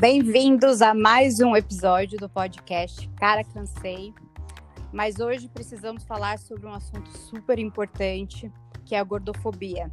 Bem-vindos 0.00 0.80
a 0.80 0.94
mais 0.94 1.40
um 1.40 1.56
episódio 1.56 2.20
do 2.20 2.28
podcast 2.28 3.08
Cara 3.16 3.42
Cansei. 3.42 4.14
Mas 4.92 5.18
hoje 5.18 5.48
precisamos 5.48 6.04
falar 6.04 6.38
sobre 6.38 6.68
um 6.68 6.72
assunto 6.72 7.10
super 7.18 7.58
importante, 7.58 8.48
que 8.84 8.94
é 8.94 9.00
a 9.00 9.02
gordofobia. 9.02 9.90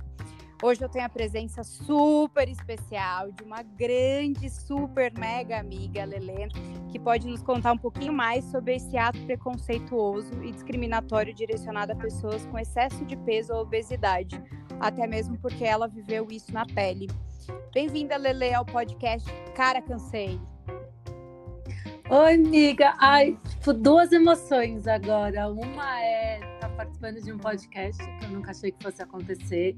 Hoje 0.62 0.84
eu 0.84 0.89
tenho 0.89 1.05
a 1.05 1.09
presença 1.09 1.63
super 1.63 2.48
especial 2.48 3.31
de 3.31 3.44
uma 3.44 3.63
grande, 3.63 4.48
super 4.48 5.12
mega 5.18 5.59
amiga, 5.59 6.05
Lelê, 6.05 6.49
que 6.91 6.99
pode 6.99 7.26
nos 7.26 7.41
contar 7.41 7.72
um 7.72 7.77
pouquinho 7.80 8.13
mais 8.13 8.45
sobre 8.52 8.76
esse 8.76 8.95
ato 8.95 9.20
preconceituoso 9.26 10.44
e 10.44 10.52
discriminatório 10.52 11.34
direcionado 11.34 11.94
a 11.94 11.95
pessoas 11.95 12.45
com 12.45 12.59
excesso 12.59 13.03
de 13.05 13.16
peso 13.17 13.53
ou 13.53 13.62
obesidade, 13.62 14.40
até 14.80 15.08
mesmo 15.08 15.35
porque 15.40 15.63
ela 15.63 15.88
viveu 15.88 16.27
isso 16.30 16.53
na 16.53 16.63
pele. 16.63 17.08
Bem-vinda, 17.73 18.17
Lele, 18.17 18.54
ao 18.54 18.66
podcast 18.66 19.30
Cara 19.55 19.81
Cansei. 19.81 20.40
Oi, 22.09 22.34
amiga. 22.35 22.94
Ai, 22.99 23.38
tipo, 23.49 23.73
duas 23.73 24.12
emoções 24.12 24.88
agora. 24.88 25.49
Uma 25.49 26.02
é 26.02 26.40
estar 26.40 26.70
tá 26.70 26.70
participando 26.70 27.21
de 27.21 27.34
um 27.34 27.38
podcast 27.38 28.02
que 28.04 28.26
eu 28.26 28.30
nunca 28.30 28.52
achei 28.52 28.71
que 28.71 28.84
fosse 28.84 29.02
acontecer. 29.02 29.76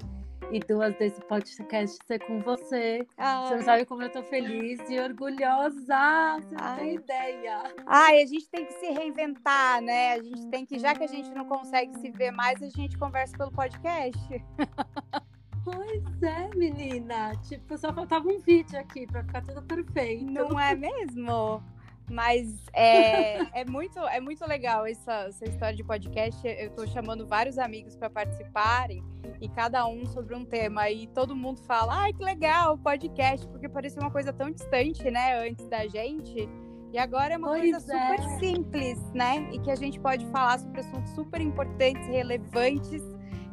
E 0.52 0.60
duas 0.60 0.96
desse 0.98 1.20
podcast 1.22 1.98
ser 2.06 2.20
com 2.20 2.40
você. 2.42 3.06
Ai. 3.18 3.48
Você 3.48 3.56
não 3.56 3.64
sabe 3.64 3.86
como 3.86 4.04
eu 4.04 4.12
tô 4.12 4.24
feliz 4.24 4.80
e 4.90 5.00
orgulhosa. 5.00 6.40
Você 6.42 6.56
não 6.56 6.76
tem 6.78 6.96
ideia. 6.96 7.64
Ai, 7.86 8.22
a 8.22 8.26
gente 8.26 8.50
tem 8.50 8.66
que 8.66 8.74
se 8.74 8.86
reinventar, 8.92 9.82
né? 9.82 10.14
A 10.14 10.24
gente 10.24 10.48
tem 10.48 10.66
que, 10.66 10.80
já 10.80 10.96
que 10.96 11.04
a 11.04 11.08
gente 11.08 11.30
não 11.32 11.46
consegue 11.46 12.00
se 12.00 12.12
ver 12.12 12.32
mais, 12.32 12.62
a 12.62 12.70
gente 12.70 12.98
conversa 12.98 13.38
pelo 13.38 13.52
podcast. 13.52 14.18
Pois 15.68 16.24
é, 16.24 16.50
menina. 16.56 17.34
Tipo, 17.44 17.78
só 17.78 17.92
faltava 17.92 18.26
um 18.30 18.40
vídeo 18.40 18.80
aqui 18.80 19.06
para 19.06 19.22
ficar 19.22 19.42
tudo 19.42 19.62
perfeito. 19.64 20.24
Não 20.24 20.58
é 20.58 20.74
mesmo? 20.74 21.62
Mas 22.10 22.56
é, 22.72 23.60
é, 23.60 23.66
muito, 23.66 24.00
é 24.00 24.22
muito 24.22 24.48
legal 24.48 24.86
essa, 24.86 25.26
essa 25.28 25.44
história 25.44 25.76
de 25.76 25.84
podcast. 25.84 26.40
Eu 26.48 26.70
estou 26.70 26.88
chamando 26.88 27.28
vários 27.28 27.60
amigos 27.60 27.98
para 27.98 28.10
participarem 28.10 29.04
e 29.42 29.50
cada 29.50 29.86
um 29.86 30.06
sobre 30.06 30.34
um 30.36 30.46
tema. 30.46 30.90
E 30.90 31.06
todo 31.08 31.36
mundo 31.36 31.60
fala: 31.64 32.04
ai, 32.04 32.14
que 32.14 32.24
legal, 32.24 32.78
podcast, 32.78 33.46
porque 33.48 33.68
parecia 33.68 34.02
uma 34.02 34.12
coisa 34.12 34.32
tão 34.32 34.50
distante, 34.50 35.12
né, 35.12 35.50
antes 35.50 35.68
da 35.68 35.86
gente. 35.86 36.48
E 36.94 36.98
agora 36.98 37.34
é 37.34 37.38
uma 37.38 37.50
pois 37.50 37.72
coisa 37.72 37.94
é. 37.94 38.18
super 38.18 38.40
simples, 38.40 39.12
né? 39.12 39.50
E 39.52 39.60
que 39.60 39.70
a 39.70 39.76
gente 39.76 40.00
pode 40.00 40.26
falar 40.28 40.60
sobre 40.60 40.80
assuntos 40.80 41.12
super 41.12 41.42
importantes, 41.42 42.08
relevantes 42.08 43.04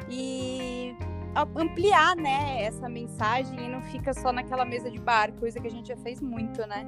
e 0.09 0.95
ampliar, 1.35 2.17
né, 2.17 2.63
essa 2.63 2.89
mensagem 2.89 3.59
e 3.59 3.69
não 3.69 3.83
fica 3.83 4.15
só 4.15 4.33
naquela 4.33 4.65
mesa 4.65 4.91
de 4.91 5.01
bar, 5.01 5.33
coisa 5.33 5.61
que 5.61 5.67
a 5.67 5.71
gente 5.71 5.89
já 5.89 5.97
fez 5.97 6.21
muito, 6.21 6.67
né? 6.67 6.87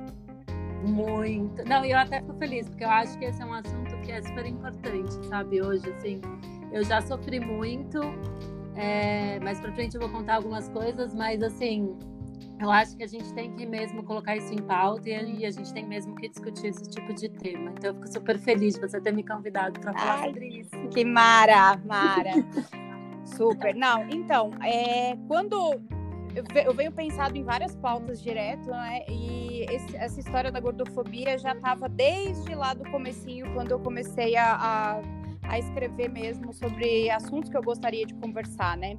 Muito. 0.83 1.64
Não, 1.64 1.84
e 1.84 1.91
eu 1.91 1.98
até 1.98 2.20
fico 2.20 2.34
feliz, 2.34 2.69
porque 2.69 2.84
eu 2.84 2.91
acho 2.91 3.19
que 3.19 3.25
esse 3.25 3.42
é 3.42 3.44
um 3.44 3.53
assunto 3.53 3.97
que 4.03 4.12
é 4.12 4.22
super 4.22 4.47
importante, 4.47 5.12
sabe? 5.27 5.61
Hoje, 5.61 5.91
assim, 5.91 6.20
eu 6.70 6.84
já 6.84 7.00
sofri 7.00 7.41
muito, 7.41 8.00
é, 8.77 9.41
mais 9.41 9.58
pra 9.58 9.72
frente 9.72 9.94
eu 9.94 10.00
vou 10.00 10.11
contar 10.11 10.36
algumas 10.36 10.69
coisas, 10.69 11.12
mas 11.14 11.42
assim, 11.42 11.97
eu 12.60 12.70
acho 12.70 12.97
que 12.97 13.03
a 13.03 13.06
gente 13.06 13.33
tem 13.34 13.53
que 13.53 13.66
mesmo 13.66 14.03
colocar 14.03 14.36
isso 14.36 14.53
em 14.53 14.62
pauta 14.62 15.08
e 15.08 15.44
a 15.44 15.50
gente 15.50 15.72
tem 15.75 15.86
mesmo 15.86 16.14
que 16.14 16.28
discutir 16.28 16.69
esse 16.69 16.88
tipo 16.88 17.12
de 17.12 17.28
tema. 17.28 17.70
Então 17.70 17.91
eu 17.91 17.94
fico 17.94 18.08
super 18.08 18.38
feliz 18.38 18.75
de 18.75 18.81
você 18.81 19.00
ter 19.00 19.12
me 19.12 19.22
convidado 19.22 19.78
para 19.81 19.92
falar 19.92 20.20
Ai, 20.20 20.28
sobre 20.28 20.48
isso. 20.48 20.88
Que 20.91 21.05
mara, 21.05 21.77
Mara. 21.84 22.31
Super. 23.27 23.74
Não, 23.74 24.08
então, 24.08 24.50
é, 24.62 25.16
quando 25.27 25.80
eu 26.55 26.74
venho 26.74 26.92
pensado 26.92 27.37
em 27.37 27.42
várias 27.42 27.75
pautas 27.76 28.22
direto, 28.22 28.69
né? 28.70 29.04
E 29.09 29.64
esse, 29.70 29.97
essa 29.97 30.20
história 30.20 30.53
da 30.53 30.60
gordofobia 30.60 31.38
já 31.38 31.53
estava 31.53 31.88
desde 31.88 32.54
lá 32.54 32.75
do 32.75 32.84
comecinho, 32.91 33.53
quando 33.54 33.70
eu 33.70 33.78
comecei 33.78 34.37
a, 34.37 34.54
a, 34.54 35.00
a, 35.48 35.59
escrever 35.59 36.10
mesmo 36.10 36.53
sobre 36.53 37.10
assuntos 37.10 37.50
que 37.50 37.56
eu 37.56 37.62
gostaria 37.62 38.04
de 38.04 38.14
conversar, 38.14 38.76
né? 38.76 38.98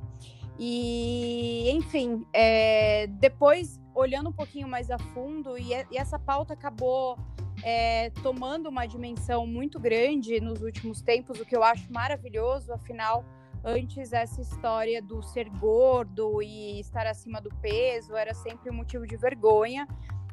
E, 0.59 1.69
enfim, 1.71 2.25
é, 2.33 3.05
depois, 3.07 3.79
olhando 3.93 4.29
um 4.29 4.33
pouquinho 4.33 4.67
mais 4.67 4.89
a 4.89 4.97
fundo, 4.97 5.57
e, 5.57 5.69
e 5.91 5.97
essa 5.97 6.17
pauta 6.17 6.53
acabou 6.53 7.19
é, 7.63 8.09
tomando 8.23 8.67
uma 8.67 8.87
dimensão 8.87 9.45
muito 9.45 9.79
grande 9.79 10.39
nos 10.41 10.61
últimos 10.63 11.01
tempos, 11.01 11.39
o 11.39 11.45
que 11.45 11.55
eu 11.55 11.63
acho 11.63 11.91
maravilhoso, 11.93 12.73
afinal 12.73 13.23
Antes, 13.69 14.13
essa 14.13 14.39
história 14.39 15.01
do 15.01 15.21
ser 15.21 15.49
gordo 15.49 16.41
e 16.41 16.79
estar 16.79 17.05
acima 17.05 17.41
do 17.41 17.49
peso 17.61 18.15
era 18.15 18.33
sempre 18.33 18.69
um 18.71 18.73
motivo 18.73 19.05
de 19.05 19.17
vergonha. 19.17 19.85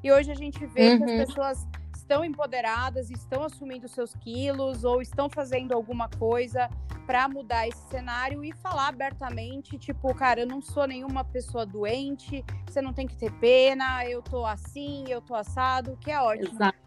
E 0.04 0.12
hoje 0.12 0.30
a 0.30 0.36
gente 0.36 0.64
vê 0.66 0.92
uhum. 0.92 0.98
que 0.98 1.04
as 1.04 1.10
uhum. 1.10 1.26
pessoas 1.26 1.68
estão 1.96 2.24
empoderadas, 2.24 3.10
estão 3.10 3.42
assumindo 3.42 3.88
seus 3.88 4.14
quilos 4.14 4.84
ou 4.84 5.02
estão 5.02 5.28
fazendo 5.28 5.72
alguma 5.72 6.08
coisa 6.08 6.70
para 7.08 7.26
mudar 7.28 7.66
esse 7.66 7.82
cenário 7.88 8.44
e 8.44 8.52
falar 8.52 8.86
abertamente, 8.86 9.76
tipo, 9.78 10.14
cara, 10.14 10.42
eu 10.42 10.46
não 10.46 10.62
sou 10.62 10.86
nenhuma 10.86 11.24
pessoa 11.24 11.66
doente, 11.66 12.44
você 12.64 12.80
não 12.80 12.92
tem 12.92 13.04
que 13.04 13.16
ter 13.16 13.32
pena, 13.32 14.04
eu 14.06 14.22
tô 14.22 14.46
assim, 14.46 15.06
eu 15.08 15.20
tô 15.20 15.34
assado, 15.34 15.98
que 16.00 16.08
é 16.08 16.20
ótimo. 16.20 16.54
Exato. 16.54 16.78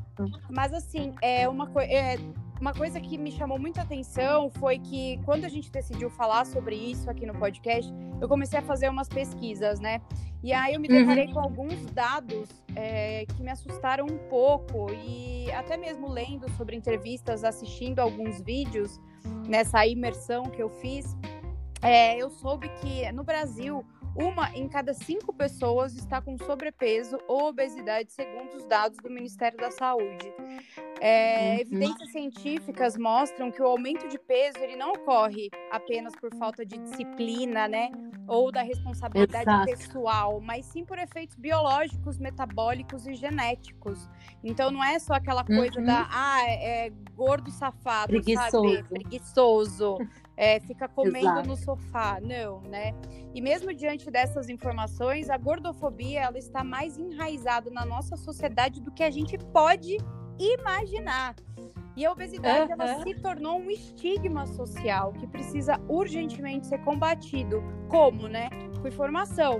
Mas 0.49 0.73
assim, 0.73 1.13
é 1.21 1.47
uma 1.47 1.67
coisa. 1.67 1.91
É, 1.91 2.17
uma 2.59 2.73
coisa 2.73 2.99
que 2.99 3.17
me 3.17 3.31
chamou 3.31 3.59
muita 3.59 3.81
atenção 3.81 4.49
foi 4.49 4.79
que 4.79 5.19
quando 5.25 5.45
a 5.45 5.49
gente 5.49 5.71
decidiu 5.71 6.09
falar 6.09 6.45
sobre 6.45 6.75
isso 6.75 7.09
aqui 7.09 7.25
no 7.25 7.33
podcast, 7.33 7.93
eu 8.19 8.27
comecei 8.27 8.59
a 8.59 8.61
fazer 8.61 8.89
umas 8.89 9.07
pesquisas, 9.07 9.79
né? 9.79 10.01
E 10.43 10.53
aí 10.53 10.73
eu 10.75 10.79
me 10.79 10.87
deparei 10.87 11.27
uhum. 11.27 11.33
com 11.33 11.39
alguns 11.39 11.85
dados 11.91 12.49
é, 12.75 13.25
que 13.25 13.41
me 13.41 13.49
assustaram 13.49 14.05
um 14.05 14.17
pouco 14.29 14.87
e 14.91 15.51
até 15.51 15.77
mesmo 15.77 16.09
lendo 16.09 16.49
sobre 16.51 16.75
entrevistas, 16.75 17.43
assistindo 17.43 17.99
alguns 17.99 18.41
vídeos 18.41 18.99
nessa 19.47 19.85
imersão 19.85 20.43
que 20.43 20.61
eu 20.61 20.69
fiz, 20.69 21.15
é, 21.81 22.17
eu 22.17 22.29
soube 22.29 22.69
que 22.81 23.11
no 23.11 23.23
Brasil 23.23 23.85
uma 24.17 24.49
em 24.55 24.67
cada 24.67 24.93
cinco 24.93 25.31
pessoas 25.31 25.95
está 25.95 26.19
com 26.19 26.37
sobrepeso 26.37 27.19
ou 27.27 27.49
obesidade, 27.49 28.11
segundo 28.11 28.55
os 28.55 28.65
dados 28.65 28.97
do 28.97 29.09
Ministério 29.09 29.57
da 29.57 29.69
Saúde. 29.69 30.33
É, 30.99 31.53
uhum. 31.53 31.59
Evidências 31.59 32.11
científicas 32.11 32.97
mostram 32.97 33.51
que 33.51 33.61
o 33.61 33.65
aumento 33.65 34.07
de 34.07 34.17
peso 34.17 34.57
ele 34.59 34.75
não 34.75 34.93
ocorre 34.93 35.49
apenas 35.71 36.15
por 36.15 36.33
falta 36.35 36.65
de 36.65 36.77
disciplina, 36.79 37.67
né, 37.67 37.91
ou 38.27 38.51
da 38.51 38.63
responsabilidade 38.63 39.49
Exato. 39.49 39.65
pessoal, 39.65 40.41
mas 40.41 40.65
sim 40.65 40.83
por 40.83 40.97
efeitos 40.97 41.35
biológicos, 41.35 42.17
metabólicos 42.17 43.05
e 43.05 43.13
genéticos. 43.13 44.09
Então 44.43 44.71
não 44.71 44.83
é 44.83 44.97
só 44.97 45.13
aquela 45.13 45.43
coisa 45.43 45.79
uhum. 45.79 45.85
da 45.85 46.07
ah, 46.11 46.41
é, 46.47 46.87
é 46.87 46.89
gordo 47.15 47.51
safado, 47.51 48.07
preguiçoso. 48.07 48.75
sabe? 48.75 48.83
Preguiçoso. 48.83 49.97
É, 50.39 50.59
fica 50.59 50.87
comendo 50.87 51.17
Exato. 51.17 51.47
no 51.47 51.55
sofá, 51.55 52.19
não, 52.21 52.61
né? 52.61 52.93
E 53.33 53.41
mesmo 53.41 53.73
diante 53.73 54.11
dessas 54.11 54.49
informações, 54.49 55.31
a 55.31 55.37
gordofobia 55.37 56.21
ela 56.21 56.37
está 56.37 56.63
mais 56.63 56.95
enraizada 56.95 57.71
na 57.71 57.83
nossa 57.83 58.15
sociedade 58.15 58.79
do 58.79 58.91
que 58.91 59.01
a 59.01 59.09
gente 59.09 59.35
pode 59.51 59.97
imaginar. 60.37 61.35
E 61.95 62.05
a 62.05 62.11
obesidade 62.11 62.71
uhum. 62.71 62.79
ela 62.79 63.01
se 63.01 63.15
tornou 63.15 63.59
um 63.59 63.71
estigma 63.71 64.45
social 64.45 65.11
que 65.13 65.25
precisa 65.25 65.81
urgentemente 65.89 66.67
ser 66.67 66.77
combatido. 66.83 67.63
Como, 67.89 68.27
né? 68.27 68.49
Com 68.79 68.87
informação. 68.87 69.59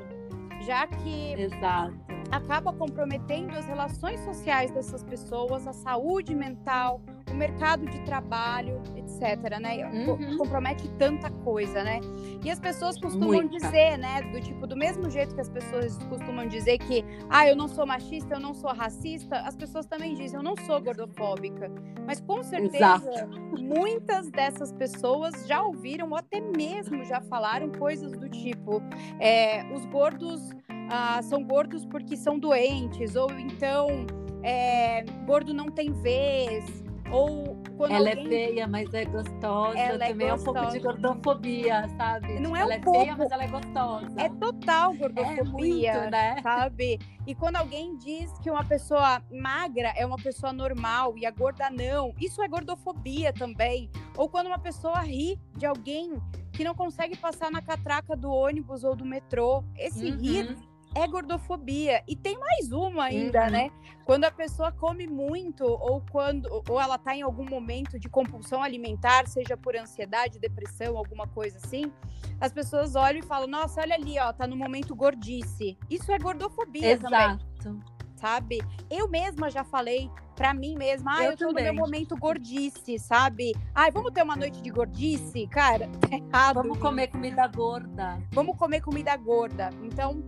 Já 0.62 0.86
que 0.86 1.34
Exato. 1.34 1.98
acaba 2.32 2.72
comprometendo 2.72 3.58
as 3.58 3.66
relações 3.66 4.20
sociais 4.20 4.70
dessas 4.70 5.04
pessoas, 5.04 5.66
a 5.66 5.74
saúde 5.74 6.36
mental, 6.36 7.02
o 7.32 7.36
mercado 7.36 7.86
de 7.86 8.00
trabalho, 8.02 8.82
etc, 8.96 9.60
né? 9.60 9.86
Uhum. 9.86 10.38
Compromete 10.38 10.88
tanta 10.98 11.30
coisa, 11.30 11.84
né? 11.84 12.00
E 12.44 12.50
as 12.50 12.60
pessoas 12.60 13.00
costumam 13.00 13.42
Muita. 13.42 13.58
dizer, 13.58 13.98
né, 13.98 14.22
do 14.32 14.40
tipo 14.42 14.66
do 14.66 14.76
mesmo 14.76 15.10
jeito 15.10 15.36
que 15.36 15.42
as 15.42 15.50
pessoas 15.50 15.98
costumam 16.10 16.48
dizer 16.48 16.78
que, 16.78 17.04
ah, 17.30 17.48
eu 17.48 17.56
não 17.56 17.68
sou 17.68 17.86
machista, 17.86 18.36
eu 18.36 18.40
não 18.40 18.54
sou 18.54 18.72
racista, 18.74 19.40
as 19.40 19.56
pessoas 19.56 19.86
também 19.86 20.14
dizem, 20.14 20.38
eu 20.38 20.44
não 20.44 20.56
sou 20.66 20.82
gordofóbica. 20.82 21.72
Mas 22.06 22.22
com 22.22 22.42
certeza, 22.44 22.78
Exato. 22.78 23.62
muitas 23.62 24.30
dessas 24.30 24.72
pessoas 24.72 25.46
já 25.48 25.62
ouviram 25.62 26.10
ou 26.10 26.16
até 26.16 26.40
mesmo 26.40 27.04
já 27.04 27.22
falaram 27.22 27.72
coisas 27.72 28.12
do 28.14 28.30
tipo, 28.30 28.82
é, 29.20 29.64
os 29.74 29.86
gordos 29.86 30.52
ah, 30.90 31.22
são 31.22 31.44
gordos 31.44 31.86
porque 31.86 32.16
são 32.16 32.40
doentes, 32.40 33.16
ou 33.16 33.30
então 33.32 34.06
é, 34.44 35.04
gordo 35.26 35.54
não 35.54 35.66
tem 35.66 35.92
vez, 35.92 36.66
ou 37.12 37.58
quando 37.78 37.92
ela 37.92 38.10
é 38.10 38.18
alguém... 38.18 38.26
é 38.26 38.30
feia, 38.30 38.68
mas 38.68 38.94
é 38.94 39.06
gostosa. 39.06 39.78
Ela 39.78 40.06
é 40.06 40.10
Também 40.10 40.28
é, 40.28 40.32
gostosa. 40.32 40.58
é 40.58 40.62
um 40.62 40.64
pouco 40.64 40.72
de 40.72 40.80
gordofobia, 40.80 41.90
sabe? 41.98 42.40
Não 42.40 42.56
é 42.56 42.66
um 42.66 42.72
ela 42.72 42.80
pouco. 42.82 43.00
é 43.00 43.04
feia, 43.04 43.16
mas 43.18 43.32
ela 43.32 43.44
é 43.44 43.48
gostosa. 43.48 44.22
É 44.22 44.30
total 44.30 44.94
gordofobia, 44.94 45.92
é 45.92 45.98
muito, 46.00 46.12
né? 46.12 46.42
sabe? 46.42 47.00
E 47.26 47.36
quando 47.36 47.58
alguém 47.58 47.96
diz 47.98 48.32
que 48.40 48.50
uma 48.50 48.64
pessoa 48.64 49.22
magra 49.32 49.94
é 49.96 50.06
uma 50.06 50.18
pessoa 50.18 50.52
normal 50.52 51.18
e 51.18 51.26
a 51.26 51.32
gorda 51.32 51.70
não, 51.70 52.14
isso 52.20 52.42
é 52.42 52.48
gordofobia 52.48 53.34
também. 53.34 53.90
Ou 54.16 54.28
quando 54.30 54.48
uma 54.48 54.60
pessoa 54.60 55.00
ri 55.00 55.40
de 55.56 55.66
alguém 55.66 56.22
que 56.52 56.64
não 56.64 56.74
consegue 56.74 57.16
passar 57.16 57.52
na 57.52 57.62
catraca 57.62 58.16
do 58.16 58.32
ônibus 58.32 58.84
ou 58.84 58.96
do 58.96 59.06
metrô, 59.06 59.64
esse 59.78 60.06
uhum. 60.12 60.18
rir 60.18 60.58
é 60.98 61.08
gordofobia. 61.08 62.04
E 62.08 62.16
tem 62.16 62.38
mais 62.38 62.72
uma 62.72 63.06
ainda, 63.06 63.46
uhum. 63.46 63.52
né? 63.52 63.72
Quando 64.04 64.24
a 64.24 64.32
pessoa 64.32 64.72
come 64.72 65.06
muito 65.06 65.64
ou 65.64 66.02
quando 66.12 66.64
ou 66.70 66.80
ela 66.80 66.98
tá 66.98 67.16
em 67.16 67.22
algum 67.22 67.46
momento 67.46 68.00
de 68.00 68.10
compulsão 68.10 68.64
alimentar, 68.64 69.28
seja 69.28 69.56
por 69.56 69.76
ansiedade, 69.76 70.40
depressão, 70.40 70.98
alguma 70.98 71.28
coisa 71.28 71.58
assim, 71.58 71.92
as 72.40 72.52
pessoas 72.52 72.96
olham 72.96 73.20
e 73.20 73.24
falam: 73.24 73.48
"Nossa, 73.48 73.82
olha 73.82 73.96
ali, 73.96 74.18
ó, 74.18 74.32
tá 74.34 74.48
no 74.48 74.56
momento 74.56 74.96
gordice". 74.96 75.78
Isso 75.90 76.12
é 76.12 76.18
gordofobia 76.18 76.92
Exato. 76.92 77.46
também. 77.62 77.84
Sabe? 78.16 78.60
Eu 78.90 79.08
mesma 79.08 79.52
já 79.52 79.64
falei 79.64 80.10
para 80.38 80.54
mim 80.54 80.76
mesma, 80.76 81.18
ah, 81.18 81.24
eu, 81.26 81.32
eu 81.32 81.38
tô 81.38 81.48
também. 81.48 81.66
no 81.66 81.74
meu 81.74 81.84
momento 81.84 82.16
gordice, 82.16 83.00
sabe? 83.00 83.54
Ai, 83.74 83.90
vamos 83.90 84.12
ter 84.12 84.22
uma 84.22 84.36
noite 84.36 84.62
de 84.62 84.70
gordice? 84.70 85.48
Cara, 85.48 85.90
tá 86.00 86.16
errado. 86.16 86.56
Vamos 86.56 86.78
comer 86.78 87.08
comida 87.08 87.48
gorda. 87.48 88.20
Vamos 88.32 88.56
comer 88.56 88.82
comida 88.82 89.18
gorda. 89.18 89.72
Então, 89.84 90.24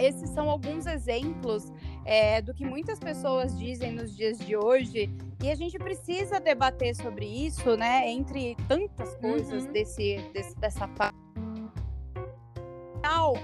esses 0.00 0.30
são 0.30 0.50
alguns 0.50 0.86
exemplos 0.86 1.72
é, 2.04 2.40
do 2.40 2.54
que 2.54 2.64
muitas 2.64 2.98
pessoas 2.98 3.58
dizem 3.58 3.92
nos 3.92 4.16
dias 4.16 4.38
de 4.38 4.56
hoje. 4.56 5.10
E 5.42 5.50
a 5.50 5.54
gente 5.54 5.78
precisa 5.78 6.40
debater 6.40 6.94
sobre 6.94 7.26
isso, 7.26 7.76
né? 7.76 8.10
Entre 8.10 8.56
tantas 8.68 9.14
coisas 9.16 9.64
uhum. 9.64 9.72
desse, 9.72 10.18
desse, 10.32 10.56
dessa 10.58 10.86
parte. 10.88 11.20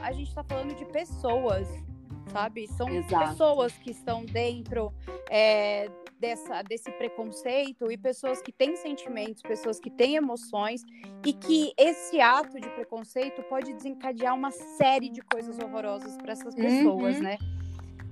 A 0.07 0.13
gente 0.13 0.29
está 0.29 0.45
falando 0.45 0.73
de 0.77 0.85
pessoas, 0.85 1.67
sabe? 2.33 2.69
São 2.69 2.89
Exato. 2.89 3.29
pessoas 3.29 3.73
que 3.73 3.91
estão 3.91 4.25
dentro 4.25 4.93
é, 5.29 5.91
dessa, 6.19 6.63
desse 6.63 6.91
preconceito 6.93 7.91
e 7.91 7.97
pessoas 7.97 8.41
que 8.41 8.53
têm 8.53 8.77
sentimentos, 8.77 9.43
pessoas 9.43 9.79
que 9.79 9.91
têm 9.91 10.17
emoções 10.17 10.83
e 11.25 11.33
que 11.33 11.73
esse 11.77 12.21
ato 12.21 12.61
de 12.61 12.69
preconceito 12.71 13.43
pode 13.45 13.73
desencadear 13.73 14.35
uma 14.35 14.51
série 14.51 15.09
de 15.09 15.21
coisas 15.21 15.59
horrorosas 15.59 16.17
para 16.17 16.33
essas 16.33 16.55
pessoas, 16.55 17.17
uhum. 17.17 17.23
né? 17.23 17.39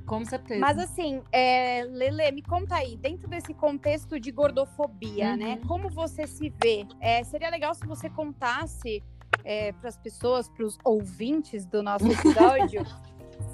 Com 0.07 0.23
certeza. 0.25 0.61
Mas 0.61 0.79
assim, 0.79 1.23
é, 1.33 1.83
Lele, 1.85 2.31
me 2.33 2.43
conta 2.43 2.77
aí, 2.77 2.95
dentro 2.97 3.27
desse 3.27 3.55
contexto 3.55 4.21
de 4.21 4.31
gordofobia, 4.31 5.35
né? 5.37 5.45
uhum. 5.45 5.55
né? 5.55 5.61
Como 5.67 5.89
você 5.89 6.27
se 6.27 6.53
vê? 6.63 6.87
É, 7.01 7.25
seria 7.25 7.49
legal 7.49 7.75
se 7.75 7.87
você 7.87 8.11
contasse 8.11 9.03
é, 9.43 9.73
para 9.73 9.89
as 9.89 9.97
pessoas, 9.97 10.49
para 10.49 10.65
os 10.65 10.79
ouvintes 10.85 11.65
do 11.65 11.83
nosso 11.83 12.05
episódio, 12.13 12.85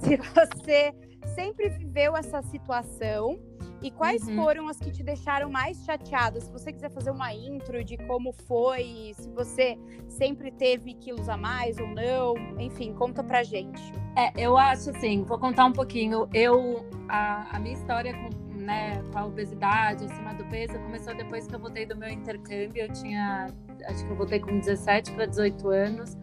se 0.03 0.17
você 0.17 0.93
sempre 1.35 1.69
viveu 1.69 2.17
essa 2.17 2.43
situação 2.43 3.39
e 3.83 3.91
quais 3.91 4.27
uhum. 4.27 4.37
foram 4.37 4.69
as 4.69 4.79
que 4.79 4.91
te 4.91 5.03
deixaram 5.03 5.51
mais 5.51 5.85
chateada? 5.85 6.41
Se 6.41 6.51
você 6.51 6.73
quiser 6.73 6.91
fazer 6.91 7.11
uma 7.11 7.33
intro 7.33 7.83
de 7.83 7.97
como 7.97 8.33
foi, 8.33 9.13
se 9.15 9.29
você 9.31 9.79
sempre 10.09 10.51
teve 10.51 10.95
quilos 10.95 11.29
a 11.29 11.37
mais 11.37 11.79
ou 11.79 11.89
não, 11.89 12.35
enfim, 12.59 12.93
conta 12.93 13.23
pra 13.23 13.43
gente. 13.43 13.81
É, 14.17 14.33
eu 14.37 14.57
acho 14.57 14.91
assim, 14.91 15.23
vou 15.25 15.39
contar 15.39 15.65
um 15.65 15.73
pouquinho. 15.73 16.29
Eu, 16.35 16.87
a, 17.09 17.57
a 17.57 17.59
minha 17.59 17.75
história 17.75 18.13
com, 18.13 18.55
né, 18.57 19.03
com 19.13 19.19
a 19.19 19.27
obesidade, 19.27 20.05
acima 20.05 20.35
do 20.35 20.45
peso, 20.47 20.79
começou 20.81 21.15
depois 21.15 21.47
que 21.47 21.55
eu 21.55 21.61
voltei 21.61 21.87
do 21.87 21.97
meu 21.97 22.09
intercâmbio. 22.09 22.83
Eu 22.83 22.93
tinha, 22.93 23.47
acho 23.87 24.05
que 24.05 24.11
eu 24.11 24.17
voltei 24.17 24.41
com 24.41 24.59
17 24.59 25.13
para 25.13 25.27
18 25.27 25.69
anos. 25.69 26.17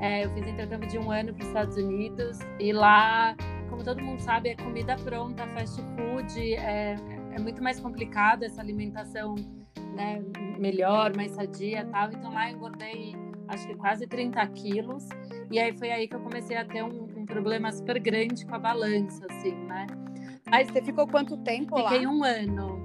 É, 0.00 0.24
eu 0.24 0.30
fiz 0.34 0.46
intercâmbio 0.46 0.88
de 0.88 0.98
um 0.98 1.10
ano 1.10 1.32
para 1.32 1.42
os 1.42 1.48
Estados 1.48 1.76
Unidos 1.76 2.38
e 2.60 2.72
lá 2.72 3.34
como 3.68 3.84
todo 3.84 4.02
mundo 4.02 4.20
sabe, 4.20 4.50
é 4.50 4.56
comida 4.56 4.96
pronta, 4.96 5.46
fast 5.48 5.82
food, 5.82 6.54
é, 6.54 6.96
é 7.32 7.38
muito 7.38 7.62
mais 7.62 7.78
complicado 7.78 8.42
essa 8.42 8.60
alimentação 8.60 9.34
né, 9.94 10.22
melhor, 10.58 11.14
mais 11.14 11.32
sadia 11.32 11.84
tal. 11.86 12.10
Então 12.10 12.32
lá 12.32 12.50
eu 12.50 12.56
engordei 12.56 13.14
acho 13.48 13.66
que 13.66 13.74
quase 13.74 14.06
30 14.06 14.46
quilos. 14.48 15.08
E 15.50 15.58
aí 15.58 15.76
foi 15.76 15.90
aí 15.90 16.08
que 16.08 16.16
eu 16.16 16.20
comecei 16.20 16.56
a 16.56 16.64
ter 16.64 16.82
um, 16.82 17.04
um 17.16 17.26
problema 17.26 17.70
super 17.70 17.98
grande 17.98 18.46
com 18.46 18.54
a 18.54 18.58
balança, 18.58 19.26
assim, 19.30 19.54
né? 19.66 19.86
Mas 20.48 20.68
você 20.70 20.80
ficou 20.80 21.06
quanto 21.06 21.36
tempo 21.38 21.76
Fiquei 21.76 21.82
lá? 21.82 21.90
Fiquei 21.90 22.06
um 22.06 22.24
ano. 22.24 22.84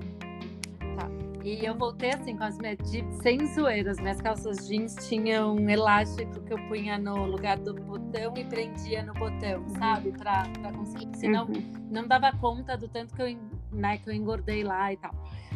E 1.44 1.66
eu 1.66 1.76
voltei 1.76 2.12
assim 2.12 2.38
com 2.38 2.44
as 2.44 2.58
minhas 2.58 2.78
sem 3.22 3.48
zoeiras. 3.54 4.00
Minhas 4.00 4.22
calças 4.22 4.68
jeans 4.68 4.96
tinham 5.08 5.56
um 5.56 5.70
elástico 5.70 6.40
que 6.42 6.54
eu 6.54 6.58
punha 6.68 7.00
no 7.00 7.26
lugar 7.26 7.58
do 7.58 7.74
botão 7.74 8.34
e 8.38 8.44
prendia 8.46 9.04
no 9.04 9.14
botão, 9.14 9.68
sabe? 9.80 10.12
Pra, 10.12 10.44
pra 10.62 10.72
conseguir. 10.72 11.10
Senão 11.18 11.48
uhum. 11.48 11.88
não 11.90 12.08
dava 12.08 12.32
conta 12.34 12.78
do 12.78 12.88
tanto 12.88 13.16
que 13.16 13.22
eu, 13.22 13.38
né, 13.72 13.98
que 13.98 14.10
eu 14.10 14.14
engordei 14.14 14.64
lá 14.64 14.94
e 14.94 14.98
tal. 14.98 15.14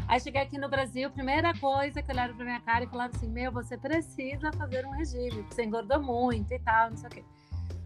Aí 0.07 0.19
cheguei 0.19 0.41
aqui 0.41 0.57
no 0.57 0.69
Brasil, 0.69 1.09
primeira 1.11 1.53
coisa 1.57 2.01
que 2.01 2.11
olharam 2.11 2.35
pra 2.35 2.45
minha 2.45 2.61
cara 2.61 2.83
e 2.83 2.87
falaram 2.87 3.11
assim: 3.15 3.29
Meu, 3.29 3.51
você 3.51 3.77
precisa 3.77 4.51
fazer 4.53 4.85
um 4.85 4.91
regime, 4.91 5.45
você 5.49 5.63
engordou 5.63 6.01
muito 6.01 6.51
e 6.51 6.59
tal, 6.59 6.89
não 6.89 6.97
sei 6.97 7.07
o 7.07 7.11
quê. 7.11 7.23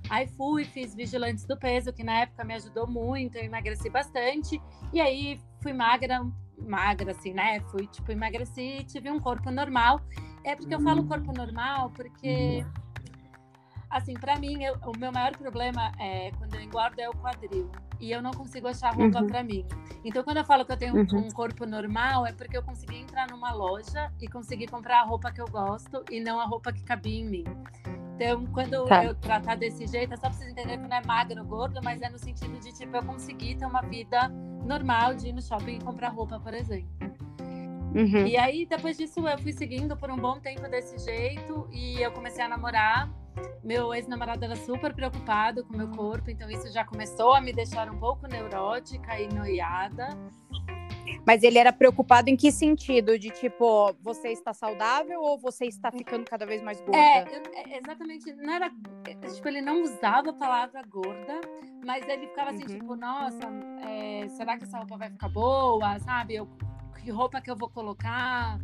Aí 0.10 0.28
fui, 0.28 0.66
fiz 0.66 0.96
vigilantes 0.96 1.46
do 1.46 1.56
peso, 1.56 1.94
que 1.94 2.04
na 2.04 2.22
época 2.22 2.44
me 2.44 2.56
ajudou 2.56 2.88
muito, 2.88 3.36
eu 3.38 3.44
emagreci 3.44 3.90
bastante. 3.90 4.60
E 4.92 5.00
aí 5.00 5.40
fui 5.62 5.72
magra 5.72 6.26
magra, 6.68 7.12
assim, 7.12 7.34
né? 7.34 7.60
Fui, 7.72 7.88
tipo, 7.88 8.12
emagreci 8.12 8.84
tive 8.88 9.10
um 9.10 9.20
corpo 9.20 9.50
normal. 9.52 10.02
É 10.44 10.56
porque 10.56 10.74
eu 10.74 10.80
falo 10.80 11.06
corpo 11.06 11.34
normal, 11.34 11.92
porque, 11.92 12.66
assim, 13.90 14.14
para 14.14 14.38
mim, 14.38 14.64
eu, 14.64 14.76
o 14.86 14.98
meu 14.98 15.12
maior 15.12 15.36
problema 15.36 15.92
é 16.00 16.32
quando 16.38 16.56
eu 16.56 16.62
engordo 16.62 17.00
é 17.02 17.10
o 17.10 17.14
quadril. 17.14 17.70
E 18.00 18.12
eu 18.12 18.22
não 18.22 18.32
consigo 18.32 18.68
achar 18.68 18.94
roupa 18.94 19.20
uhum. 19.20 19.28
para 19.28 19.44
mim. 19.44 19.66
Então, 20.06 20.24
quando 20.24 20.38
eu 20.38 20.46
falo 20.46 20.66
que 20.66 20.72
eu 20.72 20.78
tenho 20.78 20.96
uhum. 20.96 21.28
um 21.28 21.30
corpo 21.30 21.66
normal, 21.66 22.26
é 22.26 22.32
porque 22.32 22.58
eu 22.58 22.64
consegui 22.64 22.98
entrar 22.98 23.28
numa 23.30 23.52
loja 23.52 24.12
e 24.22 24.28
consegui 24.28 24.68
comprar 24.68 25.02
a 25.02 25.04
roupa 25.04 25.32
que 25.32 25.42
eu 25.42 25.48
gosto 25.48 26.04
e 26.10 26.22
não 26.22 26.40
a 26.40 26.46
roupa 26.46 26.72
que 26.72 26.82
cabia 26.84 27.20
em 27.20 27.26
mim. 27.26 27.44
Então, 28.20 28.46
quando 28.48 28.86
tá. 28.86 29.06
eu 29.06 29.16
tratar 29.16 29.56
desse 29.56 29.88
jeito, 29.88 30.14
é 30.14 30.18
só 30.18 30.24
pra 30.24 30.34
vocês 30.34 30.52
entenderem 30.52 30.82
que 30.82 30.90
não 30.90 30.98
é 30.98 31.02
magro 31.06 31.40
ou 31.40 31.48
gordo, 31.48 31.80
mas 31.82 32.02
é 32.02 32.10
no 32.10 32.20
sentido 32.20 32.60
de, 32.60 32.74
tipo, 32.74 32.98
eu 32.98 33.04
conseguir 33.04 33.56
ter 33.56 33.66
uma 33.66 33.82
vida 33.82 34.28
normal 34.66 35.16
de 35.16 35.30
ir 35.30 35.32
no 35.32 35.42
shopping 35.42 35.78
e 35.78 35.80
comprar 35.80 36.10
roupa, 36.10 36.38
por 36.38 36.54
exemplo. 36.54 36.90
Uhum. 37.96 38.28
E 38.28 38.36
aí, 38.36 38.66
depois 38.66 38.98
disso, 38.98 39.26
eu 39.26 39.38
fui 39.40 39.54
seguindo 39.54 39.96
por 39.96 40.12
um 40.12 40.18
bom 40.18 40.38
tempo 40.38 40.68
desse 40.70 41.00
jeito 41.00 41.66
e 41.72 42.02
eu 42.02 42.12
comecei 42.12 42.44
a 42.44 42.50
namorar. 42.50 43.10
Meu 43.64 43.94
ex-namorado 43.94 44.44
era 44.44 44.56
super 44.58 44.94
preocupado 44.94 45.64
com 45.64 45.78
meu 45.78 45.88
corpo, 45.88 46.30
então 46.30 46.52
isso 46.52 46.70
já 46.74 46.84
começou 46.84 47.34
a 47.34 47.40
me 47.40 47.54
deixar 47.54 47.90
um 47.90 47.98
pouco 47.98 48.28
neurótica 48.28 49.18
e 49.18 49.34
noiada. 49.34 50.10
Mas 51.26 51.44
ele 51.44 51.58
era 51.58 51.72
preocupado 51.72 52.30
em 52.30 52.36
que 52.36 52.52
sentido? 52.52 53.18
De 53.18 53.30
tipo, 53.30 53.94
você 54.02 54.30
está 54.30 54.54
saudável 54.54 55.22
ou 55.22 55.38
você 55.38 55.66
está 55.66 55.92
ficando 55.92 56.26
cada 56.26 56.46
vez 56.46 56.62
mais 56.62 56.80
gorda? 56.82 56.98
É, 56.98 57.24
eu, 57.24 57.42
é, 57.54 57.78
exatamente. 57.78 58.34
Não 58.34 58.54
era. 58.54 58.72
É, 59.06 59.16
tipo, 59.16 59.48
ele 59.48 59.62
não 59.62 59.82
usava 59.82 60.30
a 60.30 60.34
palavra 60.34 60.82
gorda, 60.84 61.42
mas 61.86 62.08
ele 62.08 62.28
ficava 62.28 62.52
assim, 62.52 62.64
uhum. 62.64 62.80
tipo, 62.80 62.96
nossa, 62.96 63.48
é, 63.88 64.28
será 64.30 64.58
que 64.58 64.64
essa 64.64 64.78
roupa 64.78 64.98
vai 64.98 65.10
ficar 65.10 65.30
boa? 65.30 66.00
Sabe? 66.00 66.36
Eu, 66.36 66.48
que 67.04 67.12
roupa 67.12 67.42
que 67.42 67.50
eu 67.50 67.56
vou 67.56 67.70
colocar? 67.70 68.60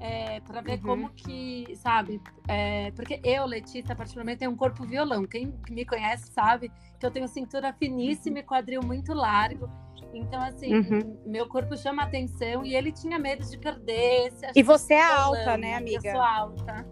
É, 0.00 0.38
para 0.40 0.60
ver 0.60 0.74
uhum. 0.74 0.82
como 0.82 1.08
que, 1.10 1.74
sabe? 1.74 2.20
É, 2.46 2.92
porque 2.92 3.20
eu, 3.24 3.44
Letícia, 3.44 3.96
particularmente, 3.96 4.38
tenho 4.38 4.52
um 4.52 4.56
corpo 4.56 4.84
violão. 4.84 5.26
Quem 5.26 5.52
me 5.68 5.84
conhece 5.84 6.30
sabe 6.32 6.70
que 7.00 7.04
eu 7.04 7.10
tenho 7.10 7.26
cintura 7.26 7.72
finíssima 7.72 8.36
uhum. 8.36 8.40
e 8.40 8.44
quadril 8.44 8.80
muito 8.84 9.12
largo. 9.12 9.68
Então, 10.12 10.40
assim, 10.40 10.74
uhum. 10.74 11.18
meu 11.26 11.46
corpo 11.48 11.76
chama 11.76 12.02
atenção 12.02 12.64
e 12.64 12.74
ele 12.74 12.92
tinha 12.92 13.18
medo 13.18 13.44
de 13.44 13.58
perder. 13.58 14.32
e 14.54 14.62
você 14.62 14.94
é 14.94 15.02
alta, 15.02 15.56
né, 15.56 15.74
amiga? 15.74 16.08
Eu 16.08 16.12
sou 16.12 16.22
alta. 16.22 16.86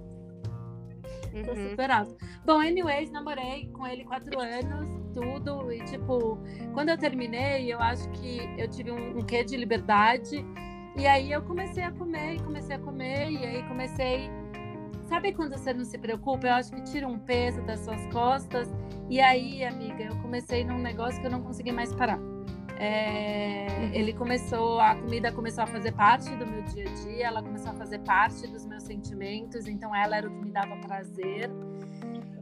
Uhum. 1.33 1.43
Tô 1.43 1.55
super 1.55 1.91
alta. 1.91 2.17
Bom, 2.45 2.61
anyways, 2.61 3.11
namorei 3.11 3.69
com 3.73 3.87
ele 3.87 4.05
quatro 4.05 4.41
anos, 4.41 4.89
tudo. 5.13 5.73
E, 5.73 5.85
tipo, 5.85 6.39
quando 6.73 6.91
eu 6.91 6.99
terminei, 6.99 7.73
eu 7.73 7.81
acho 7.81 8.09
que 8.11 8.39
eu 8.59 8.69
tive 8.69 8.91
um, 8.91 9.19
um 9.19 9.23
quê 9.23 9.45
de 9.45 9.57
liberdade. 9.57 10.45
E 10.97 11.07
aí 11.07 11.31
eu 11.31 11.43
comecei 11.43 11.83
a 11.83 11.93
comer, 11.93 12.37
e 12.37 12.41
comecei 12.41 12.77
a 12.77 12.79
comer, 12.79 13.31
e 13.31 13.45
aí 13.45 13.63
comecei. 13.65 14.31
Sabe 15.07 15.33
quando 15.33 15.57
você 15.57 15.73
não 15.73 15.85
se 15.85 15.99
preocupa? 15.99 16.47
Eu 16.47 16.55
acho 16.55 16.73
que 16.73 16.83
tira 16.83 17.07
um 17.07 17.19
peso 17.19 17.61
das 17.63 17.81
suas 17.81 18.05
costas. 18.07 18.69
E 19.09 19.21
aí, 19.21 19.63
amiga, 19.63 20.05
eu 20.05 20.17
comecei 20.17 20.65
num 20.65 20.79
negócio 20.79 21.21
que 21.21 21.27
eu 21.27 21.31
não 21.31 21.43
consegui 21.43 21.71
mais 21.71 21.95
parar. 21.95 22.19
É, 22.79 23.91
ele 23.93 24.13
começou, 24.13 24.81
a 24.81 24.95
comida 24.95 25.33
começou 25.33 25.65
a 25.65 25.67
fazer 25.67 25.93
parte 25.93 26.29
do 26.37 26.47
meu 26.47 26.63
dia 26.63 26.85
a 26.89 26.95
dia, 26.95 27.27
ela 27.27 27.43
começou 27.43 27.71
a 27.71 27.75
fazer 27.75 28.01
parte 28.01 28.47
dos 28.47 28.67
meus 28.67 28.83
sentimentos, 28.83 29.67
então 29.67 29.95
ela 29.95 30.17
era 30.17 30.29
o 30.29 30.31
que 30.31 30.45
me 30.45 30.51
dava 30.51 30.77
prazer. 30.77 31.51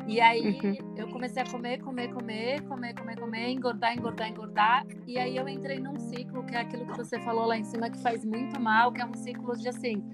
E 0.07 0.21
aí 0.21 0.61
uhum. 0.63 0.95
eu 0.97 1.09
comecei 1.09 1.43
a 1.43 1.47
comer, 1.47 1.81
comer, 1.81 2.13
comer, 2.13 2.61
comer, 2.63 2.95
comer, 2.95 3.19
comer, 3.19 3.49
engordar, 3.51 3.97
engordar, 3.97 4.29
engordar. 4.29 4.87
E 5.07 5.19
aí 5.19 5.37
eu 5.37 5.49
entrei 5.49 5.79
num 5.81 5.99
ciclo 5.99 6.45
que 6.45 6.55
é 6.55 6.61
aquilo 6.61 6.85
que 6.85 6.97
você 6.97 7.19
falou 7.21 7.47
lá 7.47 7.57
em 7.57 7.65
cima 7.65 7.89
que 7.89 7.99
faz 7.99 8.25
muito 8.25 8.61
mal, 8.61 8.93
que 8.93 9.01
é 9.01 9.07
um 9.07 9.15
ciclo 9.15 9.57
de 9.57 9.69
assim, 9.69 10.05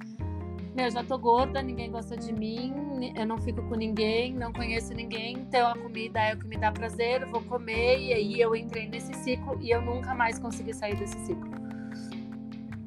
meu, 0.75 0.91
já 0.91 1.03
tô 1.03 1.19
gorda, 1.19 1.61
ninguém 1.61 1.91
gosta 1.91 2.17
de 2.17 2.33
mim, 2.33 3.13
eu 3.17 3.27
não 3.27 3.39
fico 3.39 3.63
com 3.63 3.75
ninguém, 3.75 4.33
não 4.33 4.53
conheço 4.53 4.95
ninguém, 4.95 5.39
então 5.39 5.69
a 5.69 5.77
comida 5.77 6.21
é 6.21 6.35
o 6.35 6.39
que 6.39 6.47
me 6.47 6.57
dá 6.57 6.71
prazer, 6.71 7.27
vou 7.27 7.43
comer, 7.43 7.99
e 7.99 8.13
aí 8.13 8.41
eu 8.41 8.55
entrei 8.55 8.89
nesse 8.89 9.13
ciclo 9.15 9.59
e 9.61 9.71
eu 9.71 9.83
nunca 9.83 10.15
mais 10.15 10.39
consegui 10.39 10.73
sair 10.73 10.97
desse 10.97 11.19
ciclo. 11.27 11.51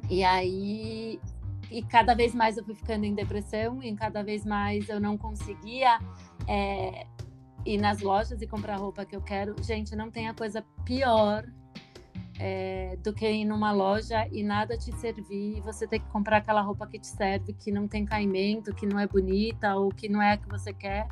E 0.09 0.23
aí, 0.23 1.19
e 1.69 1.81
cada 1.83 2.13
vez 2.13 2.33
mais 2.33 2.57
eu 2.57 2.63
fui 2.63 2.75
ficando 2.75 3.03
em 3.03 3.13
depressão, 3.13 3.81
e 3.83 3.93
cada 3.95 4.23
vez 4.23 4.45
mais 4.45 4.87
eu 4.87 4.99
não 4.99 5.17
conseguia 5.17 5.99
é, 6.47 7.05
ir 7.65 7.77
nas 7.77 8.01
lojas 8.01 8.41
e 8.41 8.47
comprar 8.47 8.75
a 8.75 8.77
roupa 8.77 9.05
que 9.05 9.15
eu 9.15 9.21
quero. 9.21 9.55
Gente, 9.61 9.95
não 9.95 10.11
tem 10.11 10.27
a 10.27 10.33
coisa 10.33 10.63
pior 10.85 11.45
é, 12.45 12.97
do 13.01 13.13
que 13.13 13.25
ir 13.25 13.45
numa 13.45 13.71
loja 13.71 14.27
e 14.29 14.43
nada 14.43 14.77
te 14.77 14.91
servir, 14.97 15.59
e 15.59 15.61
você 15.61 15.87
ter 15.87 15.99
que 15.99 16.05
comprar 16.07 16.37
aquela 16.37 16.59
roupa 16.59 16.85
que 16.85 16.99
te 16.99 17.07
serve, 17.07 17.53
que 17.53 17.71
não 17.71 17.87
tem 17.87 18.03
caimento, 18.03 18.75
que 18.75 18.85
não 18.85 18.99
é 18.99 19.07
bonita 19.07 19.73
ou 19.75 19.87
que 19.87 20.09
não 20.09 20.21
é 20.21 20.33
a 20.33 20.37
que 20.37 20.49
você 20.49 20.73
quer, 20.73 21.07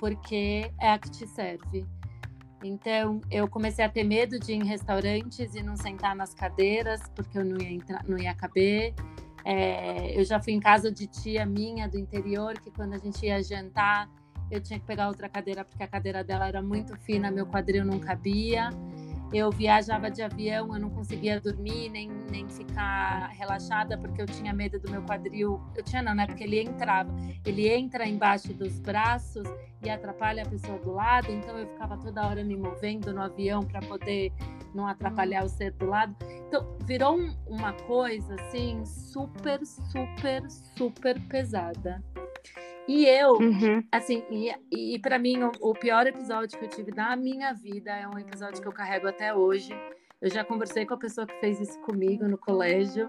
porque 0.00 0.68
é 0.80 0.90
a 0.90 0.98
que 0.98 1.10
te 1.10 1.28
serve. 1.28 1.86
Então, 2.64 3.20
eu 3.30 3.46
comecei 3.46 3.84
a 3.84 3.88
ter 3.88 4.02
medo 4.02 4.36
de 4.36 4.50
ir 4.50 4.56
em 4.56 4.64
restaurantes 4.64 5.54
e 5.54 5.62
não 5.62 5.76
sentar 5.76 6.16
nas 6.16 6.34
cadeiras, 6.34 7.02
porque 7.14 7.38
eu 7.38 7.44
não 7.44 7.56
ia, 7.60 7.70
entrar, 7.70 8.04
não 8.08 8.18
ia 8.18 8.34
caber. 8.34 8.94
É, 9.44 10.18
eu 10.18 10.24
já 10.24 10.40
fui 10.40 10.54
em 10.54 10.60
casa 10.60 10.90
de 10.90 11.06
tia 11.06 11.46
minha 11.46 11.88
do 11.88 11.96
interior, 11.96 12.58
que 12.58 12.72
quando 12.72 12.94
a 12.94 12.98
gente 12.98 13.24
ia 13.24 13.40
jantar, 13.44 14.10
eu 14.50 14.60
tinha 14.60 14.80
que 14.80 14.86
pegar 14.86 15.06
outra 15.06 15.28
cadeira, 15.28 15.64
porque 15.64 15.84
a 15.84 15.86
cadeira 15.86 16.24
dela 16.24 16.48
era 16.48 16.60
muito 16.60 16.96
fina, 16.96 17.30
meu 17.30 17.46
quadril 17.46 17.84
não 17.84 18.00
cabia 18.00 18.70
eu 19.32 19.50
viajava 19.50 20.10
de 20.10 20.22
avião, 20.22 20.74
eu 20.74 20.80
não 20.80 20.90
conseguia 20.90 21.40
dormir 21.40 21.90
nem, 21.90 22.10
nem 22.30 22.48
ficar 22.48 23.28
relaxada 23.28 23.98
porque 23.98 24.22
eu 24.22 24.26
tinha 24.26 24.52
medo 24.52 24.80
do 24.80 24.90
meu 24.90 25.02
quadril. 25.02 25.60
Eu 25.76 25.82
tinha 25.82 26.02
não, 26.02 26.14
né? 26.14 26.26
Porque 26.26 26.44
ele 26.44 26.60
entrava, 26.60 27.14
ele 27.44 27.68
entra 27.68 28.08
embaixo 28.08 28.52
dos 28.54 28.80
braços 28.80 29.46
e 29.82 29.90
atrapalha 29.90 30.42
a 30.42 30.48
pessoa 30.48 30.78
do 30.78 30.92
lado. 30.92 31.30
Então 31.30 31.58
eu 31.58 31.66
ficava 31.68 31.96
toda 31.98 32.26
hora 32.26 32.42
me 32.42 32.56
movendo 32.56 33.12
no 33.12 33.22
avião 33.22 33.62
para 33.62 33.80
poder 33.80 34.32
não 34.74 34.86
atrapalhar 34.86 35.44
o 35.44 35.48
ser 35.48 35.72
do 35.72 35.86
lado. 35.86 36.16
Então 36.46 36.66
virou 36.84 37.18
um, 37.18 37.36
uma 37.46 37.72
coisa 37.72 38.34
assim 38.34 38.84
super, 38.84 39.60
super, 39.64 40.42
super 40.50 41.20
pesada. 41.28 42.02
E 42.88 43.04
eu, 43.04 43.34
uhum. 43.34 43.84
assim, 43.92 44.24
e, 44.30 44.94
e 44.94 44.98
para 44.98 45.18
mim, 45.18 45.42
o, 45.42 45.52
o, 45.60 45.74
pior 45.74 46.06
episódio 46.06 46.58
que 46.58 46.64
eu 46.64 46.70
tive 46.70 46.90
na 46.90 47.14
minha 47.14 47.52
vida 47.52 47.90
é 47.90 48.08
um 48.08 48.18
episódio 48.18 48.62
que 48.62 48.66
eu 48.66 48.72
carrego 48.72 49.06
até 49.06 49.34
hoje. 49.34 49.78
Eu 50.22 50.30
já 50.30 50.42
conversei 50.42 50.86
com 50.86 50.94
a 50.94 50.98
pessoa 50.98 51.26
que 51.26 51.38
fez 51.38 51.60
isso 51.60 51.78
comigo 51.82 52.26
no 52.26 52.38
colégio, 52.38 53.06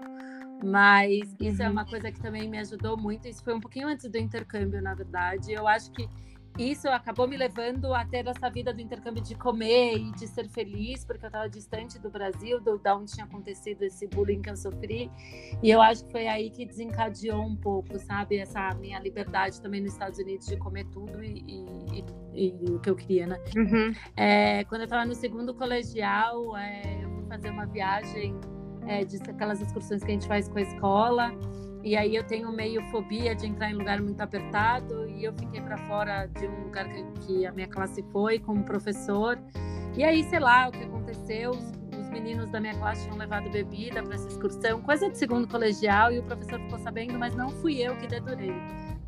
mas 0.62 1.34
isso 1.40 1.62
é 1.62 1.64
uhum. 1.64 1.70
é 1.70 1.72
uma 1.72 1.86
coisa 1.86 2.12
que 2.12 2.20
também 2.20 2.46
me 2.46 2.58
ajudou 2.58 2.94
muito. 2.94 3.26
Isso 3.26 3.42
foi 3.42 3.54
um 3.54 3.60
pouquinho 3.60 3.88
antes 3.88 4.06
do 4.06 4.18
intercâmbio, 4.18 4.82
na 4.82 4.94
verdade. 4.94 5.50
Eu 5.50 5.66
acho 5.66 5.90
que 5.92 6.06
isso 6.58 6.88
acabou 6.88 7.26
me 7.26 7.36
levando 7.36 7.94
a 7.94 8.04
ter 8.04 8.26
essa 8.26 8.50
vida 8.50 8.72
do 8.72 8.80
intercâmbio 8.80 9.22
de 9.22 9.34
comer 9.34 9.96
e 9.96 10.12
de 10.12 10.26
ser 10.26 10.48
feliz, 10.48 11.04
porque 11.04 11.24
eu 11.24 11.28
estava 11.28 11.48
distante 11.48 11.98
do 11.98 12.10
Brasil, 12.10 12.60
do, 12.60 12.78
da 12.78 12.96
onde 12.96 13.12
tinha 13.12 13.24
acontecido 13.24 13.82
esse 13.82 14.06
bullying 14.06 14.42
que 14.42 14.50
eu 14.50 14.56
sofri. 14.56 15.10
E 15.62 15.70
eu 15.70 15.80
acho 15.80 16.04
que 16.04 16.12
foi 16.12 16.26
aí 16.26 16.50
que 16.50 16.66
desencadeou 16.66 17.42
um 17.42 17.56
pouco, 17.56 17.98
sabe, 17.98 18.38
essa 18.38 18.74
minha 18.74 18.98
liberdade 18.98 19.60
também 19.60 19.80
nos 19.80 19.92
Estados 19.92 20.18
Unidos 20.18 20.46
de 20.46 20.56
comer 20.56 20.84
tudo 20.86 21.22
e, 21.22 21.44
e, 21.46 22.04
e, 22.34 22.48
e 22.48 22.70
o 22.70 22.80
que 22.80 22.90
eu 22.90 22.96
queria, 22.96 23.26
né? 23.26 23.38
Uhum. 23.56 23.94
É, 24.16 24.64
quando 24.64 24.82
eu 24.82 24.86
estava 24.86 25.04
no 25.04 25.14
segundo 25.14 25.54
colegial, 25.54 26.56
é, 26.56 27.04
eu 27.04 27.10
fui 27.10 27.24
fazer 27.26 27.50
uma 27.50 27.66
viagem 27.66 28.34
é, 28.86 29.04
de 29.04 29.16
aquelas 29.16 29.60
excursões 29.60 30.02
que 30.02 30.10
a 30.10 30.14
gente 30.14 30.26
faz 30.26 30.48
com 30.48 30.58
a 30.58 30.62
escola. 30.62 31.32
E 31.82 31.96
aí 31.96 32.14
eu 32.14 32.24
tenho 32.24 32.52
meio 32.52 32.82
fobia 32.90 33.34
de 33.34 33.46
entrar 33.46 33.70
em 33.70 33.74
lugar 33.74 34.00
muito 34.02 34.20
apertado 34.20 35.08
e 35.08 35.24
eu 35.24 35.32
fiquei 35.32 35.60
para 35.62 35.78
fora 35.86 36.26
de 36.26 36.46
um 36.46 36.64
lugar 36.64 36.86
que, 37.26 37.46
a 37.46 37.52
minha 37.52 37.68
classe 37.68 38.02
foi 38.12 38.38
como 38.38 38.62
professor. 38.62 39.38
E 39.96 40.04
aí, 40.04 40.22
sei 40.24 40.38
lá, 40.38 40.68
o 40.68 40.72
que 40.72 40.84
aconteceu, 40.84 41.50
os, 41.50 41.72
os 41.98 42.10
meninos 42.10 42.50
da 42.50 42.60
minha 42.60 42.74
classe 42.74 43.04
tinham 43.04 43.16
levado 43.16 43.50
bebida 43.50 44.02
para 44.02 44.14
essa 44.14 44.28
excursão, 44.28 44.82
coisa 44.82 45.08
de 45.08 45.16
segundo 45.16 45.48
colegial, 45.48 46.12
e 46.12 46.18
o 46.18 46.22
professor 46.22 46.60
ficou 46.60 46.78
sabendo, 46.78 47.18
mas 47.18 47.34
não 47.34 47.48
fui 47.48 47.82
eu 47.82 47.96
que 47.96 48.06
deturei. 48.06 48.54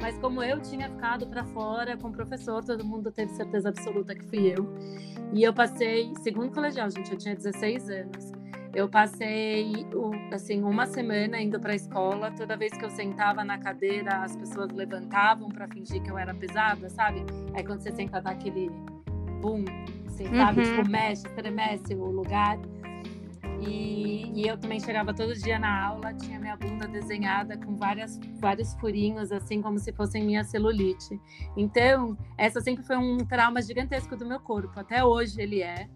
Mas 0.01 0.19
como 0.19 0.43
eu 0.43 0.61
tinha 0.61 0.89
ficado 0.89 1.27
para 1.29 1.45
fora 1.45 1.97
com 1.97 2.09
o 2.09 2.13
professor, 2.13 2.65
todo 2.65 2.85
mundo 2.85 3.13
teve 3.13 3.33
certeza 3.35 3.69
absoluta 3.69 4.15
que 4.15 4.25
fui 4.25 4.53
eu. 4.53 4.67
E 5.33 5.45
eu 5.45 5.55
passei 5.55 6.13
segundo 6.23 6.53
colegial, 6.53 6.91
gente, 6.91 7.13
eu 7.13 7.19
tinha 7.19 7.37
16 7.37 7.91
anos. 7.91 8.32
Eu 8.75 8.89
passei 8.89 9.87
assim 10.33 10.63
uma 10.63 10.87
semana 10.87 11.41
indo 11.41 11.61
para 11.61 11.73
a 11.73 11.77
escola. 11.77 12.31
Toda 12.31 12.57
vez 12.57 12.73
que 12.73 12.85
eu 12.85 12.91
sentava 12.91 13.45
na 13.45 13.59
cadeira, 13.59 14.23
as 14.23 14.35
pessoas 14.35 14.71
levantavam 14.73 15.51
para 15.51 15.69
fingir 15.69 16.03
que 16.03 16.11
eu 16.11 16.17
era 16.17 16.35
pesada, 16.35 16.89
sabe? 16.89 17.25
Aí 17.55 17.65
quando 17.65 17.81
você 17.81 17.93
senta 17.93 18.21
dá 18.21 18.31
aquele 18.31 18.71
boom, 19.43 19.65
assim, 20.07 20.25
sabe? 20.35 20.63
Uhum. 20.63 20.77
Tipo, 20.77 20.91
mexe, 20.91 21.27
estremece 21.27 21.95
o 21.95 22.07
lugar. 22.07 22.59
E, 23.61 24.33
e, 24.35 24.49
eu 24.49 24.59
também 24.59 24.81
chegava 24.81 25.15
todo 25.15 25.35
dia 25.35 25.57
na 25.57 25.87
aula, 25.87 26.13
tinha 26.15 26.41
minha 26.41 26.57
bunda 26.57 26.89
desenhada 26.89 27.57
com 27.57 27.77
várias, 27.77 28.19
vários 28.41 28.75
furinhos, 28.75 29.31
assim 29.31 29.63
como 29.63 29.79
se 29.79 29.93
fossem 29.93 30.25
minha 30.25 30.43
celulite. 30.43 31.21
Então, 31.57 32.19
essa 32.37 32.61
sempre 32.61 32.83
foi 32.83 32.97
um 32.97 33.19
trauma 33.19 33.63
gigantesco 33.63 34.17
do 34.17 34.27
meu 34.27 34.41
corpo. 34.41 34.81
Até 34.81 35.05
hoje 35.05 35.41
ele 35.41 35.63
é. 35.63 35.89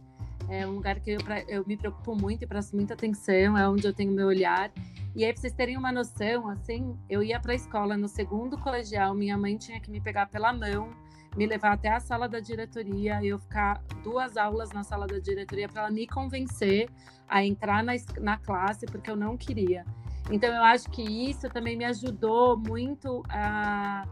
É 0.49 0.67
um 0.67 0.73
lugar 0.73 1.01
que 1.01 1.11
eu, 1.11 1.19
eu 1.49 1.65
me 1.67 1.77
preocupo 1.77 2.15
muito 2.15 2.45
e 2.45 2.47
presto 2.47 2.77
muita 2.77 2.95
atenção, 2.95 3.59
é 3.59 3.69
onde 3.69 3.87
eu 3.87 3.93
tenho 3.93 4.13
meu 4.13 4.29
olhar. 4.29 4.71
E 5.15 5.25
aí, 5.25 5.33
pra 5.33 5.41
vocês 5.41 5.53
terem 5.53 5.77
uma 5.77 5.91
noção, 5.91 6.49
assim, 6.49 6.97
eu 7.09 7.23
ia 7.23 7.41
para 7.41 7.53
a 7.53 7.55
escola 7.55 7.97
no 7.97 8.07
segundo 8.07 8.57
colegial, 8.59 9.15
minha 9.15 9.37
mãe 9.37 9.57
tinha 9.57 9.81
que 9.81 9.91
me 9.91 10.01
pegar 10.01 10.27
pela 10.27 10.53
mão, 10.53 10.91
me 11.37 11.47
levar 11.47 11.73
até 11.73 11.89
a 11.89 11.99
sala 11.99 12.29
da 12.29 12.39
diretoria, 12.39 13.25
eu 13.25 13.39
ficar 13.39 13.83
duas 14.05 14.37
aulas 14.37 14.71
na 14.73 14.83
sala 14.85 15.07
da 15.07 15.19
diretoria 15.19 15.69
para 15.69 15.83
ela 15.83 15.91
me 15.91 16.07
convencer 16.07 16.89
a 17.29 17.45
entrar 17.45 17.83
na, 17.83 17.95
na 18.21 18.37
classe, 18.39 18.87
porque 18.87 19.11
eu 19.11 19.17
não 19.17 19.37
queria. 19.37 19.85
Então, 20.31 20.55
eu 20.55 20.63
acho 20.63 20.91
que 20.91 21.03
isso 21.03 21.49
também 21.49 21.77
me 21.77 21.85
ajudou 21.85 22.57
muito 22.57 23.23
a 23.29 24.07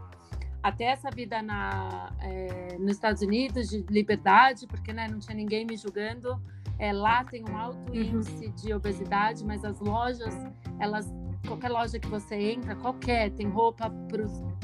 até 0.65 0.85
essa 0.85 1.11
vida 1.11 1.43
na, 1.43 2.11
é, 2.21 2.79
nos 2.79 2.93
Estados 2.93 3.21
Unidos 3.21 3.69
de 3.69 3.85
liberdade, 3.91 4.67
porque 4.67 4.95
né, 4.95 5.07
não 5.07 5.19
tinha 5.19 5.37
ninguém 5.37 5.67
me 5.67 5.77
julgando. 5.77 6.41
É, 6.79 6.91
lá 6.91 7.23
tem 7.23 7.45
um 7.47 7.55
alto 7.55 7.91
uhum. 7.91 7.95
índice 7.95 8.49
de 8.49 8.73
obesidade, 8.73 9.45
mas 9.45 9.63
as 9.63 9.79
lojas, 9.79 10.35
elas, 10.81 11.07
qualquer 11.47 11.69
loja 11.69 11.99
que 11.99 12.09
você 12.09 12.37
entra, 12.37 12.75
qualquer, 12.77 13.31
tem 13.33 13.47
roupa 13.47 13.91
para 13.91 14.23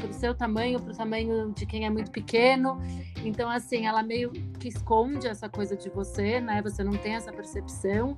o 0.09 0.12
seu 0.14 0.35
tamanho, 0.35 0.80
para 0.80 0.95
o 0.95 0.97
tamanho 0.97 1.52
de 1.52 1.66
quem 1.66 1.85
é 1.85 1.90
muito 1.90 2.11
pequeno. 2.11 2.80
Então, 3.23 3.50
assim, 3.50 3.87
ela 3.87 4.02
meio 4.02 4.30
que 4.59 4.69
esconde 4.69 5.26
essa 5.26 5.50
coisa 5.50 5.76
de 5.76 5.90
você, 5.90 6.40
né? 6.40 6.62
Você 6.62 6.83
não 6.83 6.92
tem 6.92 7.12
essa 7.12 7.30
percepção. 7.30 8.16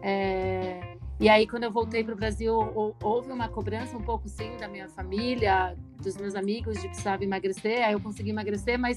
É... 0.00 0.96
E 1.20 1.28
aí, 1.28 1.46
quando 1.46 1.64
eu 1.64 1.70
voltei 1.70 2.02
para 2.02 2.14
o 2.14 2.16
Brasil, 2.16 2.54
houve 3.02 3.30
uma 3.30 3.46
cobrança 3.46 3.94
um 3.94 4.00
pouco, 4.00 4.26
sim, 4.26 4.56
da 4.56 4.66
minha 4.66 4.88
família, 4.88 5.76
dos 6.02 6.16
meus 6.16 6.34
amigos, 6.34 6.80
de 6.80 6.88
precisava 6.88 7.22
emagrecer. 7.22 7.84
Aí 7.84 7.92
eu 7.92 8.00
consegui 8.00 8.30
emagrecer, 8.30 8.78
mas 8.78 8.96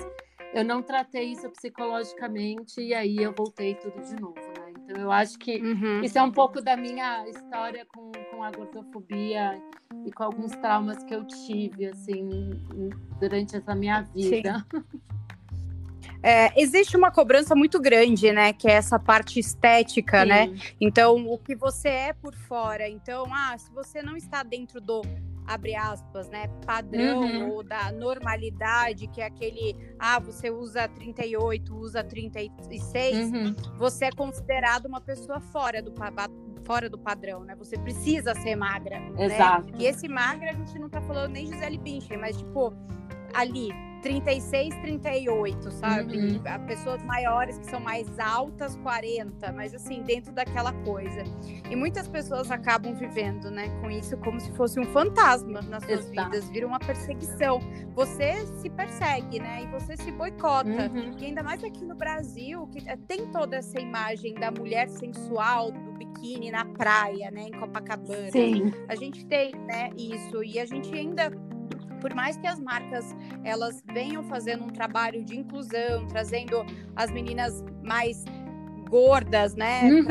eu 0.53 0.63
não 0.63 0.81
tratei 0.81 1.33
isso 1.33 1.49
psicologicamente 1.49 2.79
e 2.79 2.93
aí 2.93 3.17
eu 3.17 3.33
voltei 3.33 3.75
tudo 3.75 4.01
de 4.01 4.15
novo, 4.15 4.35
né? 4.35 4.71
Então, 4.71 5.01
eu 5.01 5.11
acho 5.11 5.37
que 5.37 5.57
uhum. 5.57 6.01
isso 6.01 6.17
é 6.17 6.23
um 6.23 6.31
pouco 6.31 6.61
da 6.61 6.77
minha 6.77 7.27
história 7.27 7.85
com, 7.93 8.09
com 8.31 8.41
a 8.41 8.51
gordofobia 8.51 9.61
e 10.05 10.11
com 10.11 10.23
alguns 10.23 10.51
traumas 10.53 11.03
que 11.03 11.13
eu 11.13 11.25
tive, 11.25 11.87
assim, 11.87 12.49
durante 13.19 13.57
essa 13.57 13.75
minha 13.75 14.01
vida. 14.01 14.65
Sim. 14.71 14.83
É, 16.23 16.59
existe 16.59 16.95
uma 16.95 17.11
cobrança 17.11 17.53
muito 17.53 17.81
grande, 17.81 18.31
né? 18.31 18.53
Que 18.53 18.69
é 18.69 18.73
essa 18.73 18.97
parte 18.97 19.39
estética, 19.39 20.23
né? 20.23 20.45
Sim. 20.45 20.53
né? 20.53 20.59
Então, 20.79 21.27
o 21.27 21.37
que 21.37 21.53
você 21.53 21.89
é 21.89 22.13
por 22.13 22.33
fora. 22.33 22.87
Então, 22.87 23.25
ah, 23.29 23.55
se 23.57 23.69
você 23.73 24.01
não 24.01 24.15
está 24.15 24.41
dentro 24.41 24.79
do 24.79 25.01
abre 25.45 25.75
aspas, 25.75 26.29
né, 26.29 26.47
padrão 26.65 27.19
uhum. 27.19 27.49
ou 27.51 27.63
da 27.63 27.91
normalidade, 27.91 29.07
que 29.07 29.21
é 29.21 29.25
aquele, 29.25 29.75
ah, 29.99 30.19
você 30.19 30.49
usa 30.49 30.87
38, 30.87 31.75
usa 31.75 32.01
36, 32.01 33.17
uhum. 33.17 33.55
você 33.77 34.05
é 34.05 34.11
considerado 34.11 34.85
uma 34.85 35.01
pessoa 35.01 35.39
fora 35.39 35.81
do 35.81 35.93
fora 36.63 36.89
do 36.89 36.97
padrão, 36.97 37.43
né? 37.43 37.55
Você 37.57 37.77
precisa 37.77 38.33
ser 38.35 38.55
magra, 38.55 38.97
né? 38.97 39.25
Exato. 39.25 39.73
Né? 39.73 39.79
E 39.79 39.85
esse 39.85 40.07
magra 40.07 40.51
a 40.51 40.53
gente 40.53 40.79
não 40.79 40.89
tá 40.89 41.01
falando 41.01 41.33
nem 41.33 41.45
Gisele 41.45 41.77
Bündchen, 41.77 42.17
mas 42.17 42.37
tipo 42.37 42.73
ali 43.33 43.69
36, 44.03 44.75
38, 44.81 45.71
sabe? 45.71 46.17
Uhum. 46.17 46.65
Pessoas 46.67 47.01
maiores 47.03 47.57
que 47.57 47.65
são 47.65 47.79
mais 47.79 48.19
altas, 48.19 48.75
40, 48.75 49.51
mas 49.53 49.73
assim, 49.73 50.03
dentro 50.03 50.33
daquela 50.33 50.73
coisa. 50.83 51.23
E 51.69 51.75
muitas 51.75 52.07
pessoas 52.07 52.51
acabam 52.51 52.93
vivendo, 52.93 53.49
né, 53.49 53.69
com 53.81 53.89
isso 53.89 54.17
como 54.17 54.39
se 54.41 54.51
fosse 54.51 54.77
um 54.79 54.85
fantasma 54.85 55.61
nas 55.61 55.83
suas 55.85 56.11
Exato. 56.11 56.31
vidas, 56.31 56.49
vira 56.49 56.67
uma 56.67 56.79
perseguição. 56.79 57.61
Você 57.95 58.45
se 58.57 58.69
persegue, 58.69 59.39
né? 59.39 59.63
E 59.63 59.67
você 59.67 59.95
se 59.95 60.11
boicota. 60.11 60.91
Uhum. 60.93 61.15
E 61.17 61.25
ainda 61.25 61.41
mais 61.41 61.63
aqui 61.63 61.85
no 61.85 61.95
Brasil, 61.95 62.67
que 62.67 62.87
eh, 62.87 62.97
tem 63.07 63.27
toda 63.31 63.55
essa 63.55 63.79
imagem 63.79 64.33
da 64.33 64.51
mulher 64.51 64.89
sensual, 64.89 65.71
do 65.71 65.93
biquíni 65.93 66.51
na 66.51 66.65
praia, 66.65 67.31
né, 67.31 67.43
em 67.43 67.51
Copacabana. 67.51 68.31
Sim. 68.31 68.73
A 68.89 68.95
gente 68.95 69.25
tem, 69.25 69.55
né, 69.55 69.91
isso. 69.97 70.43
E 70.43 70.59
a 70.59 70.65
gente 70.65 70.93
ainda 70.93 71.31
por 72.03 72.13
mais 72.13 72.35
que 72.35 72.45
as 72.45 72.59
marcas 72.59 73.15
elas 73.45 73.81
venham 73.93 74.21
fazendo 74.25 74.65
um 74.65 74.69
trabalho 74.69 75.23
de 75.23 75.39
inclusão, 75.39 76.05
trazendo 76.07 76.65
as 76.97 77.09
meninas 77.09 77.63
mais 77.81 78.25
gordas, 78.89 79.55
né, 79.55 79.83
uhum. 79.85 80.05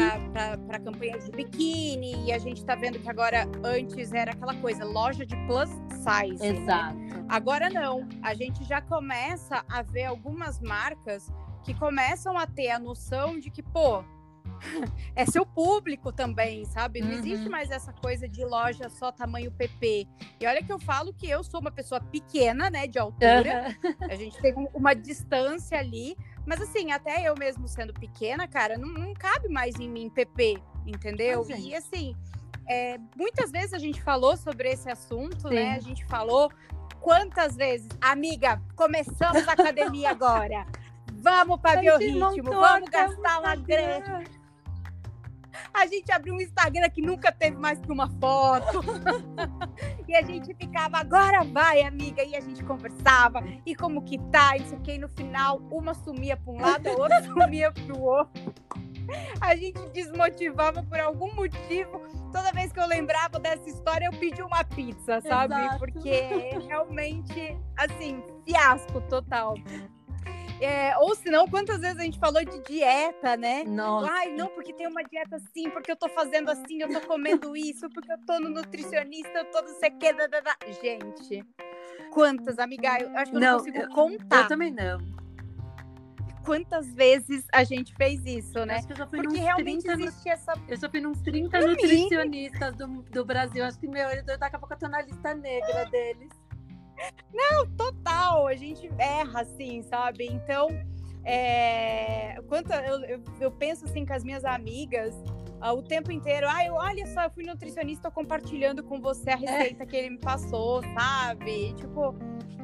para 0.66 0.78
campanhas 0.80 1.26
de 1.26 1.32
biquíni, 1.32 2.14
e 2.24 2.32
a 2.32 2.38
gente 2.38 2.56
está 2.56 2.74
vendo 2.74 2.98
que 2.98 3.08
agora, 3.08 3.46
antes 3.62 4.10
era 4.10 4.32
aquela 4.32 4.54
coisa, 4.54 4.84
loja 4.86 5.26
de 5.26 5.36
plus 5.46 5.68
size. 5.90 6.42
Né? 6.42 6.62
Exato. 6.62 6.96
Né? 6.96 7.26
Agora 7.28 7.68
não, 7.68 8.08
a 8.22 8.32
gente 8.32 8.64
já 8.64 8.80
começa 8.80 9.62
a 9.70 9.82
ver 9.82 10.04
algumas 10.04 10.60
marcas 10.60 11.30
que 11.62 11.74
começam 11.74 12.38
a 12.38 12.46
ter 12.46 12.70
a 12.70 12.78
noção 12.78 13.38
de 13.38 13.50
que, 13.50 13.62
pô, 13.62 14.02
é 15.14 15.24
seu 15.26 15.44
público 15.44 16.12
também, 16.12 16.64
sabe? 16.64 17.00
Não 17.00 17.08
uhum. 17.08 17.18
existe 17.18 17.48
mais 17.48 17.70
essa 17.70 17.92
coisa 17.92 18.28
de 18.28 18.44
loja 18.44 18.88
só 18.88 19.10
tamanho 19.10 19.50
PP. 19.50 20.06
E 20.40 20.46
olha 20.46 20.62
que 20.62 20.72
eu 20.72 20.78
falo 20.78 21.12
que 21.12 21.28
eu 21.28 21.42
sou 21.42 21.60
uma 21.60 21.70
pessoa 21.70 22.00
pequena, 22.00 22.70
né, 22.70 22.86
de 22.86 22.98
altura. 22.98 23.76
Uhum. 23.82 23.94
A 24.10 24.14
gente 24.14 24.40
tem 24.40 24.54
uma 24.74 24.94
distância 24.94 25.78
ali, 25.78 26.16
mas 26.46 26.60
assim, 26.60 26.92
até 26.92 27.28
eu 27.28 27.34
mesmo 27.36 27.68
sendo 27.68 27.92
pequena, 27.92 28.46
cara, 28.48 28.76
não, 28.76 28.88
não 28.88 29.14
cabe 29.14 29.48
mais 29.48 29.78
em 29.78 29.88
mim 29.88 30.08
PP, 30.08 30.58
entendeu? 30.86 31.46
Ah, 31.50 31.58
e 31.58 31.74
assim, 31.74 32.16
é, 32.68 32.98
muitas 33.16 33.50
vezes 33.50 33.72
a 33.72 33.78
gente 33.78 34.02
falou 34.02 34.36
sobre 34.36 34.70
esse 34.70 34.88
assunto, 34.90 35.48
Sim. 35.48 35.54
né? 35.54 35.72
A 35.74 35.80
gente 35.80 36.04
falou 36.06 36.50
quantas 37.00 37.56
vezes, 37.56 37.88
amiga, 38.00 38.60
começamos 38.76 39.46
a 39.46 39.52
academia 39.52 40.10
agora. 40.10 40.66
Vamos 41.14 41.60
para 41.60 41.80
biorritmo, 41.80 42.42
vamos 42.52 42.88
gastar 42.90 43.40
uma 43.40 43.54
grana. 43.54 44.24
A 45.74 45.86
gente 45.86 46.12
abriu 46.12 46.34
um 46.34 46.40
Instagram 46.40 46.88
que 46.90 47.00
nunca 47.00 47.32
teve 47.32 47.56
mais 47.56 47.78
que 47.80 47.90
uma 47.90 48.08
foto. 48.20 48.80
e 50.06 50.14
a 50.14 50.22
gente 50.22 50.54
ficava, 50.54 50.98
agora 50.98 51.44
vai, 51.44 51.82
amiga. 51.82 52.22
E 52.22 52.36
a 52.36 52.40
gente 52.40 52.62
conversava. 52.64 53.42
E 53.64 53.74
como 53.74 54.02
que 54.02 54.18
tá? 54.30 54.56
E, 54.56 54.62
que, 54.80 54.92
e 54.92 54.98
no 54.98 55.08
final, 55.08 55.58
uma 55.70 55.94
sumia 55.94 56.36
para 56.36 56.52
um 56.52 56.60
lado, 56.60 56.88
a 56.88 56.92
outra 56.92 57.22
sumia 57.24 57.72
para 57.72 57.96
o 57.96 58.02
outro. 58.02 58.54
A 59.40 59.56
gente 59.56 59.80
desmotivava 59.90 60.82
por 60.82 60.98
algum 61.00 61.34
motivo. 61.34 62.00
Toda 62.32 62.52
vez 62.52 62.72
que 62.72 62.80
eu 62.80 62.86
lembrava 62.86 63.38
dessa 63.38 63.68
história, 63.68 64.06
eu 64.06 64.12
pedi 64.12 64.42
uma 64.42 64.64
pizza, 64.64 65.20
sabe? 65.20 65.54
Exato. 65.54 65.78
Porque 65.78 66.58
realmente, 66.66 67.58
assim, 67.76 68.22
fiasco 68.44 69.00
total. 69.02 69.54
É, 70.62 70.96
ou 70.98 71.16
senão, 71.16 71.48
quantas 71.48 71.80
vezes 71.80 71.98
a 71.98 72.04
gente 72.04 72.20
falou 72.20 72.44
de 72.44 72.62
dieta, 72.62 73.36
né? 73.36 73.64
Nossa. 73.64 74.12
Ai, 74.12 74.30
não, 74.30 74.46
porque 74.46 74.72
tem 74.72 74.86
uma 74.86 75.02
dieta 75.02 75.34
assim, 75.34 75.68
porque 75.70 75.90
eu 75.90 75.96
tô 75.96 76.08
fazendo 76.08 76.50
assim, 76.50 76.80
eu 76.80 76.88
tô 76.88 77.00
comendo 77.00 77.56
isso, 77.56 77.90
porque 77.90 78.12
eu 78.12 78.18
tô 78.24 78.38
no 78.38 78.48
nutricionista, 78.48 79.40
eu 79.40 79.44
tô 79.46 79.60
não 79.60 79.74
sei 79.80 79.90
o 79.90 79.98
que. 79.98 80.12
Da, 80.12 80.28
da, 80.28 80.40
da. 80.40 80.56
Gente, 80.80 81.44
quantas, 82.12 82.60
amiga? 82.60 82.96
Eu 83.00 83.16
acho 83.16 83.32
que 83.32 83.36
eu 83.36 83.40
não, 83.40 83.50
não 83.50 83.58
consigo 83.58 83.78
eu, 83.78 83.88
contar. 83.88 84.42
Eu 84.42 84.48
também 84.48 84.70
não. 84.70 85.00
Quantas 86.44 86.86
vezes 86.94 87.44
a 87.52 87.64
gente 87.64 87.92
fez 87.96 88.24
isso, 88.24 88.64
né? 88.64 88.76
Acho 88.76 88.86
que 88.86 88.92
eu 88.92 88.96
já 88.98 89.06
fui 89.06 89.20
porque 89.20 89.38
realmente 89.38 89.88
existe 89.88 90.28
essa. 90.28 90.54
Eu 90.68 90.76
já 90.76 90.88
fui 90.88 91.00
nos 91.00 91.20
30 91.22 91.58
nutricionistas 91.58 92.74
do, 92.76 92.86
do 92.86 93.24
Brasil. 93.24 93.64
Acho 93.64 93.80
que, 93.80 93.88
meu, 93.88 94.08
daqui 94.24 94.56
a 94.56 94.58
pouco 94.60 94.74
eu 94.74 94.78
tô 94.78 94.88
na 94.88 95.02
lista 95.02 95.34
negra 95.34 95.86
deles. 95.86 96.41
Não, 97.32 97.66
total. 97.76 98.46
A 98.46 98.54
gente 98.54 98.90
erra, 98.98 99.42
assim, 99.42 99.82
sabe? 99.82 100.26
Então, 100.26 100.68
é... 101.24 102.40
Quanto 102.48 102.72
eu, 102.72 103.04
eu, 103.04 103.22
eu, 103.40 103.50
penso 103.50 103.84
assim 103.84 104.04
com 104.04 104.12
as 104.12 104.24
minhas 104.24 104.44
amigas 104.44 105.14
uh, 105.62 105.72
o 105.72 105.82
tempo 105.82 106.10
inteiro. 106.10 106.46
Ah, 106.48 106.64
eu, 106.66 106.74
olha 106.74 107.06
só, 107.06 107.24
eu 107.24 107.30
fui 107.30 107.44
nutricionista, 107.44 108.10
compartilhando 108.10 108.82
com 108.82 109.00
você 109.00 109.30
a 109.30 109.36
receita 109.36 109.84
é. 109.84 109.86
que 109.86 109.96
ele 109.96 110.10
me 110.10 110.18
passou, 110.18 110.82
sabe? 110.94 111.72
Tipo, 111.74 112.14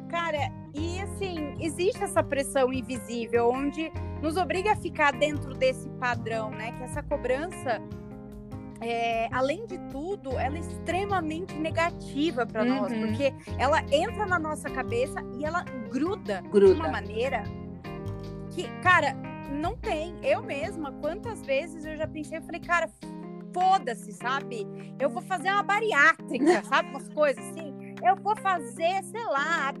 cara, 0.09 0.51
e 0.73 0.99
assim, 0.99 1.55
existe 1.59 2.03
essa 2.03 2.21
pressão 2.21 2.73
invisível 2.73 3.49
onde 3.49 3.91
nos 4.21 4.35
obriga 4.35 4.73
a 4.73 4.75
ficar 4.75 5.13
dentro 5.13 5.53
desse 5.53 5.89
padrão, 5.91 6.51
né? 6.51 6.73
Que 6.73 6.83
essa 6.83 7.01
cobrança 7.01 7.81
é, 8.81 9.27
além 9.31 9.65
de 9.65 9.77
tudo, 9.89 10.31
ela 10.37 10.57
é 10.57 10.59
extremamente 10.59 11.53
negativa 11.55 12.45
para 12.45 12.63
uhum. 12.63 12.81
nós, 12.81 12.93
porque 12.93 13.33
ela 13.57 13.81
entra 13.91 14.25
na 14.25 14.39
nossa 14.39 14.69
cabeça 14.69 15.21
e 15.37 15.45
ela 15.45 15.63
gruda, 15.89 16.41
gruda, 16.49 16.73
de 16.73 16.79
uma 16.79 16.89
maneira 16.89 17.43
que, 18.51 18.63
cara, 18.81 19.15
não 19.51 19.75
tem. 19.75 20.15
Eu 20.23 20.41
mesma, 20.41 20.91
quantas 20.93 21.41
vezes 21.45 21.83
eu 21.85 21.95
já 21.97 22.07
pensei, 22.07 22.37
eu 22.37 22.41
falei, 22.41 22.61
cara, 22.61 22.89
foda-se, 23.53 24.13
sabe? 24.13 24.67
Eu 24.99 25.09
vou 25.09 25.21
fazer 25.21 25.49
uma 25.49 25.63
bariátrica, 25.63 26.63
sabe? 26.67 26.89
Umas 26.89 27.09
coisas 27.09 27.43
assim. 27.49 27.69
Eu 28.01 28.15
vou 28.15 28.35
fazer, 28.37 29.03
sei 29.03 29.25
lá, 29.25 29.73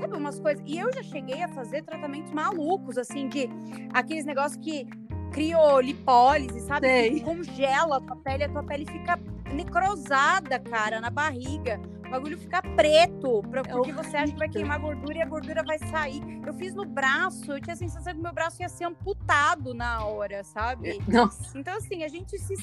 sabe 0.00 0.16
umas 0.16 0.40
coisas. 0.40 0.62
E 0.66 0.78
eu 0.78 0.90
já 0.92 1.02
cheguei 1.02 1.42
a 1.42 1.48
fazer 1.48 1.82
tratamentos 1.82 2.32
malucos, 2.32 2.96
assim, 2.96 3.28
de 3.28 3.48
aqueles 3.92 4.24
negócios 4.24 4.56
que 4.56 4.86
criolipólise, 5.30 6.60
sabe? 6.60 6.86
Sei. 6.86 7.20
congela 7.20 7.98
a 7.98 8.00
tua 8.00 8.16
pele, 8.16 8.44
a 8.44 8.48
tua 8.48 8.62
pele 8.62 8.86
fica 8.86 9.18
necrosada, 9.52 10.58
cara, 10.58 11.00
na 11.00 11.10
barriga. 11.10 11.80
O 12.06 12.10
bagulho 12.10 12.38
fica 12.38 12.62
preto, 12.62 13.42
é 13.52 13.62
porque 13.62 13.92
você 13.92 14.16
acha 14.16 14.32
que 14.32 14.38
vai 14.38 14.48
queimar 14.48 14.78
gordura 14.78 15.18
e 15.18 15.22
a 15.22 15.26
gordura 15.26 15.64
vai 15.64 15.78
sair. 15.78 16.22
Eu 16.46 16.54
fiz 16.54 16.72
no 16.72 16.84
braço, 16.84 17.50
eu 17.50 17.60
tinha 17.60 17.74
a 17.74 17.76
sensação 17.76 18.14
que 18.14 18.20
meu 18.20 18.32
braço 18.32 18.62
ia 18.62 18.68
ser 18.68 18.84
amputado 18.84 19.74
na 19.74 20.04
hora, 20.04 20.44
sabe? 20.44 21.00
Nossa. 21.08 21.58
Então, 21.58 21.76
assim, 21.76 22.04
a 22.04 22.08
gente 22.08 22.38
se 22.38 22.54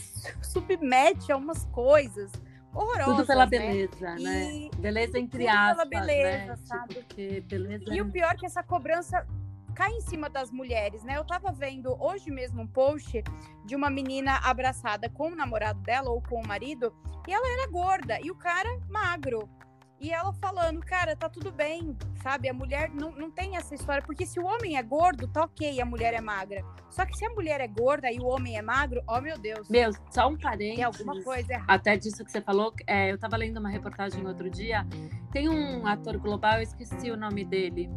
submete 0.41 1.29
a 1.29 1.35
umas 1.35 1.65
coisas 1.65 2.31
horrorosas. 2.73 3.15
Tudo 3.17 3.27
pela 3.27 3.45
né? 3.45 3.49
beleza, 3.49 4.15
né? 4.15 4.51
E... 4.53 4.71
Beleza 4.77 5.19
entre 5.19 5.47
aspas. 5.47 5.89
Pela 5.89 6.05
beleza, 6.05 6.47
né? 6.47 6.55
sabe? 6.63 6.93
Tipo, 7.09 7.47
beleza... 7.49 7.93
E 7.93 8.01
o 8.01 8.09
pior 8.09 8.31
é 8.31 8.35
que 8.35 8.45
essa 8.45 8.63
cobrança 8.63 9.27
cai 9.73 9.91
em 9.91 10.01
cima 10.01 10.29
das 10.29 10.51
mulheres, 10.51 11.03
né? 11.03 11.17
Eu 11.17 11.25
tava 11.25 11.51
vendo 11.51 11.95
hoje 12.01 12.31
mesmo 12.31 12.61
um 12.61 12.67
post 12.67 13.23
de 13.65 13.75
uma 13.75 13.89
menina 13.89 14.39
abraçada 14.43 15.09
com 15.09 15.31
o 15.31 15.35
namorado 15.35 15.79
dela 15.81 16.09
ou 16.09 16.21
com 16.21 16.41
o 16.41 16.47
marido, 16.47 16.93
e 17.27 17.33
ela 17.33 17.47
era 17.47 17.69
gorda 17.69 18.19
e 18.21 18.29
o 18.31 18.35
cara 18.35 18.69
magro. 18.89 19.49
E 19.99 20.11
ela 20.11 20.33
falando, 20.33 20.81
cara, 20.81 21.15
tá 21.15 21.29
tudo 21.29 21.49
bem, 21.49 21.95
sabe? 22.21 22.49
A 22.49 22.53
mulher 22.53 22.89
não, 22.89 23.11
não 23.11 23.31
tem 23.31 23.55
essa 23.55 23.73
história, 23.73 24.03
porque 24.05 24.25
se 24.25 24.37
o 24.37 24.45
homem 24.45 24.75
é 24.75 24.83
gordo, 24.83 25.29
tá 25.29 25.45
ok, 25.45 25.79
a 25.79 25.85
mulher 25.85 26.13
é 26.13 26.19
magra. 26.19 26.61
Só 26.89 27.05
que 27.05 27.17
se 27.17 27.25
a 27.25 27.29
mulher 27.29 27.61
é 27.61 27.67
gorda 27.67 28.11
e 28.11 28.19
o 28.19 28.25
homem 28.25 28.57
é 28.57 28.61
magro, 28.61 29.01
ó 29.07 29.17
oh, 29.17 29.21
meu 29.21 29.37
Deus. 29.37 29.69
Meu, 29.69 29.91
só 30.11 30.27
um 30.27 30.37
parênteses. 30.37 30.75
Tem 30.75 30.83
alguma 30.83 31.23
coisa 31.23 31.53
errada. 31.53 31.73
Até 31.73 31.95
disso 31.95 32.25
que 32.25 32.31
você 32.31 32.41
falou, 32.41 32.73
é, 32.85 33.13
eu 33.13 33.17
tava 33.17 33.37
lendo 33.37 33.61
uma 33.61 33.69
reportagem 33.69 34.27
outro 34.27 34.49
dia. 34.49 34.85
Tem 35.31 35.47
um 35.47 35.87
ator 35.87 36.17
global, 36.17 36.55
eu 36.55 36.63
esqueci 36.63 37.09
o 37.09 37.15
nome 37.15 37.45
dele. 37.45 37.89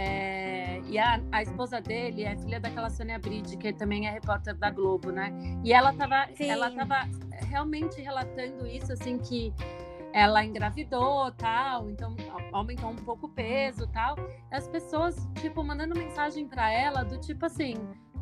É, 0.00 0.80
e 0.86 0.98
a, 0.98 1.20
a, 1.30 1.42
esposa 1.42 1.78
dele 1.78 2.24
é 2.24 2.34
filha 2.34 2.58
daquela 2.58 2.88
Sônia 2.88 3.18
Bride, 3.18 3.58
que 3.58 3.70
também 3.70 4.06
é 4.06 4.10
repórter 4.10 4.56
da 4.56 4.70
Globo, 4.70 5.12
né? 5.12 5.30
E 5.62 5.74
ela 5.74 5.92
estava 5.92 6.26
ela 6.38 6.70
tava 6.70 7.06
realmente 7.46 8.00
relatando 8.00 8.66
isso, 8.66 8.90
assim, 8.94 9.18
que 9.18 9.52
ela 10.14 10.42
engravidou, 10.42 11.30
tal, 11.32 11.90
então 11.90 12.16
aumentou 12.50 12.90
um 12.90 12.96
pouco 12.96 13.26
o 13.26 13.28
peso, 13.28 13.86
tal. 13.88 14.16
As 14.50 14.66
pessoas, 14.66 15.28
tipo, 15.40 15.62
mandando 15.62 15.94
mensagem 15.94 16.48
para 16.48 16.72
ela 16.72 17.02
do 17.02 17.18
tipo 17.18 17.44
assim, 17.44 17.74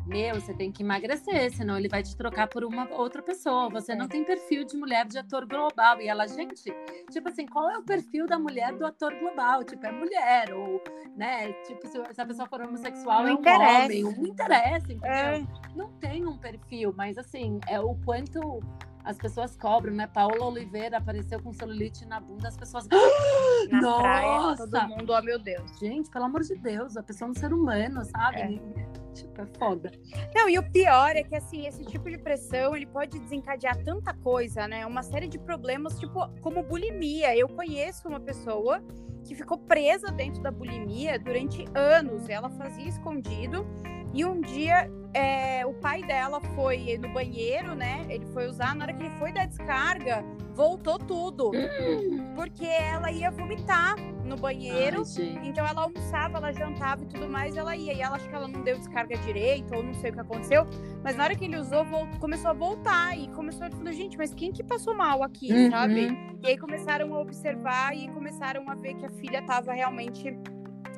meu, 0.09 0.41
você 0.41 0.53
tem 0.53 0.71
que 0.71 0.81
emagrecer, 0.81 1.51
senão 1.51 1.77
ele 1.77 1.87
vai 1.87 2.01
te 2.01 2.17
trocar 2.17 2.47
por 2.47 2.63
uma 2.63 2.89
outra 2.91 3.21
pessoa. 3.21 3.69
Você 3.69 3.95
não 3.95 4.05
é. 4.05 4.07
tem 4.07 4.23
perfil 4.23 4.65
de 4.65 4.75
mulher 4.75 5.05
de 5.05 5.19
ator 5.19 5.45
global. 5.45 6.01
E 6.01 6.07
ela, 6.07 6.27
gente, 6.27 6.73
tipo 7.11 7.29
assim, 7.29 7.45
qual 7.45 7.69
é 7.69 7.77
o 7.77 7.83
perfil 7.83 8.25
da 8.25 8.39
mulher 8.39 8.73
do 8.73 8.85
ator 8.85 9.13
global? 9.19 9.63
Tipo, 9.63 9.85
é 9.85 9.91
mulher, 9.91 10.53
ou, 10.53 10.81
né? 11.15 11.53
Tipo, 11.63 11.87
se, 11.87 12.13
se 12.13 12.21
a 12.21 12.25
pessoa 12.25 12.47
for 12.47 12.61
homossexual, 12.61 13.21
não 13.21 13.29
é 13.29 13.31
um 13.33 13.39
interessa. 13.39 13.85
homem. 13.85 14.03
Não 14.03 14.25
interessa, 14.25 14.93
entendeu? 14.93 15.11
É. 15.11 15.47
Não 15.75 15.89
tem 15.93 16.25
um 16.25 16.37
perfil, 16.37 16.91
mas 16.97 17.17
assim, 17.17 17.59
é 17.67 17.79
o 17.79 17.93
quanto 18.03 18.59
as 19.03 19.17
pessoas 19.17 19.55
cobram, 19.55 19.93
né? 19.93 20.07
Paola 20.07 20.45
Oliveira 20.45 20.97
apareceu 20.97 21.41
com 21.41 21.53
celulite 21.53 22.05
na 22.05 22.19
bunda, 22.19 22.47
as 22.47 22.57
pessoas. 22.57 22.87
Na 23.71 23.81
Nossa! 23.81 24.01
Praia, 24.01 24.57
todo 24.57 24.87
mundo, 24.89 25.13
oh 25.13 25.21
meu 25.21 25.39
Deus. 25.39 25.79
Gente, 25.79 26.09
pelo 26.09 26.25
amor 26.25 26.41
de 26.41 26.55
Deus, 26.55 26.97
a 26.97 27.03
pessoa 27.03 27.27
é 27.27 27.31
um 27.31 27.35
ser 27.35 27.53
humano, 27.53 28.03
sabe? 28.05 28.41
É. 28.41 28.89
Tipo, 29.13 29.41
é 29.41 29.45
foda. 29.57 29.91
Não, 30.35 30.47
e 30.47 30.57
o 30.57 30.71
pior 30.71 31.15
é 31.15 31.23
que, 31.23 31.35
assim, 31.35 31.65
esse 31.65 31.83
tipo 31.85 32.09
de 32.09 32.17
pressão, 32.17 32.75
ele 32.75 32.85
pode 32.85 33.17
desencadear 33.19 33.77
tanta 33.83 34.13
coisa, 34.13 34.67
né? 34.67 34.85
Uma 34.85 35.03
série 35.03 35.27
de 35.27 35.39
problemas, 35.39 35.99
tipo, 35.99 36.27
como 36.41 36.63
bulimia. 36.63 37.35
Eu 37.35 37.49
conheço 37.49 38.07
uma 38.07 38.19
pessoa 38.19 38.81
que 39.25 39.35
ficou 39.35 39.57
presa 39.57 40.11
dentro 40.11 40.41
da 40.41 40.51
bulimia 40.51 41.19
durante 41.19 41.65
anos. 41.73 42.29
Ela 42.29 42.49
fazia 42.49 42.87
escondido 42.87 43.65
e 44.13 44.25
um 44.25 44.41
dia 44.41 44.89
é, 45.13 45.65
o 45.65 45.73
pai 45.73 46.03
dela 46.03 46.39
foi 46.55 46.97
no 46.97 47.09
banheiro, 47.09 47.73
né? 47.75 48.05
Ele 48.09 48.25
foi 48.27 48.47
usar, 48.47 48.75
na 48.75 48.85
hora 48.85 48.93
que 48.93 49.03
ele 49.03 49.13
foi 49.17 49.31
dar 49.31 49.47
descarga, 49.47 50.23
voltou 50.53 50.99
tudo. 50.99 51.51
Hum. 51.51 52.33
Porque 52.35 52.65
ela 52.65 53.11
ia 53.11 53.31
vomitar 53.31 53.95
no 54.23 54.35
banheiro. 54.35 55.03
Ai, 55.17 55.39
então 55.43 55.65
ela 55.65 55.81
almoçava, 55.81 56.37
ela 56.37 56.51
jantava 56.51 57.03
e 57.03 57.07
tudo 57.07 57.27
mais, 57.27 57.55
ela 57.55 57.75
ia. 57.75 57.93
E 57.93 58.01
ela 58.01 58.15
acho 58.15 58.29
que 58.29 58.35
ela 58.35 58.47
não 58.47 58.61
deu 58.61 58.77
descarga 58.77 59.17
direito, 59.17 59.73
ou 59.73 59.83
não 59.83 59.93
sei 59.95 60.11
o 60.11 60.13
que 60.13 60.19
aconteceu. 60.19 60.65
Mas 61.03 61.15
na 61.15 61.23
hora 61.23 61.35
que 61.35 61.45
ele 61.45 61.57
usou, 61.57 61.83
voltou, 61.85 62.19
começou 62.19 62.51
a 62.51 62.53
voltar. 62.53 63.17
E 63.17 63.27
começou 63.29 63.65
a 63.65 63.71
falar, 63.71 63.91
gente, 63.91 64.17
mas 64.17 64.33
quem 64.33 64.51
que 64.51 64.63
passou 64.63 64.95
mal 64.95 65.23
aqui, 65.23 65.51
uhum. 65.51 65.71
sabe? 65.71 66.07
E 66.43 66.47
aí 66.47 66.57
começaram 66.57 67.13
a 67.15 67.19
observar 67.19 67.95
e 67.95 68.07
começaram 68.09 68.69
a 68.69 68.75
ver 68.75 68.95
que 68.95 69.05
a 69.05 69.09
filha 69.09 69.39
estava 69.39 69.73
realmente 69.73 70.37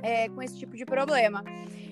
é, 0.04 0.28
com 0.30 0.42
esse 0.42 0.58
tipo 0.58 0.76
de 0.76 0.86
problema. 0.86 1.44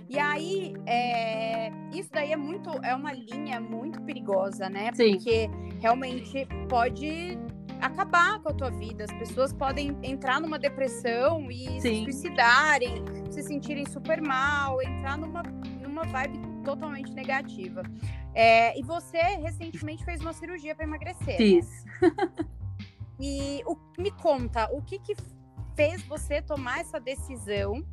E 0.10 0.18
aí, 0.18 0.74
é, 0.88 1.72
isso 1.94 2.10
daí 2.12 2.32
é 2.32 2.36
muito, 2.36 2.70
é 2.84 2.96
uma 2.96 3.14
linha 3.14 3.60
muito 3.60 4.02
perigosa, 4.02 4.68
né? 4.68 4.92
Sim. 4.96 5.14
Porque 5.14 5.48
realmente 5.80 6.48
pode 6.68 7.38
acabar 7.80 8.40
com 8.42 8.50
a 8.50 8.54
tua 8.54 8.72
vida. 8.72 9.04
As 9.04 9.14
pessoas 9.14 9.54
podem 9.54 9.96
entrar 10.02 10.42
numa 10.42 10.58
depressão 10.58 11.52
e 11.52 11.80
Sim. 11.80 12.06
se 12.06 12.12
suicidarem, 12.12 13.04
se 13.30 13.44
sentirem 13.44 13.86
super 13.86 14.20
mal, 14.20 14.82
entrar 14.82 15.16
numa, 15.16 15.44
numa 15.82 16.04
vibe 16.06 16.40
totalmente 16.64 17.14
negativa. 17.14 17.84
É, 18.34 18.78
e 18.78 18.84
você 18.84 19.18
recentemente 19.18 20.04
fez 20.04 20.22
uma 20.22 20.34
cirurgia 20.34 20.76
para 20.76 20.86
emagrecer. 20.86 21.28
Né? 21.28 21.38
Fiz. 21.38 21.86
e 23.20 23.62
o, 23.66 23.78
me 23.98 24.12
conta, 24.12 24.70
o 24.72 24.82
que, 24.82 24.98
que 24.98 25.16
fez 25.76 26.04
você 26.04 26.42
tomar 26.42 26.80
essa 26.80 27.00
decisão? 27.00 27.86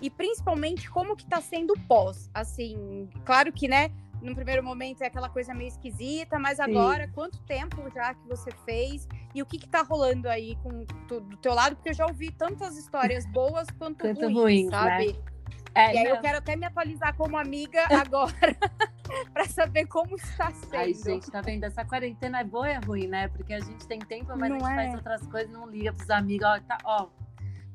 E 0.00 0.08
principalmente 0.08 0.90
como 0.90 1.16
que 1.16 1.26
tá 1.26 1.40
sendo 1.40 1.74
pós? 1.86 2.30
Assim, 2.32 3.08
claro 3.24 3.52
que, 3.52 3.68
né, 3.68 3.90
no 4.22 4.34
primeiro 4.34 4.62
momento 4.62 5.02
é 5.02 5.06
aquela 5.06 5.28
coisa 5.28 5.54
meio 5.54 5.68
esquisita, 5.68 6.38
mas 6.38 6.56
Sim. 6.56 6.62
agora, 6.62 7.08
quanto 7.08 7.38
tempo 7.42 7.88
já 7.94 8.14
que 8.14 8.26
você 8.28 8.50
fez 8.64 9.08
e 9.34 9.42
o 9.42 9.46
que 9.46 9.58
que 9.58 9.68
tá 9.68 9.82
rolando 9.82 10.28
aí 10.28 10.56
com 10.62 10.84
tu, 11.08 11.20
do 11.20 11.36
teu 11.38 11.54
lado? 11.54 11.76
Porque 11.76 11.90
eu 11.90 11.94
já 11.94 12.06
ouvi 12.06 12.30
tantas 12.30 12.76
histórias 12.76 13.24
boas 13.32 13.68
quanto, 13.78 14.00
quanto 14.00 14.20
ruins, 14.20 14.36
ruins, 14.36 14.70
sabe? 14.70 15.12
Né? 15.12 15.30
É, 15.72 15.94
e 15.94 15.98
aí 15.98 16.04
não. 16.04 16.16
eu 16.16 16.20
quero 16.20 16.38
até 16.38 16.56
me 16.56 16.66
atualizar 16.66 17.14
como 17.16 17.36
amiga 17.36 17.84
agora 17.94 18.56
para 19.32 19.44
saber 19.46 19.86
como 19.86 20.16
está 20.16 20.50
sendo. 20.50 20.76
Ai, 20.76 20.94
gente, 20.94 21.30
tá 21.30 21.40
vendo? 21.40 21.64
Essa 21.64 21.84
quarentena 21.84 22.40
é 22.40 22.44
boa 22.44 22.68
e 22.68 22.72
é 22.72 22.78
ruim, 22.78 23.06
né? 23.06 23.28
Porque 23.28 23.54
a 23.54 23.60
gente 23.60 23.86
tem 23.86 24.00
tempo, 24.00 24.36
mas 24.36 24.50
não 24.50 24.56
a 24.56 24.60
gente 24.60 24.72
é. 24.72 24.74
faz 24.74 24.94
outras 24.94 25.26
coisas, 25.28 25.50
não 25.50 25.68
liga 25.68 25.92
pros 25.92 26.10
amigos, 26.10 26.46
ó, 26.46 26.60
tá, 26.60 26.78
ó. 26.84 27.08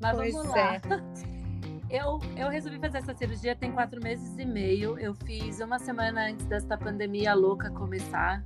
Mas 0.00 0.16
pois 0.16 0.34
vamos 0.34 0.50
lá. 0.50 0.74
É. 0.74 1.45
Eu, 1.88 2.18
eu 2.36 2.48
resolvi 2.48 2.78
fazer 2.78 2.98
essa 2.98 3.14
cirurgia 3.14 3.54
tem 3.54 3.72
quatro 3.72 4.02
meses 4.02 4.36
e 4.38 4.44
meio. 4.44 4.98
Eu 4.98 5.14
fiz 5.14 5.60
uma 5.60 5.78
semana 5.78 6.28
antes 6.28 6.44
desta 6.46 6.76
pandemia 6.76 7.34
louca 7.34 7.70
começar. 7.70 8.44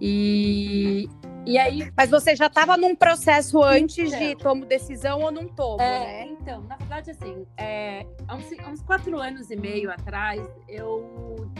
E, 0.00 1.08
e 1.46 1.58
aí. 1.58 1.92
Mas 1.96 2.10
você 2.10 2.34
já 2.34 2.46
estava 2.46 2.76
num 2.76 2.96
processo 2.96 3.62
antes 3.62 4.12
então, 4.12 4.18
de 4.18 4.36
tomo 4.36 4.66
decisão 4.66 5.20
ou 5.20 5.30
não 5.30 5.46
tomo, 5.46 5.80
é, 5.80 6.00
né? 6.00 6.26
Então, 6.40 6.62
na 6.62 6.76
verdade, 6.76 7.10
assim, 7.10 7.46
é, 7.56 8.06
há, 8.26 8.34
uns, 8.34 8.46
há 8.64 8.68
uns 8.68 8.82
quatro 8.82 9.18
anos 9.20 9.50
e 9.50 9.56
meio 9.56 9.90
atrás, 9.90 10.42
eu 10.66 11.50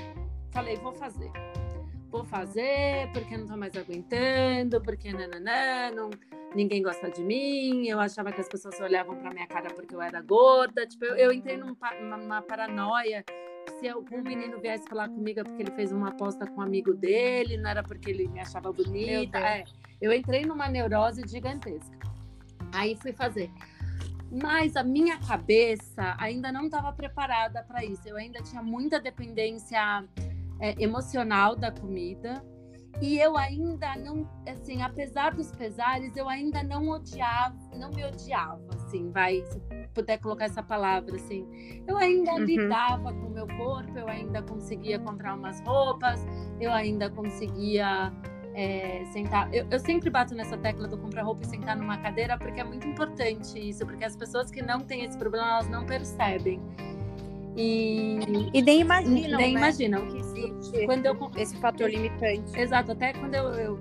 falei, 0.51 0.77
vou 0.77 0.93
fazer. 0.93 1.31
Vou 2.13 2.25
fazer 2.27 3.11
porque 3.15 3.39
não 3.39 3.47
tô 3.47 3.57
mais 3.57 3.75
aguentando, 3.75 4.83
porque 4.83 5.11
nananã, 5.11 5.91
não 5.93 6.11
ninguém 6.55 6.83
gosta 6.83 7.11
de 7.11 7.25
mim, 7.25 7.89
eu 7.89 7.99
achava 7.99 8.31
que 8.31 8.39
as 8.39 8.49
pessoas 8.49 8.79
olhavam 8.81 9.17
para 9.17 9.33
minha 9.33 9.47
cara 9.47 9.73
porque 9.75 9.95
eu 9.95 10.03
era 10.03 10.21
gorda. 10.21 10.87
Tipo, 10.87 11.07
eu, 11.07 11.17
eu 11.17 11.33
entrei 11.33 11.57
num, 11.57 11.75
numa 12.03 12.43
paranoia. 12.43 13.25
Se 13.79 13.89
algum 13.89 14.21
menino 14.23 14.61
viesse 14.61 14.87
falar 14.87 15.09
comigo 15.09 15.41
é 15.41 15.45
porque 15.45 15.63
ele 15.63 15.71
fez 15.71 15.91
uma 15.91 16.11
aposta 16.11 16.47
com 16.47 16.61
um 16.61 16.63
amigo 16.63 16.93
dele, 16.93 17.57
não 17.57 17.71
era 17.71 17.83
porque 17.83 18.11
ele 18.11 18.29
me 18.29 18.41
achava 18.41 18.71
bonita. 18.71 19.39
É, 19.39 19.65
eu 19.99 20.13
entrei 20.13 20.45
numa 20.45 20.69
neurose 20.69 21.23
gigantesca. 21.27 21.99
Aí 22.75 22.95
fui 23.01 23.15
fazer. 23.15 23.51
Mas 24.31 24.77
a 24.77 24.85
minha 24.85 25.19
cabeça 25.19 26.15
ainda 26.19 26.53
não 26.53 26.67
estava 26.67 26.93
preparada 26.93 27.63
para 27.63 27.83
isso. 27.83 28.07
Eu 28.07 28.17
ainda 28.17 28.43
tinha 28.43 28.63
muita 28.63 29.01
dependência 29.01 30.05
é, 30.63 30.75
emocional 30.79 31.57
da 31.57 31.73
comida. 31.73 32.43
E 33.01 33.19
eu 33.19 33.37
ainda 33.37 33.97
não, 33.97 34.29
assim, 34.47 34.81
apesar 34.81 35.35
dos 35.35 35.51
pesares, 35.51 36.17
eu 36.17 36.29
ainda 36.29 36.63
não 36.63 36.89
odiava, 36.89 37.57
não 37.75 37.91
me 37.91 38.05
odiava, 38.05 38.63
assim, 38.75 39.11
vai, 39.11 39.43
se 39.45 39.61
puder 39.93 40.19
colocar 40.19 40.45
essa 40.45 40.63
palavra, 40.63 41.17
assim. 41.17 41.45
Eu 41.87 41.97
ainda 41.97 42.33
uhum. 42.33 42.45
lidava 42.45 43.13
com 43.13 43.27
o 43.27 43.31
meu 43.31 43.49
corpo, 43.49 43.99
eu 43.99 44.07
ainda 44.07 44.41
conseguia 44.43 45.01
comprar 45.01 45.35
umas 45.35 45.61
roupas, 45.63 46.25
eu 46.61 46.71
ainda 46.71 47.11
conseguia 47.11 48.13
é, 48.55 49.05
sentar. 49.07 49.53
Eu, 49.53 49.67
eu, 49.71 49.81
sempre 49.81 50.11
bato 50.11 50.35
nessa 50.35 50.57
tecla 50.59 50.87
do 50.87 50.99
comprar 50.99 51.23
roupa 51.23 51.43
e 51.43 51.47
sentar 51.47 51.77
numa 51.77 51.99
cadeira, 51.99 52.39
porque 52.39 52.61
é 52.61 52.65
muito 52.65 52.87
importante 52.87 53.59
isso, 53.59 53.85
porque 53.85 54.05
as 54.05 54.15
pessoas 54.15 54.51
que 54.51 54.63
não 54.63 54.79
têm 54.79 55.05
esse 55.05 55.19
problema, 55.19 55.49
elas 55.49 55.69
não 55.69 55.85
percebem. 55.85 56.61
E, 57.57 58.19
e 58.53 58.63
nem 58.63 58.81
imaginam. 58.81 59.39
Nem 59.39 59.53
né? 59.55 59.59
imaginam. 59.59 60.07
Que 60.07 60.19
existe 60.19 60.87
quando 60.87 61.07
eu, 61.07 61.31
esse 61.37 61.57
fator 61.57 61.91
limitante. 61.91 62.59
Exato, 62.59 62.93
até 62.93 63.13
quando 63.13 63.35
eu, 63.35 63.51
eu 63.53 63.79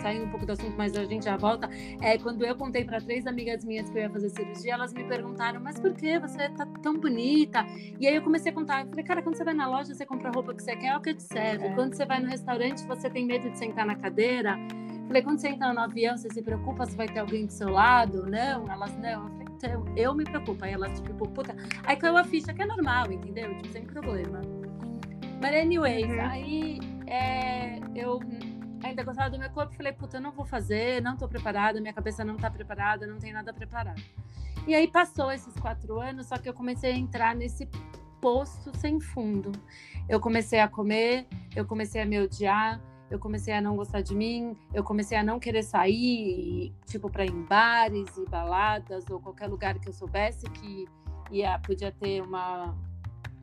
saindo 0.00 0.24
um 0.24 0.30
pouco 0.30 0.46
do 0.46 0.52
assunto, 0.52 0.74
mas 0.76 0.96
a 0.96 1.04
gente 1.04 1.24
já 1.24 1.36
volta. 1.36 1.68
É, 2.00 2.18
quando 2.18 2.44
eu 2.44 2.56
contei 2.56 2.84
para 2.84 3.00
três 3.00 3.26
amigas 3.26 3.64
minhas 3.64 3.90
que 3.90 3.98
eu 3.98 4.02
ia 4.02 4.10
fazer 4.10 4.30
cirurgia, 4.30 4.74
elas 4.74 4.92
me 4.92 5.04
perguntaram, 5.04 5.60
mas 5.60 5.78
por 5.78 5.92
que 5.94 6.18
você 6.18 6.48
tá 6.50 6.66
tão 6.82 6.94
bonita? 6.94 7.64
E 7.98 8.06
aí 8.06 8.14
eu 8.14 8.22
comecei 8.22 8.50
a 8.50 8.54
contar. 8.54 8.82
Eu 8.84 8.88
falei, 8.88 9.04
cara, 9.04 9.22
quando 9.22 9.36
você 9.36 9.44
vai 9.44 9.54
na 9.54 9.68
loja, 9.68 9.94
você 9.94 10.06
compra 10.06 10.28
a 10.28 10.32
roupa 10.32 10.54
que 10.54 10.62
você 10.62 10.76
quer, 10.76 10.88
é 10.88 10.96
o 10.96 11.00
que 11.00 11.14
te 11.14 11.22
serve. 11.22 11.66
É. 11.66 11.74
Quando 11.74 11.94
você 11.94 12.06
vai 12.06 12.20
no 12.20 12.28
restaurante, 12.28 12.86
você 12.86 13.10
tem 13.10 13.26
medo 13.26 13.50
de 13.50 13.58
sentar 13.58 13.84
na 13.84 13.96
cadeira. 13.96 14.58
Eu 15.00 15.06
falei, 15.06 15.22
quando 15.22 15.38
você 15.40 15.48
entra 15.48 15.72
no 15.72 15.80
avião, 15.80 16.16
você 16.16 16.28
se 16.30 16.42
preocupa 16.42 16.86
se 16.86 16.96
vai 16.96 17.08
ter 17.08 17.20
alguém 17.20 17.46
do 17.46 17.52
seu 17.52 17.70
lado? 17.70 18.26
Não, 18.26 18.70
elas 18.70 18.96
não. 18.96 19.24
Eu 19.24 19.30
falei, 19.30 19.47
então, 19.58 19.84
eu 19.96 20.14
me 20.14 20.24
preocupo. 20.24 20.64
Aí 20.64 20.72
elas, 20.72 21.00
tipo, 21.00 21.28
puta. 21.28 21.54
Aí 21.84 21.96
caiu 21.96 22.16
a 22.16 22.24
ficha, 22.24 22.54
que 22.54 22.62
é 22.62 22.66
normal, 22.66 23.10
entendeu? 23.10 23.54
Tipo, 23.56 23.68
sem 23.72 23.84
problema. 23.84 24.40
Mas, 25.40 25.54
anyways, 25.54 26.10
uhum. 26.10 26.20
aí 26.20 26.80
é, 27.06 27.78
eu 27.94 28.20
ainda 28.82 29.02
gostava 29.02 29.30
do 29.30 29.38
meu 29.38 29.50
corpo, 29.50 29.74
falei, 29.74 29.92
puta, 29.92 30.18
eu 30.18 30.20
não 30.20 30.32
vou 30.32 30.44
fazer, 30.44 31.02
não 31.02 31.16
tô 31.16 31.28
preparada, 31.28 31.80
minha 31.80 31.92
cabeça 31.92 32.24
não 32.24 32.36
tá 32.36 32.50
preparada, 32.50 33.06
não 33.06 33.18
tem 33.18 33.32
nada 33.32 33.52
preparado. 33.52 34.00
E 34.66 34.74
aí 34.74 34.86
passou 34.86 35.32
esses 35.32 35.54
quatro 35.54 36.00
anos, 36.00 36.26
só 36.26 36.36
que 36.36 36.48
eu 36.48 36.54
comecei 36.54 36.92
a 36.92 36.96
entrar 36.96 37.34
nesse 37.34 37.68
poço 38.20 38.70
sem 38.76 39.00
fundo. 39.00 39.52
Eu 40.08 40.20
comecei 40.20 40.60
a 40.60 40.68
comer, 40.68 41.26
eu 41.54 41.64
comecei 41.64 42.02
a 42.02 42.06
me 42.06 42.20
odiar, 42.20 42.80
eu 43.10 43.18
comecei 43.18 43.54
a 43.54 43.60
não 43.60 43.76
gostar 43.76 44.02
de 44.02 44.14
mim, 44.14 44.56
eu 44.74 44.84
comecei 44.84 45.16
a 45.16 45.22
não 45.22 45.38
querer 45.38 45.62
sair, 45.62 46.74
tipo, 46.86 47.10
para 47.10 47.24
em 47.24 47.42
bares 47.44 48.16
e 48.16 48.28
baladas 48.28 49.04
ou 49.10 49.18
qualquer 49.18 49.46
lugar 49.46 49.78
que 49.78 49.88
eu 49.88 49.92
soubesse 49.92 50.48
que 50.50 50.86
ia, 51.30 51.58
podia 51.58 51.90
ter 51.90 52.22
uma, 52.22 52.76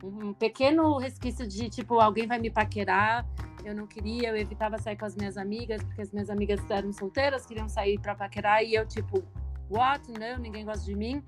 um 0.02 0.32
pequeno 0.32 0.98
resquício 0.98 1.46
de, 1.46 1.68
tipo, 1.68 1.98
alguém 1.98 2.26
vai 2.26 2.38
me 2.38 2.50
paquerar. 2.50 3.26
Eu 3.64 3.74
não 3.74 3.86
queria, 3.86 4.28
eu 4.28 4.36
evitava 4.36 4.78
sair 4.78 4.96
com 4.96 5.04
as 5.04 5.16
minhas 5.16 5.36
amigas, 5.36 5.82
porque 5.82 6.02
as 6.02 6.12
minhas 6.12 6.30
amigas 6.30 6.60
eram 6.70 6.92
solteiras, 6.92 7.44
queriam 7.44 7.68
sair 7.68 7.98
para 7.98 8.14
paquerar, 8.14 8.62
e 8.62 8.74
eu, 8.74 8.86
tipo, 8.86 9.24
what? 9.68 10.08
Não, 10.12 10.38
ninguém 10.38 10.64
gosta 10.64 10.84
de 10.84 10.94
mim. 10.94 11.20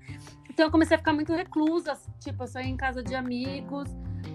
Então 0.49 0.65
eu 0.67 0.71
comecei 0.71 0.95
a 0.95 0.97
ficar 0.97 1.11
muito 1.11 1.33
reclusa, 1.33 1.97
tipo, 2.19 2.43
eu 2.43 2.47
saía 2.47 2.69
em 2.69 2.77
casa 2.77 3.03
de 3.03 3.13
amigos, 3.15 3.89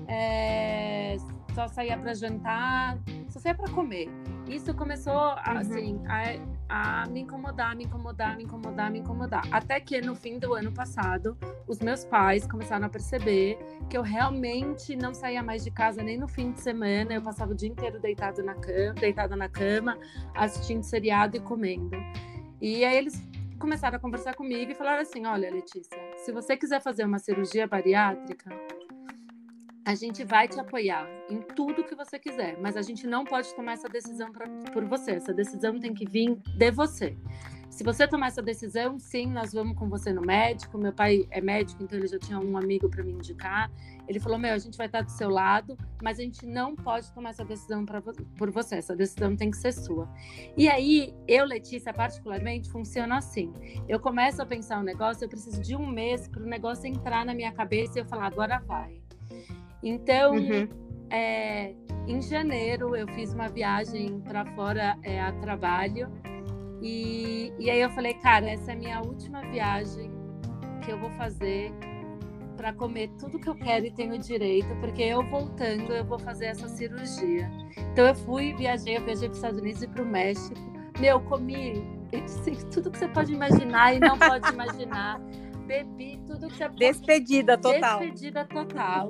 é, 0.09 1.17
só 1.55 1.69
saía 1.69 1.97
para 1.97 2.15
jantar, 2.15 2.99
só 3.29 3.39
saía 3.39 3.55
para 3.55 3.71
comer. 3.71 4.09
Isso 4.49 4.75
começou 4.75 5.15
uhum. 5.15 5.59
assim 5.59 6.03
a, 6.07 7.03
a, 7.03 7.07
me 7.09 7.21
incomodar, 7.21 7.75
me 7.77 7.85
incomodar, 7.85 8.37
me 8.37 8.45
incomodar, 8.45 8.91
me 8.91 8.99
incomodar. 8.99 9.43
Até 9.51 9.81
que 9.81 10.01
no 10.01 10.15
fim 10.15 10.39
do 10.39 10.53
ano 10.55 10.73
passado, 10.73 11.37
os 11.67 11.79
meus 11.79 12.05
pais 12.05 12.47
começaram 12.47 12.87
a 12.87 12.89
perceber 12.89 13.59
que 13.89 13.97
eu 13.97 14.03
realmente 14.03 14.97
não 14.97 15.15
saía 15.15 15.43
mais 15.43 15.65
de 15.65 15.71
casa 15.71 16.03
nem 16.03 16.19
no 16.19 16.29
fim 16.29 16.53
de 16.53 16.61
semana. 16.61 17.15
Eu 17.15 17.23
passava 17.23 17.53
o 17.53 17.55
dia 17.55 17.69
inteiro 17.69 18.01
deitado 18.01 18.43
na 18.43 18.55
cama, 18.55 18.95
deitada 18.95 19.37
na 19.37 19.49
cama, 19.49 19.97
assistindo 20.35 20.83
seriado 20.83 21.37
e 21.37 21.41
comendo. 21.41 21.97
E 22.61 22.85
aí 22.85 22.97
eles 22.97 23.23
começaram 23.59 23.97
a 23.97 24.01
conversar 24.01 24.35
comigo 24.35 24.73
e 24.73 24.75
falaram 24.75 25.01
assim: 25.01 25.25
"Olha, 25.25 25.51
Letícia, 25.51 25.99
se 26.17 26.33
você 26.33 26.57
quiser 26.57 26.83
fazer 26.83 27.05
uma 27.05 27.19
cirurgia 27.19 27.67
bariátrica, 27.67 28.51
a 29.85 29.95
gente 29.95 30.25
vai 30.25 30.49
te 30.49 30.59
apoiar 30.59 31.07
em 31.29 31.41
tudo 31.41 31.85
que 31.85 31.95
você 31.95 32.19
quiser, 32.19 32.59
mas 32.59 32.77
a 32.77 32.83
gente 32.83 33.07
não 33.07 33.25
pode 33.25 33.55
tomar 33.55 33.73
essa 33.73 33.89
decisão 33.89 34.33
pra, 34.33 34.49
por 34.73 34.85
você. 34.87 35.13
Essa 35.13 35.33
decisão 35.33 35.79
tem 35.79 35.93
que 35.93 36.09
vir 36.09 36.37
de 36.57 36.71
você. 36.71 37.17
Se 37.69 37.83
você 37.83 38.07
tomar 38.07 38.29
essa 38.29 38.41
decisão, 38.41 38.99
sim, 39.01 39.27
nós 39.27 39.53
vamos 39.53 39.77
com 39.77 39.89
você 39.89 40.13
no 40.13 40.23
médico. 40.23 40.79
Meu 40.79 40.93
pai 40.93 41.27
é 41.31 41.41
médico, 41.41 41.83
então 41.83 41.99
ele 41.99 42.07
já 42.07 42.19
tinha 42.19 42.39
um 42.39 42.57
amigo 42.57 42.89
para 42.89 43.03
me 43.03 43.13
indicar. 43.13 43.71
Ele 44.07 44.21
falou: 44.21 44.39
Meu, 44.39 44.55
a 44.55 44.59
gente 44.59 44.79
vai 44.79 44.87
estar 44.87 45.03
do 45.03 45.11
seu 45.11 45.29
lado, 45.29 45.77
mas 46.01 46.21
a 46.21 46.23
gente 46.23 46.47
não 46.47 46.77
pode 46.77 47.13
tomar 47.13 47.31
essa 47.31 47.45
decisão 47.45 47.85
pra, 47.85 48.01
por 48.01 48.51
você. 48.51 48.77
Essa 48.77 48.95
decisão 48.95 49.37
tem 49.37 49.51
que 49.51 49.57
ser 49.57 49.73
sua. 49.73 50.09
E 50.57 50.69
aí, 50.69 51.13
eu, 51.27 51.45
Letícia, 51.45 51.93
particularmente, 51.93 52.71
funciona 52.71 53.19
assim: 53.19 53.53
eu 53.89 53.99
começo 53.99 54.41
a 54.41 54.47
pensar 54.47 54.79
um 54.79 54.85
negócio, 54.85 55.25
eu 55.25 55.29
preciso 55.29 55.61
de 55.61 55.75
um 55.75 55.87
mês 55.87 56.29
para 56.29 56.43
o 56.43 56.47
negócio 56.47 56.87
entrar 56.87 57.27
na 57.27 57.35
minha 57.35 57.53
cabeça 57.53 57.99
e 57.99 58.03
eu 58.03 58.07
falar: 58.07 58.27
Agora 58.27 58.61
vai. 58.61 59.03
Então, 59.85 60.35
uhum. 60.35 60.67
é, 61.11 61.75
em 62.09 62.23
janeiro, 62.23 62.97
eu 62.97 63.07
fiz 63.09 63.35
uma 63.35 63.49
viagem 63.49 64.19
para 64.21 64.47
fora 64.55 64.99
é, 65.03 65.21
a 65.21 65.31
trabalho. 65.33 66.11
E, 66.81 67.53
e 67.59 67.71
aí 67.71 67.81
eu 67.81 67.91
falei, 67.91 68.15
cara, 68.15 68.51
essa 68.51 68.73
é 68.73 68.75
a 68.75 68.79
minha 68.79 69.01
última 69.03 69.43
viagem 69.43 70.11
que 70.83 70.91
eu 70.91 70.99
vou 70.99 71.11
fazer 71.11 71.71
para 72.57 72.73
comer 72.73 73.11
tudo 73.19 73.39
que 73.39 73.49
eu 73.49 73.55
quero 73.55 73.85
e 73.85 73.91
tenho 73.91 74.19
direito, 74.19 74.69
porque 74.81 75.03
eu 75.03 75.23
voltando 75.29 75.93
eu 75.93 76.05
vou 76.05 76.19
fazer 76.19 76.47
essa 76.47 76.69
cirurgia. 76.69 77.51
Então 77.93 78.07
eu 78.07 78.15
fui, 78.15 78.55
viajei, 78.55 78.97
eu 78.97 79.05
viajei 79.05 79.29
para 79.29 79.33
os 79.33 79.39
Estados 79.39 79.61
Unidos 79.61 79.83
e 79.83 79.89
para 79.89 80.03
o 80.03 80.07
México. 80.07 80.61
Meu, 80.99 81.21
comi 81.21 81.83
tudo 82.73 82.91
que 82.91 82.99
você 82.99 83.09
pode 83.09 83.33
imaginar 83.33 83.95
e 83.95 84.01
não 84.01 84.19
pode 84.19 84.51
imaginar. 84.51 85.21
Bebi 85.67 86.21
tudo 86.27 86.49
que 86.49 86.57
você 86.57 86.65
pode. 86.65 86.79
Despedida 86.79 87.59
total. 87.59 87.99
Despedida 87.99 88.45
total 88.45 89.09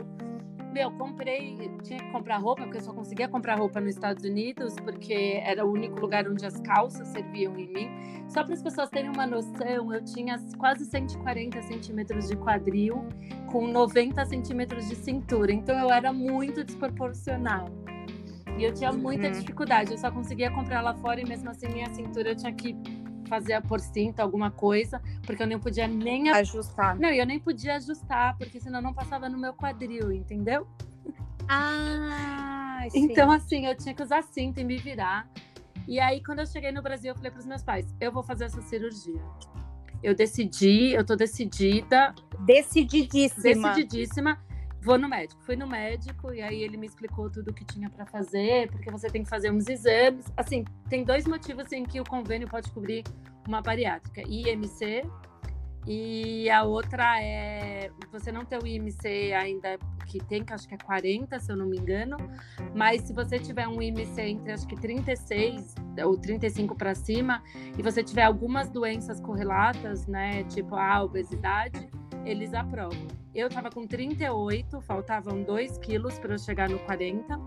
meu, 0.74 0.90
comprei, 0.90 1.56
tinha 1.84 2.00
que 2.00 2.10
comprar 2.10 2.38
roupa, 2.38 2.62
porque 2.62 2.78
eu 2.78 2.82
só 2.82 2.92
conseguia 2.92 3.28
comprar 3.28 3.54
roupa 3.54 3.80
nos 3.80 3.90
Estados 3.90 4.24
Unidos, 4.24 4.74
porque 4.82 5.40
era 5.44 5.64
o 5.64 5.70
único 5.70 6.00
lugar 6.00 6.28
onde 6.28 6.44
as 6.44 6.58
calças 6.60 7.06
serviam 7.08 7.56
em 7.56 7.68
mim. 7.72 7.88
Só 8.28 8.42
para 8.42 8.54
as 8.54 8.62
pessoas 8.62 8.90
terem 8.90 9.08
uma 9.08 9.24
noção, 9.24 9.94
eu 9.94 10.04
tinha 10.04 10.36
quase 10.58 10.84
140 10.84 11.62
centímetros 11.62 12.26
de 12.26 12.36
quadril, 12.36 13.06
com 13.52 13.68
90 13.68 14.26
centímetros 14.26 14.88
de 14.88 14.96
cintura, 14.96 15.52
então 15.52 15.78
eu 15.78 15.92
era 15.92 16.12
muito 16.12 16.64
desproporcional. 16.64 17.66
E 18.58 18.64
eu 18.64 18.74
tinha 18.74 18.92
muita 18.92 19.28
uhum. 19.28 19.32
dificuldade, 19.32 19.92
eu 19.92 19.98
só 19.98 20.10
conseguia 20.10 20.50
comprar 20.50 20.80
lá 20.80 20.94
fora 20.94 21.20
e 21.20 21.24
mesmo 21.24 21.50
assim 21.50 21.68
minha 21.68 21.92
cintura 21.94 22.30
eu 22.30 22.36
tinha 22.36 22.52
que 22.52 22.76
fazer 23.24 23.60
por 23.62 23.80
cinta, 23.80 24.22
alguma 24.22 24.50
coisa, 24.50 25.00
porque 25.26 25.42
eu 25.42 25.46
nem 25.46 25.58
podia 25.58 25.86
nem 25.86 26.30
ajustar. 26.30 26.98
Não, 26.98 27.08
eu 27.08 27.26
nem 27.26 27.38
podia 27.38 27.76
ajustar, 27.76 28.36
porque 28.36 28.60
senão 28.60 28.80
não 28.80 28.94
passava 28.94 29.28
no 29.28 29.38
meu 29.38 29.52
quadril, 29.52 30.12
entendeu? 30.12 30.66
Ah, 31.48 32.84
sim. 32.90 33.04
Então, 33.04 33.30
assim, 33.30 33.66
eu 33.66 33.76
tinha 33.76 33.94
que 33.94 34.02
usar 34.02 34.22
cinta 34.22 34.60
e 34.60 34.64
me 34.64 34.76
virar. 34.76 35.28
E 35.86 36.00
aí, 36.00 36.22
quando 36.22 36.38
eu 36.38 36.46
cheguei 36.46 36.72
no 36.72 36.82
Brasil, 36.82 37.10
eu 37.10 37.14
falei 37.14 37.30
para 37.30 37.40
os 37.40 37.46
meus 37.46 37.62
pais: 37.62 37.86
eu 38.00 38.10
vou 38.10 38.22
fazer 38.22 38.44
essa 38.44 38.62
cirurgia. 38.62 39.20
Eu 40.02 40.14
decidi, 40.14 40.92
eu 40.92 41.04
tô 41.04 41.16
decidida. 41.16 42.14
Decididíssima. 42.40 43.74
Decididíssima. 43.74 44.38
Vou 44.84 44.98
no 44.98 45.08
médico. 45.08 45.42
Fui 45.44 45.56
no 45.56 45.66
médico 45.66 46.30
e 46.34 46.42
aí 46.42 46.62
ele 46.62 46.76
me 46.76 46.86
explicou 46.86 47.30
tudo 47.30 47.50
o 47.50 47.54
que 47.54 47.64
tinha 47.64 47.88
para 47.88 48.04
fazer, 48.04 48.70
porque 48.70 48.90
você 48.90 49.08
tem 49.08 49.22
que 49.22 49.30
fazer 49.30 49.50
uns 49.50 49.66
exames. 49.66 50.26
Assim, 50.36 50.62
tem 50.90 51.02
dois 51.02 51.26
motivos 51.26 51.72
em 51.72 51.84
que 51.84 51.98
o 52.00 52.04
convênio 52.04 52.46
pode 52.46 52.70
cobrir 52.70 53.02
uma 53.48 53.62
bariátrica: 53.62 54.20
IMC 54.28 55.02
e 55.86 56.50
a 56.50 56.64
outra 56.64 57.18
é 57.22 57.90
você 58.12 58.30
não 58.30 58.44
ter 58.44 58.62
o 58.62 58.66
IMC 58.66 59.32
ainda 59.32 59.78
que 60.06 60.18
tem, 60.22 60.44
que 60.44 60.52
acho 60.52 60.68
que 60.68 60.74
é 60.74 60.78
40, 60.78 61.40
se 61.40 61.50
eu 61.50 61.56
não 61.56 61.66
me 61.66 61.78
engano, 61.78 62.18
mas 62.74 63.02
se 63.02 63.12
você 63.14 63.38
tiver 63.38 63.66
um 63.66 63.80
IMC 63.80 64.20
entre 64.20 64.52
acho 64.52 64.66
que 64.66 64.76
36 64.76 65.74
ou 66.04 66.16
35 66.16 66.74
para 66.74 66.94
cima 66.94 67.42
e 67.76 67.82
você 67.82 68.02
tiver 68.02 68.22
algumas 68.22 68.70
doenças 68.70 69.18
correlatas, 69.20 70.06
né, 70.06 70.44
tipo 70.44 70.74
a 70.74 71.02
obesidade, 71.02 71.88
eles 72.24 72.54
aprovam. 72.54 73.06
Eu 73.34 73.48
estava 73.48 73.70
com 73.70 73.86
38, 73.86 74.80
faltavam 74.82 75.42
2 75.42 75.78
quilos 75.78 76.18
para 76.18 76.34
eu 76.34 76.38
chegar 76.38 76.68
no 76.68 76.78
40. 76.80 77.38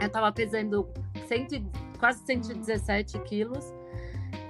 Eu 0.00 0.06
estava 0.06 0.32
pesando 0.32 0.88
100, 1.26 1.70
quase 1.98 2.24
117 2.26 3.18
quilos. 3.20 3.72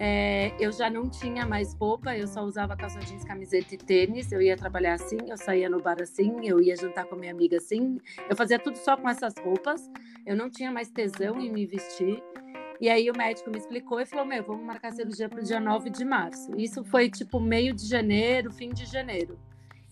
É, 0.01 0.53
eu 0.59 0.73
já 0.73 0.89
não 0.89 1.09
tinha 1.09 1.47
mais 1.47 1.75
roupa, 1.75 2.17
eu 2.17 2.27
só 2.27 2.43
usava 2.43 2.77
calça 2.77 2.99
jeans, 3.01 3.25
camiseta 3.25 3.75
e 3.75 3.79
tênis. 3.79 4.33
Eu 4.33 4.41
ia 4.41 4.57
trabalhar 4.57 4.95
assim, 4.95 5.19
eu 5.29 5.37
saía 5.37 5.69
no 5.69 5.81
bar 5.81 6.01
assim, 6.01 6.47
eu 6.47 6.61
ia 6.61 6.75
jantar 6.75 7.05
com 7.05 7.17
minha 7.17 7.33
amiga 7.33 7.59
assim. 7.59 7.99
Eu 8.29 8.35
fazia 8.35 8.59
tudo 8.59 8.77
só 8.79 8.97
com 8.97 9.09
essas 9.09 9.35
roupas. 9.39 9.91
Eu 10.27 10.37
não 10.37 10.51
tinha 10.51 10.73
mais 10.73 10.91
tesão 10.91 11.39
em 11.41 11.53
me 11.53 11.67
vestir. 11.67 12.23
E 12.81 12.89
aí 12.89 13.09
o 13.11 13.17
médico 13.17 13.51
me 13.51 13.59
explicou 13.59 14.01
e 14.01 14.07
falou: 14.07 14.25
Meu, 14.25 14.43
vamos 14.43 14.65
marcar 14.65 14.91
cirurgia 14.93 15.29
para 15.29 15.41
o 15.41 15.45
dia 15.45 15.61
9 15.61 15.91
de 15.91 16.05
março. 16.05 16.51
Isso 16.57 16.83
foi 16.83 17.09
tipo 17.09 17.39
meio 17.39 17.73
de 17.73 17.87
janeiro, 17.87 18.51
fim 18.51 18.71
de 18.71 18.87
janeiro. 18.87 19.39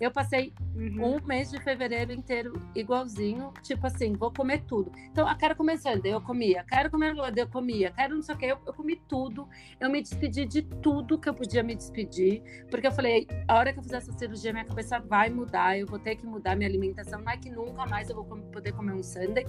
Eu 0.00 0.10
passei 0.10 0.54
uhum. 0.74 1.16
um 1.16 1.26
mês 1.26 1.50
de 1.50 1.60
fevereiro 1.62 2.10
inteiro 2.10 2.60
igualzinho, 2.74 3.52
tipo 3.62 3.86
assim, 3.86 4.14
vou 4.14 4.32
comer 4.32 4.62
tudo. 4.62 4.90
Então, 5.10 5.28
eu 5.28 5.36
quero 5.36 5.54
comer 5.54 5.76
sundae, 5.78 6.12
eu 6.12 6.20
comia. 6.22 6.64
Quero 6.64 6.90
comer 6.90 7.14
eu 7.36 7.48
comia. 7.48 7.90
Quero 7.90 8.14
não 8.14 8.22
sei 8.22 8.34
o 8.34 8.38
que, 8.38 8.46
eu, 8.46 8.58
eu, 8.66 8.72
comi 8.72 8.96
tudo. 9.06 9.46
Eu 9.78 9.90
me 9.90 10.00
despedi 10.00 10.46
de 10.46 10.62
tudo 10.62 11.18
que 11.18 11.28
eu 11.28 11.34
podia 11.34 11.62
me 11.62 11.74
despedir, 11.74 12.42
porque 12.70 12.86
eu 12.86 12.92
falei, 12.92 13.26
a 13.46 13.56
hora 13.56 13.72
que 13.72 13.78
eu 13.78 13.82
fizer 13.82 13.98
essa 13.98 14.12
cirurgia, 14.12 14.52
minha 14.52 14.64
cabeça 14.64 14.98
vai 14.98 15.28
mudar, 15.28 15.78
eu 15.78 15.86
vou 15.86 15.98
ter 15.98 16.16
que 16.16 16.26
mudar 16.26 16.56
minha 16.56 16.68
alimentação. 16.68 17.20
Não 17.20 17.30
é 17.30 17.36
que 17.36 17.50
nunca 17.50 17.84
mais 17.86 18.08
eu 18.08 18.16
vou 18.16 18.24
poder 18.24 18.72
comer 18.72 18.94
um 18.94 19.02
sundae, 19.02 19.46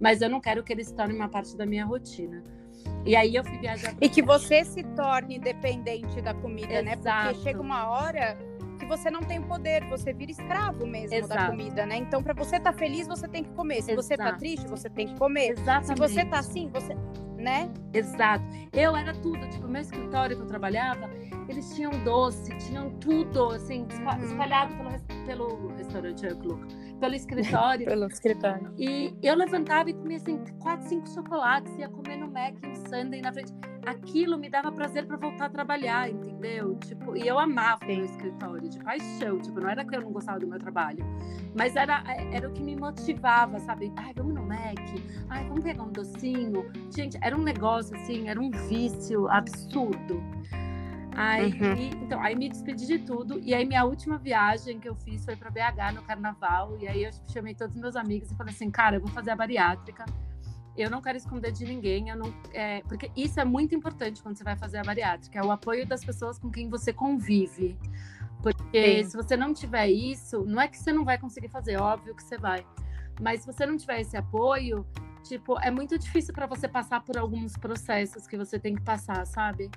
mas 0.00 0.20
eu 0.20 0.28
não 0.28 0.40
quero 0.40 0.64
que 0.64 0.72
ele 0.72 0.82
se 0.82 0.94
torne 0.94 1.14
uma 1.14 1.28
parte 1.28 1.56
da 1.56 1.64
minha 1.64 1.84
rotina. 1.84 2.42
E 3.04 3.16
aí 3.16 3.34
eu 3.34 3.44
fui 3.44 3.58
viajar. 3.58 3.94
E 4.00 4.08
que 4.08 4.22
você 4.22 4.64
se 4.64 4.82
torne 4.82 5.38
dependente 5.38 6.20
da 6.20 6.34
comida, 6.34 6.72
Exato. 6.72 6.84
né? 6.84 6.96
Porque 6.96 7.42
chega 7.42 7.60
uma 7.60 7.88
hora 7.88 8.38
você 8.96 9.10
não 9.10 9.20
tem 9.20 9.38
o 9.38 9.42
poder, 9.42 9.88
você 9.88 10.12
vira 10.12 10.30
escravo 10.30 10.86
mesmo 10.86 11.14
Exato. 11.14 11.40
da 11.40 11.46
comida, 11.48 11.86
né? 11.86 11.96
Então, 11.96 12.22
para 12.22 12.34
você 12.34 12.56
estar 12.56 12.72
tá 12.72 12.78
feliz, 12.78 13.06
você 13.06 13.26
tem 13.26 13.42
que 13.42 13.50
comer. 13.52 13.82
Se 13.82 13.92
Exato. 13.92 14.02
você 14.02 14.16
tá 14.16 14.32
triste, 14.34 14.66
você 14.68 14.90
tem 14.90 15.08
que 15.08 15.18
comer. 15.18 15.52
Exatamente. 15.52 15.86
Se 15.86 15.94
você 15.94 16.24
tá 16.26 16.38
assim, 16.38 16.68
você. 16.68 16.94
Né? 17.38 17.72
Exato. 17.92 18.44
Eu 18.72 18.94
era 18.94 19.12
tudo, 19.14 19.48
tipo, 19.48 19.66
meu 19.66 19.82
escritório 19.82 20.36
que 20.36 20.42
eu 20.42 20.46
trabalhava, 20.46 21.10
eles 21.48 21.74
tinham 21.74 21.90
doce, 22.04 22.56
tinham 22.58 22.90
tudo, 22.98 23.50
assim, 23.50 23.80
uhum. 23.80 24.24
espalhado 24.24 24.72
pelo, 24.76 25.26
pelo 25.26 25.68
restaurante 25.76 26.26
pelo 27.00 27.14
escritório. 27.14 27.86
pelo 27.88 28.06
escritório. 28.06 28.72
E 28.78 29.12
eu 29.22 29.34
levantava 29.34 29.90
e 29.90 29.94
comia 29.94 30.18
assim, 30.18 30.38
quatro, 30.60 30.86
cinco 30.88 31.08
chocolates, 31.08 31.76
ia 31.78 31.88
comer 31.88 32.16
no 32.16 32.30
Mac 32.30 32.54
um 32.64 32.74
Sunday 32.88 33.20
na 33.20 33.32
frente. 33.32 33.52
Aquilo 33.84 34.38
me 34.38 34.48
dava 34.48 34.70
prazer 34.70 35.06
para 35.06 35.16
voltar 35.16 35.46
a 35.46 35.50
trabalhar, 35.50 36.08
entendeu? 36.08 36.76
Tipo, 36.76 37.16
e 37.16 37.26
eu 37.26 37.38
amava 37.38 37.84
o 37.84 37.86
meu 37.86 38.04
escritório, 38.04 38.68
de 38.68 38.78
paixão. 38.78 39.40
Tipo, 39.40 39.60
não 39.60 39.68
era 39.68 39.84
que 39.84 39.96
eu 39.96 40.00
não 40.00 40.12
gostava 40.12 40.38
do 40.38 40.46
meu 40.46 40.58
trabalho, 40.58 41.04
mas 41.56 41.74
era, 41.74 42.02
era 42.32 42.48
o 42.48 42.52
que 42.52 42.62
me 42.62 42.76
motivava, 42.76 43.58
sabe? 43.58 43.92
Ai, 43.96 44.12
vamos 44.14 44.34
no 44.34 44.42
Mac, 44.42 44.78
ai, 45.28 45.44
vamos 45.48 45.64
pegar 45.64 45.82
um 45.82 45.90
docinho. 45.90 46.70
Gente, 46.94 47.18
era 47.20 47.36
um 47.36 47.42
negócio 47.42 47.96
assim, 47.96 48.28
era 48.28 48.40
um 48.40 48.50
vício 48.50 49.28
absurdo. 49.28 50.22
Aí, 51.14 51.52
uhum. 51.52 52.04
então, 52.04 52.20
aí 52.22 52.34
me 52.34 52.48
despedi 52.48 52.86
de 52.86 52.98
tudo. 53.00 53.38
E 53.40 53.54
aí, 53.54 53.64
minha 53.64 53.84
última 53.84 54.16
viagem 54.16 54.78
que 54.78 54.88
eu 54.88 54.94
fiz 54.94 55.24
foi 55.24 55.36
para 55.36 55.50
BH 55.50 55.94
no 55.94 56.02
carnaval. 56.02 56.76
E 56.80 56.88
aí, 56.88 57.04
eu 57.04 57.10
chamei 57.28 57.54
todos 57.54 57.74
os 57.74 57.80
meus 57.80 57.96
amigos 57.96 58.30
e 58.30 58.36
falei 58.36 58.54
assim: 58.54 58.70
cara, 58.70 58.96
eu 58.96 59.00
vou 59.00 59.10
fazer 59.10 59.30
a 59.30 59.36
bariátrica. 59.36 60.04
Eu 60.76 60.90
não 60.90 61.02
quero 61.02 61.18
esconder 61.18 61.52
de 61.52 61.64
ninguém, 61.64 62.08
eu 62.08 62.16
não, 62.16 62.32
é, 62.52 62.80
porque 62.82 63.10
isso 63.14 63.38
é 63.38 63.44
muito 63.44 63.74
importante 63.74 64.22
quando 64.22 64.36
você 64.36 64.44
vai 64.44 64.56
fazer 64.56 64.78
a 64.78 64.82
bariátrica, 64.82 65.38
é 65.38 65.42
o 65.42 65.50
apoio 65.50 65.86
das 65.86 66.04
pessoas 66.04 66.38
com 66.38 66.50
quem 66.50 66.68
você 66.68 66.92
convive. 66.92 67.76
Porque 68.42 69.02
Sim. 69.02 69.10
se 69.10 69.16
você 69.16 69.36
não 69.36 69.52
tiver 69.52 69.88
isso, 69.88 70.44
não 70.44 70.60
é 70.60 70.66
que 70.66 70.78
você 70.78 70.92
não 70.92 71.04
vai 71.04 71.18
conseguir 71.18 71.48
fazer, 71.48 71.76
óbvio 71.80 72.14
que 72.14 72.22
você 72.22 72.38
vai. 72.38 72.66
Mas 73.20 73.40
se 73.40 73.46
você 73.46 73.66
não 73.66 73.76
tiver 73.76 74.00
esse 74.00 74.16
apoio, 74.16 74.86
tipo, 75.22 75.58
é 75.60 75.70
muito 75.70 75.98
difícil 75.98 76.34
para 76.34 76.46
você 76.46 76.66
passar 76.66 77.04
por 77.04 77.16
alguns 77.16 77.56
processos 77.56 78.26
que 78.26 78.36
você 78.36 78.58
tem 78.58 78.74
que 78.74 78.82
passar, 78.82 79.24
sabe? 79.26 79.70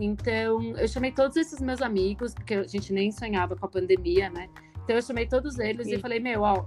Então, 0.00 0.76
eu 0.76 0.86
chamei 0.86 1.10
todos 1.10 1.36
esses 1.36 1.60
meus 1.60 1.82
amigos, 1.82 2.32
porque 2.32 2.54
a 2.54 2.66
gente 2.66 2.92
nem 2.92 3.10
sonhava 3.10 3.56
com 3.56 3.66
a 3.66 3.68
pandemia, 3.68 4.30
né? 4.30 4.48
Então, 4.84 4.94
eu 4.94 5.02
chamei 5.02 5.26
todos 5.26 5.58
eles 5.58 5.88
Sim. 5.88 5.94
e 5.94 5.98
falei: 5.98 6.20
Meu, 6.20 6.42
ó, 6.42 6.66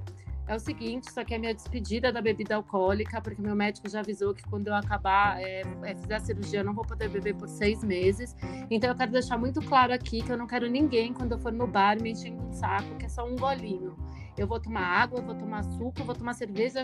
é 0.52 0.56
o 0.56 0.60
seguinte, 0.60 1.08
isso 1.08 1.20
aqui 1.20 1.34
é 1.34 1.38
minha 1.38 1.54
despedida 1.54 2.12
da 2.12 2.22
bebida 2.22 2.56
alcoólica, 2.56 3.22
porque 3.22 3.42
meu 3.42 3.56
médico 3.56 3.88
já 3.88 4.02
avisou 4.02 4.34
que 4.34 4.44
quando 4.44 4.68
eu 4.68 4.76
acabar, 4.76 5.42
é, 5.42 5.62
é, 5.84 5.96
fizer 5.96 6.16
a 6.16 6.20
cirurgia, 6.20 6.60
eu 6.60 6.66
não 6.66 6.74
vou 6.74 6.84
poder 6.84 7.08
beber 7.08 7.36
por 7.36 7.48
seis 7.48 7.82
meses. 7.82 8.36
Então, 8.70 8.90
eu 8.90 8.96
quero 8.96 9.12
deixar 9.12 9.38
muito 9.38 9.62
claro 9.62 9.94
aqui 9.94 10.22
que 10.22 10.30
eu 10.30 10.38
não 10.38 10.46
quero 10.46 10.70
ninguém, 10.70 11.14
quando 11.14 11.32
eu 11.32 11.40
for 11.40 11.54
no 11.54 11.66
bar, 11.66 12.02
me 12.02 12.12
enchendo 12.12 12.42
um 12.42 12.52
saco, 12.52 12.98
que 12.98 13.06
é 13.06 13.10
só 13.10 13.26
um 13.26 13.38
golinho. 13.38 13.96
Eu 14.38 14.46
vou 14.46 14.60
tomar 14.60 14.82
água, 14.82 15.20
eu 15.20 15.24
vou 15.24 15.36
tomar 15.36 15.64
suco, 15.64 15.94
eu 16.00 16.06
vou 16.06 16.16
tomar 16.16 16.34
cerveja 16.34 16.84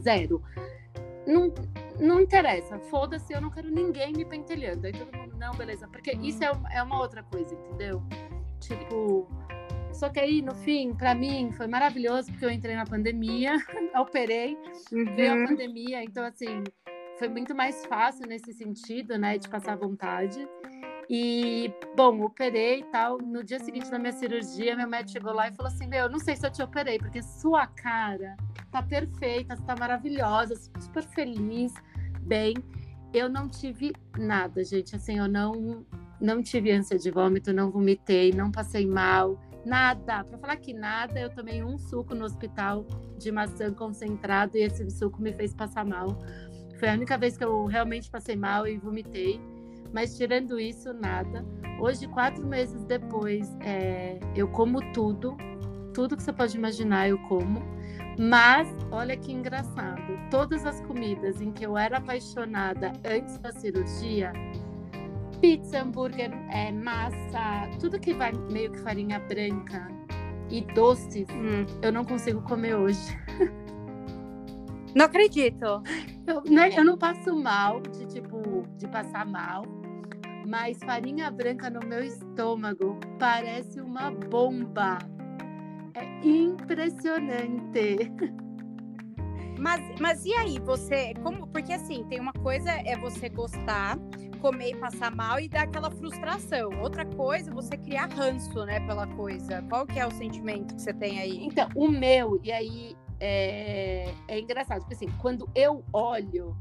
zero. 0.00 0.42
Não, 1.26 1.52
não 2.00 2.18
interessa, 2.18 2.78
foda-se, 2.78 3.32
eu 3.32 3.42
não 3.42 3.50
quero 3.50 3.70
ninguém 3.70 4.14
me 4.14 4.24
pentelhando. 4.24 4.86
Aí 4.86 4.92
todo 4.92 5.14
mundo, 5.14 5.36
não, 5.36 5.52
beleza. 5.52 5.86
Porque 5.86 6.12
isso 6.12 6.42
é, 6.42 6.50
é 6.72 6.82
uma 6.82 6.98
outra 6.98 7.22
coisa, 7.22 7.54
entendeu? 7.54 8.02
Tipo. 8.58 9.28
Só 9.92 10.08
que 10.08 10.18
aí, 10.18 10.42
no 10.42 10.54
fim, 10.54 10.94
para 10.94 11.14
mim, 11.14 11.52
foi 11.52 11.66
maravilhoso, 11.66 12.30
porque 12.30 12.44
eu 12.44 12.50
entrei 12.50 12.74
na 12.74 12.84
pandemia, 12.84 13.56
operei, 13.96 14.56
uhum. 14.90 15.14
veio 15.14 15.44
a 15.44 15.48
pandemia, 15.48 16.02
então, 16.02 16.24
assim, 16.24 16.64
foi 17.18 17.28
muito 17.28 17.54
mais 17.54 17.84
fácil 17.86 18.26
nesse 18.26 18.52
sentido, 18.52 19.18
né, 19.18 19.38
de 19.38 19.48
passar 19.48 19.76
vontade. 19.76 20.48
E, 21.14 21.70
bom, 21.94 22.22
operei 22.22 22.80
e 22.80 22.84
tal. 22.84 23.18
No 23.18 23.44
dia 23.44 23.58
seguinte 23.58 23.90
da 23.90 23.98
minha 23.98 24.12
cirurgia, 24.12 24.74
meu 24.74 24.88
médico 24.88 25.12
chegou 25.12 25.34
lá 25.34 25.48
e 25.48 25.52
falou 25.52 25.70
assim: 25.70 25.86
Meu, 25.86 26.08
não 26.08 26.18
sei 26.18 26.36
se 26.36 26.46
eu 26.46 26.50
te 26.50 26.62
operei, 26.62 26.98
porque 26.98 27.22
sua 27.22 27.66
cara 27.66 28.36
tá 28.70 28.82
perfeita, 28.82 29.54
você 29.54 29.62
tá 29.62 29.76
maravilhosa, 29.76 30.54
super 30.80 31.02
feliz, 31.02 31.74
bem. 32.22 32.54
Eu 33.12 33.28
não 33.28 33.46
tive 33.46 33.92
nada, 34.16 34.64
gente. 34.64 34.96
Assim, 34.96 35.18
eu 35.18 35.28
não, 35.28 35.84
não 36.18 36.42
tive 36.42 36.70
ânsia 36.70 36.98
de 36.98 37.10
vômito, 37.10 37.52
não 37.52 37.70
vomitei, 37.70 38.32
não 38.32 38.50
passei 38.50 38.86
mal, 38.86 39.38
nada. 39.64 40.24
Para 40.24 40.38
falar 40.38 40.56
que 40.56 40.72
nada, 40.72 41.18
eu 41.18 41.30
tomei 41.30 41.62
um 41.62 41.78
suco 41.78 42.14
no 42.14 42.24
hospital 42.24 42.86
de 43.18 43.30
maçã 43.30 43.72
concentrado 43.72 44.56
e 44.56 44.62
esse 44.62 44.88
suco 44.90 45.20
me 45.20 45.32
fez 45.32 45.54
passar 45.54 45.84
mal. 45.84 46.18
Foi 46.78 46.88
a 46.88 46.94
única 46.94 47.16
vez 47.16 47.36
que 47.36 47.44
eu 47.44 47.64
realmente 47.66 48.10
passei 48.10 48.36
mal 48.36 48.66
e 48.66 48.78
vomitei. 48.78 49.40
Mas 49.92 50.16
tirando 50.16 50.58
isso, 50.58 50.92
nada. 50.92 51.44
Hoje, 51.78 52.08
quatro 52.08 52.46
meses 52.46 52.82
depois, 52.84 53.54
é, 53.60 54.18
eu 54.34 54.48
como 54.48 54.80
tudo, 54.92 55.36
tudo 55.92 56.16
que 56.16 56.22
você 56.22 56.32
pode 56.32 56.56
imaginar 56.56 57.08
eu 57.08 57.18
como. 57.28 57.60
Mas 58.18 58.68
olha 58.90 59.16
que 59.16 59.32
engraçado, 59.32 60.18
todas 60.30 60.66
as 60.66 60.80
comidas 60.82 61.40
em 61.40 61.50
que 61.50 61.64
eu 61.64 61.76
era 61.76 61.98
apaixonada 61.98 62.92
antes 63.04 63.38
da 63.38 63.52
cirurgia, 63.52 64.32
pizza, 65.42 65.82
hambúrguer, 65.82 66.30
é, 66.50 66.70
massa, 66.70 67.68
tudo 67.80 67.98
que 67.98 68.14
vai 68.14 68.32
meio 68.32 68.70
que 68.70 68.78
farinha 68.78 69.18
branca 69.18 69.88
e 70.48 70.60
doces, 70.72 71.26
hum. 71.30 71.66
eu 71.82 71.92
não 71.92 72.04
consigo 72.04 72.40
comer 72.42 72.76
hoje. 72.76 73.18
Não 74.94 75.06
acredito. 75.06 75.82
Eu, 76.26 76.42
né, 76.42 76.68
eu 76.76 76.84
não 76.84 76.98
passo 76.98 77.34
mal, 77.34 77.80
de 77.80 78.04
tipo, 78.04 78.62
de 78.76 78.86
passar 78.88 79.24
mal, 79.24 79.64
mas 80.46 80.78
farinha 80.84 81.30
branca 81.30 81.70
no 81.70 81.80
meu 81.80 82.04
estômago 82.04 83.00
parece 83.18 83.80
uma 83.80 84.10
bomba. 84.10 84.98
É 85.94 86.04
impressionante. 86.22 88.12
Mas, 89.58 89.80
mas 89.98 90.26
e 90.26 90.34
aí, 90.34 90.58
você, 90.58 91.14
como, 91.22 91.46
porque 91.46 91.72
assim, 91.72 92.04
tem 92.10 92.20
uma 92.20 92.34
coisa 92.34 92.70
é 92.70 92.94
você 92.98 93.30
gostar, 93.30 93.96
comer 94.42 94.70
e 94.70 94.76
passar 94.76 95.14
mal 95.14 95.38
e 95.38 95.48
dar 95.48 95.62
aquela 95.62 95.88
frustração. 95.88 96.82
Outra 96.82 97.06
coisa 97.06 97.54
você 97.54 97.76
criar 97.76 98.06
ranço, 98.06 98.66
né, 98.66 98.80
pela 98.80 99.06
coisa. 99.06 99.62
Qual 99.68 99.86
que 99.86 100.00
é 100.00 100.06
o 100.06 100.10
sentimento 100.10 100.74
que 100.74 100.82
você 100.82 100.92
tem 100.92 101.20
aí? 101.20 101.44
Então, 101.44 101.68
o 101.76 101.88
meu, 101.88 102.40
e 102.42 102.50
aí 102.50 102.96
é, 103.20 104.12
é 104.26 104.40
engraçado, 104.40 104.80
porque 104.80 104.94
assim, 104.94 105.08
quando 105.20 105.48
eu 105.54 105.84
olho 105.92 106.56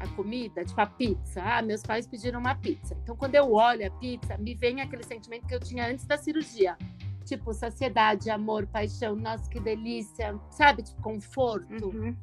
a 0.00 0.08
comida, 0.08 0.64
tipo 0.64 0.80
a 0.80 0.86
pizza, 0.86 1.40
ah, 1.40 1.62
meus 1.62 1.80
pais 1.82 2.08
pediram 2.08 2.40
uma 2.40 2.56
pizza. 2.56 2.96
Então, 3.00 3.14
quando 3.14 3.36
eu 3.36 3.52
olho 3.52 3.86
a 3.86 3.90
pizza, 3.90 4.36
me 4.36 4.52
vem 4.52 4.80
aquele 4.80 5.04
sentimento 5.04 5.46
que 5.46 5.54
eu 5.54 5.60
tinha 5.60 5.86
antes 5.86 6.04
da 6.04 6.18
cirurgia. 6.18 6.76
Tipo, 7.24 7.54
saciedade, 7.54 8.28
amor, 8.30 8.66
paixão, 8.66 9.14
nossa, 9.14 9.48
que 9.48 9.60
delícia, 9.60 10.36
sabe? 10.50 10.82
Tipo, 10.82 11.00
conforto. 11.00 11.86
Uhum. 11.86 12.16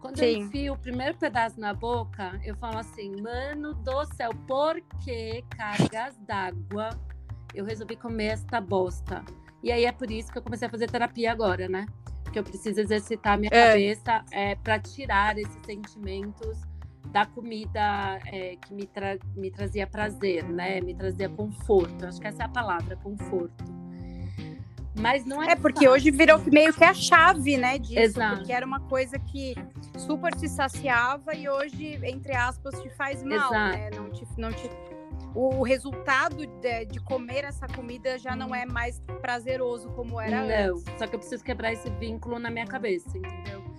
Quando 0.00 0.18
Sim. 0.18 0.24
eu 0.24 0.36
enfio 0.38 0.72
o 0.72 0.78
primeiro 0.78 1.16
pedaço 1.18 1.60
na 1.60 1.74
boca, 1.74 2.40
eu 2.42 2.56
falo 2.56 2.78
assim, 2.78 3.20
mano 3.20 3.74
do 3.74 4.04
céu, 4.14 4.30
por 4.46 4.80
que 5.04 5.44
cargas 5.50 6.16
d'água 6.20 6.90
eu 7.54 7.64
resolvi 7.64 7.96
comer 7.96 8.28
esta 8.28 8.60
bosta? 8.60 9.22
E 9.62 9.70
aí 9.70 9.84
é 9.84 9.92
por 9.92 10.10
isso 10.10 10.32
que 10.32 10.38
eu 10.38 10.42
comecei 10.42 10.66
a 10.66 10.70
fazer 10.70 10.90
terapia 10.90 11.30
agora, 11.30 11.68
né? 11.68 11.86
Porque 12.24 12.38
eu 12.38 12.44
preciso 12.44 12.80
exercitar 12.80 13.38
minha 13.38 13.50
é. 13.52 13.72
cabeça 13.72 14.24
é, 14.30 14.54
para 14.54 14.78
tirar 14.78 15.36
esses 15.36 15.60
sentimentos 15.66 16.62
da 17.12 17.26
comida 17.26 18.20
é, 18.26 18.56
que 18.56 18.72
me, 18.72 18.86
tra 18.86 19.18
me 19.36 19.50
trazia 19.50 19.86
prazer, 19.86 20.44
né? 20.44 20.80
Me 20.80 20.94
trazia 20.94 21.28
conforto. 21.28 22.06
Acho 22.06 22.20
que 22.20 22.26
essa 22.26 22.44
é 22.44 22.46
a 22.46 22.48
palavra, 22.48 22.96
conforto. 22.96 23.64
Mas 24.94 25.24
não 25.24 25.42
é. 25.42 25.52
É 25.52 25.56
porque 25.56 25.86
fácil. 25.86 25.92
hoje 25.92 26.10
virou 26.10 26.38
meio 26.46 26.72
que 26.72 26.84
a 26.84 26.92
chave, 26.92 27.56
né? 27.56 27.78
Disso, 27.78 27.98
Exato. 27.98 28.36
Porque 28.38 28.52
era 28.52 28.66
uma 28.66 28.80
coisa 28.80 29.18
que 29.18 29.54
super 29.96 30.34
te 30.34 30.48
saciava 30.48 31.34
e 31.34 31.48
hoje, 31.48 31.98
entre 32.02 32.34
aspas, 32.34 32.80
te 32.80 32.90
faz 32.90 33.22
mal, 33.22 33.36
Exato. 33.36 33.76
né? 33.76 33.90
Não 33.94 34.10
te, 34.10 34.26
não 34.36 34.52
te... 34.52 34.70
O 35.34 35.62
resultado 35.62 36.44
de, 36.44 36.86
de, 36.86 36.98
comer 37.00 37.44
essa 37.44 37.68
comida 37.68 38.18
já 38.18 38.34
não 38.34 38.52
é 38.52 38.66
mais 38.66 39.00
prazeroso 39.20 39.88
como 39.90 40.20
era 40.20 40.42
não, 40.42 40.76
antes. 40.76 40.84
Só 40.98 41.06
que 41.06 41.14
eu 41.14 41.20
preciso 41.20 41.44
quebrar 41.44 41.72
esse 41.72 41.88
vínculo 41.90 42.38
na 42.38 42.50
minha 42.50 42.66
cabeça, 42.66 43.16
entendeu? 43.16 43.69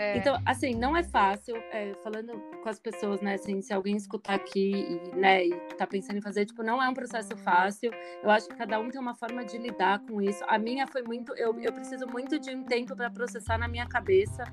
É. 0.00 0.16
Então, 0.16 0.40
assim, 0.46 0.74
não 0.74 0.96
é 0.96 1.02
fácil, 1.02 1.54
é, 1.70 1.92
falando 2.02 2.32
com 2.62 2.68
as 2.70 2.80
pessoas, 2.80 3.20
né, 3.20 3.34
assim, 3.34 3.60
se 3.60 3.70
alguém 3.74 3.96
escutar 3.96 4.32
aqui 4.32 4.72
e, 4.72 5.14
né, 5.14 5.44
e 5.44 5.50
tá 5.76 5.86
pensando 5.86 6.16
em 6.16 6.22
fazer, 6.22 6.46
tipo, 6.46 6.62
não 6.62 6.82
é 6.82 6.88
um 6.88 6.94
processo 6.94 7.36
fácil, 7.36 7.90
eu 8.22 8.30
acho 8.30 8.48
que 8.48 8.56
cada 8.56 8.80
um 8.80 8.88
tem 8.88 8.98
uma 8.98 9.14
forma 9.14 9.44
de 9.44 9.58
lidar 9.58 9.98
com 10.06 10.22
isso. 10.22 10.42
A 10.48 10.58
minha 10.58 10.86
foi 10.86 11.02
muito, 11.02 11.34
eu, 11.36 11.60
eu 11.60 11.70
preciso 11.70 12.06
muito 12.06 12.38
de 12.38 12.48
um 12.56 12.64
tempo 12.64 12.96
para 12.96 13.10
processar 13.10 13.58
na 13.58 13.68
minha 13.68 13.86
cabeça, 13.86 14.44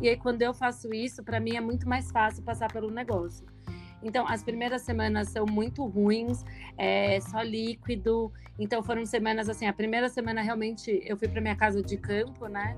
e 0.00 0.08
aí 0.08 0.16
quando 0.16 0.42
eu 0.42 0.52
faço 0.52 0.92
isso, 0.92 1.22
para 1.22 1.38
mim 1.38 1.54
é 1.54 1.60
muito 1.60 1.88
mais 1.88 2.10
fácil 2.10 2.42
passar 2.42 2.72
pelo 2.72 2.90
negócio. 2.90 3.46
Então, 4.02 4.26
as 4.28 4.42
primeiras 4.42 4.82
semanas 4.82 5.28
são 5.28 5.46
muito 5.48 5.84
ruins, 5.86 6.44
é 6.76 7.18
só 7.20 7.42
líquido. 7.42 8.30
Então, 8.58 8.82
foram 8.82 9.06
semanas 9.06 9.48
assim. 9.48 9.66
A 9.66 9.72
primeira 9.72 10.08
semana, 10.08 10.42
realmente, 10.42 11.00
eu 11.04 11.16
fui 11.16 11.26
para 11.26 11.40
minha 11.40 11.56
casa 11.56 11.82
de 11.82 11.96
campo, 11.96 12.46
né? 12.46 12.76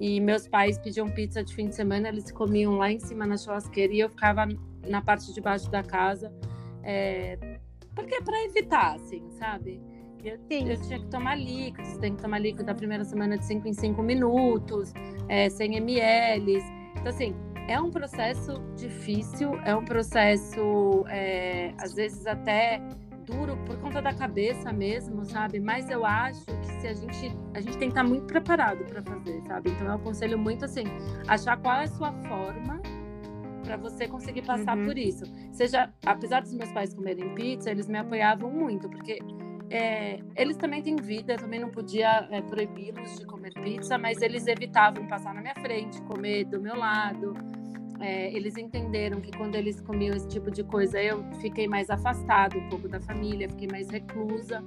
E 0.00 0.18
meus 0.18 0.48
pais 0.48 0.78
pediam 0.78 1.10
pizza 1.10 1.44
de 1.44 1.54
fim 1.54 1.68
de 1.68 1.74
semana, 1.74 2.08
eles 2.08 2.32
comiam 2.32 2.78
lá 2.78 2.90
em 2.90 2.98
cima 2.98 3.26
na 3.26 3.36
churrasqueira 3.36 3.92
e 3.92 4.00
eu 4.00 4.08
ficava 4.08 4.48
na 4.88 5.02
parte 5.02 5.32
de 5.32 5.40
baixo 5.42 5.70
da 5.70 5.82
casa. 5.82 6.32
É, 6.82 7.38
porque 7.94 8.14
é 8.14 8.20
para 8.22 8.42
evitar, 8.44 8.96
assim, 8.96 9.30
sabe? 9.32 9.80
Eu, 10.24 10.38
eu, 10.50 10.80
tinha 10.80 10.98
que 10.98 11.06
tomar 11.06 11.34
líquido, 11.34 11.86
você 11.86 11.98
tem 11.98 12.14
que 12.14 12.22
tomar 12.22 12.38
líquido 12.38 12.64
da 12.64 12.74
primeira 12.74 13.04
semana 13.04 13.36
de 13.36 13.44
5 13.44 13.68
em 13.68 13.72
5 13.74 14.02
minutos, 14.02 14.92
é, 15.28 15.48
100 15.50 15.76
ml. 15.76 16.58
Então, 16.92 17.08
assim, 17.08 17.34
é 17.68 17.80
um 17.80 17.90
processo 17.90 18.54
difícil, 18.76 19.54
é 19.64 19.74
um 19.74 19.84
processo, 19.84 21.04
é, 21.08 21.74
às 21.78 21.94
vezes, 21.94 22.26
até 22.26 22.82
duro 23.30 23.56
por 23.66 23.76
conta 23.78 24.02
da 24.02 24.12
cabeça 24.12 24.72
mesmo, 24.72 25.24
sabe? 25.24 25.60
Mas 25.60 25.88
eu 25.88 26.04
acho 26.04 26.44
que 26.44 26.80
se 26.80 26.88
a 26.88 26.94
gente 26.94 27.36
a 27.54 27.60
gente 27.60 27.78
tem 27.78 27.88
que 27.88 27.92
estar 27.98 28.04
muito 28.04 28.26
preparado 28.26 28.84
para 28.84 29.02
fazer, 29.02 29.40
sabe? 29.42 29.70
Então 29.70 29.86
eu 29.86 29.94
aconselho 29.94 30.38
muito 30.38 30.64
assim, 30.64 30.84
achar 31.26 31.56
qual 31.56 31.76
é 31.76 31.84
a 31.84 31.88
sua 31.88 32.12
forma 32.12 32.80
para 33.62 33.76
você 33.76 34.08
conseguir 34.08 34.42
passar 34.42 34.76
uhum. 34.76 34.86
por 34.86 34.98
isso. 34.98 35.24
Seja, 35.52 35.92
apesar 36.04 36.42
dos 36.42 36.52
meus 36.52 36.72
pais 36.72 36.92
comerem 36.92 37.34
pizza, 37.34 37.70
eles 37.70 37.86
me 37.86 37.98
apoiavam 37.98 38.50
muito, 38.50 38.88
porque 38.88 39.20
é, 39.70 40.18
eles 40.34 40.56
também 40.56 40.82
têm 40.82 40.96
vida, 40.96 41.34
eu 41.34 41.38
também 41.38 41.60
não 41.60 41.70
podia 41.70 42.26
é, 42.30 42.42
proibi-los 42.42 43.20
de 43.20 43.24
comer 43.26 43.52
pizza, 43.54 43.96
mas 43.96 44.20
eles 44.20 44.46
evitavam 44.48 45.06
passar 45.06 45.32
na 45.32 45.40
minha 45.40 45.54
frente, 45.54 46.02
comer 46.02 46.44
do 46.44 46.60
meu 46.60 46.76
lado 46.76 47.34
é, 48.00 48.32
eles 48.32 48.56
entenderam 48.56 49.20
que 49.20 49.30
quando 49.30 49.54
eles 49.54 49.80
comiam 49.80 50.16
esse 50.16 50.26
tipo 50.26 50.50
de 50.50 50.64
coisa, 50.64 51.00
eu 51.00 51.22
fiquei 51.34 51.68
mais 51.68 51.90
afastada 51.90 52.56
um 52.56 52.68
pouco 52.68 52.88
da 52.88 52.98
família, 53.00 53.48
fiquei 53.48 53.68
mais 53.68 53.90
reclusa. 53.90 54.64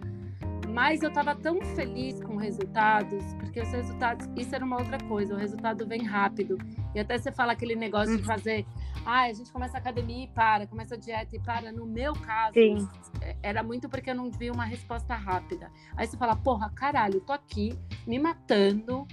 Mas 0.70 1.04
eu 1.04 1.10
estava 1.10 1.36
tão 1.36 1.62
feliz 1.76 2.20
com 2.24 2.36
resultados, 2.36 3.24
porque 3.36 3.62
os 3.62 3.72
resultados, 3.72 4.28
isso 4.36 4.56
era 4.56 4.66
uma 4.66 4.78
outra 4.78 4.98
coisa, 5.08 5.36
o 5.36 5.38
resultado 5.38 5.86
vem 5.86 6.04
rápido. 6.04 6.58
E 6.96 7.00
até 7.00 7.18
você 7.18 7.32
fala 7.32 7.54
aquele 7.54 7.76
negócio 7.76 8.16
de 8.16 8.22
uhum. 8.22 8.28
fazer, 8.28 8.66
ah, 9.06 9.24
a 9.24 9.34
gente 9.34 9.52
começa 9.52 9.78
a 9.78 9.80
academia 9.80 10.24
e 10.24 10.28
para, 10.28 10.66
começa 10.66 10.96
a 10.96 10.98
dieta 10.98 11.36
e 11.36 11.40
para. 11.40 11.72
No 11.72 11.86
meu 11.86 12.14
caso, 12.14 12.54
Sim. 12.54 12.88
É, 13.22 13.36
era 13.44 13.62
muito 13.62 13.88
porque 13.88 14.10
eu 14.10 14.16
não 14.16 14.32
vi 14.32 14.50
uma 14.50 14.66
resposta 14.66 15.16
rápida. 15.16 15.72
Aí 15.96 16.08
você 16.08 16.18
fala, 16.18 16.36
porra, 16.36 16.72
caralho, 16.72 17.22
tô 17.22 17.34
aqui 17.34 17.78
me 18.08 18.18
matando, 18.18 19.08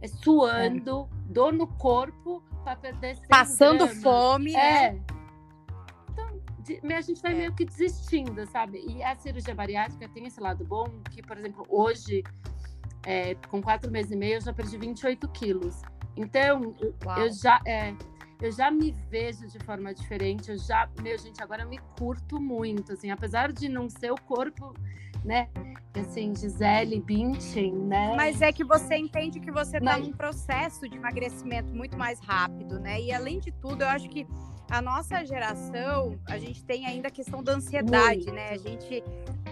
é, 0.00 0.06
suando, 0.08 1.08
é. 1.10 1.32
dor 1.32 1.52
no 1.52 1.66
corpo 1.66 2.42
para 2.66 2.74
perder 2.74 3.16
Passando 3.28 3.86
gramas. 3.86 4.02
fome. 4.02 4.54
É. 4.56 4.92
Né? 4.92 5.00
Então, 6.10 6.96
a 6.96 7.00
gente 7.00 7.22
vai 7.22 7.32
é. 7.32 7.34
meio 7.36 7.54
que 7.54 7.64
desistindo, 7.64 8.44
sabe? 8.48 8.84
E 8.88 9.00
a 9.04 9.14
cirurgia 9.14 9.54
bariátrica 9.54 10.08
tem 10.08 10.26
esse 10.26 10.40
lado 10.40 10.64
bom, 10.64 10.86
que, 11.12 11.22
por 11.22 11.38
exemplo, 11.38 11.64
hoje, 11.68 12.24
é, 13.04 13.36
com 13.48 13.62
quatro 13.62 13.88
meses 13.88 14.10
e 14.10 14.16
meio, 14.16 14.34
eu 14.34 14.40
já 14.40 14.52
perdi 14.52 14.76
28 14.76 15.28
quilos. 15.28 15.80
Então, 16.16 16.74
Uau. 17.04 17.20
eu 17.20 17.32
já. 17.32 17.60
É, 17.64 17.94
eu 18.42 18.52
já 18.52 18.70
me 18.70 18.90
vejo 19.08 19.46
de 19.46 19.58
forma 19.60 19.94
diferente, 19.94 20.50
eu 20.50 20.58
já, 20.58 20.86
meu 21.00 21.16
gente, 21.16 21.42
agora 21.42 21.62
eu 21.62 21.68
me 21.70 21.78
curto 21.98 22.38
muito, 22.38 22.92
assim, 22.92 23.10
apesar 23.10 23.50
de 23.50 23.66
não 23.66 23.88
ser 23.88 24.12
o 24.12 24.20
corpo 24.26 24.74
né? 25.26 25.48
Assim, 25.94 26.34
Gisele 26.34 27.00
Bündchen, 27.00 27.72
né? 27.72 28.14
Mas 28.16 28.42
é 28.42 28.52
que 28.52 28.62
você 28.62 28.96
entende 28.96 29.40
que 29.40 29.50
você 29.50 29.78
está 29.78 29.98
num 29.98 30.12
processo 30.12 30.88
de 30.88 30.96
emagrecimento 30.96 31.74
muito 31.74 31.96
mais 31.96 32.20
rápido, 32.20 32.78
né? 32.78 33.00
E 33.00 33.12
além 33.12 33.40
de 33.40 33.50
tudo, 33.50 33.82
eu 33.82 33.88
acho 33.88 34.08
que 34.08 34.26
a 34.70 34.82
nossa 34.82 35.24
geração, 35.24 36.18
a 36.26 36.38
gente 36.38 36.64
tem 36.64 36.86
ainda 36.86 37.08
a 37.08 37.10
questão 37.10 37.42
da 37.42 37.52
ansiedade, 37.52 38.26
muito. 38.26 38.34
né? 38.34 38.50
A 38.50 38.58
gente 38.58 39.02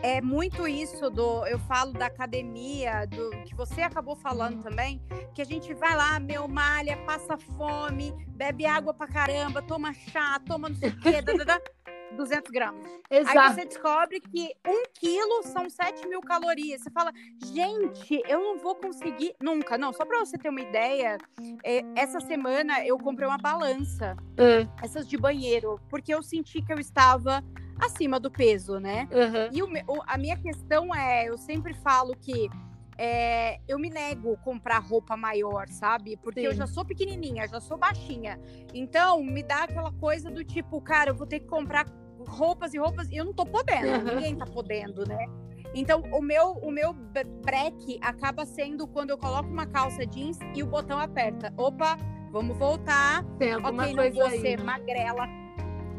é 0.03 0.21
muito 0.21 0.67
isso 0.69 1.09
do, 1.09 1.47
eu 1.47 1.59
falo 1.61 1.93
da 1.93 2.07
academia, 2.07 3.07
do 3.07 3.31
que 3.45 3.55
você 3.55 3.81
acabou 3.81 4.17
falando 4.17 4.63
também, 4.63 5.01
que 5.33 5.41
a 5.41 5.45
gente 5.45 5.73
vai 5.73 5.97
lá, 5.97 6.19
meu 6.19 6.47
malha, 6.47 6.97
passa 7.07 7.39
fome, 7.39 8.13
bebe 8.29 8.67
água 8.67 8.93
pra 8.93 9.07
caramba, 9.07 9.63
toma 9.63 9.95
chá, 9.95 10.39
toma 10.47 10.69
não 10.69 10.77
sei 10.77 10.91
o 10.91 11.01
quê. 11.01 11.23
200 12.15 12.51
gramas. 12.51 12.85
Exato. 13.11 13.39
Aí 13.39 13.55
você 13.55 13.65
descobre 13.65 14.21
que 14.21 14.55
um 14.67 14.85
quilo 14.93 15.43
são 15.45 15.69
7 15.69 16.07
mil 16.09 16.21
calorias. 16.21 16.83
Você 16.83 16.91
fala, 16.91 17.13
gente, 17.53 18.23
eu 18.27 18.41
não 18.41 18.59
vou 18.59 18.75
conseguir 18.75 19.35
nunca. 19.41 19.77
Não, 19.77 19.93
só 19.93 20.05
para 20.05 20.19
você 20.21 20.39
ter 20.39 20.49
uma 20.49 20.61
ideia, 20.61 21.19
é, 21.63 21.83
essa 21.95 22.21
semana 22.21 22.85
eu 22.85 22.99
comprei 22.99 23.29
uma 23.29 23.39
balança, 23.39 24.17
é. 24.37 24.67
essas 24.83 25.07
de 25.07 25.17
banheiro, 25.17 25.81
porque 25.89 26.15
eu 26.15 26.23
senti 26.23 26.63
que 26.63 26.73
eu 26.73 26.79
estava 26.79 27.43
acima 27.79 28.19
do 28.21 28.31
peso, 28.31 28.79
né? 28.79 29.09
Uhum. 29.11 29.49
E 29.53 29.63
o, 29.63 30.03
a 30.07 30.17
minha 30.17 30.37
questão 30.37 30.95
é, 30.95 31.29
eu 31.29 31.37
sempre 31.37 31.75
falo 31.75 32.17
que 32.17 32.49
é, 32.97 33.61
eu 33.67 33.79
me 33.79 33.91
nego 33.91 34.37
comprar 34.39 34.79
roupa 34.79 35.17
maior, 35.17 35.69
sabe? 35.69 36.17
Porque 36.17 36.41
Sim. 36.41 36.47
eu 36.47 36.55
já 36.55 36.67
sou 36.67 36.85
pequenininha, 36.85 37.49
já 37.49 37.61
sou 37.61 37.77
baixinha. 37.77 38.39
Então, 38.73 39.23
me 39.23 39.43
dá 39.43 39.65
aquela 39.65 39.93
coisa 39.93 40.31
do 40.31 40.45
tipo, 40.45 40.81
cara, 40.81 41.11
eu 41.11 41.15
vou 41.15 41.27
ter 41.27 41.41
que 41.41 41.47
comprar 41.47 41.87
roupas 42.27 42.75
e 42.75 42.79
roupas 42.79 43.09
e 43.11 43.17
eu 43.17 43.25
não 43.25 43.33
tô 43.33 43.45
podendo, 43.45 44.15
ninguém 44.15 44.37
tá 44.37 44.47
podendo, 44.47 45.07
né? 45.07 45.27
Então, 45.75 46.03
o 46.13 46.23
meu, 46.23 46.53
o 46.53 46.71
meu 46.71 46.93
break 46.93 47.99
acaba 48.01 48.47
sendo 48.47 48.87
quando 48.87 49.11
eu 49.11 49.19
coloco 49.19 49.49
uma 49.49 49.67
calça 49.67 50.07
jeans 50.07 50.39
e 50.55 50.63
o 50.63 50.67
botão 50.67 50.99
aperta. 50.99 51.53
Opa, 51.57 51.99
vamos 52.31 52.57
voltar. 52.57 53.25
Tem 53.39 53.53
alguma 53.53 53.83
ok, 53.83 53.95
coisa 53.95 54.19
não 54.21 54.31
vou 54.31 54.41
ser 54.41 54.63
magrela 54.63 55.27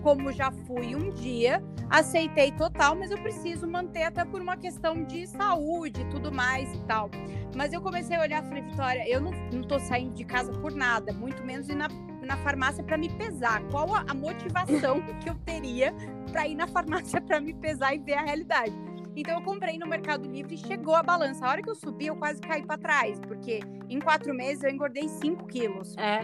como 0.06 0.32
já 0.32 0.52
fui 0.52 0.96
um 0.96 1.10
dia, 1.10 1.64
aceitei 1.90 2.52
total, 2.52 2.94
mas 2.94 3.10
eu 3.10 3.18
preciso 3.18 3.68
manter 3.68 4.04
até 4.04 4.24
por 4.24 4.40
uma 4.40 4.56
questão 4.56 5.04
de 5.04 5.26
saúde 5.26 6.02
e 6.02 6.06
tudo 6.12 6.32
mais 6.32 6.72
e 6.76 6.78
tal. 6.86 7.10
Mas 7.56 7.74
eu 7.74 7.82
comecei 7.82 8.16
a 8.16 8.22
olhar 8.22 8.44
e 8.44 8.48
falei, 8.48 8.62
Vitória, 8.62 9.10
eu 9.10 9.20
não, 9.20 9.32
não 9.52 9.64
tô 9.64 9.80
saindo 9.80 10.14
de 10.14 10.24
casa 10.24 10.52
por 10.60 10.72
nada, 10.72 11.12
muito 11.12 11.44
menos 11.44 11.68
ir 11.70 11.76
na, 11.76 11.88
na 12.26 12.38
farmácia 12.38 12.84
para 12.84 12.98
me 12.98 13.10
pesar. 13.10 13.62
Qual 13.70 13.94
a, 13.94 14.04
a 14.08 14.14
motivação 14.14 15.02
que 15.22 15.30
eu 15.30 15.36
teria 15.46 15.94
para 16.32 16.48
ir 16.48 16.56
na 16.56 16.68
farmácia 16.68 17.22
para 17.22 17.40
me 17.40 17.54
pesar 17.54 17.94
e 17.96 18.00
ver 18.00 18.14
a 18.14 18.22
realidade? 18.22 18.74
Então 19.16 19.36
eu 19.36 19.42
comprei 19.42 19.78
no 19.78 19.88
Mercado 19.88 20.30
Livre 20.30 20.56
e 20.56 20.58
chegou 20.58 20.94
a 20.94 21.02
balança. 21.02 21.46
A 21.46 21.50
hora 21.50 21.62
que 21.62 21.70
eu 21.70 21.76
subi, 21.76 22.08
eu 22.08 22.16
quase 22.18 22.42
caí 22.42 22.66
para 22.66 22.78
trás, 22.78 23.20
porque 23.22 23.62
em 23.90 24.00
quatro 24.00 24.34
meses 24.34 24.64
eu 24.64 24.70
engordei 24.70 25.08
5 25.08 25.46
quilos. 25.48 25.96
É. 25.98 26.20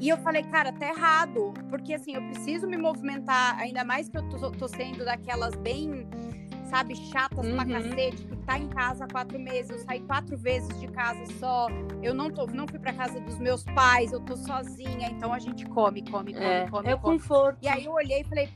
E 0.00 0.08
eu 0.08 0.16
falei, 0.16 0.42
cara, 0.42 0.72
tá 0.72 0.88
errado. 0.88 1.52
Porque 1.68 1.94
assim, 1.94 2.14
eu 2.14 2.22
preciso 2.22 2.66
me 2.66 2.76
movimentar, 2.76 3.58
ainda 3.58 3.84
mais 3.84 4.08
que 4.08 4.16
eu 4.16 4.28
tô, 4.28 4.50
tô 4.50 4.66
sendo 4.66 5.04
daquelas 5.04 5.54
bem, 5.56 6.08
sabe, 6.72 6.96
chatas 6.96 7.46
uhum. 7.46 7.54
pra 7.54 7.66
cacete, 7.66 8.24
que 8.24 8.36
tá 8.46 8.58
em 8.58 8.66
casa 8.68 9.04
há 9.04 9.08
quatro 9.08 9.38
meses. 9.38 9.70
Eu 9.70 9.78
saí 9.80 10.00
quatro 10.00 10.38
vezes 10.38 10.80
de 10.80 10.88
casa 10.88 11.22
só. 11.38 11.68
Eu 12.02 12.14
não, 12.14 12.30
tô, 12.30 12.46
não 12.46 12.66
fui 12.66 12.78
pra 12.78 12.94
casa 12.94 13.20
dos 13.20 13.38
meus 13.38 13.62
pais, 13.62 14.10
eu 14.10 14.20
tô 14.20 14.34
sozinha. 14.34 15.10
Então 15.10 15.34
a 15.34 15.38
gente 15.38 15.66
come, 15.66 16.02
come, 16.02 16.32
come, 16.32 16.44
é, 16.44 16.66
come. 16.70 16.88
É 16.88 16.96
come. 16.96 17.18
conforto. 17.18 17.58
E 17.60 17.68
aí 17.68 17.84
eu 17.84 17.92
olhei 17.92 18.22
e 18.22 18.24
falei, 18.24 18.48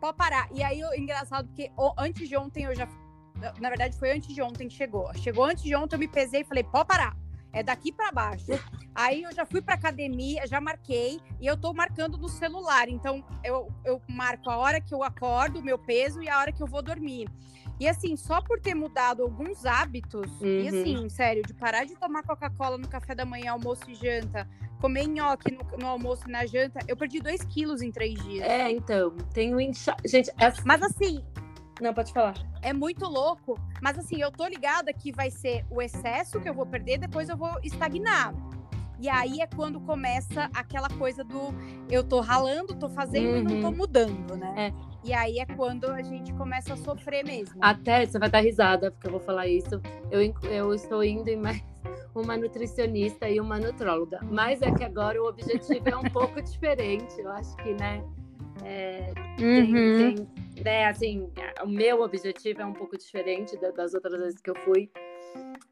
pode 0.00 0.16
parar. 0.16 0.48
E 0.54 0.62
aí, 0.62 0.80
engraçado, 0.96 1.48
porque 1.48 1.68
antes 1.98 2.28
de 2.28 2.36
ontem 2.36 2.64
eu 2.64 2.76
já. 2.76 2.86
Na 3.60 3.68
verdade, 3.68 3.98
foi 3.98 4.12
antes 4.12 4.32
de 4.32 4.40
ontem 4.40 4.68
que 4.68 4.74
chegou. 4.74 5.12
Chegou 5.14 5.44
antes 5.44 5.64
de 5.64 5.74
ontem, 5.74 5.96
eu 5.96 5.98
me 5.98 6.08
pesei 6.08 6.42
e 6.42 6.44
falei, 6.44 6.62
pode 6.62 6.86
parar 6.86 7.16
é 7.56 7.62
daqui 7.62 7.90
para 7.90 8.12
baixo. 8.12 8.52
Aí 8.94 9.22
eu 9.22 9.32
já 9.32 9.46
fui 9.46 9.62
para 9.62 9.74
academia, 9.74 10.46
já 10.46 10.60
marquei 10.60 11.18
e 11.40 11.46
eu 11.46 11.56
tô 11.56 11.72
marcando 11.72 12.18
no 12.18 12.28
celular. 12.28 12.88
Então 12.88 13.24
eu, 13.42 13.72
eu 13.84 14.00
marco 14.08 14.50
a 14.50 14.58
hora 14.58 14.80
que 14.80 14.94
eu 14.94 15.02
acordo, 15.02 15.58
o 15.58 15.62
meu 15.62 15.78
peso 15.78 16.22
e 16.22 16.28
a 16.28 16.38
hora 16.38 16.52
que 16.52 16.62
eu 16.62 16.66
vou 16.66 16.82
dormir. 16.82 17.28
E 17.80 17.88
assim, 17.88 18.16
só 18.16 18.40
por 18.40 18.60
ter 18.60 18.74
mudado 18.74 19.22
alguns 19.22 19.66
hábitos, 19.66 20.30
uhum. 20.40 20.60
e 20.60 20.68
assim, 20.68 21.08
sério, 21.10 21.42
de 21.42 21.52
parar 21.52 21.84
de 21.84 21.94
tomar 21.94 22.22
Coca-Cola 22.22 22.78
no 22.78 22.88
café 22.88 23.14
da 23.14 23.24
manhã, 23.24 23.52
almoço 23.52 23.82
e 23.88 23.94
janta, 23.94 24.48
comer 24.80 25.06
nhoque 25.06 25.52
no, 25.52 25.78
no 25.78 25.86
almoço 25.86 26.22
e 26.26 26.32
na 26.32 26.46
janta, 26.46 26.78
eu 26.88 26.96
perdi 26.96 27.20
dois 27.20 27.42
quilos 27.44 27.82
em 27.82 27.90
três 27.90 28.14
dias. 28.24 28.48
É, 28.48 28.70
então, 28.70 29.14
tenho 29.34 29.60
incha... 29.60 29.94
Gente, 30.06 30.30
essa... 30.38 30.62
mas 30.64 30.80
assim, 30.82 31.22
não, 31.80 31.92
pode 31.92 32.12
falar. 32.12 32.34
É 32.62 32.72
muito 32.72 33.06
louco, 33.06 33.58
mas 33.82 33.98
assim, 33.98 34.20
eu 34.20 34.30
tô 34.30 34.46
ligada 34.46 34.92
que 34.92 35.12
vai 35.12 35.30
ser 35.30 35.64
o 35.70 35.82
excesso 35.82 36.40
que 36.40 36.48
eu 36.48 36.54
vou 36.54 36.66
perder, 36.66 36.98
depois 36.98 37.28
eu 37.28 37.36
vou 37.36 37.58
estagnar. 37.62 38.34
E 38.98 39.10
aí 39.10 39.40
é 39.40 39.46
quando 39.46 39.78
começa 39.80 40.50
aquela 40.54 40.88
coisa 40.88 41.22
do 41.22 41.54
eu 41.90 42.02
tô 42.02 42.20
ralando, 42.20 42.74
tô 42.74 42.88
fazendo 42.88 43.28
uhum. 43.28 43.36
e 43.36 43.42
não 43.42 43.60
tô 43.60 43.68
uhum. 43.68 43.76
mudando, 43.76 44.36
né? 44.36 44.54
É. 44.56 44.96
E 45.04 45.12
aí 45.12 45.38
é 45.38 45.46
quando 45.46 45.86
a 45.86 46.02
gente 46.02 46.32
começa 46.32 46.72
a 46.72 46.76
sofrer 46.76 47.24
mesmo. 47.24 47.58
Até, 47.60 48.06
você 48.06 48.18
vai 48.18 48.30
dar 48.30 48.40
risada, 48.40 48.90
porque 48.90 49.06
eu 49.06 49.12
vou 49.12 49.20
falar 49.20 49.46
isso. 49.46 49.80
Eu, 50.10 50.20
eu 50.50 50.74
estou 50.74 51.04
indo 51.04 51.28
em 51.28 51.36
mais 51.36 51.62
uma 52.14 52.36
nutricionista 52.36 53.28
e 53.28 53.38
uma 53.38 53.58
nutróloga. 53.58 54.18
Mas 54.22 54.62
é 54.62 54.70
que 54.70 54.82
agora 54.82 55.22
o 55.22 55.28
objetivo 55.28 55.88
é 55.88 55.96
um 55.96 56.10
pouco 56.10 56.40
diferente. 56.42 57.20
Eu 57.20 57.30
acho 57.30 57.54
que, 57.58 57.74
né? 57.74 58.02
É, 58.64 59.12
uhum. 59.40 60.14
tem, 60.14 60.14
tem 60.16 60.64
né, 60.64 60.86
assim, 60.86 61.30
o 61.62 61.68
meu 61.68 62.02
objetivo 62.02 62.62
é 62.62 62.66
um 62.66 62.72
pouco 62.72 62.96
diferente 62.96 63.56
das 63.58 63.94
outras 63.94 64.18
vezes 64.18 64.40
que 64.40 64.50
eu 64.50 64.56
fui. 64.56 64.90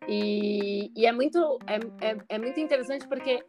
E, 0.07 0.93
e 0.95 1.07
é, 1.07 1.13
muito, 1.13 1.59
é, 1.67 2.07
é, 2.07 2.17
é, 2.29 2.39
muito 2.39 2.61
interessante 2.61 3.09
porque 3.09 3.43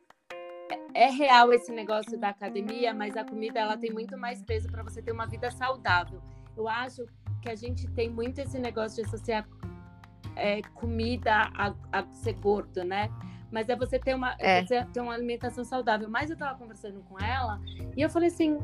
é 0.94 1.10
real 1.10 1.52
esse 1.52 1.72
negócio 1.72 2.18
da 2.18 2.30
academia, 2.30 2.94
mas 2.94 3.18
a 3.18 3.24
comida 3.26 3.60
ela 3.60 3.78
tem 3.78 3.92
muito 3.92 4.18
mais 4.18 4.42
peso 4.44 4.70
para 4.70 4.82
você 4.82 5.02
ter 5.02 5.12
uma 5.12 5.28
vida 5.28 5.52
saudável. 5.52 6.22
Eu 6.56 6.68
acho 6.68 7.06
que 7.42 7.50
a 7.50 7.56
gente 7.56 7.88
tem 7.92 8.10
muito 8.10 8.40
esse 8.40 8.58
negócio 8.58 9.04
de 9.04 9.08
associar 9.08 9.48
é, 10.36 10.62
comida 10.74 11.52
a, 11.54 11.74
a, 11.92 12.06
ser 12.14 12.34
gordo, 12.34 12.84
né? 12.84 13.10
Mas 13.52 13.70
é 13.70 13.76
você 13.76 14.00
ter 14.00 14.16
uma, 14.16 14.36
é. 14.40 14.66
Você 14.66 14.84
ter 14.86 15.00
uma 15.02 15.14
alimentação 15.14 15.64
saudável. 15.64 16.10
Mas 16.10 16.30
eu 16.30 16.38
tava 16.38 16.58
conversando 16.58 17.02
com 17.04 17.20
ela 17.20 17.60
e 17.96 18.02
eu 18.02 18.10
falei 18.10 18.30
assim: 18.30 18.58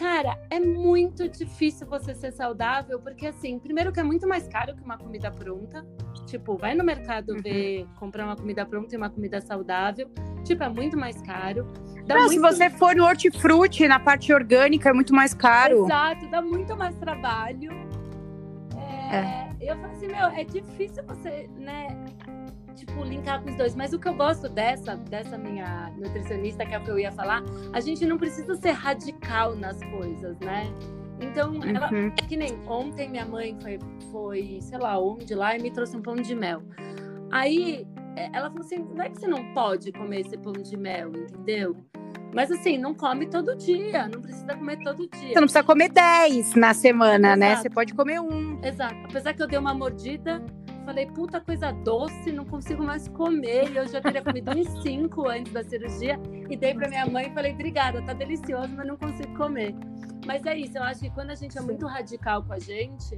Cara, 0.00 0.38
é 0.48 0.58
muito 0.58 1.28
difícil 1.28 1.86
você 1.86 2.14
ser 2.14 2.32
saudável, 2.32 2.98
porque 3.00 3.26
assim, 3.26 3.58
primeiro 3.58 3.92
que 3.92 4.00
é 4.00 4.02
muito 4.02 4.26
mais 4.26 4.48
caro 4.48 4.74
que 4.74 4.82
uma 4.82 4.96
comida 4.96 5.30
pronta. 5.30 5.86
Tipo, 6.24 6.56
vai 6.56 6.74
no 6.74 6.82
mercado 6.82 7.34
uhum. 7.34 7.42
ver, 7.42 7.86
comprar 7.98 8.24
uma 8.24 8.34
comida 8.34 8.64
pronta 8.64 8.94
e 8.94 8.96
uma 8.96 9.10
comida 9.10 9.42
saudável. 9.42 10.10
Tipo, 10.42 10.64
é 10.64 10.70
muito 10.70 10.96
mais 10.96 11.20
caro. 11.20 11.66
Dá 12.06 12.14
Não, 12.14 12.22
muito... 12.22 12.32
se 12.32 12.38
você 12.38 12.70
for 12.70 12.96
no 12.96 13.04
hortifruti, 13.04 13.86
na 13.86 14.00
parte 14.00 14.32
orgânica, 14.32 14.88
é 14.88 14.92
muito 14.94 15.14
mais 15.14 15.34
caro. 15.34 15.84
Exato, 15.84 16.26
dá 16.30 16.40
muito 16.40 16.74
mais 16.74 16.96
trabalho. 16.96 17.70
É, 19.10 19.16
é. 19.16 19.50
Eu 19.60 19.76
falei 19.76 19.96
assim, 19.96 20.06
meu, 20.06 20.28
é 20.28 20.44
difícil 20.44 21.04
você, 21.04 21.46
né, 21.58 21.88
tipo, 22.90 23.04
linkar 23.04 23.42
com 23.42 23.50
os 23.50 23.56
dois. 23.56 23.74
Mas 23.74 23.92
o 23.92 23.98
que 23.98 24.08
eu 24.08 24.14
gosto 24.14 24.48
dessa, 24.48 24.96
dessa 24.96 25.38
minha 25.38 25.92
nutricionista, 25.96 26.66
que 26.66 26.74
é 26.74 26.78
o 26.78 26.84
que 26.84 26.90
eu 26.90 26.98
ia 26.98 27.12
falar, 27.12 27.42
a 27.72 27.80
gente 27.80 28.04
não 28.04 28.18
precisa 28.18 28.54
ser 28.56 28.72
radical 28.72 29.56
nas 29.56 29.78
coisas, 29.84 30.38
né? 30.40 30.72
Então, 31.20 31.52
uhum. 31.52 31.64
ela, 31.64 31.90
é 31.94 32.26
que 32.26 32.36
nem 32.36 32.58
ontem 32.66 33.08
minha 33.08 33.26
mãe 33.26 33.56
foi, 33.60 33.78
foi, 34.10 34.58
sei 34.62 34.78
lá, 34.78 34.98
onde 34.98 35.34
lá 35.34 35.56
e 35.56 35.62
me 35.62 35.70
trouxe 35.70 35.96
um 35.96 36.02
pão 36.02 36.14
de 36.14 36.34
mel. 36.34 36.62
Aí 37.30 37.86
é, 38.16 38.30
ela 38.32 38.50
falou 38.50 38.64
assim: 38.64 38.78
não 38.78 39.02
é 39.02 39.10
que 39.10 39.20
você 39.20 39.26
não 39.26 39.52
pode 39.52 39.92
comer 39.92 40.20
esse 40.20 40.36
pão 40.38 40.52
de 40.52 40.76
mel, 40.76 41.10
entendeu? 41.14 41.76
Mas 42.32 42.50
assim, 42.50 42.78
não 42.78 42.94
come 42.94 43.26
todo 43.26 43.56
dia, 43.56 44.08
não 44.08 44.22
precisa 44.22 44.54
comer 44.54 44.78
todo 44.78 45.08
dia. 45.08 45.28
Você 45.28 45.34
não 45.34 45.42
precisa 45.42 45.64
comer 45.64 45.88
10 45.88 46.54
na 46.54 46.72
semana, 46.72 47.36
né? 47.36 47.46
Exato. 47.46 47.56
né? 47.56 47.56
Você 47.56 47.70
pode 47.70 47.94
comer 47.94 48.20
um. 48.20 48.60
Exato. 48.64 48.94
Apesar 49.04 49.34
que 49.34 49.42
eu 49.42 49.48
dei 49.48 49.58
uma 49.58 49.74
mordida, 49.74 50.42
falei, 50.90 51.06
puta 51.06 51.40
coisa 51.40 51.70
doce, 51.70 52.32
não 52.32 52.44
consigo 52.44 52.82
mais 52.82 53.06
comer. 53.08 53.70
E 53.70 53.76
eu 53.76 53.86
já 53.86 54.00
teria 54.00 54.22
comido 54.22 54.50
uns 54.50 54.68
cinco 54.82 55.28
antes 55.28 55.52
da 55.52 55.62
cirurgia. 55.62 56.18
E 56.48 56.56
dei 56.56 56.74
pra 56.74 56.88
minha 56.88 57.06
mãe 57.06 57.28
e 57.28 57.34
falei, 57.34 57.52
obrigada, 57.52 58.02
tá 58.02 58.12
delicioso, 58.12 58.68
mas 58.76 58.86
não 58.86 58.96
consigo 58.96 59.32
comer. 59.36 59.74
Mas 60.26 60.44
é 60.44 60.56
isso, 60.56 60.76
eu 60.76 60.82
acho 60.82 61.00
que 61.00 61.10
quando 61.10 61.30
a 61.30 61.34
gente 61.34 61.56
é 61.56 61.60
muito 61.60 61.86
radical 61.86 62.42
com 62.42 62.52
a 62.52 62.58
gente, 62.58 63.16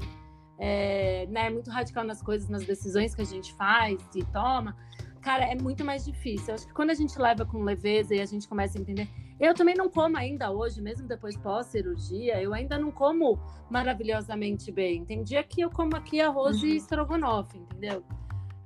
é, 0.59 1.27
né, 1.31 1.49
muito 1.49 1.71
radical 1.71 2.05
nas 2.05 2.23
coisas, 2.23 2.49
nas 2.49 2.65
decisões 2.65 3.15
que 3.15 3.23
a 3.23 3.27
gente 3.27 3.53
faz 3.55 3.99
e 4.15 4.23
toma, 4.27 4.77
cara, 5.23 5.45
é 5.45 5.55
muito 5.55 5.83
mais 5.83 6.05
difícil. 6.05 6.49
Eu 6.49 6.55
acho 6.55 6.67
que 6.67 6.75
quando 6.75 6.91
a 6.91 6.95
gente 6.95 7.19
leva 7.19 7.47
com 7.47 7.63
leveza 7.63 8.15
e 8.15 8.21
a 8.21 8.27
gente 8.27 8.47
começa 8.47 8.77
a 8.77 8.81
entender. 8.81 9.09
Eu 9.43 9.55
também 9.55 9.75
não 9.75 9.91
como 9.91 10.17
ainda 10.17 10.53
hoje, 10.53 10.81
mesmo 10.81 11.09
depois 11.09 11.37
pós-cirurgia, 11.37 12.41
eu 12.41 12.55
ainda 12.55 12.79
não 12.79 12.93
como 12.93 13.41
maravilhosamente 13.69 14.71
bem. 14.71 15.05
Tem 15.05 15.25
dia 15.25 15.43
que 15.43 15.61
eu 15.61 15.69
como 15.69 15.97
aqui 15.97 16.21
arroz 16.21 16.63
uhum. 16.63 16.69
e 16.69 16.77
estrogonofe, 16.77 17.59
entendeu? 17.59 18.05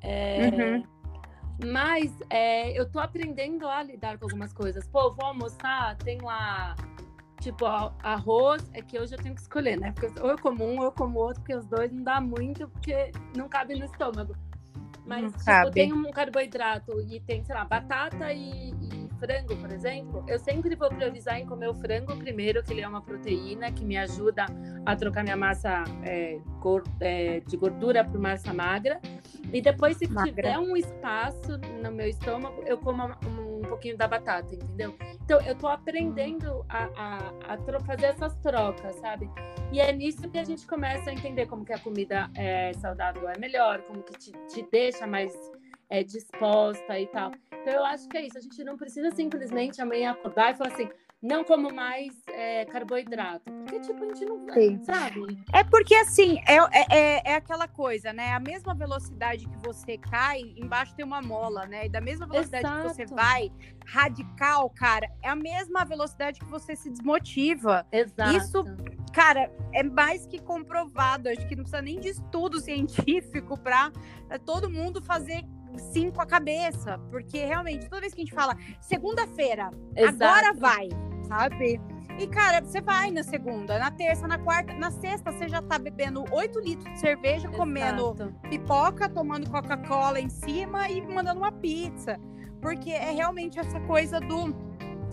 É, 0.02 0.48
uhum. 0.48 0.84
Mas 1.64 2.14
é, 2.28 2.78
eu 2.78 2.86
tô 2.90 2.98
aprendendo 2.98 3.66
a 3.66 3.82
lidar 3.82 4.18
com 4.18 4.26
algumas 4.26 4.52
coisas. 4.52 4.86
Pô, 4.86 5.10
vou 5.14 5.24
almoçar, 5.24 5.96
tem 5.96 6.20
lá 6.20 6.76
tipo, 7.40 7.64
arroz 7.64 8.68
é 8.74 8.82
que 8.82 8.98
hoje 8.98 9.14
eu 9.14 9.18
tenho 9.18 9.34
que 9.34 9.40
escolher, 9.40 9.78
né? 9.78 9.92
Porque 9.92 10.20
ou 10.20 10.28
eu 10.28 10.38
como 10.38 10.62
um 10.62 10.78
ou 10.78 10.84
eu 10.84 10.92
como 10.92 11.18
outro, 11.18 11.40
porque 11.40 11.54
os 11.54 11.64
dois 11.64 11.90
não 11.90 12.02
dá 12.02 12.20
muito, 12.20 12.68
porque 12.68 13.12
não 13.34 13.48
cabe 13.48 13.78
no 13.78 13.86
estômago. 13.86 14.36
Mas, 15.06 15.22
não 15.22 15.30
tipo, 15.30 15.44
cabe. 15.44 15.70
tem 15.70 15.92
um 15.92 16.10
carboidrato 16.10 17.00
e 17.00 17.20
tem, 17.20 17.44
sei 17.44 17.54
lá, 17.54 17.64
batata 17.64 18.32
e, 18.32 18.70
e, 18.70 19.08
frango, 19.18 19.56
por 19.56 19.70
exemplo. 19.70 20.24
Eu 20.26 20.38
sempre 20.38 20.74
vou 20.74 20.88
priorizar 20.88 21.38
em 21.38 21.46
comer 21.46 21.68
o 21.68 21.74
frango 21.74 22.16
primeiro, 22.16 22.62
que 22.62 22.72
ele 22.72 22.80
é 22.80 22.88
uma 22.88 23.00
proteína 23.00 23.70
que 23.70 23.84
me 23.84 23.96
ajuda 23.96 24.46
a 24.84 24.96
trocar 24.96 25.22
minha 25.22 25.36
massa 25.36 25.84
é, 26.02 26.38
é, 27.00 27.40
de 27.40 27.56
gordura 27.56 28.04
por 28.04 28.18
massa 28.18 28.52
magra. 28.52 29.00
E 29.52 29.60
depois, 29.60 29.96
se 29.96 30.08
magra. 30.08 30.32
tiver 30.32 30.58
um 30.58 30.76
espaço 30.76 31.58
no 31.82 31.92
meu 31.92 32.08
estômago, 32.08 32.62
eu 32.66 32.76
como 32.76 33.02
pouquinho 33.76 33.96
da 33.96 34.08
batata, 34.08 34.54
entendeu? 34.54 34.96
Então, 35.22 35.40
eu 35.42 35.54
tô 35.54 35.68
aprendendo 35.68 36.64
a, 36.68 36.84
a, 36.96 37.54
a 37.54 37.80
fazer 37.80 38.06
essas 38.06 38.34
trocas, 38.36 38.96
sabe? 38.96 39.28
E 39.70 39.80
é 39.80 39.92
nisso 39.92 40.28
que 40.30 40.38
a 40.38 40.44
gente 40.44 40.66
começa 40.66 41.10
a 41.10 41.12
entender 41.12 41.46
como 41.46 41.64
que 41.64 41.72
a 41.72 41.78
comida 41.78 42.30
é, 42.34 42.72
saudável 42.74 43.28
é 43.28 43.38
melhor, 43.38 43.82
como 43.82 44.02
que 44.02 44.18
te, 44.18 44.32
te 44.48 44.66
deixa 44.70 45.06
mais 45.06 45.32
é, 45.90 46.02
disposta 46.02 46.98
e 46.98 47.06
tal. 47.08 47.32
Então, 47.52 47.72
eu 47.72 47.84
acho 47.84 48.08
que 48.08 48.16
é 48.16 48.26
isso. 48.26 48.38
A 48.38 48.40
gente 48.40 48.64
não 48.64 48.76
precisa 48.76 49.10
simplesmente 49.10 49.80
amanhã 49.80 50.12
acordar 50.12 50.52
e 50.52 50.56
falar 50.56 50.72
assim, 50.72 50.88
não 51.22 51.44
como 51.44 51.72
mais 51.72 52.14
é, 52.28 52.64
carboidrato. 52.66 53.50
Porque, 53.50 53.80
tipo, 53.80 54.04
a 54.04 54.06
gente 54.08 54.24
não 54.24 54.46
Sim. 54.52 54.84
sabe. 54.84 55.20
É 55.52 55.64
porque, 55.64 55.94
assim, 55.94 56.38
é, 56.46 56.56
é, 56.56 56.86
é, 56.90 57.22
é 57.32 57.34
aquela 57.34 57.66
coisa, 57.66 58.12
né? 58.12 58.32
A 58.32 58.40
mesma 58.40 58.74
velocidade 58.74 59.48
que 59.48 59.56
você 59.58 59.96
cai, 59.96 60.40
embaixo 60.56 60.94
tem 60.94 61.04
uma 61.04 61.22
mola, 61.22 61.66
né? 61.66 61.86
E 61.86 61.88
da 61.88 62.00
mesma 62.00 62.26
velocidade 62.26 62.66
Exato. 62.66 62.82
que 62.82 62.94
você 62.94 63.06
vai, 63.06 63.50
radical, 63.86 64.70
cara, 64.70 65.10
é 65.22 65.28
a 65.28 65.36
mesma 65.36 65.84
velocidade 65.84 66.38
que 66.38 66.46
você 66.46 66.76
se 66.76 66.90
desmotiva. 66.90 67.86
Exato. 67.90 68.36
Isso, 68.36 68.64
cara, 69.12 69.50
é 69.72 69.82
mais 69.82 70.26
que 70.26 70.38
comprovado. 70.38 71.28
Acho 71.28 71.46
que 71.48 71.56
não 71.56 71.64
precisa 71.64 71.82
nem 71.82 71.98
de 71.98 72.08
estudo 72.08 72.60
científico 72.60 73.58
para 73.58 73.90
é, 74.28 74.38
todo 74.38 74.70
mundo 74.70 75.02
fazer 75.02 75.42
sim 75.78 76.10
com 76.10 76.20
a 76.20 76.26
cabeça, 76.26 76.98
porque 77.10 77.44
realmente 77.44 77.88
toda 77.88 78.00
vez 78.00 78.14
que 78.14 78.20
a 78.20 78.24
gente 78.24 78.34
fala 78.34 78.56
segunda-feira, 78.80 79.70
agora 80.06 80.52
vai, 80.52 80.88
sabe? 81.26 81.80
E, 82.18 82.26
cara, 82.26 82.62
você 82.62 82.80
vai 82.80 83.10
na 83.10 83.22
segunda, 83.22 83.78
na 83.78 83.90
terça, 83.90 84.26
na 84.26 84.38
quarta, 84.38 84.72
na 84.72 84.90
sexta, 84.90 85.30
você 85.30 85.48
já 85.48 85.60
tá 85.60 85.78
bebendo 85.78 86.24
8 86.32 86.60
litros 86.60 86.90
de 86.94 86.98
cerveja, 86.98 87.46
Exato. 87.46 87.56
comendo 87.56 88.34
pipoca, 88.48 89.08
tomando 89.08 89.50
Coca-Cola 89.50 90.18
em 90.18 90.30
cima 90.30 90.88
e 90.88 91.02
mandando 91.02 91.40
uma 91.40 91.52
pizza. 91.52 92.18
Porque 92.60 92.90
é 92.90 93.10
realmente 93.10 93.58
essa 93.58 93.78
coisa 93.80 94.18
do 94.18 94.54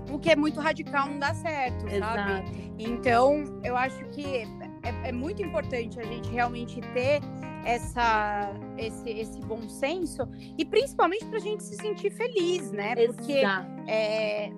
o 0.09 0.19
que 0.19 0.29
é 0.29 0.35
muito 0.35 0.59
radical 0.61 1.07
não 1.07 1.19
dá 1.19 1.33
certo, 1.33 1.81
sabe? 1.81 1.95
Exato. 1.95 2.51
Então, 2.77 3.61
eu 3.63 3.75
acho 3.75 4.03
que 4.05 4.47
é, 4.83 5.09
é 5.09 5.11
muito 5.11 5.41
importante 5.41 5.99
a 5.99 6.03
gente 6.03 6.29
realmente 6.29 6.79
ter 6.93 7.19
essa, 7.65 8.53
esse, 8.77 9.09
esse 9.09 9.39
bom 9.41 9.67
senso 9.69 10.27
e 10.57 10.65
principalmente 10.65 11.25
para 11.25 11.37
a 11.37 11.41
gente 11.41 11.63
se 11.63 11.75
sentir 11.75 12.11
feliz, 12.11 12.71
né? 12.71 12.95
Porque 12.95 13.41
é, 13.87 14.49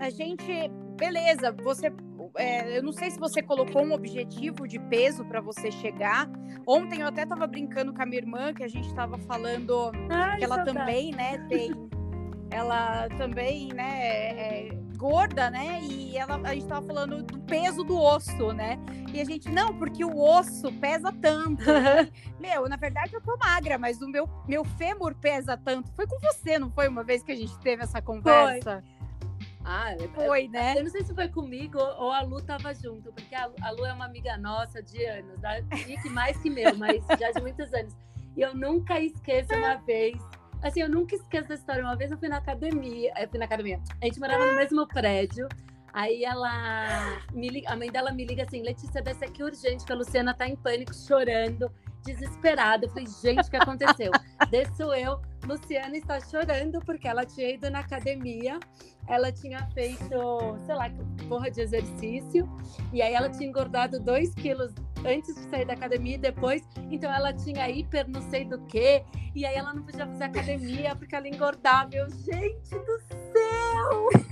a 0.00 0.10
gente, 0.10 0.68
beleza, 0.98 1.52
você. 1.52 1.92
é, 2.36 2.78
eu 2.78 2.82
não 2.82 2.92
sei 2.92 3.10
se 3.10 3.18
você 3.18 3.42
colocou 3.42 3.82
um 3.82 3.92
objetivo 3.92 4.66
de 4.66 4.78
peso 4.78 5.24
para 5.24 5.40
você 5.40 5.70
chegar. 5.70 6.30
Ontem 6.66 7.00
eu 7.00 7.08
até 7.08 7.22
estava 7.22 7.46
brincando 7.46 7.92
com 7.92 8.02
a 8.02 8.06
minha 8.06 8.20
irmã, 8.20 8.54
que 8.54 8.62
a 8.62 8.68
gente 8.68 8.86
estava 8.86 9.18
falando 9.18 9.90
Ai, 10.10 10.38
que 10.38 10.44
ela 10.44 10.56
saudade. 10.56 10.78
também, 10.78 11.12
né, 11.12 11.38
tem. 11.48 11.70
Ela 12.50 13.08
também, 13.18 13.68
né, 13.68 14.70
é 14.70 14.85
gorda, 14.96 15.50
né? 15.50 15.80
E 15.82 16.16
ela, 16.16 16.36
a 16.36 16.54
gente 16.54 16.66
tava 16.66 16.86
falando 16.86 17.22
do 17.22 17.38
peso 17.40 17.84
do 17.84 17.96
osso, 18.00 18.52
né? 18.52 18.78
E 19.12 19.20
a 19.20 19.24
gente, 19.24 19.48
não, 19.50 19.76
porque 19.78 20.04
o 20.04 20.18
osso 20.18 20.72
pesa 20.80 21.12
tanto. 21.12 21.62
meu, 22.40 22.68
na 22.68 22.76
verdade 22.76 23.14
eu 23.14 23.20
tô 23.20 23.36
magra, 23.36 23.78
mas 23.78 24.00
o 24.00 24.08
meu, 24.08 24.28
meu 24.48 24.64
fêmur 24.64 25.14
pesa 25.14 25.56
tanto. 25.56 25.92
Foi 25.92 26.06
com 26.06 26.18
você, 26.20 26.58
não 26.58 26.70
foi 26.70 26.88
uma 26.88 27.04
vez 27.04 27.22
que 27.22 27.32
a 27.32 27.36
gente 27.36 27.56
teve 27.60 27.82
essa 27.82 28.00
conversa? 28.02 28.82
Ah, 29.64 29.94
eu- 29.96 30.08
Foi, 30.10 30.46
né? 30.48 30.78
Eu 30.78 30.84
não 30.84 30.90
sei 30.90 31.02
se 31.04 31.12
foi 31.14 31.28
comigo 31.28 31.78
ou 31.78 32.12
a 32.12 32.20
Lu 32.22 32.40
tava 32.40 32.72
junto, 32.72 33.12
porque 33.12 33.34
a, 33.34 33.50
a 33.62 33.70
Lu 33.72 33.84
é 33.84 33.92
uma 33.92 34.04
amiga 34.04 34.36
nossa 34.36 34.80
de 34.82 35.04
anos, 35.04 35.38
da, 35.40 35.58
e 35.58 35.96
que 36.00 36.08
mais 36.08 36.36
que 36.38 36.48
meu, 36.48 36.76
mas 36.76 37.04
já 37.18 37.32
de 37.32 37.40
muitos 37.40 37.72
anos. 37.74 37.92
E 38.36 38.42
eu 38.42 38.54
nunca 38.54 39.00
esqueço 39.00 39.52
uma 39.54 39.74
vez. 39.76 40.16
Assim, 40.62 40.80
eu 40.80 40.88
nunca 40.88 41.14
esqueço 41.14 41.48
da 41.48 41.54
história. 41.54 41.82
Uma 41.82 41.96
vez 41.96 42.10
eu 42.10 42.18
fui 42.18 42.28
na 42.28 42.38
academia. 42.38 43.12
Eu 43.18 43.28
fui 43.28 43.38
na 43.38 43.44
academia. 43.44 43.80
A 44.00 44.04
gente 44.06 44.18
morava 44.18 44.44
no 44.46 44.56
mesmo 44.56 44.86
prédio. 44.86 45.48
Aí 45.92 46.24
ela. 46.24 47.22
Liga, 47.32 47.70
a 47.70 47.76
mãe 47.76 47.90
dela 47.90 48.12
me 48.12 48.24
liga 48.24 48.42
assim: 48.44 48.62
Letícia, 48.62 49.02
desce 49.02 49.24
aqui 49.24 49.42
urgente, 49.42 49.84
que 49.84 49.92
a 49.92 49.96
Luciana 49.96 50.34
tá 50.34 50.46
em 50.46 50.56
pânico, 50.56 50.94
chorando, 50.94 51.70
desesperada. 52.04 52.86
Eu 52.86 52.90
falei, 52.90 53.06
gente, 53.06 53.46
o 53.46 53.50
que 53.50 53.56
aconteceu? 53.56 54.10
Desço 54.50 54.92
eu. 54.94 55.20
Luciana 55.44 55.96
está 55.96 56.20
chorando 56.20 56.80
porque 56.80 57.06
ela 57.06 57.24
tinha 57.24 57.50
ido 57.54 57.70
na 57.70 57.78
academia 57.78 58.58
ela 59.08 59.30
tinha 59.30 59.64
feito, 59.72 60.58
sei 60.66 60.74
lá, 60.74 60.90
porra 61.28 61.50
de 61.50 61.60
exercício, 61.60 62.48
e 62.92 63.00
aí 63.00 63.14
ela 63.14 63.30
tinha 63.30 63.48
engordado 63.48 64.00
2 64.00 64.34
quilos 64.34 64.72
antes 65.06 65.34
de 65.34 65.50
sair 65.50 65.64
da 65.64 65.74
academia 65.74 66.14
e 66.14 66.18
depois, 66.18 66.62
então 66.90 67.12
ela 67.12 67.32
tinha 67.32 67.68
hiper 67.70 68.08
não 68.08 68.22
sei 68.30 68.44
do 68.44 68.58
que, 68.66 69.04
e 69.34 69.44
aí 69.44 69.54
ela 69.54 69.72
não 69.72 69.82
podia 69.82 70.06
fazer 70.06 70.24
academia 70.24 70.94
porque 70.96 71.14
ela 71.14 71.28
engordava. 71.28 71.94
Eu, 71.94 72.08
gente 72.10 72.70
do 72.70 73.00
céu! 73.32 74.08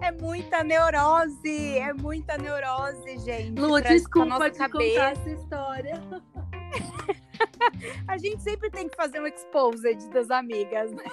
É 0.00 0.12
muita 0.12 0.62
neurose, 0.62 1.78
é 1.78 1.92
muita 1.92 2.38
neurose, 2.38 3.18
gente. 3.18 3.60
Lu, 3.60 3.80
desculpa 3.80 4.50
te 4.50 4.58
cabeça. 4.58 4.70
contar 4.70 5.12
essa 5.12 5.30
história. 5.30 6.00
A 8.06 8.16
gente 8.16 8.42
sempre 8.42 8.70
tem 8.70 8.88
que 8.88 8.96
fazer 8.96 9.20
um 9.20 9.26
exposed 9.26 10.08
das 10.10 10.30
amigas, 10.30 10.90
né? 10.92 11.04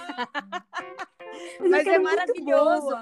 Mas, 1.60 1.70
Mas 1.70 1.86
é 1.86 1.98
maravilhoso. 1.98 2.96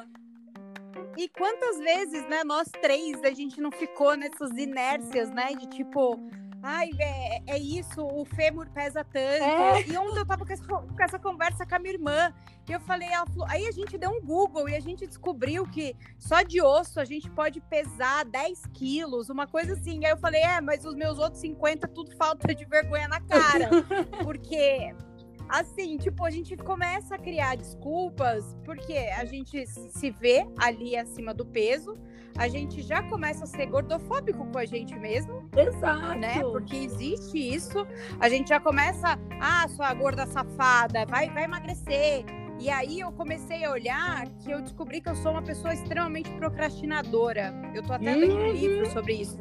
E 1.16 1.28
quantas 1.28 1.78
vezes, 1.78 2.28
né, 2.28 2.43
nós 2.45 2.68
três, 2.80 3.22
a 3.22 3.32
gente 3.32 3.61
não 3.61 3.70
ficou 3.70 4.16
nessas 4.16 4.51
inércias, 4.53 5.30
né? 5.30 5.55
De 5.55 5.66
tipo, 5.66 6.18
ai, 6.62 6.90
é, 6.99 7.43
é 7.47 7.59
isso, 7.59 8.05
o 8.05 8.24
fêmur 8.24 8.68
pesa 8.70 9.05
tanto. 9.05 9.45
É. 9.45 9.82
E 9.86 9.97
ontem 9.99 10.18
eu 10.18 10.26
tava 10.26 10.47
com 10.47 10.53
essa, 10.53 10.64
com 10.64 11.03
essa 11.03 11.18
conversa 11.18 11.66
com 11.66 11.74
a 11.74 11.78
minha 11.78 11.95
irmã. 11.95 12.32
E 12.68 12.72
eu 12.72 12.80
falei, 12.80 13.09
falou, 13.09 13.47
aí 13.49 13.66
a 13.66 13.72
gente 13.72 13.99
deu 13.99 14.11
um 14.11 14.20
Google 14.20 14.68
e 14.68 14.76
a 14.76 14.80
gente 14.80 15.07
descobriu 15.07 15.66
que 15.66 15.97
só 16.18 16.43
de 16.43 16.62
osso 16.62 17.01
a 17.01 17.05
gente 17.05 17.28
pode 17.28 17.61
pesar 17.61 18.24
10 18.24 18.66
quilos, 18.72 19.28
uma 19.28 19.47
coisa 19.47 19.72
assim. 19.72 20.05
Aí 20.05 20.12
eu 20.12 20.18
falei, 20.18 20.40
é, 20.40 20.61
mas 20.61 20.84
os 20.84 20.95
meus 20.95 21.18
outros 21.18 21.40
50, 21.40 21.88
tudo 21.88 22.16
falta 22.16 22.55
de 22.55 22.64
vergonha 22.64 23.09
na 23.09 23.20
cara. 23.20 23.68
Porque 24.22 24.95
assim, 25.53 25.96
tipo, 25.98 26.24
a 26.24 26.30
gente 26.30 26.57
começa 26.57 27.14
a 27.14 27.18
criar 27.18 27.57
desculpas 27.57 28.57
porque 28.64 28.94
a 28.94 29.24
gente 29.24 29.66
se 29.66 30.11
vê 30.11 30.46
ali 30.59 30.96
acima 30.96 31.34
do 31.34 31.44
peso, 31.44 31.96
a 32.38 32.48
gente 32.48 32.80
já 32.80 33.03
começa 33.03 33.44
a 33.44 33.46
ser 33.46 33.66
gordofóbico 33.66 34.46
com 34.46 34.59
a 34.59 34.64
gente 34.64 34.98
mesmo, 34.98 35.48
Exato. 35.55 36.18
né? 36.18 36.40
Porque 36.40 36.76
existe 36.76 37.36
isso. 37.38 37.86
A 38.18 38.28
gente 38.30 38.48
já 38.48 38.59
começa, 38.59 39.18
ah, 39.40 39.68
sua 39.68 39.92
gorda 39.92 40.26
safada, 40.26 41.05
vai, 41.05 41.28
vai 41.28 41.44
emagrecer. 41.44 42.24
E 42.59 42.70
aí 42.70 43.00
eu 43.00 43.12
comecei 43.12 43.64
a 43.64 43.70
olhar 43.70 44.26
que 44.42 44.50
eu 44.50 44.62
descobri 44.62 45.00
que 45.00 45.09
eu 45.11 45.16
sou 45.16 45.32
uma 45.32 45.42
pessoa 45.42 45.74
extremamente 45.74 46.30
procrastinadora. 46.32 47.53
Eu 47.74 47.82
tô 47.82 47.92
até 47.92 48.14
lendo 48.14 48.34
um 48.34 48.46
Uhum. 48.46 48.53
livro 48.53 48.90
sobre 48.90 49.14
isso. 49.14 49.36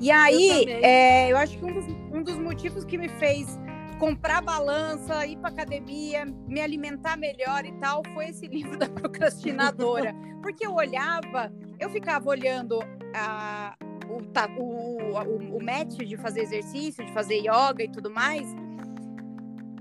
E 0.00 0.10
aí, 0.10 0.48
também. 0.60 0.84
é, 0.84 1.30
eu 1.30 1.36
acho 1.36 1.58
que 1.58 1.64
um 1.64 1.72
dos, 1.74 1.84
um 2.12 2.22
dos 2.22 2.38
motivos 2.38 2.84
que 2.84 2.96
me 2.96 3.08
fez 3.08 3.58
comprar 4.00 4.40
balança, 4.40 5.26
ir 5.26 5.36
pra 5.36 5.50
academia, 5.50 6.24
me 6.48 6.60
alimentar 6.60 7.18
melhor 7.18 7.66
e 7.66 7.72
tal, 7.72 8.02
foi 8.14 8.30
esse 8.30 8.46
livro 8.48 8.76
da 8.78 8.88
procrastinadora. 8.88 10.14
Porque 10.42 10.66
eu 10.66 10.72
olhava, 10.74 11.52
eu 11.78 11.90
ficava 11.90 12.30
olhando 12.30 12.80
a, 13.14 13.76
o, 14.08 14.22
ta- 14.32 14.48
o, 14.58 15.12
o, 15.12 15.56
o 15.58 15.62
match 15.62 15.98
de 15.98 16.16
fazer 16.16 16.40
exercício, 16.40 17.04
de 17.04 17.12
fazer 17.12 17.36
yoga 17.40 17.84
e 17.84 17.88
tudo 17.92 18.10
mais. 18.10 18.48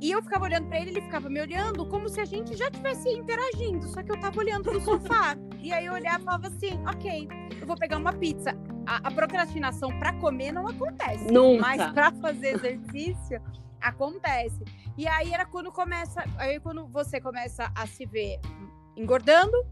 E 0.02 0.12
eu 0.12 0.22
ficava 0.22 0.46
olhando 0.46 0.68
pra 0.68 0.80
ele, 0.80 0.92
ele 0.92 1.02
ficava 1.02 1.30
me 1.30 1.42
olhando 1.42 1.86
como 1.88 2.08
se 2.08 2.22
a 2.22 2.26
gente 2.26 2.56
já 2.56 2.70
tivesse 2.70 3.10
interagindo, 3.10 3.88
só 3.88 4.02
que 4.04 4.12
eu 4.12 4.20
tava 4.20 4.38
olhando 4.40 4.64
pro 4.64 4.80
sofá. 4.82 5.36
e 5.62 5.74
aí 5.74 5.86
eu 5.86 5.94
olhava 5.94 6.20
e 6.20 6.24
falava 6.24 6.48
assim: 6.48 6.80
ok, 6.88 7.28
eu 7.60 7.68
vou 7.68 7.78
pegar 7.78 7.98
uma 7.98 8.14
pizza. 8.14 8.52
A, 8.86 9.08
a 9.08 9.12
procrastinação 9.12 9.98
pra 10.00 10.14
comer 10.14 10.52
não 10.52 10.68
acontece. 10.68 11.26
Nunca. 11.32 11.62
Mas 11.62 11.92
pra 11.92 12.12
fazer 12.14 12.56
exercício, 12.56 13.42
acontece. 13.82 14.64
E 14.98 15.08
aí 15.08 15.34
era 15.34 15.46
quando 15.46 15.72
começa. 15.72 16.24
Aí 16.38 16.60
quando 16.60 16.88
você 16.88 17.20
começa 17.20 17.72
a 17.76 17.88
se 17.88 18.06
ver 18.06 18.40
engordando, 18.96 19.66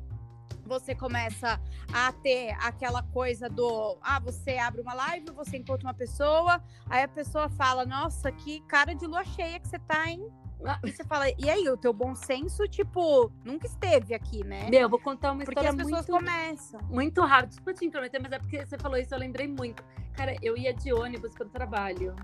você 0.66 0.94
começa 0.94 1.60
a 1.94 2.12
ter 2.12 2.52
aquela 2.60 3.02
coisa 3.02 3.50
do 3.50 3.98
ah, 4.02 4.20
você 4.20 4.58
abre 4.58 4.82
uma 4.82 4.94
live, 4.94 5.32
você 5.32 5.58
encontra 5.58 5.88
uma 5.88 5.94
pessoa, 5.94 6.62
aí 6.90 7.04
a 7.04 7.08
pessoa 7.08 7.50
fala, 7.50 7.86
nossa, 7.86 8.32
que 8.32 8.60
cara 8.62 8.94
de 8.94 9.08
lua 9.08 9.24
cheia 9.24 9.60
que 9.60 9.68
você 9.68 9.80
tá, 9.80 10.10
hein? 10.10 10.28
Ah. 10.66 10.80
E 10.84 10.92
você 10.92 11.04
fala, 11.04 11.30
e 11.30 11.50
aí, 11.50 11.70
o 11.70 11.78
teu 11.78 11.94
bom 11.94 12.16
senso, 12.16 12.68
tipo, 12.68 13.32
nunca 13.44 13.68
esteve 13.68 14.14
aqui, 14.14 14.44
né? 14.44 14.68
Meu, 14.70 14.82
eu 14.82 14.90
vou 14.90 15.00
contar 15.00 15.32
uma 15.32 15.44
Porque 15.44 15.52
história 15.60 15.70
as 15.70 15.76
pessoas 15.76 16.08
muito 16.08 16.26
começam. 16.26 16.80
muito 16.90 17.22
rápido. 17.22 17.50
Desculpa 17.50 17.74
te 17.74 17.86
intrometer, 17.86 18.22
mas 18.22 18.32
é 18.32 18.40
porque 18.40 18.66
você 18.66 18.78
falou 18.78 18.98
isso, 18.98 19.14
eu 19.14 19.20
lembrei 19.20 19.48
muito. 19.48 19.84
Cara, 20.14 20.36
eu 20.42 20.58
ia 20.58 20.74
de 20.74 20.92
ônibus 20.92 21.34
pro 21.36 21.48
trabalho. 21.48 22.16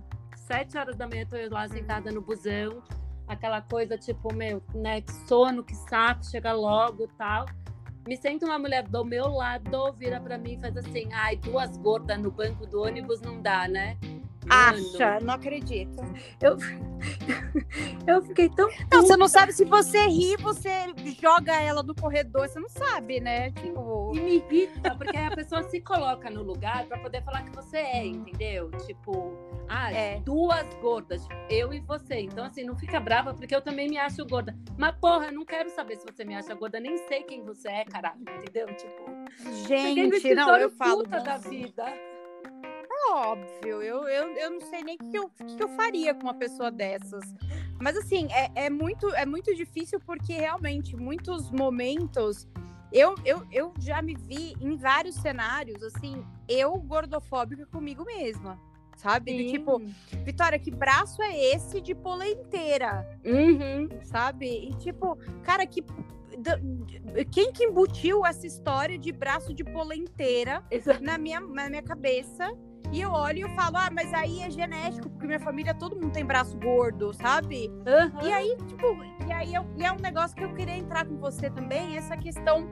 Sete 0.48 0.78
horas 0.78 0.96
da 0.98 1.08
manhã, 1.08 1.22
eu 1.22 1.28
tô 1.28 1.36
Hum. 1.36 1.50
lá 1.52 1.68
sentada 1.68 2.12
no 2.12 2.22
busão. 2.22 2.82
Aquela 3.28 3.62
coisa, 3.62 3.98
tipo, 3.98 4.34
meu, 4.34 4.62
né, 4.76 5.02
que 5.02 5.12
sono, 5.28 5.64
que 5.64 5.76
saco, 5.76 6.26
chega 6.26 6.52
logo 6.52 7.08
tal. 7.18 7.46
Me 8.06 8.18
senta 8.18 8.46
uma 8.46 8.60
mulher 8.60 8.84
do 8.84 9.06
meu 9.06 9.30
lado, 9.30 9.94
vira 9.94 10.20
pra 10.20 10.38
mim 10.38 10.56
e 10.56 10.60
faz 10.60 10.76
assim: 10.76 11.08
ai, 11.14 11.38
duas 11.38 11.78
gordas 11.78 12.20
no 12.20 12.30
banco 12.30 12.66
do 12.68 12.82
ônibus 12.82 13.22
não 13.22 13.42
dá, 13.42 13.68
né? 13.68 13.98
Acha, 14.50 15.22
não 15.22 15.36
acredito. 15.36 16.04
Eu, 16.42 16.58
eu 18.06 18.22
fiquei 18.24 18.50
tão. 18.50 18.70
Não, 18.92 19.02
você 19.04 19.16
não 19.16 19.30
sabe 19.30 19.54
se 19.54 19.64
você 19.64 20.06
ri, 20.08 20.36
você 20.36 20.70
joga 21.22 21.54
ela 21.62 21.82
no 21.82 21.96
corredor, 21.96 22.50
você 22.50 22.60
não 22.60 22.68
sabe, 22.68 23.22
né? 23.22 23.52
Tipo, 23.52 24.12
E 24.14 24.20
me 24.20 24.36
irrita, 24.36 24.94
porque 24.98 25.16
a 25.16 25.32
pessoa 25.34 25.64
se 25.64 25.80
coloca 25.80 26.30
no 26.30 26.44
lugar 26.44 26.86
pra 26.88 26.98
poder 26.98 27.24
falar 27.24 27.44
que 27.44 27.56
você 27.56 27.78
é, 27.78 28.06
entendeu? 28.06 28.70
Tipo, 28.86 29.34
ah, 29.70 29.92
É. 29.94 30.20
duas 30.22 30.68
gordas, 30.76 31.26
eu 31.50 31.74
e 31.74 31.80
você. 31.80 32.20
Então, 32.22 32.46
assim, 32.46 32.64
não 32.64 32.76
fica 32.76 33.00
brava, 33.00 33.34
porque 33.34 33.56
eu 33.56 33.62
também 33.62 33.90
me 33.90 33.98
acho 33.98 34.26
gorda. 34.26 34.56
Mas, 34.78 34.96
porra, 34.98 35.28
eu 35.28 35.32
não 35.34 35.46
quero 35.46 35.70
saber 35.70 35.96
se 35.98 36.06
você 36.06 36.24
me 36.26 36.36
acha 36.36 36.54
gorda, 36.54 36.80
nem 36.80 36.98
sei 37.08 37.24
quem 37.24 37.44
você 37.44 37.70
é, 37.70 37.86
caralho, 37.86 38.22
entendeu? 38.22 38.68
Tipo, 38.76 39.06
gente, 39.68 40.34
não, 40.36 40.56
eu 40.58 40.70
falo. 40.72 41.04
da 41.04 41.20
"Nossa, 41.20 41.50
vida. 41.50 41.84
Óbvio, 43.12 43.82
eu, 43.82 44.08
eu, 44.08 44.28
eu 44.36 44.52
não 44.52 44.62
sei 44.62 44.82
nem 44.82 44.96
o 44.96 44.98
que 44.98 45.18
eu, 45.18 45.30
que 45.30 45.62
eu 45.62 45.68
faria 45.70 46.14
com 46.16 46.24
uma 46.24 46.34
pessoa 46.34 46.72
dessas. 46.72 47.22
Mas 47.80 47.98
assim, 47.98 48.28
é, 48.32 48.66
é, 48.66 48.70
muito, 48.70 49.14
é 49.14 49.26
muito 49.26 49.54
difícil 49.54 50.00
porque 50.00 50.34
realmente, 50.34 50.96
muitos 50.96 51.52
momentos. 51.52 52.48
Eu, 52.92 53.16
eu, 53.26 53.46
eu 53.52 53.74
já 53.80 54.02
me 54.04 54.16
vi 54.16 54.56
em 54.62 54.78
vários 54.78 55.16
cenários, 55.16 55.82
assim, 55.84 56.24
eu 56.48 56.74
gordofóbica 56.80 57.66
comigo 57.66 58.06
mesma. 58.06 58.60
Sabe? 58.96 59.36
De 59.36 59.52
tipo, 59.52 59.82
Vitória, 60.24 60.58
que 60.58 60.72
braço 60.72 61.22
é 61.22 61.54
esse 61.54 61.82
de 61.82 61.94
poleiteira? 61.94 63.08
Uhum. 63.26 63.90
sabe? 64.04 64.70
E 64.70 64.74
tipo, 64.76 65.18
cara, 65.44 65.66
que 65.66 65.84
quem 67.32 67.52
que 67.52 67.66
embutiu 67.66 68.26
essa 68.26 68.46
história 68.46 68.98
de 68.98 69.12
braço 69.12 69.54
de 69.54 69.64
polenteira 69.64 70.64
na 71.02 71.18
minha, 71.18 71.40
na 71.40 71.70
minha 71.70 71.84
cabeça? 71.84 72.52
E 72.92 73.02
eu 73.02 73.12
olho 73.12 73.40
e 73.40 73.42
eu 73.42 73.50
falo, 73.56 73.78
ah, 73.78 73.90
mas 73.92 74.14
aí 74.14 74.42
é 74.42 74.52
genético, 74.52 75.10
porque 75.10 75.26
minha 75.26 75.40
família 75.40 75.74
todo 75.74 75.96
mundo 75.96 76.12
tem 76.12 76.24
braço 76.24 76.56
gordo, 76.58 77.12
sabe? 77.12 77.68
Uhum. 77.68 78.28
E 78.28 78.32
aí, 78.32 78.56
tipo, 78.68 78.86
e 79.28 79.32
aí 79.32 79.56
eu, 79.56 79.66
e 79.76 79.84
é 79.84 79.92
um 79.92 79.98
negócio 79.98 80.36
que 80.38 80.44
eu 80.44 80.54
queria 80.54 80.78
entrar 80.78 81.04
com 81.06 81.18
você 81.18 81.50
também, 81.50 81.98
essa 81.98 82.16
questão 82.16 82.68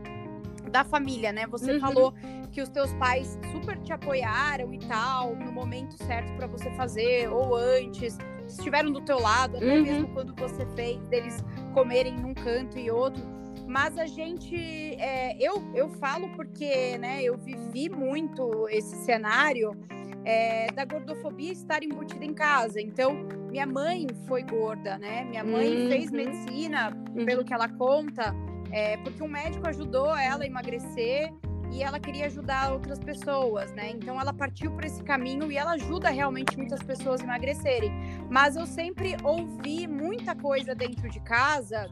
da 0.70 0.84
família, 0.84 1.32
né? 1.32 1.48
Você 1.48 1.74
uhum. 1.74 1.80
falou 1.80 2.14
que 2.52 2.62
os 2.62 2.70
teus 2.70 2.92
pais 2.94 3.40
super 3.52 3.78
te 3.80 3.94
apoiaram 3.94 4.74
e 4.74 4.80
tal, 4.80 5.36
no 5.36 5.52
momento 5.52 5.96
certo 6.04 6.34
para 6.36 6.48
você 6.48 6.70
fazer, 6.72 7.30
ou 7.30 7.56
antes, 7.56 8.18
estiveram 8.48 8.92
do 8.92 9.02
teu 9.02 9.20
lado, 9.20 9.58
até 9.58 9.74
uhum. 9.74 9.84
mesmo 9.84 10.08
quando 10.10 10.36
você 10.36 10.66
fez 10.76 11.00
deles 11.08 11.44
comerem 11.74 12.18
num 12.18 12.34
canto 12.34 12.78
e 12.78 12.92
outro. 12.92 13.24
Mas 13.68 13.98
a 13.98 14.06
gente, 14.06 14.56
é, 14.56 15.36
eu, 15.40 15.64
eu 15.74 15.90
falo 15.92 16.30
porque, 16.36 16.98
né, 16.98 17.24
eu 17.24 17.38
vivi 17.38 17.90
muito 17.90 18.68
esse 18.70 18.98
cenário 19.06 19.78
é, 20.26 20.68
da 20.72 20.84
gordofobia 20.86 21.52
estar 21.52 21.84
embutida 21.84 22.26
em 22.26 22.34
casa. 22.34 22.82
Então, 22.82 23.14
minha 23.50 23.66
mãe 23.66 24.08
foi 24.28 24.44
gorda, 24.44 24.98
né? 24.98 25.24
Minha 25.24 25.44
mãe 25.44 25.84
uhum. 25.84 25.90
fez 25.90 26.12
medicina, 26.12 26.92
uhum. 27.16 27.26
pelo 27.26 27.44
que 27.44 27.54
ela 27.54 27.70
conta, 27.70 28.36
é, 28.72 28.98
porque 28.98 29.22
um 29.22 29.28
médico 29.28 29.68
ajudou 29.68 30.16
ela 30.16 30.44
a 30.44 30.48
emagrecer 30.48 31.32
e 31.72 31.82
ela 31.82 32.00
queria 32.00 32.26
ajudar 32.26 32.74
outras 32.74 33.00
pessoas, 33.00 33.72
né? 33.72 33.92
Então 33.92 34.20
ela 34.20 34.34
partiu 34.34 34.72
por 34.72 34.84
esse 34.84 35.02
caminho 35.04 35.52
e 35.52 35.58
ela 35.58 35.72
ajuda 35.72 36.10
realmente 36.10 36.58
muitas 36.58 36.84
pessoas 36.84 37.22
a 37.22 37.24
emagrecerem. 37.24 37.92
Mas 38.30 38.56
eu 38.56 38.66
sempre 38.66 39.16
ouvi 39.24 39.88
muita 39.88 40.36
coisa 40.36 40.76
dentro 40.76 41.10
de 41.10 41.20
casa 41.22 41.90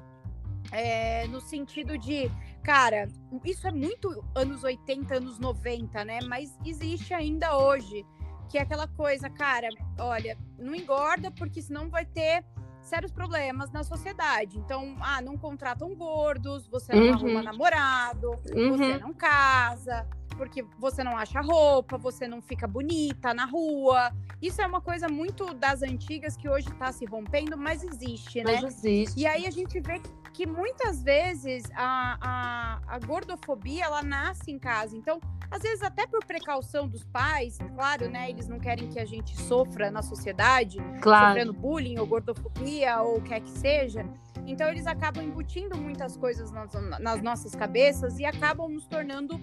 é, 0.71 1.27
no 1.27 1.39
sentido 1.39 1.97
de, 1.97 2.29
cara, 2.63 3.07
isso 3.43 3.67
é 3.67 3.71
muito 3.71 4.23
anos 4.35 4.63
80, 4.63 5.15
anos 5.15 5.39
90, 5.39 6.03
né? 6.03 6.19
Mas 6.27 6.57
existe 6.65 7.13
ainda 7.13 7.57
hoje. 7.57 8.05
Que 8.49 8.57
é 8.57 8.63
aquela 8.63 8.87
coisa, 8.87 9.29
cara, 9.29 9.69
olha, 9.99 10.35
não 10.57 10.73
engorda 10.73 11.29
porque 11.29 11.61
senão 11.61 11.87
vai 11.87 12.03
ter 12.03 12.43
sérios 12.89 13.11
problemas 13.11 13.71
na 13.71 13.83
sociedade. 13.83 14.57
Então, 14.57 14.95
ah, 14.99 15.21
não 15.21 15.37
contratam 15.37 15.95
gordos, 15.95 16.67
você 16.67 16.93
não 16.93 17.03
uhum. 17.03 17.13
arruma 17.13 17.43
namorado, 17.43 18.31
uhum. 18.53 18.77
você 18.77 18.97
não 18.97 19.13
casa, 19.13 20.07
porque 20.35 20.65
você 20.77 21.03
não 21.03 21.17
acha 21.17 21.41
roupa, 21.41 21.97
você 21.97 22.27
não 22.27 22.41
fica 22.41 22.65
bonita 22.65 23.33
na 23.33 23.45
rua. 23.45 24.11
Isso 24.41 24.61
é 24.61 24.65
uma 24.65 24.79
coisa 24.79 25.09
muito 25.09 25.53
das 25.53 25.81
antigas 25.81 26.37
que 26.37 26.47
hoje 26.47 26.69
está 26.69 26.91
se 26.91 27.05
rompendo, 27.05 27.57
mas 27.57 27.83
existe, 27.83 28.41
né? 28.43 28.59
Mas 28.61 28.63
existe. 28.63 29.19
E 29.19 29.27
aí 29.27 29.45
a 29.45 29.51
gente 29.51 29.79
vê 29.81 30.01
que 30.33 30.47
muitas 30.47 31.03
vezes 31.03 31.63
a, 31.75 32.17
a, 32.21 32.95
a 32.95 32.99
gordofobia 32.99 33.83
ela 33.83 34.01
nasce 34.01 34.49
em 34.49 34.57
casa. 34.57 34.95
Então, 34.95 35.19
às 35.51 35.61
vezes 35.61 35.81
até 35.81 36.05
por 36.05 36.23
precaução 36.25 36.87
dos 36.87 37.03
pais, 37.03 37.57
claro, 37.75 38.09
né? 38.09 38.29
Eles 38.29 38.47
não 38.47 38.59
querem 38.59 38.87
que 38.87 38.99
a 38.99 39.05
gente 39.05 39.35
sofra 39.35 39.89
na 39.89 40.01
sociedade, 40.01 40.77
claro. 41.01 41.27
sofrendo 41.27 41.53
bullying 41.53 41.97
ou 41.97 42.05
gordofobia 42.05 43.01
ou 43.01 43.17
o 43.17 43.21
que 43.21 43.33
é 43.33 43.39
que 43.39 43.49
seja. 43.49 44.05
Então 44.45 44.67
eles 44.69 44.87
acabam 44.87 45.23
embutindo 45.23 45.77
muitas 45.77 46.17
coisas 46.17 46.51
nas, 46.51 46.71
nas 46.99 47.21
nossas 47.21 47.55
cabeças 47.55 48.19
e 48.19 48.25
acabam 48.25 48.69
nos 48.69 48.87
tornando 48.87 49.39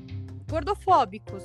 gordofóbicos, 0.48 1.42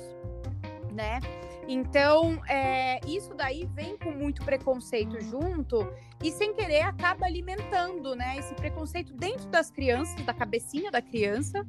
né? 0.92 1.20
Então, 1.68 2.42
é, 2.48 2.98
isso 3.06 3.34
daí 3.34 3.68
vem 3.72 3.96
com 3.96 4.10
muito 4.10 4.44
preconceito 4.44 5.20
junto 5.20 5.88
e 6.22 6.30
sem 6.30 6.52
querer 6.52 6.82
acaba 6.82 7.24
alimentando, 7.24 8.16
né, 8.16 8.36
esse 8.36 8.54
preconceito 8.54 9.12
dentro 9.14 9.46
das 9.48 9.70
crianças, 9.70 10.20
da 10.24 10.34
cabecinha 10.34 10.90
da 10.90 11.00
criança. 11.00 11.64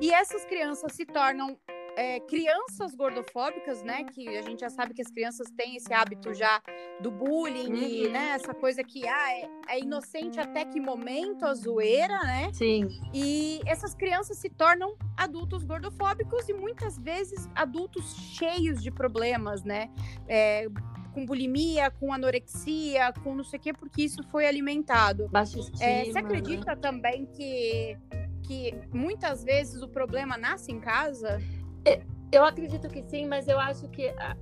E 0.00 0.10
essas 0.12 0.44
crianças 0.46 0.92
se 0.92 1.04
tornam 1.04 1.56
é, 1.96 2.20
crianças 2.20 2.94
gordofóbicas, 2.94 3.82
né? 3.82 4.04
Que 4.04 4.28
a 4.36 4.42
gente 4.42 4.60
já 4.60 4.68
sabe 4.68 4.92
que 4.92 5.00
as 5.00 5.10
crianças 5.10 5.50
têm 5.56 5.76
esse 5.76 5.92
hábito 5.92 6.34
já 6.34 6.62
do 7.00 7.10
bullying 7.10 7.72
uhum. 7.72 7.82
e, 7.82 8.08
né? 8.08 8.32
Essa 8.34 8.52
coisa 8.52 8.84
que 8.84 9.08
ah, 9.08 9.32
é, 9.32 9.48
é, 9.70 9.80
inocente 9.80 10.38
até 10.38 10.64
que 10.66 10.78
momento 10.78 11.46
a 11.46 11.54
zoeira, 11.54 12.18
né? 12.22 12.52
Sim. 12.52 12.86
E 13.14 13.60
essas 13.66 13.94
crianças 13.94 14.36
se 14.36 14.50
tornam 14.50 14.94
adultos 15.16 15.64
gordofóbicos 15.64 16.46
e 16.50 16.52
muitas 16.52 16.98
vezes 16.98 17.48
adultos 17.54 18.14
cheios 18.14 18.82
de 18.82 18.90
problemas, 18.90 19.64
né? 19.64 19.90
É, 20.28 20.68
com 21.14 21.24
bulimia, 21.24 21.90
com 21.90 22.12
anorexia, 22.12 23.10
com 23.24 23.34
não 23.34 23.42
sei 23.42 23.58
o 23.58 23.62
quê, 23.62 23.72
porque 23.72 24.02
isso 24.02 24.22
foi 24.24 24.46
alimentado. 24.46 25.30
Baixa 25.30 25.58
é, 25.80 26.04
você 26.04 26.18
acredita 26.18 26.74
né? 26.74 26.76
também 26.76 27.24
que, 27.24 27.96
que 28.42 28.74
muitas 28.92 29.42
vezes 29.42 29.80
o 29.80 29.88
problema 29.88 30.36
nasce 30.36 30.70
em 30.70 30.78
casa? 30.78 31.40
Eu 32.32 32.44
acredito 32.44 32.88
que 32.88 33.02
sim, 33.02 33.26
mas 33.26 33.48
eu 33.48 33.58
acho 33.58 33.88
que. 33.88 34.08
Ah, 34.18 34.36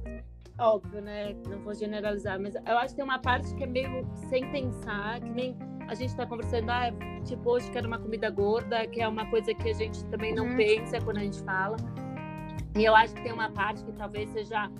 óbvio, 0.58 1.00
né? 1.00 1.34
Não 1.48 1.60
vou 1.60 1.74
generalizar, 1.74 2.40
mas 2.40 2.54
eu 2.54 2.78
acho 2.78 2.90
que 2.90 2.96
tem 2.96 3.04
uma 3.04 3.18
parte 3.18 3.54
que 3.54 3.62
é 3.62 3.66
meio 3.66 4.06
sem 4.28 4.50
pensar, 4.50 5.20
que 5.20 5.30
nem 5.30 5.56
a 5.86 5.94
gente 5.94 6.10
está 6.10 6.26
conversando, 6.26 6.70
ah, 6.70 6.90
tipo, 7.24 7.50
hoje 7.50 7.70
quero 7.70 7.86
uma 7.86 7.98
comida 7.98 8.30
gorda, 8.30 8.86
que 8.86 9.00
é 9.00 9.08
uma 9.08 9.26
coisa 9.26 9.52
que 9.54 9.68
a 9.68 9.72
gente 9.74 10.04
também 10.06 10.34
não 10.34 10.46
uhum. 10.46 10.56
pensa 10.56 10.98
quando 11.00 11.18
a 11.18 11.20
gente 11.20 11.42
fala. 11.42 11.76
E 12.76 12.84
eu 12.84 12.94
acho 12.96 13.14
que 13.14 13.22
tem 13.22 13.32
uma 13.32 13.50
parte 13.50 13.84
que 13.84 13.92
talvez 13.92 14.30
seja 14.30 14.70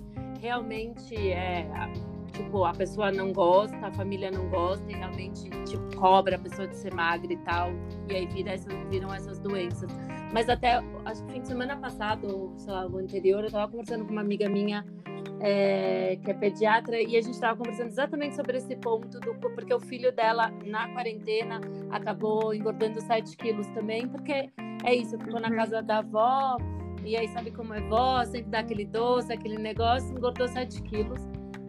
realmente 0.41 1.15
é, 1.31 1.65
tipo, 2.33 2.65
a 2.65 2.73
pessoa 2.73 3.11
não 3.11 3.31
gosta, 3.31 3.77
a 3.77 3.91
família 3.91 4.29
não 4.31 4.49
gosta 4.49 4.91
e 4.91 4.95
realmente 4.95 5.49
tipo, 5.65 5.95
cobra 5.95 6.35
a 6.35 6.39
pessoa 6.39 6.67
de 6.67 6.75
ser 6.75 6.93
magra 6.93 7.31
e 7.31 7.37
tal. 7.37 7.69
E 8.09 8.15
aí 8.15 8.25
vira 8.27 8.51
essas, 8.51 8.73
viram 8.89 9.13
essas 9.13 9.39
doenças. 9.39 9.89
Mas 10.33 10.49
até, 10.49 10.83
acho 11.05 11.23
que 11.25 11.33
fim 11.33 11.41
de 11.41 11.47
semana 11.47 11.77
passado, 11.77 12.27
ou 12.27 12.57
sei 12.57 12.73
lá, 12.73 12.85
o 12.87 12.97
anterior, 12.97 13.41
eu 13.41 13.47
estava 13.47 13.71
conversando 13.71 14.05
com 14.05 14.11
uma 14.11 14.21
amiga 14.21 14.49
minha 14.49 14.85
é, 15.39 16.17
que 16.23 16.31
é 16.31 16.33
pediatra, 16.33 16.99
e 17.01 17.15
a 17.15 17.21
gente 17.21 17.33
estava 17.33 17.57
conversando 17.57 17.87
exatamente 17.87 18.35
sobre 18.35 18.57
esse 18.57 18.75
ponto, 18.75 19.19
do, 19.19 19.35
porque 19.35 19.73
o 19.73 19.79
filho 19.79 20.11
dela, 20.11 20.51
na 20.65 20.89
quarentena, 20.89 21.61
acabou 21.91 22.53
engordando 22.53 23.01
7 23.01 23.35
quilos 23.37 23.67
também, 23.67 24.07
porque 24.07 24.49
é 24.83 24.95
isso, 24.95 25.17
ficou 25.19 25.39
na 25.39 25.49
uhum. 25.49 25.55
casa 25.55 25.81
da 25.81 25.99
avó, 25.99 26.57
e 27.03 27.15
aí 27.15 27.27
sabe 27.29 27.51
como 27.51 27.73
é 27.73 27.81
vó, 27.81 28.23
sempre 28.25 28.49
dá 28.49 28.59
aquele 28.59 28.85
doce, 28.85 29.31
aquele 29.31 29.57
negócio, 29.57 30.09
engordou 30.11 30.47
7 30.47 30.81
quilos. 30.83 31.19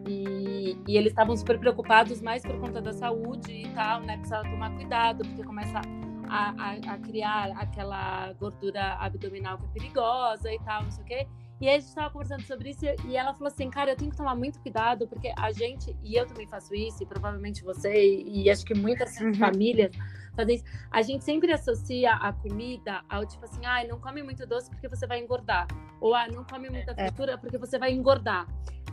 E, 0.07 0.77
e 0.87 0.97
eles 0.97 1.11
estavam 1.11 1.35
super 1.35 1.59
preocupados 1.59 2.21
mais 2.21 2.41
por 2.41 2.57
conta 2.59 2.81
da 2.81 2.93
saúde 2.93 3.51
e 3.51 3.67
tal, 3.73 4.01
né? 4.01 4.15
Precisava 4.15 4.49
tomar 4.49 4.73
cuidado, 4.75 5.25
porque 5.25 5.43
começa 5.43 5.81
a, 6.29 6.53
a, 6.57 6.93
a, 6.93 6.97
criar 6.99 7.51
aquela 7.51 8.33
gordura 8.33 8.95
abdominal 8.95 9.57
que 9.57 9.65
é 9.65 9.69
perigosa 9.69 10.51
e 10.51 10.59
tal, 10.59 10.83
não 10.83 10.91
sei 10.91 11.03
o 11.03 11.07
quê. 11.07 11.27
E 11.59 11.67
aí 11.67 11.75
a 11.75 11.79
gente 11.79 11.89
estava 11.89 12.11
conversando 12.11 12.43
sobre 12.43 12.69
isso 12.69 12.85
e 13.07 13.17
ela 13.17 13.33
falou 13.33 13.47
assim, 13.47 13.67
cara, 13.69 13.91
eu 13.91 13.95
tenho 13.95 14.11
que 14.11 14.17
tomar 14.17 14.35
muito 14.35 14.59
cuidado, 14.59 15.07
porque 15.07 15.33
a 15.35 15.51
gente, 15.51 15.95
e 16.03 16.15
eu 16.15 16.27
também 16.27 16.47
faço 16.47 16.75
isso, 16.75 17.01
e 17.01 17.05
provavelmente 17.05 17.63
você, 17.63 17.91
e, 17.95 18.43
e 18.43 18.49
acho 18.49 18.63
que 18.63 18.75
muitas 18.75 19.19
uhum. 19.19 19.33
famílias 19.33 19.91
fazem 20.35 20.55
isso, 20.55 20.65
a 20.91 21.01
gente 21.01 21.23
sempre 21.23 21.51
associa 21.51 22.13
a 22.13 22.31
comida 22.31 23.01
ao 23.09 23.25
tipo 23.25 23.43
assim, 23.43 23.65
ah, 23.65 23.83
não 23.87 23.99
come 23.99 24.21
muito 24.21 24.45
doce 24.45 24.69
porque 24.69 24.87
você 24.87 25.07
vai 25.07 25.19
engordar. 25.19 25.65
Ou 25.99 26.13
ah, 26.13 26.27
não 26.27 26.43
come 26.43 26.69
muita 26.69 26.91
é. 26.91 27.07
fritura 27.07 27.39
porque 27.39 27.57
você 27.57 27.79
vai 27.79 27.91
engordar. 27.91 28.47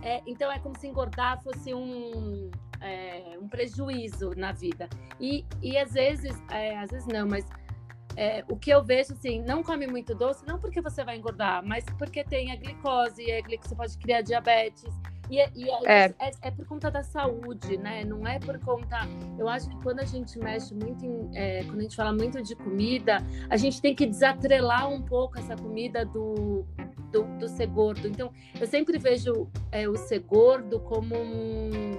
É, 0.04 0.22
então 0.26 0.52
é 0.52 0.58
como 0.58 0.78
se 0.78 0.86
engordar 0.86 1.42
fosse 1.42 1.72
um, 1.72 2.50
é, 2.80 3.38
um 3.40 3.48
prejuízo 3.48 4.32
na 4.36 4.52
vida. 4.52 4.86
E, 5.18 5.46
e 5.62 5.78
às 5.78 5.94
vezes, 5.94 6.36
é, 6.50 6.76
às 6.78 6.90
vezes 6.90 7.06
não, 7.06 7.26
mas 7.26 7.48
é, 8.14 8.44
o 8.48 8.56
que 8.56 8.70
eu 8.70 8.84
vejo 8.84 9.14
assim, 9.14 9.40
não 9.40 9.62
come 9.62 9.86
muito 9.86 10.14
doce, 10.14 10.46
não 10.46 10.58
porque 10.58 10.82
você 10.82 11.02
vai 11.02 11.16
engordar, 11.16 11.64
mas 11.64 11.84
porque 11.98 12.22
tem 12.22 12.52
a 12.52 12.56
glicose, 12.56 13.22
e 13.22 13.32
a 13.32 13.40
glicose 13.40 13.74
pode 13.74 13.98
criar 13.98 14.20
diabetes. 14.20 14.94
E, 15.30 15.40
é, 15.40 15.50
e 15.54 15.70
é, 15.70 16.06
é. 16.06 16.14
é, 16.18 16.30
é, 16.42 16.50
por 16.50 16.66
conta 16.66 16.90
da 16.90 17.02
saúde, 17.02 17.76
né? 17.76 18.04
Não 18.04 18.26
é 18.26 18.38
por 18.38 18.58
conta. 18.60 18.98
Eu 19.38 19.48
acho 19.48 19.68
que 19.68 19.76
quando 19.82 20.00
a 20.00 20.04
gente 20.04 20.38
mexe 20.38 20.74
muito 20.74 21.04
em. 21.04 21.30
É, 21.34 21.64
quando 21.64 21.78
a 21.78 21.82
gente 21.82 21.96
fala 21.96 22.12
muito 22.12 22.42
de 22.42 22.54
comida, 22.54 23.18
a 23.48 23.56
gente 23.56 23.80
tem 23.80 23.94
que 23.94 24.06
desatrelar 24.06 24.88
um 24.88 25.02
pouco 25.02 25.38
essa 25.38 25.56
comida 25.56 26.04
do, 26.04 26.64
do, 27.10 27.24
do 27.38 27.48
ser 27.48 27.66
gordo. 27.66 28.06
Então, 28.06 28.30
eu 28.60 28.66
sempre 28.66 28.98
vejo 28.98 29.48
é, 29.72 29.88
o 29.88 29.96
ser 29.96 30.20
gordo 30.20 30.80
como 30.80 31.14
um, 31.16 31.92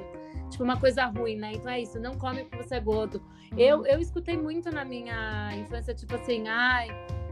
tipo 0.50 0.64
uma 0.64 0.80
coisa 0.80 1.06
ruim, 1.06 1.38
né? 1.38 1.54
Então 1.54 1.72
é 1.72 1.82
isso, 1.82 2.00
não 2.00 2.14
come 2.16 2.44
porque 2.44 2.64
você 2.64 2.76
é 2.76 2.80
gordo. 2.80 3.22
Eu, 3.58 3.86
eu 3.86 4.00
escutei 4.00 4.38
muito 4.38 4.70
na 4.70 4.84
minha 4.84 5.52
infância, 5.56 5.94
tipo 5.94 6.16
assim, 6.16 6.48
ai, 6.48 6.88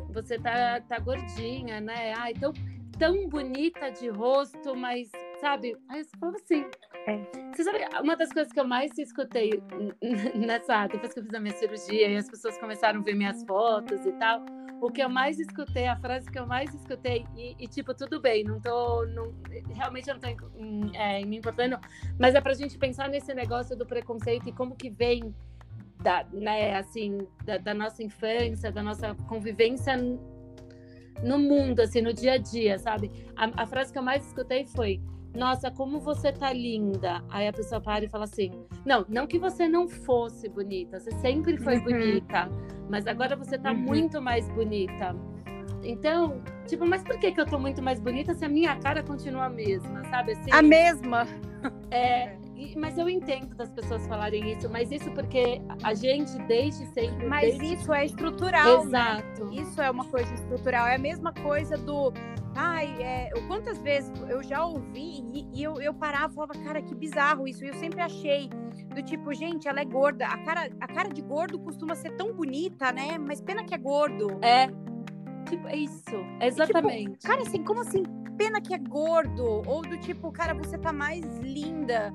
você 0.10 0.40
tá, 0.40 0.80
tá 0.82 1.00
gordinha, 1.00 1.82
né? 1.82 2.14
Ai, 2.16 2.34
tão, 2.34 2.54
tão 2.98 3.28
bonita 3.28 3.90
de 3.90 4.10
rosto, 4.10 4.76
mas 4.76 5.12
sabe? 5.44 5.76
Aí 5.90 6.00
eu 6.00 6.06
falo 6.20 6.36
assim. 6.38 6.66
É. 7.06 7.20
Você 7.54 7.66
sabe, 7.66 7.80
uma 8.02 8.16
das 8.16 8.32
coisas 8.32 8.52
que 8.52 8.60
eu 8.60 8.66
mais 8.66 8.98
escutei 8.98 9.52
nessa, 10.34 10.88
depois 10.88 11.14
que 11.14 11.20
eu 11.20 11.24
fiz 11.26 11.34
a 11.34 11.40
minha 11.40 11.54
cirurgia 11.54 12.08
e 12.08 12.16
as 12.16 12.30
pessoas 12.30 12.58
começaram 12.58 13.02
a 13.02 13.04
ver 13.04 13.14
minhas 13.14 13.44
fotos 13.44 14.06
e 14.06 14.14
tal, 14.14 14.46
o 14.82 14.90
que 14.90 15.04
eu 15.04 15.10
mais 15.10 15.38
escutei, 15.38 15.86
a 15.86 15.98
frase 15.98 16.32
que 16.32 16.40
eu 16.40 16.48
mais 16.48 16.74
escutei, 16.74 17.26
e, 17.36 17.56
e 17.60 17.68
tipo, 17.68 17.94
tudo 17.94 18.22
bem, 18.22 18.46
não 18.46 18.62
tô. 18.62 19.06
Não, 19.08 19.34
realmente 19.76 20.10
eu 20.10 20.16
não 20.16 20.22
tô 20.22 20.28
é, 20.98 21.26
me 21.26 21.38
importando, 21.38 21.78
mas 22.18 22.36
é 22.36 22.42
pra 22.42 22.54
gente 22.54 22.78
pensar 22.78 23.10
nesse 23.10 23.34
negócio 23.34 23.76
do 23.76 23.86
preconceito 23.86 24.48
e 24.48 24.54
como 24.54 24.76
que 24.78 24.90
vem 24.90 25.36
da, 26.02 26.26
né, 26.32 26.76
assim, 26.78 27.28
da, 27.44 27.58
da, 27.58 27.74
nossa 27.74 28.02
infância, 28.02 28.72
da 28.72 28.82
nossa 28.82 29.14
convivência 29.28 29.98
no 31.22 31.38
mundo, 31.38 31.82
assim, 31.82 32.02
no 32.02 32.14
dia 32.14 32.34
a 32.34 32.38
dia, 32.38 32.80
sabe? 32.80 33.12
A, 33.36 33.64
a, 33.64 33.66
frase 33.66 33.92
que 33.92 34.00
eu 34.00 34.04
mais 34.04 34.26
escutei 34.26 34.66
foi: 34.66 35.02
Nossa, 35.36 35.72
como 35.72 36.00
você 36.00 36.32
tá 36.32 36.54
linda. 36.54 37.24
Aí 37.30 37.48
a 37.48 37.54
pessoa 37.54 37.82
para 37.82 38.06
e 38.06 38.10
fala 38.10 38.26
assim: 38.26 38.52
Não, 38.86 39.06
não 39.10 39.26
que 39.26 39.40
você 39.40 39.68
não 39.68 39.88
fosse 39.88 40.48
bonita, 40.48 41.00
você 41.00 41.12
sempre 41.20 41.58
foi 41.58 41.78
uhum. 41.78 41.84
bonita, 41.84 42.50
mas 42.90 43.08
agora 43.08 43.36
você 43.36 43.58
tá 43.58 43.72
uhum. 43.72 43.78
muito 43.78 44.22
mais 44.22 44.48
bonita. 44.50 45.16
Então, 45.84 46.42
tipo, 46.66 46.86
mas 46.86 47.04
por 47.04 47.18
que, 47.20 47.32
que 47.32 47.42
eu 47.42 47.46
tô 47.46 47.60
muito 47.60 47.82
mais 47.82 48.00
bonita 48.00 48.34
se 48.34 48.46
a 48.46 48.50
minha 48.50 48.76
cara 48.78 49.04
continua 49.04 49.46
a 49.46 49.50
mesma, 49.50 50.04
sabe? 50.06 50.34
Assim, 50.34 50.52
a 50.52 50.62
mesma. 50.62 51.28
É, 51.92 52.36
mas 52.78 52.98
eu 52.98 53.10
entendo 53.10 53.56
das 53.56 53.72
pessoas 53.72 54.06
falarem 54.08 54.52
isso, 54.52 54.70
mas 54.70 54.92
isso 54.92 55.10
porque 55.12 55.62
a 55.84 55.94
gente 55.94 56.38
desde 56.44 56.86
sempre. 56.88 57.26
Mas 57.28 57.58
desde... 57.58 57.74
isso 57.76 57.94
é 57.94 58.06
estrutural. 58.06 58.86
Né? 58.86 59.22
Exato. 59.22 59.46
Né? 59.46 59.62
Isso 59.62 59.82
é 59.82 59.90
uma 59.90 60.06
coisa 60.06 60.34
estrutural. 60.34 60.88
É 60.88 60.96
a 60.96 61.00
mesma 61.00 61.34
coisa 61.34 61.78
do. 61.78 62.14
Ai, 62.56 62.96
é... 63.02 63.30
quantas 63.48 63.80
vezes 63.80 64.12
eu 64.30 64.44
já 64.44 64.66
ouvi 64.66 65.24
e, 65.34 65.48
e 65.54 65.64
eu, 65.64 65.82
eu 65.82 65.94
parava 65.94 66.32
e 66.32 66.36
falava, 66.36 66.54
cara, 66.64 66.82
que 66.82 66.94
bizarro 66.94 67.48
isso. 67.48 67.64
E 67.64 67.70
eu 67.70 67.74
sempre 67.76 68.02
achei 68.02 68.50
do 68.94 69.02
tipo, 69.02 69.34
gente, 69.34 69.68
ela 69.68 69.82
é 69.82 69.86
gorda. 69.86 70.28
A 70.28 70.38
cara, 70.44 70.70
a 70.80 70.88
cara 70.88 71.10
de 71.10 71.22
gordo 71.22 71.60
costuma 71.60 71.96
ser 71.96 72.12
tão 72.16 72.34
bonita, 72.34 72.92
né? 72.92 73.18
Mas 73.18 73.42
pena 73.42 73.64
que 73.64 73.74
é 73.74 73.78
gordo. 73.78 74.40
É. 74.42 74.68
Tipo, 75.50 75.68
é 75.68 75.76
isso. 75.78 76.16
Exatamente. 76.42 77.02
E, 77.02 77.12
tipo, 77.14 77.28
cara, 77.28 77.42
assim, 77.42 77.64
como 77.64 77.82
assim? 77.82 78.04
Pena 78.38 78.62
que 78.62 78.74
é 78.74 78.78
gordo. 78.78 79.64
Ou 79.66 79.82
do 79.82 79.98
tipo, 79.98 80.32
cara, 80.32 80.54
você 80.54 80.78
tá 80.78 80.92
mais 80.92 81.38
linda 81.40 82.14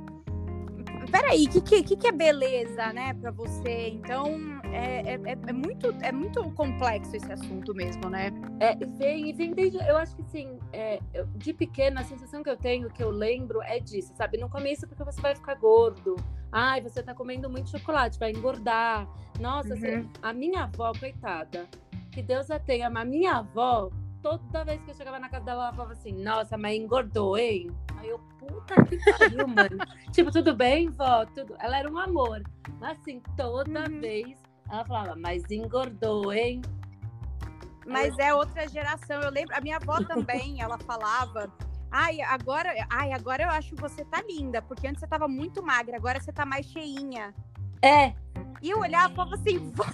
peraí, 1.11 1.44
o 1.46 1.62
que, 1.62 1.82
que, 1.82 1.96
que 1.96 2.06
é 2.06 2.12
beleza, 2.12 2.92
né, 2.92 3.14
para 3.14 3.30
você? 3.30 3.88
Então, 3.88 4.61
é, 4.64 5.14
é, 5.14 5.20
é, 5.46 5.52
muito, 5.52 5.94
é 6.02 6.12
muito 6.12 6.42
complexo 6.52 7.16
esse 7.16 7.30
assunto 7.32 7.74
mesmo, 7.74 8.09
né? 8.09 8.30
É, 8.61 8.74
vem, 8.74 9.32
vem 9.32 9.52
desde, 9.52 9.78
eu 9.78 9.96
acho 9.96 10.14
que 10.16 10.22
sim, 10.24 10.59
é, 10.72 11.00
de 11.36 11.52
pequena, 11.52 12.00
a 12.00 12.04
sensação 12.04 12.42
que 12.42 12.50
eu 12.50 12.56
tenho, 12.56 12.90
que 12.90 13.02
eu 13.02 13.11
lembro, 13.11 13.62
é 13.62 13.80
disso, 13.80 14.12
sabe? 14.16 14.38
Não 14.38 14.48
come 14.48 14.72
isso 14.72 14.86
porque 14.86 15.04
você 15.04 15.20
vai 15.20 15.34
ficar 15.34 15.54
gordo. 15.54 16.16
Ai, 16.50 16.80
você 16.80 17.02
tá 17.02 17.14
comendo 17.14 17.48
muito 17.50 17.70
chocolate, 17.70 18.18
vai 18.18 18.30
engordar. 18.30 19.06
Nossa, 19.40 19.68
uhum. 19.68 19.74
assim, 19.74 20.11
a 20.22 20.32
minha 20.32 20.64
avó, 20.64 20.92
coitada, 20.98 21.66
que 22.11 22.22
Deus 22.22 22.50
a 22.50 22.59
tenha, 22.59 22.90
mas 22.90 23.02
a 23.02 23.06
minha 23.06 23.32
avó, 23.36 23.90
toda 24.23 24.64
vez 24.64 24.81
que 24.83 24.91
eu 24.91 24.95
chegava 24.95 25.19
na 25.19 25.29
casa 25.29 25.45
dela, 25.45 25.64
ela 25.64 25.73
falava 25.73 25.93
assim, 25.93 26.12
nossa, 26.12 26.57
mas 26.57 26.77
engordou, 26.77 27.37
hein? 27.37 27.71
Aí 27.97 28.09
eu, 28.09 28.19
puta 28.39 28.85
que 28.85 28.99
pariu, 29.12 29.47
mano. 29.47 29.79
tipo, 30.12 30.31
tudo 30.31 30.55
bem, 30.55 30.91
vó? 30.91 31.25
Tudo. 31.27 31.55
Ela 31.59 31.79
era 31.79 31.91
um 31.91 31.99
amor. 31.99 32.43
Mas 32.81 32.99
assim, 32.99 33.21
toda 33.37 33.89
uhum. 33.89 34.01
vez 34.01 34.39
ela 34.71 34.85
falava, 34.85 35.16
mas 35.16 35.51
engordou, 35.51 36.33
hein? 36.33 36.62
Mas 37.87 38.16
é 38.19 38.35
outra 38.35 38.69
geração. 38.69 39.21
Eu 39.21 39.31
lembro, 39.31 39.57
a 39.57 39.61
minha 39.61 39.77
avó 39.77 40.03
também, 40.05 40.61
ela 40.61 40.79
falava. 40.79 41.51
Ai, 41.91 42.21
agora, 42.21 42.71
ai, 42.91 43.12
agora 43.12 43.45
eu 43.45 43.49
acho 43.49 43.75
que 43.75 43.81
você 43.81 44.05
tá 44.05 44.23
linda, 44.29 44.61
porque 44.61 44.87
antes 44.87 45.01
você 45.01 45.07
tava 45.07 45.27
muito 45.27 45.62
magra, 45.62 45.97
agora 45.97 46.21
você 46.21 46.31
tá 46.31 46.45
mais 46.45 46.66
cheinha. 46.66 47.35
É. 47.81 48.12
E 48.61 48.71
eu 48.71 48.81
olhava 48.81 49.12
e 49.12 49.16
falava 49.16 49.35
assim, 49.37 49.71
vó, 49.71 49.85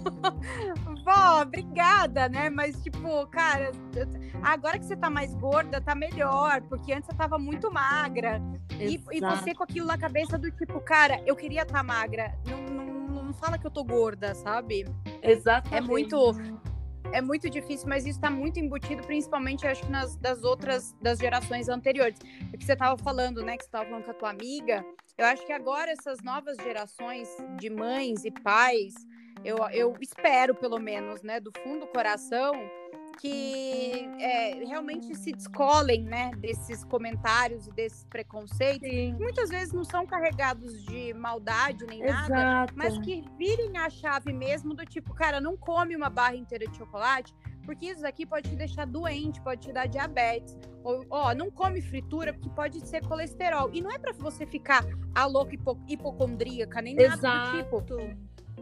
vó, 1.04 1.42
obrigada, 1.42 2.28
né? 2.28 2.50
Mas, 2.50 2.82
tipo, 2.82 3.26
cara, 3.28 3.72
agora 4.42 4.78
que 4.78 4.84
você 4.84 4.96
tá 4.96 5.10
mais 5.10 5.34
gorda, 5.34 5.80
tá 5.80 5.94
melhor, 5.94 6.62
porque 6.62 6.92
antes 6.92 7.06
você 7.06 7.16
tava 7.16 7.38
muito 7.38 7.72
magra. 7.72 8.40
E, 8.78 8.94
e, 9.12 9.20
você 9.20 9.54
com 9.54 9.62
aquilo 9.62 9.86
na 9.86 9.98
cabeça 9.98 10.38
do 10.38 10.50
tipo, 10.50 10.80
cara, 10.80 11.22
eu 11.26 11.36
queria 11.36 11.62
estar 11.62 11.78
tá 11.78 11.82
magra. 11.82 12.34
Não, 12.46 12.62
não, 12.62 13.24
não 13.24 13.34
fala 13.34 13.58
que 13.58 13.66
eu 13.66 13.70
tô 13.70 13.84
gorda, 13.84 14.34
sabe? 14.34 14.86
Exatamente. 15.22 15.76
É 15.76 15.80
muito 15.80 16.60
é 17.12 17.20
muito 17.20 17.50
difícil, 17.50 17.88
mas 17.88 18.06
isso 18.06 18.18
está 18.18 18.30
muito 18.30 18.60
embutido, 18.60 19.02
principalmente 19.02 19.66
acho 19.66 19.82
que 19.82 19.90
nas 19.90 20.16
das 20.16 20.44
outras 20.44 20.94
das 21.02 21.18
gerações 21.18 21.68
anteriores. 21.68 22.18
O 22.52 22.58
que 22.58 22.64
você 22.64 22.72
estava 22.72 22.96
falando, 22.96 23.42
né? 23.42 23.56
Que 23.56 23.64
você 23.64 23.68
estava 23.68 23.84
falando 23.86 24.04
com 24.04 24.10
a 24.10 24.14
tua 24.14 24.30
amiga. 24.30 24.84
Eu 25.18 25.26
acho 25.26 25.44
que 25.44 25.52
agora 25.52 25.90
essas 25.90 26.22
novas 26.22 26.56
gerações 26.58 27.28
de 27.58 27.68
mães 27.68 28.24
e 28.24 28.30
pais, 28.30 28.94
eu, 29.44 29.58
eu 29.70 29.96
espero, 30.00 30.54
pelo 30.54 30.78
menos, 30.78 31.22
né, 31.22 31.40
do 31.40 31.52
fundo 31.62 31.80
do 31.80 31.86
coração, 31.86 32.52
que 33.18 34.08
é, 34.18 34.64
realmente 34.64 35.14
se 35.14 35.32
descolem 35.32 36.04
né, 36.04 36.30
desses 36.38 36.84
comentários 36.84 37.66
e 37.66 37.72
desses 37.72 38.04
preconceitos, 38.04 38.88
Sim. 38.88 39.14
que 39.14 39.22
muitas 39.22 39.50
vezes 39.50 39.72
não 39.72 39.84
são 39.84 40.06
carregados 40.06 40.82
de 40.84 41.12
maldade 41.14 41.84
nem 41.86 42.02
Exato. 42.02 42.30
nada, 42.30 42.72
mas 42.74 42.98
que 42.98 43.22
virem 43.36 43.76
a 43.76 43.90
chave 43.90 44.32
mesmo 44.32 44.74
do 44.74 44.86
tipo, 44.86 45.12
cara, 45.14 45.40
não 45.40 45.56
come 45.56 45.94
uma 45.94 46.08
barra 46.08 46.36
inteira 46.36 46.66
de 46.66 46.76
chocolate, 46.76 47.34
porque 47.64 47.86
isso 47.86 48.06
aqui 48.06 48.24
pode 48.24 48.48
te 48.48 48.56
deixar 48.56 48.86
doente, 48.86 49.40
pode 49.42 49.62
te 49.62 49.72
dar 49.72 49.86
diabetes. 49.86 50.56
Ou, 50.82 51.04
ó, 51.10 51.34
não 51.34 51.50
come 51.50 51.82
fritura 51.82 52.32
porque 52.32 52.48
pode 52.50 52.80
ser 52.88 53.06
colesterol. 53.06 53.70
E 53.72 53.82
não 53.82 53.90
é 53.92 53.98
para 53.98 54.12
você 54.12 54.46
ficar 54.46 54.84
a 55.14 55.26
louca 55.26 55.54
hipo 55.54 55.78
hipocondríaca, 55.86 56.80
nem 56.80 56.94
nada 56.94 57.14
Exato. 57.14 57.56
do 57.56 57.62
tipo 57.62 57.82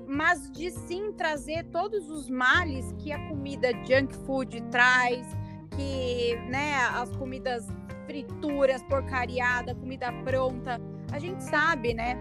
mas 0.08 0.50
de 0.50 0.70
sim 0.70 1.12
trazer 1.12 1.64
todos 1.64 2.10
os 2.10 2.30
males 2.30 2.92
que 2.98 3.12
a 3.12 3.28
comida 3.28 3.70
junk 3.86 4.16
food 4.24 4.60
traz, 4.70 5.26
que 5.76 6.34
né, 6.48 6.76
as 6.94 7.14
comidas 7.16 7.66
frituras, 8.06 8.82
porcariada, 8.84 9.74
comida 9.74 10.10
pronta, 10.24 10.80
a 11.12 11.18
gente 11.18 11.44
sabe, 11.44 11.92
né? 11.92 12.16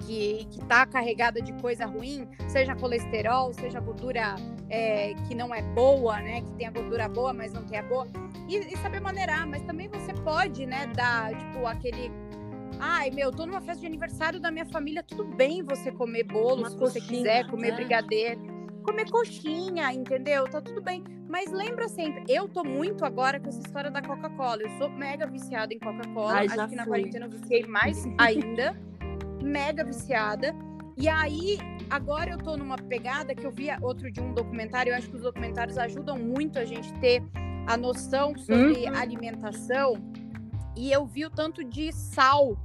Que, 0.00 0.44
que 0.50 0.58
tá 0.64 0.84
carregada 0.84 1.40
de 1.40 1.52
coisa 1.60 1.86
ruim, 1.86 2.28
seja 2.48 2.74
colesterol, 2.74 3.52
seja 3.54 3.78
gordura 3.78 4.34
é, 4.68 5.14
que 5.28 5.34
não 5.34 5.54
é 5.54 5.62
boa, 5.62 6.20
né? 6.20 6.40
Que 6.40 6.52
tem 6.54 6.66
a 6.66 6.72
gordura 6.72 7.08
boa, 7.08 7.32
mas 7.32 7.52
não 7.52 7.62
a 7.62 7.82
boa. 7.82 8.08
E, 8.48 8.56
e 8.56 8.76
saber 8.78 9.00
maneirar, 9.00 9.46
mas 9.46 9.62
também 9.62 9.88
você 9.88 10.12
pode, 10.12 10.66
né, 10.66 10.88
dar, 10.88 11.32
tipo, 11.36 11.64
aquele 11.66 12.10
Ai, 12.84 13.12
meu, 13.12 13.30
tô 13.30 13.46
numa 13.46 13.60
festa 13.60 13.82
de 13.82 13.86
aniversário 13.86 14.40
da 14.40 14.50
minha 14.50 14.66
família, 14.66 15.04
tudo 15.04 15.22
bem 15.22 15.62
você 15.62 15.92
comer 15.92 16.24
bolo, 16.24 16.62
Uma 16.62 16.70
se 16.70 16.76
você 16.76 17.00
quiser, 17.00 17.46
comer 17.46 17.70
né? 17.70 17.76
brigadeiro, 17.76 18.40
comer 18.82 19.08
coxinha, 19.08 19.92
entendeu? 19.92 20.48
Tá 20.48 20.60
tudo 20.60 20.82
bem. 20.82 21.04
Mas 21.28 21.52
lembra 21.52 21.88
sempre, 21.88 22.24
eu 22.28 22.48
tô 22.48 22.64
muito 22.64 23.04
agora 23.04 23.38
com 23.38 23.48
essa 23.48 23.60
história 23.60 23.88
da 23.88 24.02
Coca-Cola. 24.02 24.62
Eu 24.62 24.78
sou 24.78 24.90
mega 24.90 25.28
viciada 25.28 25.72
em 25.72 25.78
Coca-Cola. 25.78 26.40
Acho 26.40 26.68
que 26.68 26.74
na 26.74 26.84
quarentena 26.84 27.26
eu 27.26 27.30
viciei 27.30 27.64
mais 27.68 28.04
ainda. 28.18 28.76
mega 29.40 29.84
viciada. 29.84 30.52
E 30.96 31.08
aí, 31.08 31.58
agora 31.88 32.32
eu 32.32 32.38
tô 32.38 32.56
numa 32.56 32.76
pegada 32.76 33.32
que 33.32 33.46
eu 33.46 33.52
vi 33.52 33.68
outro 33.80 34.10
de 34.10 34.20
um 34.20 34.34
documentário. 34.34 34.90
Eu 34.90 34.96
acho 34.96 35.08
que 35.08 35.14
os 35.14 35.22
documentários 35.22 35.78
ajudam 35.78 36.18
muito 36.18 36.58
a 36.58 36.64
gente 36.64 36.92
ter 36.94 37.22
a 37.68 37.76
noção 37.76 38.36
sobre 38.36 38.88
uhum. 38.88 38.96
alimentação 38.96 39.94
e 40.76 40.90
eu 40.90 41.06
vi 41.06 41.24
o 41.26 41.30
tanto 41.30 41.62
de 41.64 41.92
sal 41.92 42.56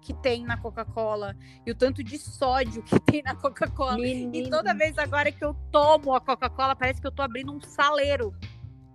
que 0.00 0.14
tem 0.14 0.44
na 0.44 0.56
Coca-Cola 0.56 1.36
e 1.66 1.70
o 1.70 1.74
tanto 1.74 2.02
de 2.02 2.18
sódio 2.18 2.82
que 2.82 2.98
tem 3.00 3.22
na 3.22 3.34
Coca-Cola. 3.34 4.06
E 4.06 4.48
toda 4.48 4.72
vez 4.72 4.96
agora 4.96 5.30
que 5.30 5.44
eu 5.44 5.54
tomo 5.70 6.14
a 6.14 6.20
Coca-Cola, 6.20 6.74
parece 6.74 7.00
que 7.00 7.06
eu 7.06 7.12
tô 7.12 7.22
abrindo 7.22 7.52
um 7.52 7.60
saleiro 7.60 8.34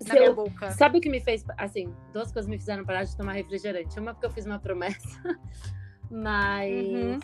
na 0.07 0.13
minha 0.15 0.33
boca. 0.33 0.71
Sabe 0.71 0.97
o 0.97 1.01
que 1.01 1.09
me 1.09 1.21
fez, 1.21 1.45
assim, 1.57 1.93
duas 2.11 2.31
coisas 2.31 2.49
me 2.49 2.57
fizeram 2.57 2.83
parar 2.83 3.03
de 3.03 3.15
tomar 3.15 3.33
refrigerante. 3.33 3.99
Uma 3.99 4.13
porque 4.13 4.25
eu 4.25 4.31
fiz 4.31 4.45
uma 4.45 4.59
promessa, 4.59 5.21
mas 6.09 6.71
uhum. 6.71 7.19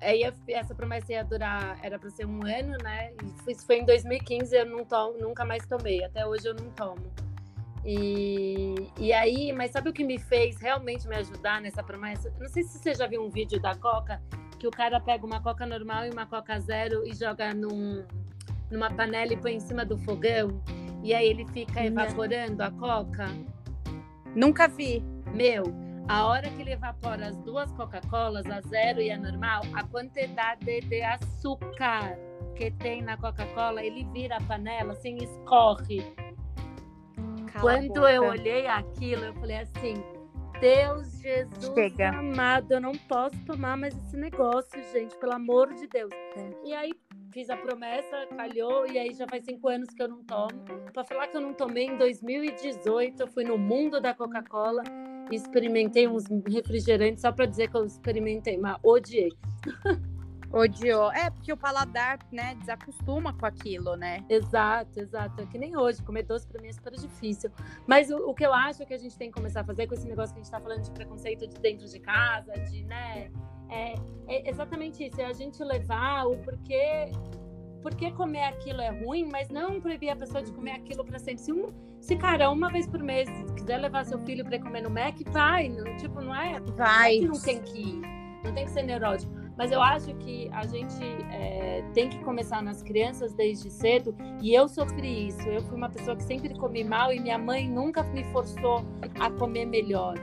aí 0.00 0.22
essa 0.48 0.74
promessa 0.74 1.12
ia 1.12 1.24
durar, 1.24 1.78
era 1.82 1.98
para 1.98 2.10
ser 2.10 2.26
um 2.26 2.44
ano, 2.44 2.76
né? 2.82 3.12
E 3.46 3.52
isso 3.52 3.64
foi 3.64 3.78
em 3.78 3.84
2015, 3.84 4.56
eu 4.56 4.66
não 4.66 4.84
tomo, 4.84 5.18
nunca 5.18 5.44
mais 5.44 5.64
tomei. 5.66 6.02
Até 6.04 6.26
hoje 6.26 6.46
eu 6.46 6.54
não 6.54 6.68
tomo. 6.70 7.12
E, 7.84 8.74
e 8.98 9.12
aí, 9.12 9.52
mas 9.52 9.70
sabe 9.70 9.90
o 9.90 9.92
que 9.92 10.04
me 10.04 10.18
fez 10.18 10.56
realmente 10.58 11.06
me 11.06 11.16
ajudar 11.16 11.60
nessa 11.60 11.82
promessa? 11.82 12.32
Não 12.40 12.48
sei 12.48 12.62
se 12.62 12.78
você 12.78 12.94
já 12.94 13.06
viu 13.06 13.22
um 13.22 13.28
vídeo 13.28 13.60
da 13.60 13.74
Coca, 13.74 14.22
que 14.58 14.66
o 14.66 14.70
cara 14.70 14.98
pega 14.98 15.26
uma 15.26 15.42
Coca 15.42 15.66
normal 15.66 16.06
e 16.06 16.10
uma 16.10 16.24
Coca 16.24 16.58
zero 16.58 17.06
e 17.06 17.14
joga 17.14 17.52
num, 17.52 18.04
numa 18.70 18.90
panela 18.90 19.34
e 19.34 19.36
põe 19.36 19.54
em 19.54 19.60
cima 19.60 19.84
do 19.84 19.98
fogão. 19.98 20.62
E 21.02 21.12
aí 21.12 21.28
ele 21.28 21.46
fica 21.48 21.84
evaporando 21.84 22.62
a 22.62 22.70
Coca. 22.70 23.26
Nunca 24.34 24.66
vi. 24.66 25.02
Meu, 25.34 25.64
a 26.08 26.26
hora 26.26 26.48
que 26.48 26.62
ele 26.62 26.72
evapora 26.72 27.28
as 27.28 27.36
duas 27.38 27.70
Coca-Colas, 27.72 28.46
a 28.46 28.62
zero 28.62 29.02
e 29.02 29.10
a 29.10 29.18
normal, 29.18 29.62
a 29.74 29.82
quantidade 29.84 30.80
de 30.80 31.02
açúcar 31.02 32.18
que 32.54 32.70
tem 32.70 33.02
na 33.02 33.16
Coca-Cola, 33.18 33.84
ele 33.84 34.04
vira 34.12 34.36
a 34.36 34.40
panela 34.40 34.92
assim, 34.92 35.16
escorre 35.16 36.02
quando 37.60 38.06
eu 38.08 38.24
olhei 38.24 38.66
aquilo, 38.66 39.24
eu 39.24 39.34
falei 39.34 39.58
assim: 39.58 39.94
Deus, 40.60 41.20
Jesus 41.20 41.74
Chega. 41.74 42.10
amado, 42.10 42.72
eu 42.72 42.80
não 42.80 42.92
posso 42.92 43.36
tomar 43.44 43.76
mais 43.76 43.96
esse 43.96 44.16
negócio, 44.16 44.82
gente, 44.92 45.16
pelo 45.16 45.34
amor 45.34 45.72
de 45.74 45.86
Deus. 45.86 46.10
É. 46.12 46.50
E 46.64 46.72
aí 46.74 46.92
fiz 47.32 47.50
a 47.50 47.56
promessa, 47.56 48.26
calhou, 48.36 48.86
e 48.86 48.98
aí 48.98 49.12
já 49.12 49.26
faz 49.28 49.44
cinco 49.44 49.68
anos 49.68 49.88
que 49.88 50.02
eu 50.02 50.08
não 50.08 50.22
tomo. 50.24 50.64
Para 50.92 51.04
falar 51.04 51.26
que 51.26 51.36
eu 51.36 51.40
não 51.40 51.52
tomei 51.52 51.86
em 51.86 51.96
2018, 51.98 53.20
eu 53.20 53.26
fui 53.26 53.44
no 53.44 53.58
mundo 53.58 54.00
da 54.00 54.14
Coca-Cola 54.14 54.82
e 55.30 55.34
experimentei 55.34 56.06
uns 56.06 56.24
refrigerantes 56.46 57.22
só 57.22 57.32
para 57.32 57.46
dizer 57.46 57.68
que 57.70 57.76
eu 57.76 57.84
experimentei, 57.84 58.56
mas 58.56 58.78
odiei. 58.82 59.32
Odiou. 60.54 61.12
É, 61.12 61.30
porque 61.30 61.52
o 61.52 61.56
paladar, 61.56 62.18
né, 62.30 62.54
desacostuma 62.60 63.32
com 63.32 63.44
aquilo, 63.44 63.96
né? 63.96 64.24
Exato, 64.28 65.00
exato. 65.00 65.40
É 65.42 65.46
que 65.46 65.58
nem 65.58 65.76
hoje, 65.76 66.02
comer 66.02 66.22
doce 66.22 66.46
pra 66.46 66.62
mim 66.62 66.68
é 66.68 66.72
super 66.72 66.92
difícil. 66.92 67.50
Mas 67.86 68.10
o, 68.10 68.16
o 68.28 68.34
que 68.34 68.46
eu 68.46 68.54
acho 68.54 68.86
que 68.86 68.94
a 68.94 68.98
gente 68.98 69.18
tem 69.18 69.28
que 69.28 69.34
começar 69.34 69.62
a 69.62 69.64
fazer 69.64 69.86
com 69.86 69.94
esse 69.94 70.06
negócio 70.06 70.32
que 70.32 70.40
a 70.40 70.42
gente 70.44 70.52
tá 70.52 70.60
falando 70.60 70.82
de 70.82 70.90
preconceito 70.92 71.46
de 71.46 71.58
dentro 71.58 71.88
de 71.88 71.98
casa, 71.98 72.52
de, 72.52 72.84
né, 72.84 73.30
é, 73.68 73.94
é 74.28 74.48
exatamente 74.48 75.04
isso. 75.04 75.20
É 75.20 75.26
a 75.26 75.32
gente 75.32 75.62
levar 75.62 76.26
o 76.26 76.36
porquê 76.38 77.10
porque 77.84 78.10
comer 78.12 78.44
aquilo 78.44 78.80
é 78.80 78.88
ruim, 78.88 79.28
mas 79.30 79.50
não 79.50 79.78
proibir 79.78 80.08
a 80.08 80.16
pessoa 80.16 80.42
de 80.42 80.50
comer 80.52 80.70
aquilo 80.70 81.04
para 81.04 81.18
sempre. 81.18 81.42
Se, 81.42 81.52
um, 81.52 81.70
se, 82.00 82.16
cara, 82.16 82.50
uma 82.50 82.70
vez 82.70 82.86
por 82.86 83.02
mês 83.02 83.28
quiser 83.54 83.76
levar 83.76 84.06
seu 84.06 84.18
filho 84.20 84.42
para 84.42 84.58
comer 84.58 84.80
no 84.80 84.88
Mac, 84.88 85.14
vai. 85.26 85.68
Não, 85.68 85.94
tipo, 85.98 86.18
não 86.22 86.34
é, 86.34 86.58
vai. 86.60 87.18
Não, 87.18 87.26
é 87.26 87.28
não 87.28 87.40
tem 87.42 87.60
que 87.60 87.78
ir, 87.78 88.02
não 88.44 88.52
tem 88.52 88.64
que 88.64 88.70
ser 88.70 88.82
neurótico. 88.82 89.32
Mas 89.56 89.70
eu 89.70 89.80
acho 89.80 90.12
que 90.16 90.50
a 90.52 90.66
gente 90.66 91.02
é, 91.30 91.84
tem 91.94 92.08
que 92.08 92.18
começar 92.24 92.60
nas 92.62 92.82
crianças 92.82 93.32
desde 93.32 93.70
cedo. 93.70 94.14
E 94.42 94.52
eu 94.52 94.68
sofri 94.68 95.28
isso. 95.28 95.48
Eu 95.48 95.62
fui 95.62 95.76
uma 95.76 95.88
pessoa 95.88 96.16
que 96.16 96.24
sempre 96.24 96.54
comi 96.54 96.82
mal 96.82 97.12
e 97.12 97.20
minha 97.20 97.38
mãe 97.38 97.68
nunca 97.68 98.02
me 98.02 98.24
forçou 98.24 98.84
a 99.20 99.30
comer 99.30 99.66
melhor. 99.66 100.14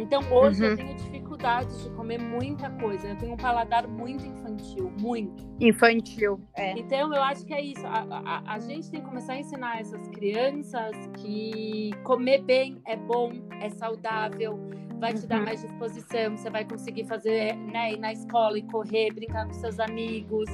Então 0.00 0.20
hoje 0.32 0.62
uhum. 0.62 0.70
eu 0.70 0.76
tenho 0.76 0.96
dificuldade 0.96 1.82
de 1.82 1.90
comer 1.90 2.18
muita 2.18 2.70
coisa. 2.70 3.08
Eu 3.08 3.16
tenho 3.16 3.34
um 3.34 3.36
paladar 3.36 3.86
muito 3.86 4.24
infantil, 4.26 4.92
muito. 4.98 5.48
Infantil, 5.60 6.40
é. 6.54 6.72
Então 6.78 7.14
eu 7.14 7.22
acho 7.22 7.44
que 7.44 7.54
é 7.54 7.60
isso. 7.60 7.86
A, 7.86 8.06
a, 8.10 8.54
a 8.54 8.58
gente 8.58 8.90
tem 8.90 9.00
que 9.00 9.06
começar 9.06 9.34
a 9.34 9.38
ensinar 9.38 9.80
essas 9.80 10.08
crianças 10.08 10.96
que 11.18 11.90
comer 12.02 12.42
bem 12.42 12.80
é 12.86 12.96
bom, 12.96 13.32
é 13.60 13.70
saudável 13.70 14.58
vai 15.00 15.14
te 15.14 15.26
dar 15.26 15.38
uhum. 15.38 15.44
mais 15.46 15.62
disposição, 15.62 16.36
você 16.36 16.50
vai 16.50 16.64
conseguir 16.64 17.06
fazer, 17.06 17.56
né, 17.56 17.94
ir 17.94 17.98
na 17.98 18.12
escola 18.12 18.58
e 18.58 18.62
correr, 18.62 19.10
brincar 19.12 19.46
com 19.46 19.54
seus 19.54 19.80
amigos. 19.80 20.48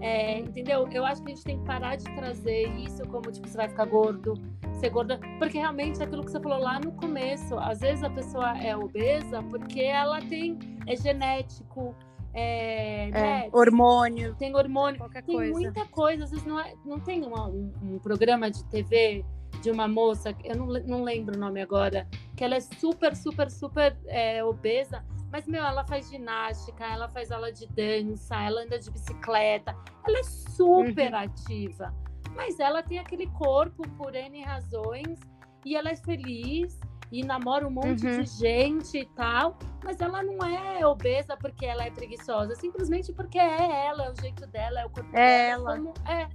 É, 0.00 0.38
entendeu? 0.38 0.88
Eu 0.90 1.04
acho 1.04 1.22
que 1.22 1.30
a 1.30 1.34
gente 1.34 1.44
tem 1.44 1.58
que 1.58 1.64
parar 1.64 1.96
de 1.96 2.04
trazer 2.14 2.68
isso 2.78 3.06
como, 3.08 3.30
tipo, 3.30 3.46
você 3.46 3.56
vai 3.56 3.68
ficar 3.68 3.84
gordo, 3.84 4.34
ser 4.78 4.88
gorda, 4.90 5.20
porque 5.38 5.58
realmente 5.58 6.00
é 6.00 6.04
aquilo 6.04 6.24
que 6.24 6.30
você 6.30 6.40
falou 6.40 6.58
lá 6.58 6.80
no 6.80 6.92
começo, 6.92 7.58
às 7.58 7.80
vezes 7.80 8.02
a 8.02 8.08
pessoa 8.08 8.56
é 8.58 8.74
obesa 8.74 9.42
porque 9.42 9.82
ela 9.82 10.20
tem, 10.22 10.58
é 10.86 10.96
genético, 10.96 11.94
é, 12.32 13.08
é, 13.08 13.10
né? 13.10 13.48
hormônio. 13.52 14.34
Tem 14.36 14.54
hormônio, 14.54 14.98
qualquer 14.98 15.22
tem 15.22 15.36
coisa. 15.36 15.52
muita 15.52 15.84
coisa. 15.86 16.24
Às 16.24 16.30
vezes 16.30 16.46
não, 16.46 16.60
é, 16.60 16.74
não 16.84 17.00
tem 17.00 17.22
um, 17.24 17.72
um, 17.82 17.98
programa 17.98 18.50
de 18.50 18.64
TV 18.66 19.24
de 19.60 19.70
uma 19.70 19.86
moça, 19.86 20.34
eu 20.44 20.56
não, 20.56 20.66
não 20.66 21.02
lembro 21.02 21.36
o 21.36 21.38
nome 21.38 21.60
agora, 21.60 22.06
que 22.36 22.42
ela 22.42 22.56
é 22.56 22.60
super, 22.60 23.14
super, 23.14 23.50
super 23.50 23.96
é, 24.06 24.42
obesa, 24.44 25.04
mas, 25.30 25.46
meu, 25.46 25.64
ela 25.64 25.84
faz 25.86 26.10
ginástica, 26.10 26.84
ela 26.84 27.08
faz 27.08 27.30
aula 27.30 27.52
de 27.52 27.66
dança, 27.68 28.34
ela 28.42 28.62
anda 28.62 28.78
de 28.78 28.90
bicicleta, 28.90 29.76
ela 30.06 30.18
é 30.18 30.22
super 30.24 31.12
uhum. 31.12 31.18
ativa. 31.18 31.94
Mas 32.34 32.58
ela 32.58 32.82
tem 32.82 32.98
aquele 32.98 33.26
corpo 33.28 33.88
por 33.90 34.14
N 34.14 34.42
razões 34.42 35.20
e 35.64 35.76
ela 35.76 35.90
é 35.90 35.96
feliz 35.96 36.78
e 37.12 37.24
namora 37.24 37.66
um 37.66 37.70
monte 37.70 38.06
uhum. 38.06 38.22
de 38.22 38.24
gente 38.24 38.98
e 38.98 39.06
tal, 39.06 39.58
mas 39.82 40.00
ela 40.00 40.22
não 40.22 40.44
é 40.44 40.86
obesa 40.86 41.36
porque 41.36 41.66
ela 41.66 41.84
é 41.84 41.90
preguiçosa, 41.90 42.54
simplesmente 42.54 43.12
porque 43.12 43.38
é 43.38 43.86
ela, 43.86 44.06
é 44.06 44.10
o 44.10 44.20
jeito 44.20 44.46
dela, 44.46 44.80
é 44.80 44.86
o 44.86 44.90
corpo 44.90 45.10
é 45.16 45.48
dela. 45.48 45.76
Como, 45.76 45.94
é, 46.08 46.28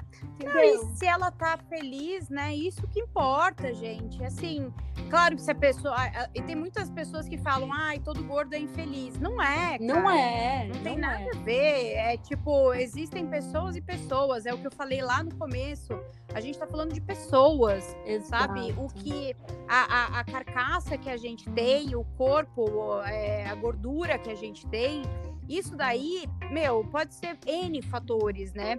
não, 0.44 0.60
e 0.60 0.98
se 0.98 1.06
ela 1.06 1.32
tá 1.32 1.58
feliz, 1.70 2.30
né? 2.30 2.54
Isso 2.54 2.88
que 2.88 3.00
importa, 3.00 3.74
gente. 3.74 4.24
Assim, 4.24 4.74
claro 5.10 5.36
que 5.36 5.42
se 5.42 5.52
a 5.52 5.56
pessoa. 5.56 5.96
E 6.34 6.42
tem 6.42 6.56
muitas 6.56 6.90
pessoas 6.90 7.28
que 7.28 7.38
falam, 7.38 7.72
ai, 7.72 8.00
todo 8.00 8.24
gordo 8.24 8.54
é 8.54 8.60
infeliz. 8.60 9.18
Não 9.20 9.42
é. 9.42 9.78
Cara. 9.78 9.84
Não 9.84 10.10
é. 10.10 10.68
Não, 10.68 10.84
tem 10.84 10.98
não 10.98 11.10
nada 11.10 11.24
é. 11.24 11.30
a 11.30 11.40
ver. 11.40 11.94
É 11.94 12.18
tipo, 12.18 12.74
existem 12.74 13.28
pessoas 13.28 13.76
e 13.76 13.82
pessoas. 13.82 14.46
É 14.46 14.54
o 14.54 14.58
que 14.58 14.68
eu 14.68 14.72
falei 14.72 15.02
lá 15.02 15.24
no 15.24 15.34
começo. 15.36 15.98
A 16.34 16.42
gente 16.42 16.58
tá 16.58 16.68
falando 16.68 16.92
de 16.92 17.00
pessoas, 17.00 17.96
Exato. 18.06 18.28
sabe? 18.28 18.74
O 18.78 18.88
que. 18.88 19.36
A, 19.68 20.18
a, 20.18 20.20
a, 20.20 20.24
carcaça 20.26 20.98
que 20.98 21.10
a 21.10 21.18
gente 21.18 21.50
tem, 21.52 21.96
o 21.96 22.04
corpo, 22.18 23.02
é, 23.06 23.35
a 23.44 23.56
gordura 23.56 24.18
que 24.18 24.30
a 24.30 24.36
gente 24.36 24.66
tem. 24.68 25.02
Isso 25.50 25.76
daí, 25.76 26.24
meu, 26.52 26.84
pode 26.86 27.14
ser 27.14 27.38
N 27.46 27.82
fatores, 27.82 28.54
né? 28.54 28.78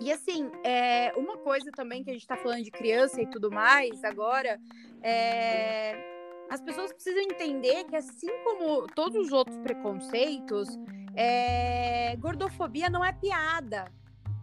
E 0.00 0.12
assim, 0.12 0.48
é, 0.64 1.12
uma 1.16 1.36
coisa 1.38 1.70
também 1.72 2.04
que 2.04 2.10
a 2.10 2.12
gente 2.12 2.22
está 2.22 2.36
falando 2.36 2.62
de 2.62 2.70
criança 2.70 3.20
e 3.20 3.26
tudo 3.26 3.50
mais 3.50 4.04
agora, 4.04 4.60
é, 5.02 5.96
as 6.48 6.60
pessoas 6.60 6.92
precisam 6.92 7.22
entender 7.22 7.84
que 7.84 7.96
assim 7.96 8.30
como 8.44 8.86
todos 8.94 9.16
os 9.16 9.32
outros 9.32 9.58
preconceitos, 9.58 10.68
é, 11.16 12.14
gordofobia 12.16 12.88
não 12.88 13.04
é 13.04 13.12
piada, 13.12 13.86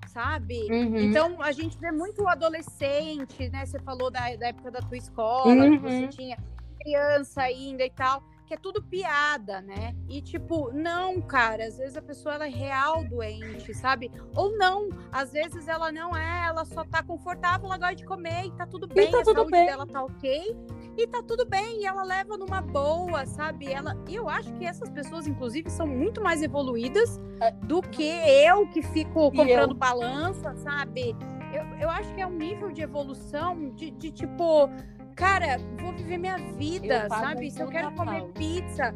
sabe? 0.07 0.67
Uhum. 0.69 0.97
Então 0.97 1.41
a 1.41 1.53
gente 1.53 1.77
vê 1.77 1.89
muito 1.89 2.21
o 2.23 2.27
adolescente, 2.27 3.49
né? 3.49 3.65
Você 3.65 3.79
falou 3.79 4.11
da, 4.11 4.35
da 4.35 4.47
época 4.47 4.71
da 4.71 4.81
tua 4.81 4.97
escola, 4.97 5.53
uhum. 5.55 5.77
que 5.77 5.83
você 5.83 6.07
tinha 6.09 6.37
criança 6.81 7.43
ainda 7.43 7.85
e 7.85 7.89
tal 7.89 8.21
que 8.45 8.53
é 8.53 8.57
tudo 8.57 8.81
piada, 8.81 9.61
né? 9.61 9.95
E 10.07 10.21
tipo, 10.21 10.71
não, 10.71 11.21
cara, 11.21 11.65
às 11.65 11.77
vezes 11.77 11.97
a 11.97 12.01
pessoa 12.01 12.35
ela 12.35 12.45
é 12.45 12.49
real 12.49 13.03
doente, 13.03 13.73
sabe? 13.73 14.11
Ou 14.35 14.55
não, 14.57 14.89
às 15.11 15.31
vezes 15.31 15.67
ela 15.67 15.91
não 15.91 16.15
é, 16.15 16.47
ela 16.47 16.63
só 16.65 16.83
tá 16.83 17.01
confortável, 17.01 17.65
ela 17.65 17.77
gosta 17.77 17.95
de 17.95 18.05
comer 18.05 18.45
e 18.45 18.51
tá 18.51 18.65
tudo 18.65 18.87
bem, 18.87 19.09
tá 19.09 19.19
a 19.19 19.23
tudo 19.23 19.35
saúde 19.35 19.51
bem. 19.51 19.65
dela 19.65 19.85
tá 19.87 20.03
ok 20.03 20.55
e 20.97 21.07
tá 21.07 21.21
tudo 21.21 21.45
bem, 21.45 21.81
e 21.81 21.85
ela 21.85 22.03
leva 22.03 22.37
numa 22.37 22.61
boa, 22.61 23.25
sabe? 23.25 23.71
Ela, 23.71 23.97
e 24.07 24.15
eu 24.15 24.29
acho 24.29 24.53
que 24.53 24.65
essas 24.65 24.89
pessoas, 24.89 25.27
inclusive, 25.27 25.69
são 25.69 25.85
muito 25.85 26.21
mais 26.21 26.41
evoluídas 26.41 27.19
é. 27.41 27.51
do 27.51 27.81
que 27.81 28.07
eu 28.07 28.67
que 28.67 28.81
fico 28.81 29.31
comprando 29.31 29.75
balança, 29.75 30.55
sabe? 30.55 31.15
Eu, 31.53 31.63
eu 31.81 31.89
acho 31.89 32.13
que 32.13 32.21
é 32.21 32.27
um 32.27 32.37
nível 32.37 32.71
de 32.71 32.81
evolução 32.81 33.71
de, 33.71 33.91
de 33.91 34.11
tipo 34.11 34.69
cara, 35.15 35.57
vou 35.79 35.93
viver 35.93 36.17
minha 36.17 36.37
vida, 36.37 37.07
sabe? 37.09 37.49
Se 37.49 37.61
eu 37.61 37.67
quero 37.67 37.91
comer 37.93 38.23
pizza. 38.33 38.93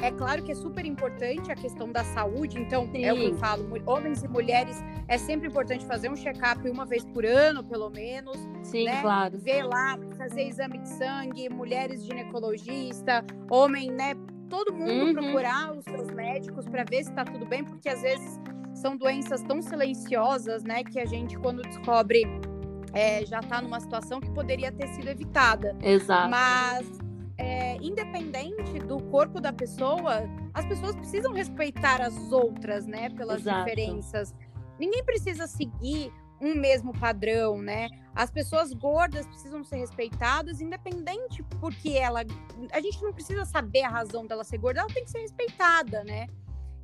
É 0.00 0.12
claro 0.12 0.44
que 0.44 0.52
é 0.52 0.54
super 0.54 0.86
importante 0.86 1.50
a 1.50 1.56
questão 1.56 1.90
da 1.90 2.04
saúde, 2.04 2.56
então 2.56 2.88
Sim. 2.92 3.04
é 3.04 3.12
o 3.12 3.16
que 3.16 3.24
eu 3.24 3.34
falo, 3.34 3.68
homens 3.84 4.22
e 4.22 4.28
mulheres 4.28 4.80
é 5.08 5.18
sempre 5.18 5.48
importante 5.48 5.84
fazer 5.84 6.08
um 6.08 6.14
check-up 6.14 6.70
uma 6.70 6.86
vez 6.86 7.04
por 7.04 7.26
ano, 7.26 7.64
pelo 7.64 7.90
menos. 7.90 8.38
Sim, 8.62 8.84
né? 8.84 9.02
claro. 9.02 9.36
Ver 9.38 9.64
lá, 9.64 9.98
fazer 10.16 10.44
exame 10.44 10.78
de 10.78 10.88
sangue, 10.88 11.48
mulheres 11.48 12.04
ginecologista, 12.04 13.24
homem, 13.50 13.90
né? 13.90 14.14
Todo 14.48 14.72
mundo 14.72 15.20
uhum. 15.20 15.32
procurar 15.32 15.72
os 15.76 15.84
seus 15.84 16.08
médicos 16.12 16.68
para 16.68 16.84
ver 16.84 17.02
se 17.02 17.10
está 17.10 17.24
tudo 17.24 17.44
bem, 17.44 17.64
porque 17.64 17.88
às 17.88 18.00
vezes 18.00 18.38
são 18.74 18.96
doenças 18.96 19.42
tão 19.42 19.60
silenciosas, 19.60 20.62
né? 20.62 20.84
Que 20.84 21.00
a 21.00 21.06
gente, 21.06 21.36
quando 21.36 21.60
descobre 21.62 22.22
é, 22.92 23.24
já 23.24 23.40
está 23.40 23.60
numa 23.60 23.80
situação 23.80 24.20
que 24.20 24.30
poderia 24.30 24.72
ter 24.72 24.88
sido 24.88 25.08
evitada. 25.08 25.76
Exato. 25.82 26.30
Mas, 26.30 26.86
é, 27.36 27.76
independente 27.76 28.78
do 28.80 29.02
corpo 29.04 29.40
da 29.40 29.52
pessoa, 29.52 30.22
as 30.54 30.66
pessoas 30.66 30.94
precisam 30.96 31.32
respeitar 31.32 32.00
as 32.00 32.32
outras, 32.32 32.86
né? 32.86 33.10
Pelas 33.10 33.40
Exato. 33.40 33.64
diferenças. 33.64 34.34
Ninguém 34.78 35.04
precisa 35.04 35.46
seguir 35.46 36.12
um 36.40 36.54
mesmo 36.54 36.92
padrão, 36.92 37.60
né? 37.60 37.88
As 38.14 38.30
pessoas 38.30 38.72
gordas 38.72 39.26
precisam 39.26 39.62
ser 39.64 39.76
respeitadas, 39.76 40.60
independente 40.60 41.42
porque 41.60 41.90
ela. 41.90 42.24
A 42.72 42.80
gente 42.80 43.02
não 43.02 43.12
precisa 43.12 43.44
saber 43.44 43.82
a 43.82 43.88
razão 43.88 44.26
dela 44.26 44.44
ser 44.44 44.58
gorda, 44.58 44.80
ela 44.80 44.88
tem 44.88 45.04
que 45.04 45.10
ser 45.10 45.20
respeitada, 45.20 46.04
né? 46.04 46.26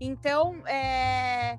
Então, 0.01 0.57
é 0.67 1.59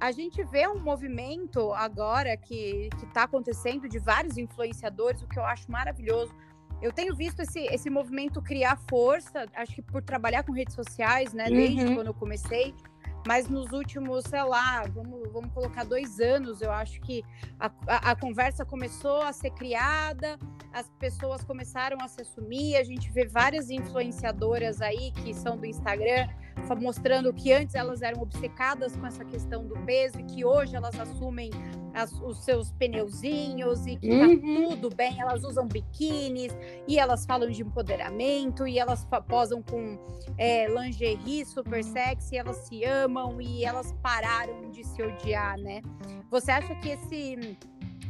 a 0.00 0.12
gente 0.12 0.42
vê 0.44 0.68
um 0.68 0.78
movimento 0.78 1.72
agora 1.72 2.36
que 2.36 2.88
está 3.04 3.22
acontecendo 3.24 3.88
de 3.88 3.98
vários 3.98 4.36
influenciadores, 4.36 5.22
o 5.22 5.26
que 5.26 5.38
eu 5.38 5.44
acho 5.44 5.70
maravilhoso. 5.70 6.34
Eu 6.82 6.92
tenho 6.92 7.14
visto 7.14 7.40
esse, 7.40 7.60
esse 7.60 7.88
movimento 7.88 8.42
criar 8.42 8.76
força, 8.88 9.46
acho 9.54 9.74
que 9.74 9.82
por 9.82 10.02
trabalhar 10.02 10.42
com 10.42 10.52
redes 10.52 10.74
sociais, 10.74 11.32
né, 11.32 11.48
desde 11.48 11.84
uhum. 11.84 11.94
quando 11.94 12.08
eu 12.08 12.14
comecei, 12.14 12.74
mas 13.26 13.48
nos 13.48 13.72
últimos, 13.72 14.24
sei 14.24 14.42
lá, 14.42 14.84
vamos, 14.86 15.30
vamos 15.32 15.52
colocar 15.52 15.84
dois 15.84 16.20
anos, 16.20 16.60
eu 16.60 16.70
acho 16.70 17.00
que 17.00 17.24
a, 17.58 17.70
a, 17.86 18.10
a, 18.12 18.16
conversa 18.16 18.64
começou 18.64 19.22
a 19.22 19.32
ser 19.32 19.50
criada, 19.50 20.38
as 20.72 20.88
pessoas 20.98 21.42
começaram 21.42 21.98
a 22.00 22.08
se 22.08 22.20
assumir, 22.20 22.76
a 22.76 22.84
gente 22.84 23.10
vê 23.10 23.26
várias 23.26 23.70
influenciadoras 23.70 24.80
aí 24.80 25.10
que 25.12 25.34
são 25.34 25.56
do 25.56 25.66
Instagram 25.66 26.28
mostrando 26.74 27.32
que 27.32 27.52
antes 27.52 27.74
elas 27.74 28.02
eram 28.02 28.22
obcecadas 28.22 28.96
com 28.96 29.06
essa 29.06 29.24
questão 29.24 29.66
do 29.66 29.76
peso 29.84 30.18
e 30.18 30.24
que 30.24 30.44
hoje 30.44 30.74
elas 30.74 30.98
assumem 30.98 31.50
as, 31.96 32.12
os 32.20 32.44
seus 32.44 32.70
pneuzinhos 32.72 33.86
e 33.86 33.96
que 33.96 34.08
tá 34.08 34.26
uhum. 34.26 34.68
tá 34.70 34.70
tudo 34.70 34.94
bem, 34.94 35.18
elas 35.20 35.42
usam 35.42 35.66
biquínis 35.66 36.56
e 36.86 36.98
elas 36.98 37.24
falam 37.24 37.50
de 37.50 37.62
empoderamento 37.62 38.66
e 38.66 38.78
elas 38.78 39.06
posam 39.26 39.62
com 39.62 39.98
é, 40.36 40.68
lingerie 40.68 41.44
super 41.46 41.82
sexy, 41.82 42.36
elas 42.36 42.56
se 42.58 42.84
amam 42.84 43.40
e 43.40 43.64
elas 43.64 43.92
pararam 44.02 44.70
de 44.70 44.84
se 44.84 45.02
odiar, 45.02 45.58
né? 45.58 45.80
Você 46.30 46.50
acha 46.50 46.74
que 46.76 46.90
esse 46.90 47.56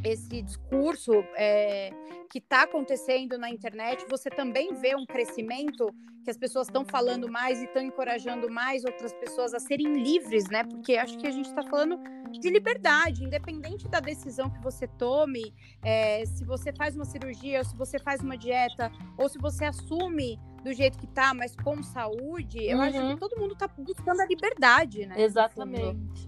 esse 0.03 0.41
discurso 0.41 1.13
é, 1.35 1.91
que 2.29 2.39
está 2.39 2.63
acontecendo 2.63 3.37
na 3.37 3.49
internet, 3.49 4.05
você 4.09 4.29
também 4.29 4.73
vê 4.73 4.95
um 4.95 5.05
crescimento 5.05 5.93
que 6.23 6.31
as 6.31 6.37
pessoas 6.37 6.67
estão 6.67 6.83
falando 6.83 7.31
mais 7.31 7.61
e 7.61 7.63
estão 7.63 7.81
encorajando 7.81 8.49
mais 8.51 8.83
outras 8.83 9.13
pessoas 9.13 9.53
a 9.53 9.59
serem 9.59 9.93
livres, 9.93 10.49
né? 10.49 10.61
Porque 10.65 10.97
acho 10.97 11.17
que 11.17 11.25
a 11.25 11.31
gente 11.31 11.47
está 11.47 11.63
falando 11.63 11.97
de 12.31 12.49
liberdade, 12.49 13.23
independente 13.23 13.87
da 13.87 14.01
decisão 14.01 14.49
que 14.49 14.61
você 14.61 14.87
tome, 14.87 15.53
é, 15.81 16.25
se 16.25 16.43
você 16.43 16.73
faz 16.73 16.97
uma 16.97 17.05
cirurgia, 17.05 17.59
ou 17.59 17.63
se 17.63 17.77
você 17.77 17.97
faz 17.97 18.19
uma 18.19 18.37
dieta, 18.37 18.91
ou 19.17 19.29
se 19.29 19.37
você 19.37 19.63
assume 19.63 20.37
do 20.65 20.73
jeito 20.73 20.97
que 20.97 21.07
tá, 21.07 21.33
mas 21.33 21.55
com 21.55 21.81
saúde, 21.81 22.61
eu 22.61 22.77
uhum. 22.77 22.83
acho 22.83 22.99
que 22.99 23.05
uhum. 23.05 23.17
todo 23.17 23.39
mundo 23.39 23.53
está 23.53 23.69
buscando 23.69 24.19
a 24.19 24.25
liberdade, 24.25 25.05
né? 25.05 25.15
Exatamente. 25.21 26.27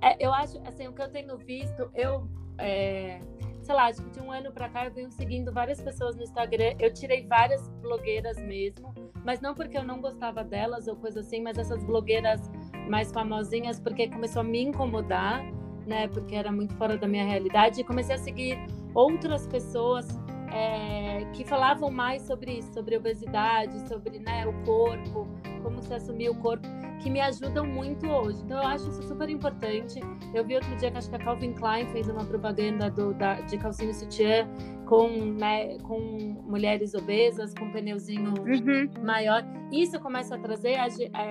É, 0.00 0.24
eu 0.24 0.32
acho, 0.32 0.60
assim, 0.64 0.86
o 0.86 0.92
que 0.92 1.02
eu 1.02 1.10
tenho 1.10 1.36
visto, 1.38 1.90
eu 1.94 2.28
é, 2.58 3.20
sei 3.62 3.74
lá, 3.74 3.92
que 3.92 4.02
de 4.10 4.20
um 4.20 4.30
ano 4.30 4.52
para 4.52 4.68
cá 4.68 4.84
eu 4.86 4.92
venho 4.92 5.10
seguindo 5.10 5.52
várias 5.52 5.80
pessoas 5.80 6.16
no 6.16 6.22
Instagram. 6.22 6.74
Eu 6.78 6.92
tirei 6.92 7.26
várias 7.26 7.68
blogueiras 7.80 8.36
mesmo, 8.38 8.92
mas 9.24 9.40
não 9.40 9.54
porque 9.54 9.76
eu 9.76 9.82
não 9.82 10.00
gostava 10.00 10.44
delas 10.44 10.86
ou 10.86 10.96
coisa 10.96 11.20
assim, 11.20 11.40
mas 11.40 11.58
essas 11.58 11.82
blogueiras 11.84 12.50
mais 12.88 13.10
famosinhas, 13.10 13.80
porque 13.80 14.08
começou 14.08 14.40
a 14.40 14.44
me 14.44 14.62
incomodar, 14.62 15.42
né? 15.86 16.08
Porque 16.08 16.34
era 16.34 16.52
muito 16.52 16.74
fora 16.76 16.96
da 16.96 17.08
minha 17.08 17.24
realidade. 17.24 17.80
E 17.80 17.84
comecei 17.84 18.14
a 18.14 18.18
seguir 18.18 18.58
outras 18.94 19.46
pessoas 19.46 20.06
é, 20.54 21.24
que 21.32 21.44
falavam 21.44 21.90
mais 21.90 22.22
sobre 22.22 22.52
isso, 22.58 22.72
sobre 22.72 22.96
obesidade, 22.96 23.76
sobre 23.88 24.20
né, 24.20 24.46
o 24.46 24.52
corpo, 24.64 25.26
como 25.62 25.82
se 25.82 25.92
assumir 25.92 26.28
o 26.28 26.34
corpo 26.36 26.66
que 27.00 27.10
me 27.10 27.20
ajudam 27.20 27.66
muito 27.66 28.06
hoje. 28.06 28.40
Então 28.44 28.62
eu 28.62 28.68
acho 28.68 28.88
isso 28.88 29.02
super 29.02 29.28
importante. 29.28 30.00
Eu 30.32 30.44
vi 30.44 30.54
outro 30.54 30.74
dia 30.76 30.92
que 30.92 30.96
acho 30.96 31.10
que 31.10 31.16
a 31.16 31.18
Calvin 31.18 31.52
Klein 31.52 31.86
fez 31.88 32.08
uma 32.08 32.24
propaganda 32.24 32.88
do, 32.88 33.12
da, 33.14 33.40
de 33.40 33.58
calcinha 33.58 33.92
sutiã 33.92 34.48
com, 34.86 35.08
né, 35.08 35.76
com 35.78 35.98
mulheres 36.46 36.94
obesas, 36.94 37.52
com 37.52 37.64
um 37.64 37.72
pneuzinho 37.72 38.32
uhum. 38.38 39.04
maior. 39.04 39.44
Isso 39.72 39.98
começa 39.98 40.36
a 40.36 40.38
trazer 40.38 40.76
a, 40.76 40.84
a, 40.84 41.22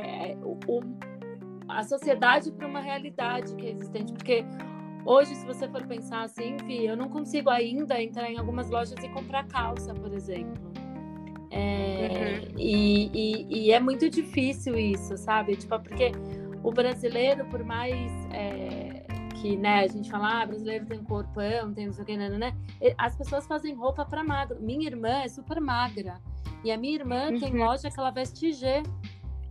a, 1.70 1.80
a 1.80 1.84
sociedade 1.84 2.52
para 2.52 2.68
uma 2.68 2.82
realidade 2.82 3.56
que 3.56 3.68
é 3.68 3.72
existente, 3.72 4.12
porque 4.12 4.44
Hoje, 5.06 5.36
se 5.36 5.46
você 5.46 5.68
for 5.68 5.86
pensar 5.86 6.24
assim, 6.24 6.56
enfim, 6.56 6.82
eu 6.84 6.96
não 6.96 7.10
consigo 7.10 7.50
ainda 7.50 8.02
entrar 8.02 8.32
em 8.32 8.38
algumas 8.38 8.70
lojas 8.70 8.96
e 9.04 9.10
comprar 9.10 9.46
calça, 9.48 9.94
por 9.94 10.14
exemplo. 10.14 10.72
É, 11.52 12.42
uhum. 12.42 12.58
e, 12.58 13.12
e, 13.14 13.68
e, 13.68 13.72
é 13.72 13.80
muito 13.80 14.10
difícil 14.10 14.76
isso, 14.76 15.16
sabe? 15.18 15.56
Tipo, 15.56 15.80
porque 15.80 16.12
o 16.64 16.72
brasileiro, 16.72 17.46
por 17.46 17.64
mais 17.64 18.12
é, 18.32 19.06
que 19.40 19.56
né, 19.56 19.82
a 19.82 19.88
gente 19.88 20.10
fala, 20.10 20.42
ah, 20.42 20.46
brasileiro 20.46 20.86
tem 20.86 21.04
corpão, 21.04 21.74
tem 21.74 21.86
não 21.86 21.94
sei 21.94 22.04
o 22.04 22.08
que, 22.08 22.18
né, 22.18 22.30
né, 22.30 22.38
né 22.38 22.54
as 22.98 23.16
pessoas 23.16 23.46
fazem 23.46 23.76
roupa 23.76 24.04
para 24.04 24.24
magro. 24.24 24.60
Minha 24.62 24.88
irmã 24.88 25.22
é 25.24 25.28
super 25.28 25.60
magra. 25.62 26.20
E 26.64 26.72
a 26.72 26.78
minha 26.78 26.96
irmã 26.96 27.30
uhum. 27.30 27.40
tem 27.40 27.54
loja 27.54 27.92
que 27.92 28.00
ela 28.00 28.10
veste 28.10 28.54
G. 28.54 28.82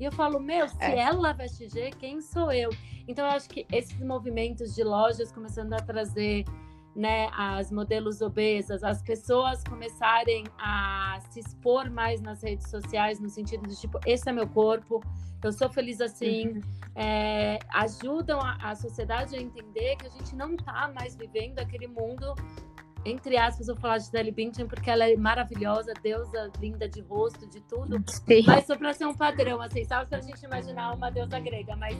E 0.02 0.04
eu 0.04 0.10
falo, 0.10 0.40
meu, 0.40 0.68
se 0.68 0.82
é. 0.82 0.98
ela 0.98 1.32
veste 1.32 1.68
G, 1.68 1.90
quem 1.92 2.20
sou 2.20 2.50
eu? 2.50 2.70
Então, 3.06 3.24
eu 3.24 3.30
acho 3.30 3.48
que 3.48 3.64
esses 3.70 4.00
movimentos 4.00 4.74
de 4.74 4.82
lojas 4.82 5.30
começando 5.30 5.74
a 5.74 5.76
trazer 5.76 6.44
né, 6.92 7.28
as 7.32 7.70
modelos 7.70 8.20
obesas, 8.20 8.82
as 8.82 9.00
pessoas 9.00 9.62
começarem 9.62 10.42
a 10.58 11.20
se 11.30 11.38
expor 11.38 11.88
mais 11.88 12.20
nas 12.20 12.42
redes 12.42 12.68
sociais, 12.68 13.20
no 13.20 13.28
sentido 13.28 13.68
de 13.68 13.80
tipo, 13.80 14.00
esse 14.04 14.28
é 14.28 14.32
meu 14.32 14.48
corpo, 14.48 15.00
eu 15.40 15.52
sou 15.52 15.70
feliz 15.70 16.00
assim, 16.00 16.48
uhum. 16.48 16.60
é, 16.96 17.60
ajudam 17.72 18.40
a, 18.40 18.56
a, 18.70 18.74
sociedade 18.74 19.36
a 19.36 19.40
entender 19.40 19.94
que 19.98 20.08
a 20.08 20.10
gente 20.10 20.34
não 20.34 20.54
está 20.54 20.90
mais 20.92 21.14
vivendo 21.14 21.60
aquele 21.60 21.86
mundo. 21.86 22.34
Entre 23.04 23.36
aspas, 23.36 23.68
eu 23.68 23.74
vou 23.74 23.82
falar 23.82 23.98
de 23.98 24.04
Gisele 24.04 24.30
Bündchen 24.30 24.66
porque 24.66 24.88
ela 24.88 25.08
é 25.08 25.16
maravilhosa, 25.16 25.92
deusa 26.02 26.50
linda 26.60 26.88
de 26.88 27.00
rosto, 27.00 27.46
de 27.48 27.60
tudo. 27.62 28.02
Sim. 28.08 28.44
Mas 28.46 28.66
só 28.66 28.76
para 28.76 28.92
ser 28.92 29.06
um 29.06 29.14
padrão, 29.14 29.60
assim, 29.60 29.84
sabe? 29.84 30.08
Se 30.08 30.14
a 30.14 30.20
gente 30.20 30.44
imaginar 30.44 30.94
uma 30.94 31.10
deusa 31.10 31.40
grega, 31.40 31.74
mas 31.74 31.96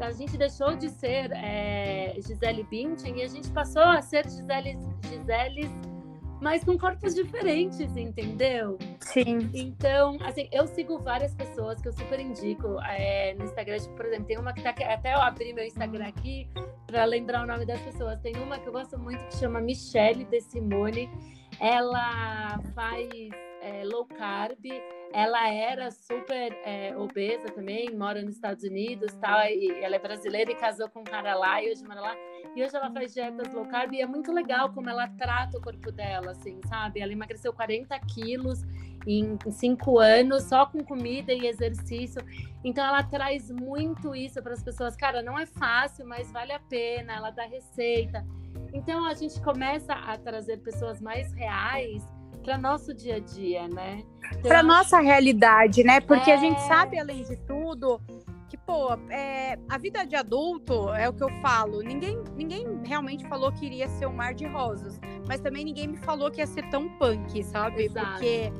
a 0.00 0.12
gente 0.12 0.36
deixou 0.36 0.76
de 0.76 0.88
ser 0.90 1.32
é, 1.32 2.14
Gisele 2.20 2.62
Bündchen 2.62 3.18
e 3.18 3.22
a 3.22 3.28
gente 3.28 3.50
passou 3.50 3.82
a 3.82 4.00
ser 4.00 4.24
Gisele, 4.28 4.78
Gisele 5.08 5.68
mas 6.40 6.64
com 6.64 6.78
corpos 6.78 7.14
diferentes, 7.14 7.96
entendeu? 7.96 8.78
Sim. 9.00 9.50
Então, 9.54 10.16
assim, 10.20 10.48
eu 10.52 10.66
sigo 10.66 10.98
várias 10.98 11.34
pessoas 11.34 11.80
que 11.80 11.88
eu 11.88 11.92
super 11.92 12.20
indico 12.20 12.80
é, 12.82 13.34
no 13.34 13.44
Instagram. 13.44 13.78
Tipo, 13.78 13.94
por 13.94 14.06
exemplo, 14.06 14.26
tem 14.26 14.38
uma 14.38 14.52
que 14.52 14.62
tá 14.62 14.70
aqui, 14.70 14.84
até 14.84 15.14
eu 15.14 15.20
abri 15.20 15.52
meu 15.52 15.64
Instagram 15.64 16.06
aqui 16.06 16.48
para 16.86 17.04
lembrar 17.04 17.44
o 17.44 17.46
nome 17.46 17.66
das 17.66 17.80
pessoas. 17.80 18.20
Tem 18.20 18.36
uma 18.36 18.58
que 18.58 18.68
eu 18.68 18.72
gosto 18.72 18.98
muito 18.98 19.24
que 19.26 19.36
chama 19.36 19.60
Michelle 19.60 20.24
De 20.24 20.40
Simone. 20.40 21.10
Ela 21.60 22.60
faz 22.74 23.08
é, 23.68 23.84
low 23.84 24.06
carb 24.06 24.64
ela 25.12 25.48
era 25.50 25.90
super 25.90 26.52
é, 26.64 26.94
obesa 26.96 27.48
também, 27.48 27.90
mora 27.96 28.20
nos 28.20 28.34
Estados 28.34 28.62
Unidos, 28.62 29.14
tal, 29.14 29.40
e 29.46 29.70
ela 29.82 29.96
é 29.96 29.98
brasileira 29.98 30.52
e 30.52 30.54
casou 30.54 30.88
com 30.90 31.00
um 31.00 31.04
cara 31.04 31.34
lá 31.34 31.62
e 31.62 31.70
hoje 31.70 31.82
mora 31.84 32.00
lá. 32.00 32.14
E 32.54 32.62
hoje 32.62 32.76
ela 32.76 32.90
faz 32.90 33.14
dietas 33.14 33.52
low 33.54 33.66
carb 33.66 33.92
e 33.94 34.02
é 34.02 34.06
muito 34.06 34.30
legal 34.32 34.70
como 34.72 34.90
ela 34.90 35.08
trata 35.08 35.56
o 35.56 35.62
corpo 35.62 35.90
dela, 35.90 36.32
assim, 36.32 36.60
sabe? 36.66 37.00
Ela 37.00 37.12
emagreceu 37.12 37.52
40 37.52 37.98
quilos 38.00 38.62
em 39.06 39.38
cinco 39.50 39.98
anos 39.98 40.44
só 40.44 40.66
com 40.66 40.84
comida 40.84 41.32
e 41.32 41.46
exercício. 41.46 42.22
Então 42.62 42.84
ela 42.84 43.02
traz 43.02 43.50
muito 43.50 44.14
isso 44.14 44.42
para 44.42 44.52
as 44.52 44.62
pessoas. 44.62 44.94
Cara, 44.94 45.22
não 45.22 45.38
é 45.38 45.46
fácil, 45.46 46.06
mas 46.06 46.30
vale 46.30 46.52
a 46.52 46.60
pena. 46.60 47.14
Ela 47.14 47.30
dá 47.30 47.46
receita. 47.46 48.26
Então 48.74 49.06
a 49.06 49.14
gente 49.14 49.40
começa 49.40 49.94
a 49.94 50.18
trazer 50.18 50.58
pessoas 50.58 51.00
mais 51.00 51.32
reais 51.32 52.04
para 52.48 52.56
nosso 52.56 52.94
dia 52.94 53.16
a 53.16 53.18
dia, 53.18 53.68
né? 53.68 54.02
Então, 54.30 54.40
para 54.40 54.62
nossa 54.62 54.98
realidade, 55.00 55.84
né? 55.84 56.00
Porque 56.00 56.30
é... 56.30 56.34
a 56.34 56.38
gente 56.38 56.58
sabe, 56.62 56.98
além 56.98 57.22
de 57.22 57.36
tudo, 57.36 58.00
que, 58.48 58.56
pô, 58.56 58.94
é, 59.10 59.58
a 59.68 59.76
vida 59.76 60.06
de 60.06 60.16
adulto 60.16 60.88
é 60.94 61.06
o 61.06 61.12
que 61.12 61.22
eu 61.22 61.28
falo. 61.42 61.82
Ninguém, 61.82 62.24
ninguém 62.34 62.66
realmente 62.86 63.28
falou 63.28 63.52
que 63.52 63.66
iria 63.66 63.86
ser 63.86 64.06
um 64.06 64.14
mar 64.14 64.32
de 64.32 64.46
rosas, 64.46 64.98
mas 65.26 65.40
também 65.40 65.62
ninguém 65.62 65.88
me 65.88 65.98
falou 65.98 66.30
que 66.30 66.40
ia 66.40 66.46
ser 66.46 66.66
tão 66.70 66.88
punk, 66.96 67.44
sabe? 67.44 67.84
Exato. 67.84 68.12
Porque 68.12 68.50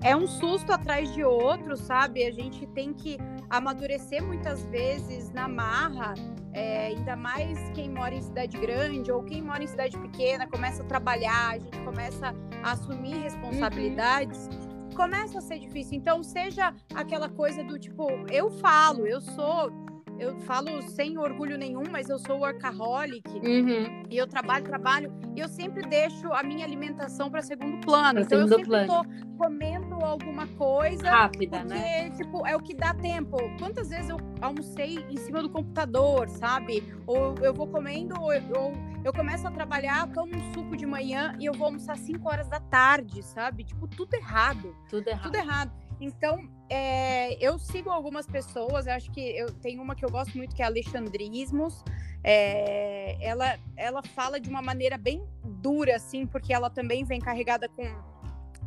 é 0.00 0.16
um 0.16 0.26
susto 0.26 0.72
atrás 0.72 1.12
de 1.12 1.22
outro, 1.22 1.76
sabe? 1.76 2.24
A 2.24 2.32
gente 2.32 2.66
tem 2.68 2.94
que 2.94 3.18
amadurecer 3.50 4.24
muitas 4.24 4.64
vezes 4.64 5.30
na 5.32 5.46
marra 5.46 6.14
é, 6.54 6.86
ainda 6.86 7.14
mais 7.14 7.58
quem 7.74 7.90
mora 7.90 8.14
em 8.14 8.22
cidade 8.22 8.56
grande 8.56 9.12
ou 9.12 9.22
quem 9.22 9.42
mora 9.42 9.62
em 9.62 9.66
cidade 9.66 9.98
pequena, 9.98 10.46
começa 10.46 10.82
a 10.82 10.86
trabalhar, 10.86 11.50
a 11.50 11.58
gente 11.58 11.78
começa 11.80 12.34
assumir 12.62 13.16
responsabilidades. 13.18 14.48
Uhum. 14.48 14.90
Começa 14.94 15.38
a 15.38 15.40
ser 15.40 15.58
difícil. 15.58 15.96
Então, 15.96 16.22
seja 16.22 16.74
aquela 16.94 17.28
coisa 17.28 17.62
do 17.62 17.78
tipo, 17.78 18.08
eu 18.30 18.50
falo, 18.50 19.06
eu 19.06 19.20
sou 19.20 19.70
eu 20.18 20.36
falo 20.40 20.82
sem 20.82 21.16
orgulho 21.16 21.56
nenhum, 21.56 21.84
mas 21.90 22.08
eu 22.08 22.18
sou 22.18 22.40
workaholic 22.40 23.22
uhum. 23.28 24.02
e 24.10 24.16
eu 24.16 24.26
trabalho, 24.26 24.64
trabalho, 24.64 25.12
e 25.36 25.40
eu 25.40 25.48
sempre 25.48 25.86
deixo 25.86 26.32
a 26.32 26.42
minha 26.42 26.64
alimentação 26.64 27.30
para 27.30 27.40
segundo 27.40 27.78
plano. 27.80 28.14
Pra 28.14 28.22
então 28.22 28.38
segundo 28.38 28.52
eu 28.52 28.58
sempre 28.58 28.86
plano. 28.86 29.04
tô 29.04 29.44
comendo 29.44 29.87
alguma 30.04 30.46
coisa 30.46 31.10
rápida, 31.10 31.58
porque, 31.60 31.74
né? 31.74 32.10
tipo, 32.10 32.46
é 32.46 32.56
o 32.56 32.60
que 32.60 32.74
dá 32.74 32.94
tempo. 32.94 33.36
Quantas 33.58 33.90
vezes 33.90 34.10
eu 34.10 34.18
almocei 34.40 35.04
em 35.08 35.16
cima 35.16 35.42
do 35.42 35.50
computador, 35.50 36.28
sabe? 36.28 36.82
Ou 37.06 37.34
eu 37.40 37.52
vou 37.52 37.66
comendo, 37.66 38.20
ou 38.20 38.32
eu, 38.32 38.72
eu 39.04 39.12
começo 39.12 39.46
a 39.46 39.50
trabalhar, 39.50 40.06
tomo 40.12 40.34
um 40.34 40.54
suco 40.54 40.76
de 40.76 40.86
manhã 40.86 41.34
e 41.38 41.46
eu 41.46 41.52
vou 41.52 41.66
almoçar 41.66 41.96
5 41.96 42.28
horas 42.28 42.48
da 42.48 42.60
tarde, 42.60 43.22
sabe? 43.22 43.64
Tipo, 43.64 43.86
tudo 43.86 44.14
errado. 44.14 44.74
Tudo 44.88 45.08
errado. 45.08 45.22
Tudo 45.22 45.36
errado. 45.36 45.72
Então, 46.00 46.48
é, 46.70 47.34
eu 47.44 47.58
sigo 47.58 47.90
algumas 47.90 48.26
pessoas, 48.26 48.86
eu 48.86 48.92
acho 48.92 49.10
que 49.10 49.20
eu 49.20 49.52
tenho 49.52 49.82
uma 49.82 49.96
que 49.96 50.04
eu 50.04 50.10
gosto 50.10 50.36
muito, 50.36 50.54
que 50.54 50.62
é 50.62 50.64
Alexandrismos. 50.64 51.82
É, 52.22 53.16
ela, 53.20 53.58
ela 53.76 54.02
fala 54.02 54.38
de 54.38 54.48
uma 54.48 54.62
maneira 54.62 54.96
bem 54.96 55.26
dura, 55.44 55.96
assim, 55.96 56.26
porque 56.26 56.52
ela 56.52 56.70
também 56.70 57.04
vem 57.04 57.20
carregada 57.20 57.68
com, 57.68 57.82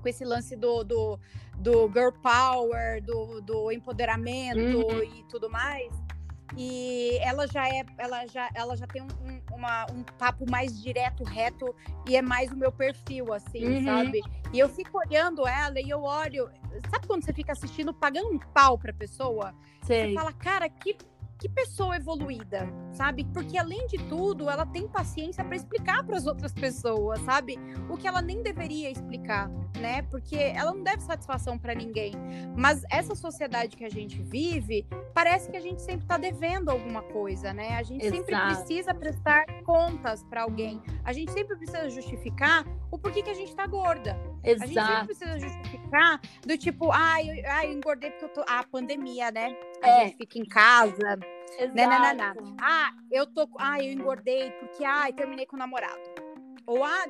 com 0.02 0.10
esse 0.10 0.26
lance 0.26 0.56
do, 0.56 0.84
do, 0.84 1.20
do 1.58 1.88
girl 1.94 2.12
power, 2.22 3.02
do, 3.04 3.42
do 3.42 3.72
empoderamento 3.72 4.58
uhum. 4.58 5.04
e 5.04 5.24
tudo 5.30 5.50
mais 5.50 5.92
e 6.58 7.18
ela 7.22 7.48
já 7.48 7.68
é, 7.68 7.86
ela 7.98 8.26
já, 8.28 8.50
ela 8.54 8.76
já 8.76 8.86
tem 8.88 9.02
um, 9.02 9.08
uma, 9.54 9.86
um 9.92 10.04
papo 10.04 10.50
mais 10.50 10.82
direto, 10.82 11.24
reto 11.24 11.74
e 12.08 12.16
é 12.16 12.22
mais 12.22 12.52
o 12.52 12.56
meu 12.56 12.72
perfil, 12.72 13.34
assim, 13.34 13.66
uhum. 13.66 13.86
sabe? 13.86 14.22
E 14.52 14.60
eu 14.60 14.68
fico 14.68 14.98
olhando 14.98 15.48
ela 15.48 15.80
e 15.80 15.90
eu 15.90 16.04
olho, 16.04 16.50
sabe 16.90 17.08
quando 17.08 17.24
você 17.24 17.34
fica 17.34 17.52
assistindo 17.52 17.94
pagando 17.94 18.30
um 18.30 18.40
pau 18.40 18.78
pra 18.78 18.94
pessoa? 18.94 19.54
Sei. 19.84 20.10
Você 20.10 20.14
fala, 20.14 20.34
cara, 20.34 20.70
que 20.70 20.96
que 21.42 21.50
pessoa 21.50 21.96
evoluída, 21.96 22.72
sabe? 22.94 23.26
Porque 23.34 23.58
além 23.58 23.88
de 23.88 23.98
tudo, 24.08 24.48
ela 24.48 24.64
tem 24.64 24.88
paciência 24.88 25.44
para 25.44 25.56
explicar 25.56 26.04
para 26.04 26.16
as 26.16 26.28
outras 26.28 26.54
pessoas, 26.54 27.20
sabe? 27.22 27.58
O 27.90 27.98
que 27.98 28.08
ela 28.08 28.22
nem 28.22 28.44
deveria 28.44 28.92
explicar, 28.92 29.50
né? 29.80 30.04
Porque 30.04 30.36
ela 30.36 30.72
não 30.72 30.84
deve 30.84 31.02
satisfação 31.02 31.58
para 31.58 31.74
ninguém. 31.74 32.14
Mas 32.56 32.84
essa 32.92 33.16
sociedade 33.16 33.76
que 33.76 33.84
a 33.84 33.90
gente 33.90 34.22
vive, 34.22 34.86
parece 35.16 35.50
que 35.50 35.58
a 35.58 35.60
gente 35.60 35.82
sempre 35.82 36.04
está 36.04 36.16
devendo 36.16 36.70
alguma 36.70 37.02
coisa, 37.02 37.52
né? 37.52 37.76
A 37.76 37.82
gente 37.82 38.06
Exato. 38.06 38.24
sempre 38.24 38.56
precisa 38.56 38.94
prestar 38.94 39.46
contas 39.64 40.24
para 40.26 40.44
alguém. 40.44 40.80
A 41.04 41.12
gente 41.12 41.32
sempre 41.32 41.58
precisa 41.58 41.90
justificar 41.90 42.64
o 42.92 43.00
porquê 43.00 43.24
que 43.24 43.32
a 43.32 43.34
gente 43.34 43.50
está 43.50 43.66
gorda. 43.66 44.16
Exato. 44.44 44.64
A 44.64 44.68
gente 44.68 44.88
sempre 44.88 45.06
precisa 45.06 45.40
justificar 45.40 46.22
do 46.46 46.58
tipo, 46.58 46.92
ah, 46.92 47.24
eu 47.24 47.72
engordei 47.72 48.12
porque 48.12 48.26
eu 48.26 48.30
tô. 48.30 48.44
Ah, 48.48 48.64
pandemia, 48.64 49.32
né? 49.32 49.56
A 49.82 49.90
é. 49.90 50.06
gente 50.06 50.18
fica 50.18 50.40
em 50.40 50.46
casa. 50.46 51.20
Exato. 51.60 51.76
Né, 51.76 51.88
né, 51.88 52.14
né, 52.14 52.34
Ah, 52.60 52.92
eu 53.12 53.28
tô. 53.28 53.48
Ah, 53.60 53.80
eu 53.80 53.92
engordei 53.92 54.52
porque 54.52 54.84
ai, 54.84 55.14
terminei 55.14 55.46
com 55.46 55.56
o 55.56 55.60
namorado. 55.60 56.02
Ou 56.66 56.84
ah, 56.84 57.06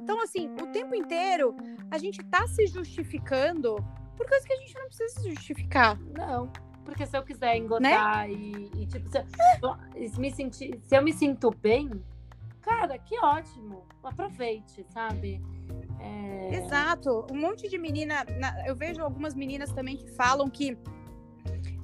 então 0.00 0.20
assim, 0.22 0.52
o 0.60 0.66
tempo 0.72 0.94
inteiro 0.94 1.54
a 1.90 1.98
gente 1.98 2.22
tá 2.24 2.46
se 2.46 2.66
justificando 2.66 3.76
por 4.16 4.26
coisas 4.28 4.46
que 4.46 4.52
a 4.52 4.56
gente 4.56 4.74
não 4.74 4.86
precisa 4.86 5.20
se 5.20 5.30
justificar. 5.30 5.98
Não. 6.00 6.50
Porque 6.84 7.06
se 7.06 7.16
eu 7.16 7.22
quiser 7.22 7.56
engordar 7.56 8.28
né? 8.28 8.32
e, 8.32 8.70
e, 8.76 8.86
tipo, 8.86 9.08
se 9.08 9.18
eu, 9.18 10.20
me 10.20 10.30
sentir, 10.30 10.78
se 10.82 10.96
eu 10.96 11.02
me 11.02 11.12
sinto 11.12 11.50
bem, 11.50 11.90
cara, 12.64 12.98
que 12.98 13.18
ótimo. 13.18 13.86
Aproveite, 14.02 14.84
sabe? 14.88 15.40
É... 16.00 16.56
Exato. 16.56 17.26
Um 17.30 17.36
monte 17.36 17.68
de 17.68 17.78
menina. 17.78 18.24
Eu 18.66 18.74
vejo 18.74 19.02
algumas 19.02 19.34
meninas 19.34 19.70
também 19.72 19.96
que 19.96 20.08
falam 20.12 20.48
que 20.48 20.76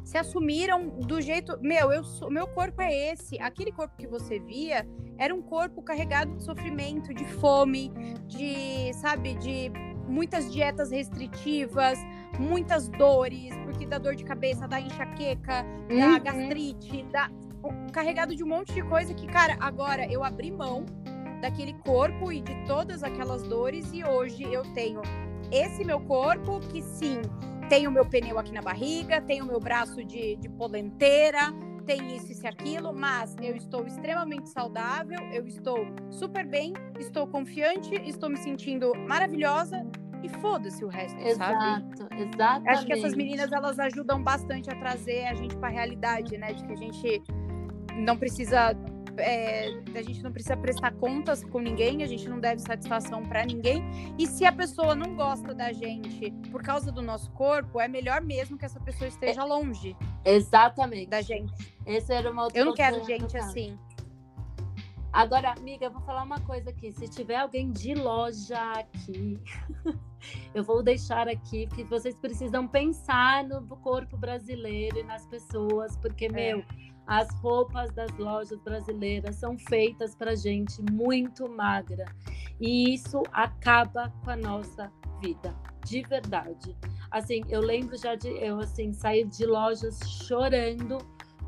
se 0.03 0.17
assumiram 0.17 0.89
do 0.89 1.21
jeito. 1.21 1.59
Meu, 1.61 1.93
eu 1.93 2.03
sou, 2.03 2.31
meu 2.31 2.47
corpo 2.49 2.81
é 2.81 3.13
esse. 3.13 3.39
Aquele 3.41 3.71
corpo 3.71 3.97
que 3.97 4.07
você 4.07 4.39
via 4.41 4.89
era 5.19 5.35
um 5.35 5.43
corpo 5.43 5.83
carregado 5.83 6.35
de 6.37 6.43
sofrimento, 6.43 7.13
de 7.13 7.25
fome, 7.25 7.91
de, 8.27 8.93
sabe, 8.95 9.35
de 9.35 9.71
muitas 10.09 10.53
dietas 10.53 10.91
restritivas, 10.91 11.99
muitas 12.39 12.89
dores, 12.89 13.55
porque 13.65 13.87
dá 13.87 13.99
dor 13.99 14.17
de 14.17 14.25
cabeça, 14.25 14.67
dá 14.67 14.81
enxaqueca, 14.81 15.65
uhum. 15.91 15.99
dá 15.99 16.19
gastrite, 16.19 17.07
dá. 17.13 17.31
Carregado 17.93 18.35
de 18.35 18.45
um 18.45 18.49
monte 18.49 18.73
de 18.73 18.83
coisa 18.83 19.13
que, 19.15 19.27
cara, 19.27 19.57
agora 19.61 20.07
eu 20.11 20.23
abri 20.25 20.51
mão 20.51 20.87
daquele 21.41 21.75
corpo 21.75 22.31
e 22.31 22.41
de 22.41 22.55
todas 22.67 23.03
aquelas 23.03 23.43
dores 23.43 23.91
e 23.93 24.05
hoje 24.05 24.45
eu 24.45 24.63
tenho 24.75 25.03
esse 25.51 25.85
meu 25.85 26.01
corpo 26.01 26.61
que 26.61 26.83
sim 26.83 27.21
tem 27.69 27.87
o 27.87 27.91
meu 27.91 28.05
pneu 28.05 28.37
aqui 28.39 28.53
na 28.53 28.61
barriga, 28.61 29.21
tem 29.21 29.41
o 29.41 29.47
meu 29.47 29.61
braço 29.61 30.05
de, 30.05 30.35
de 30.37 30.49
polenteira, 30.49 31.53
tem 31.87 32.17
isso 32.17 32.45
e 32.45 32.47
aquilo, 32.47 32.93
mas 32.93 33.37
eu 33.41 33.55
estou 33.55 33.87
extremamente 33.87 34.49
saudável, 34.49 35.19
eu 35.33 35.47
estou 35.47 35.87
super 36.11 36.45
bem, 36.45 36.73
estou 36.99 37.27
confiante, 37.29 37.95
estou 38.09 38.29
me 38.29 38.39
sentindo 38.39 38.93
maravilhosa 39.09 39.87
e 40.23 40.29
foda-se 40.29 40.85
o 40.85 40.89
resto, 40.89 41.19
Exato, 41.21 41.97
sabe? 41.97 42.23
Exatamente. 42.23 42.69
Acho 42.69 42.87
que 42.87 42.93
essas 42.93 43.15
meninas 43.15 43.53
elas 43.53 43.79
ajudam 43.79 44.23
bastante 44.23 44.69
a 44.69 44.75
trazer 44.75 45.27
a 45.27 45.35
gente 45.35 45.57
para 45.57 45.69
a 45.69 45.73
realidade, 45.73 46.37
né? 46.37 46.53
De 46.53 46.65
que 46.65 46.73
a 46.73 46.77
gente 46.77 47.23
não 48.01 48.17
precisa 48.17 48.75
é, 49.21 49.69
a 49.95 50.03
gente 50.03 50.23
não 50.23 50.33
precisa 50.33 50.57
prestar 50.57 50.93
contas 50.93 51.45
com 51.45 51.61
ninguém, 51.61 52.03
a 52.03 52.07
gente 52.07 52.29
não 52.29 52.41
deve 52.41 52.61
satisfação 52.61 53.23
para 53.23 53.45
ninguém. 53.45 53.83
E 54.19 54.27
se 54.27 54.45
a 54.45 54.53
pessoa 54.53 54.95
não 54.95 55.15
gosta 55.15 55.55
da 55.55 55.73
gente 55.73 56.31
por 56.51 56.63
causa 56.63 56.91
do 56.91 57.03
nosso 57.03 57.31
corpo, 57.33 57.81
é 57.81 57.89
melhor 57.89 58.21
mesmo 58.21 58.59
que 58.59 58.65
essa 58.65 58.81
pessoa 58.81 59.09
esteja 59.09 59.45
longe. 59.45 59.97
Exatamente. 60.25 61.09
Da 61.09 61.21
gente. 61.21 61.53
Esse 61.87 62.13
era 62.13 62.31
uma 62.31 62.45
outra 62.45 62.59
Eu 62.59 62.65
não 62.67 62.75
quero 62.75 63.05
gente 63.05 63.37
assim. 63.37 63.79
Agora, 65.13 65.51
amiga, 65.51 65.87
eu 65.87 65.91
vou 65.91 66.01
falar 66.03 66.23
uma 66.23 66.41
coisa 66.41 66.71
aqui. 66.71 66.93
Se 66.93 67.09
tiver 67.09 67.37
alguém 67.37 67.73
de 67.73 67.95
loja 67.95 68.61
aqui, 68.75 69.41
eu 70.55 70.63
vou 70.63 70.85
deixar 70.85 71.29
aqui 71.29 71.67
que 71.67 71.83
vocês 71.83 72.17
precisam 72.17 72.69
pensar 72.69 73.43
no 73.43 73.77
corpo 73.79 74.17
brasileiro 74.17 74.99
e 74.99 75.03
nas 75.03 75.27
pessoas, 75.27 75.97
porque, 75.97 76.27
é. 76.27 76.29
meu, 76.29 76.65
as 77.11 77.29
roupas 77.41 77.91
das 77.91 78.17
lojas 78.17 78.57
brasileiras 78.61 79.35
são 79.35 79.59
feitas 79.59 80.15
para 80.15 80.37
gente 80.37 80.81
muito 80.93 81.49
magra. 81.49 82.05
E 82.61 82.95
isso 82.95 83.25
acaba 83.33 84.13
com 84.23 84.31
a 84.31 84.37
nossa 84.37 84.93
vida, 85.21 85.53
de 85.85 86.03
verdade. 86.03 86.77
Assim, 87.11 87.43
eu 87.49 87.61
lembro 87.61 87.97
já 87.99 88.15
de 88.15 88.29
eu 88.29 88.61
assim 88.61 88.93
sair 88.93 89.27
de 89.27 89.45
lojas 89.45 89.99
chorando 90.07 90.99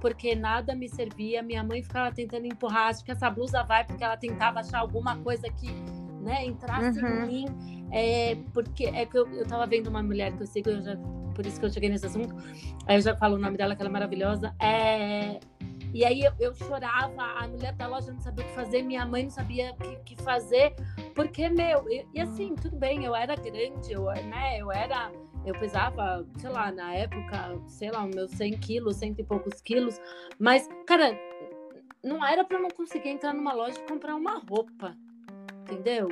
porque 0.00 0.34
nada 0.34 0.74
me 0.74 0.88
servia. 0.88 1.44
Minha 1.44 1.62
mãe 1.62 1.80
ficava 1.80 2.12
tentando 2.12 2.46
empurrar, 2.46 2.88
acho 2.88 3.04
que 3.04 3.12
essa 3.12 3.30
blusa 3.30 3.62
vai 3.62 3.84
porque 3.84 4.02
ela 4.02 4.16
tentava 4.16 4.58
achar 4.58 4.80
alguma 4.80 5.16
coisa 5.18 5.48
que 5.48 5.70
né, 6.20 6.44
entrasse 6.44 7.00
uhum. 7.00 7.08
em 7.08 7.26
mim. 7.28 7.81
É, 7.92 8.36
porque 8.54 8.86
é 8.86 9.04
que 9.04 9.18
eu, 9.18 9.28
eu 9.28 9.46
tava 9.46 9.66
vendo 9.66 9.88
uma 9.88 10.02
mulher 10.02 10.32
que 10.32 10.42
eu 10.42 10.46
sigo, 10.46 10.70
eu 10.70 10.80
já, 10.80 10.96
por 11.34 11.44
isso 11.44 11.60
que 11.60 11.66
eu 11.66 11.70
cheguei 11.70 11.90
nesse 11.90 12.06
assunto. 12.06 12.34
Aí 12.86 12.96
eu 12.96 13.00
já 13.02 13.14
falo 13.14 13.36
o 13.36 13.38
nome 13.38 13.56
dela, 13.56 13.76
que 13.76 13.82
ela 13.82 13.90
é 13.90 13.92
maravilhosa. 13.92 14.54
É, 14.58 15.38
e 15.92 16.06
aí 16.06 16.22
eu, 16.22 16.32
eu, 16.40 16.54
chorava, 16.54 17.22
a 17.22 17.46
mulher 17.46 17.74
da 17.74 17.86
loja 17.86 18.10
não 18.10 18.20
sabia 18.20 18.44
o 18.44 18.48
que 18.48 18.54
fazer, 18.54 18.82
minha 18.82 19.04
mãe 19.04 19.24
não 19.24 19.30
sabia 19.30 19.72
o 19.72 19.76
que, 19.76 19.96
que, 20.14 20.22
fazer, 20.22 20.74
porque, 21.14 21.50
meu, 21.50 21.86
e, 21.90 22.06
e, 22.14 22.20
assim, 22.20 22.54
tudo 22.54 22.76
bem, 22.76 23.04
eu 23.04 23.14
era 23.14 23.36
grande, 23.36 23.92
eu, 23.92 24.04
né, 24.04 24.58
eu 24.58 24.72
era, 24.72 25.12
eu 25.44 25.52
pesava, 25.52 26.26
sei 26.38 26.48
lá, 26.48 26.72
na 26.72 26.94
época, 26.94 27.58
sei 27.68 27.90
lá, 27.90 28.06
meus 28.06 28.30
100 28.30 28.52
quilos, 28.58 28.96
cento 28.96 29.18
e 29.20 29.24
poucos 29.24 29.60
quilos, 29.60 30.00
mas, 30.38 30.66
cara, 30.86 31.14
não 32.02 32.26
era 32.26 32.42
para 32.42 32.58
não 32.58 32.70
conseguir 32.70 33.10
entrar 33.10 33.34
numa 33.34 33.52
loja 33.52 33.78
e 33.78 33.86
comprar 33.86 34.14
uma 34.14 34.38
roupa, 34.38 34.96
entendeu? 35.60 36.08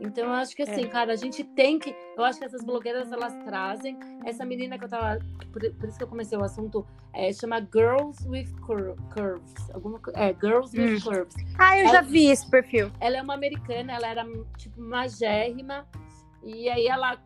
Então, 0.00 0.24
eu 0.26 0.32
acho 0.32 0.54
que 0.54 0.62
assim, 0.62 0.84
é. 0.84 0.88
cara, 0.88 1.12
a 1.12 1.16
gente 1.16 1.42
tem 1.42 1.78
que. 1.78 1.94
Eu 2.16 2.24
acho 2.24 2.38
que 2.38 2.44
essas 2.44 2.62
blogueiras 2.62 3.10
elas 3.10 3.34
trazem. 3.44 3.98
Essa 4.24 4.44
menina 4.44 4.78
que 4.78 4.84
eu 4.84 4.88
tava. 4.88 5.18
Por, 5.52 5.72
por 5.74 5.88
isso 5.88 5.98
que 5.98 6.04
eu 6.04 6.08
comecei 6.08 6.38
o 6.38 6.44
assunto, 6.44 6.86
é, 7.12 7.32
chama 7.32 7.60
Girls 7.60 8.28
with 8.28 8.48
Cur 8.64 8.94
Curves. 9.10 9.70
Alguma, 9.74 10.00
é, 10.14 10.34
Girls 10.34 10.78
with 10.78 10.96
hum. 10.96 11.00
Curves. 11.00 11.34
Ah, 11.58 11.78
eu 11.78 11.86
ela, 11.86 11.94
já 11.94 12.00
vi 12.02 12.26
esse 12.26 12.48
perfil. 12.48 12.90
Ela 13.00 13.18
é 13.18 13.22
uma 13.22 13.34
americana, 13.34 13.92
ela 13.94 14.06
era, 14.06 14.24
tipo, 14.56 14.80
magérrima. 14.80 15.86
E 16.44 16.68
aí 16.68 16.86
ela 16.86 17.18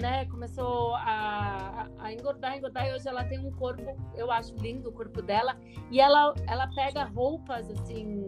né, 0.00 0.26
começou 0.26 0.94
a, 0.96 1.88
a, 1.98 2.12
engordar, 2.12 2.56
engordar, 2.56 2.86
e 2.86 2.94
hoje 2.94 3.08
ela 3.08 3.24
tem 3.24 3.38
um 3.38 3.50
corpo, 3.52 3.82
eu 4.14 4.30
acho 4.30 4.54
lindo 4.56 4.90
o 4.90 4.92
corpo 4.92 5.22
dela, 5.22 5.56
e 5.90 6.00
ela, 6.00 6.34
ela 6.46 6.68
pega 6.74 7.04
roupas, 7.04 7.70
assim, 7.70 8.24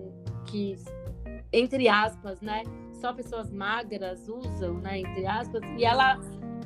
que, 0.46 0.76
entre 1.53 1.88
aspas, 1.88 2.40
né, 2.40 2.62
só 2.92 3.12
pessoas 3.12 3.51
magras 3.51 4.28
usam, 4.28 4.74
né, 4.74 5.01
entre 5.01 5.26
aspas, 5.26 5.62
e 5.76 5.84
ela 5.84 6.18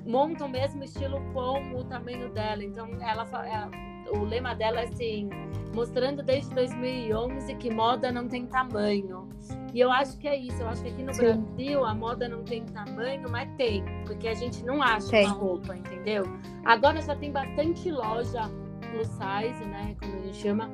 monta 0.07 0.45
o 0.45 0.49
mesmo 0.49 0.83
estilo 0.83 1.21
com 1.33 1.75
o 1.75 1.85
tamanho 1.85 2.29
dela. 2.31 2.65
Então, 2.65 2.89
ela, 3.01 3.25
ela 3.47 3.71
o 4.19 4.25
lema 4.25 4.55
dela 4.55 4.81
é 4.81 4.85
assim, 4.85 5.29
mostrando 5.75 6.23
desde 6.23 6.55
2011 6.55 7.55
que 7.55 7.71
moda 7.71 8.13
não 8.13 8.29
tem 8.29 8.47
tamanho. 8.47 9.29
E 9.73 9.81
eu 9.81 9.91
acho 9.91 10.19
que 10.19 10.29
é 10.29 10.37
isso. 10.37 10.61
Eu 10.61 10.69
acho 10.69 10.83
que 10.83 10.91
aqui 10.91 11.03
no 11.03 11.15
Sim. 11.15 11.23
Brasil 11.23 11.85
a 11.85 11.95
moda 11.95 12.29
não 12.29 12.43
tem 12.43 12.65
tamanho, 12.67 13.29
mas 13.31 13.49
tem, 13.57 13.83
porque 14.07 14.29
a 14.29 14.35
gente 14.35 14.65
não 14.65 14.83
acha 14.83 15.09
tem. 15.11 15.27
uma 15.27 15.35
roupa, 15.35 15.77
entendeu? 15.77 16.25
Agora 16.65 17.01
já 17.01 17.17
tem 17.17 17.33
bastante 17.33 17.91
loja 17.91 18.51
plus 18.91 19.09
size, 19.09 19.65
né, 19.65 19.97
como 19.99 20.15
a 20.15 20.19
gente 20.19 20.37
chama, 20.37 20.69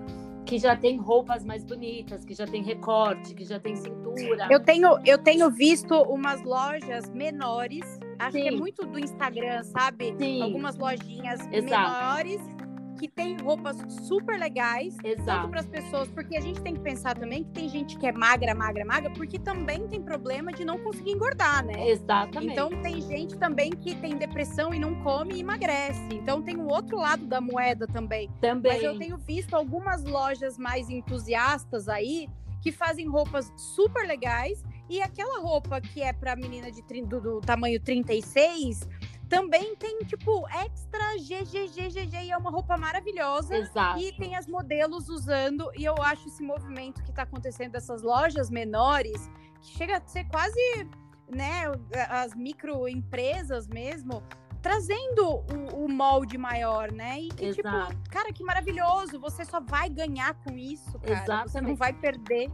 que 0.49 0.59
já 0.59 0.75
tem 0.75 0.97
roupas 0.97 1.45
mais 1.45 1.63
bonitas, 1.63 2.25
que 2.25 2.33
já 2.33 2.47
tem 2.47 2.63
recorte, 2.63 3.35
que 3.35 3.45
já 3.45 3.61
tem 3.61 3.77
cintura. 3.77 4.49
Eu 4.51 4.59
tenho, 4.59 4.99
eu 5.05 5.19
tenho 5.19 5.51
visto 5.51 5.95
umas 6.05 6.43
lojas 6.43 7.11
menores, 7.11 7.85
acho 8.19 8.33
Sim. 8.33 8.43
que 8.43 8.49
é 8.49 8.51
muito 8.53 8.87
do 8.87 8.99
Instagram, 8.99 9.63
sabe? 9.65 10.17
Sim. 10.19 10.41
Algumas 10.41 10.75
lojinhas 10.79 11.41
Exato. 11.53 11.63
menores 11.63 12.58
que 12.99 13.09
tem 13.09 13.37
roupas 13.39 13.77
super 14.07 14.39
legais, 14.39 14.97
Exato. 15.05 15.25
tanto 15.25 15.49
para 15.51 15.61
as 15.61 15.67
pessoas, 15.67 16.09
porque 16.09 16.37
a 16.37 16.41
gente 16.41 16.61
tem 16.61 16.75
que 16.75 16.81
pensar 16.81 17.17
também 17.17 17.45
que 17.45 17.51
tem 17.51 17.69
gente 17.69 17.97
que 17.97 18.07
é 18.07 18.13
magra, 18.13 18.55
magra, 18.55 18.85
magra, 18.85 19.11
porque 19.11 19.39
também 19.39 19.87
tem 19.87 20.03
problema 20.03 20.53
de 20.53 20.65
não 20.65 20.79
conseguir 20.79 21.13
engordar, 21.13 21.65
né? 21.65 21.89
Exatamente. 21.89 22.53
Então 22.53 22.71
tem 22.83 23.01
gente 23.01 23.39
também 23.39 23.71
que 23.71 23.95
tem 23.95 24.17
depressão 24.17 24.75
e 24.75 24.79
não 24.79 24.97
come 25.03 25.35
e 25.35 25.41
emagrece. 25.41 26.09
Então 26.13 26.43
tem 26.43 26.57
o 26.57 26.67
outro 26.67 26.99
lado 26.99 27.25
da 27.25 27.41
moeda 27.41 27.87
também. 27.87 28.29
Também. 28.41 28.73
Mas 28.73 28.83
eu 28.83 28.99
tenho 28.99 29.17
visto 29.17 29.55
algumas 29.55 30.05
lojas 30.05 30.59
mais 30.59 30.91
entusiastas 30.91 31.89
aí 31.89 32.29
que 32.61 32.73
fazem 32.73 33.07
roupas 33.07 33.53
super 33.57 34.07
legais 34.07 34.65
e 34.91 35.01
aquela 35.01 35.41
roupa 35.41 35.81
que 35.81 36.03
é 36.03 36.13
para 36.13 36.35
menina 36.35 36.71
de 36.73 36.83
do, 37.03 37.21
do 37.21 37.41
tamanho 37.41 37.81
36 37.81 38.89
também 39.29 39.77
tem, 39.77 39.99
tipo, 40.01 40.47
extra 40.49 41.17
GGGGG 41.19 42.25
e 42.25 42.31
é 42.31 42.37
uma 42.37 42.51
roupa 42.51 42.77
maravilhosa. 42.77 43.57
Exato. 43.57 44.01
E 44.01 44.13
tem 44.13 44.35
as 44.35 44.47
modelos 44.47 45.09
usando. 45.09 45.71
E 45.77 45.85
eu 45.85 45.95
acho 46.03 46.27
esse 46.29 46.43
movimento 46.43 47.03
que 47.03 47.13
tá 47.13 47.23
acontecendo 47.23 47.73
dessas 47.73 48.03
lojas 48.03 48.51
menores, 48.51 49.31
que 49.61 49.77
chega 49.77 49.99
a 49.99 50.07
ser 50.07 50.25
quase, 50.25 50.89
né, 51.31 51.65
as 52.09 52.35
microempresas 52.35 53.69
mesmo, 53.69 54.23
trazendo 54.63 55.27
o, 55.29 55.85
o, 55.85 55.89
molde 55.89 56.39
maior, 56.39 56.91
né? 56.91 57.21
E 57.21 57.29
que, 57.29 57.53
tipo, 57.53 57.69
Exato. 57.69 57.91
tipo, 57.91 58.11
cara, 58.11 58.33
que 58.33 58.43
maravilhoso. 58.43 59.21
Você 59.21 59.45
só 59.45 59.61
vai 59.61 59.89
ganhar 59.89 60.35
com 60.43 60.57
isso, 60.57 60.99
cara. 61.01 61.13
Exatamente. 61.13 61.51
Você 61.51 61.61
não 61.61 61.77
vai 61.77 61.93
perder. 61.93 62.51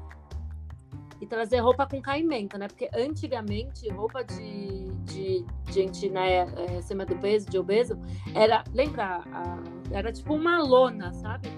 E 1.25 1.27
trazer 1.27 1.61
roupa 1.61 1.87
com 1.87 2.03
caimento, 2.03 2.59
né? 2.59 2.69
Porque 2.69 2.87
antigamente, 2.95 3.89
roupa 3.89 4.23
de, 4.23 4.91
de 5.05 5.43
gente, 5.73 6.11
né, 6.11 6.41
é, 6.41 6.77
acima 6.77 7.07
do 7.07 7.17
peso, 7.17 7.49
de 7.49 7.59
obeso, 7.59 7.99
era, 8.35 8.63
lembra? 8.75 9.23
A, 9.33 9.59
era 9.91 10.13
tipo 10.13 10.35
uma 10.35 10.59
lona, 10.63 11.15
sabe? 11.15 11.49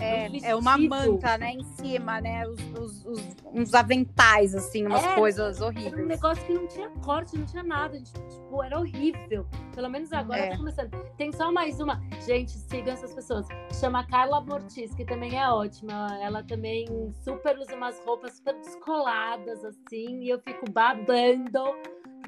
É, 0.00 0.50
é 0.50 0.56
uma 0.56 0.78
manta, 0.78 1.36
né, 1.36 1.52
em 1.52 1.64
cima, 1.64 2.20
né? 2.20 2.46
Os, 2.46 2.60
os, 2.78 3.06
os 3.06 3.40
uns 3.52 3.74
aventais, 3.74 4.54
assim, 4.54 4.86
umas 4.86 5.04
é, 5.04 5.14
coisas 5.14 5.60
horríveis. 5.60 5.92
Era 5.92 6.02
um 6.02 6.06
negócio 6.06 6.44
que 6.44 6.52
não 6.52 6.66
tinha 6.66 6.90
corte, 7.04 7.36
não 7.36 7.44
tinha 7.46 7.62
nada. 7.62 8.00
Tipo, 8.00 8.62
era 8.62 8.78
horrível. 8.78 9.46
Pelo 9.74 9.88
menos 9.88 10.12
agora 10.12 10.40
é. 10.40 10.50
tá 10.50 10.56
começando. 10.56 10.90
Tem 11.16 11.32
só 11.32 11.52
mais 11.52 11.80
uma. 11.80 12.00
Gente, 12.26 12.52
sigam 12.52 12.92
essas 12.92 13.14
pessoas. 13.14 13.46
Chama 13.78 14.06
Carla 14.06 14.40
Mortis, 14.40 14.94
que 14.94 15.04
também 15.04 15.38
é 15.38 15.48
ótima. 15.48 16.08
Ela 16.22 16.42
também 16.42 16.86
super 17.24 17.58
usa 17.58 17.74
umas 17.74 17.98
roupas 18.04 18.36
super 18.36 18.54
descoladas, 18.54 19.64
assim, 19.64 20.22
e 20.22 20.28
eu 20.28 20.40
fico 20.40 20.70
babando 20.70 21.74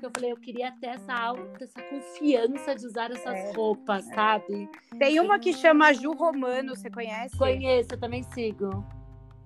porque 0.03 0.07
eu 0.07 0.11
falei, 0.11 0.33
eu 0.33 0.37
queria 0.37 0.73
ter 0.73 0.89
essa 0.89 1.13
alta, 1.13 1.65
essa 1.65 1.81
confiança 1.83 2.75
de 2.75 2.87
usar 2.87 3.11
essas 3.11 3.35
é, 3.35 3.53
roupas, 3.53 4.09
é. 4.09 4.15
sabe? 4.15 4.69
Tem 4.99 5.21
uma 5.21 5.39
que 5.39 5.53
chama 5.53 5.93
Ju 5.93 6.13
Romano, 6.13 6.75
você 6.75 6.91
conhece? 6.91 7.37
Conheço, 7.37 7.91
eu 7.93 8.01
também 8.01 8.23
sigo. 8.23 8.85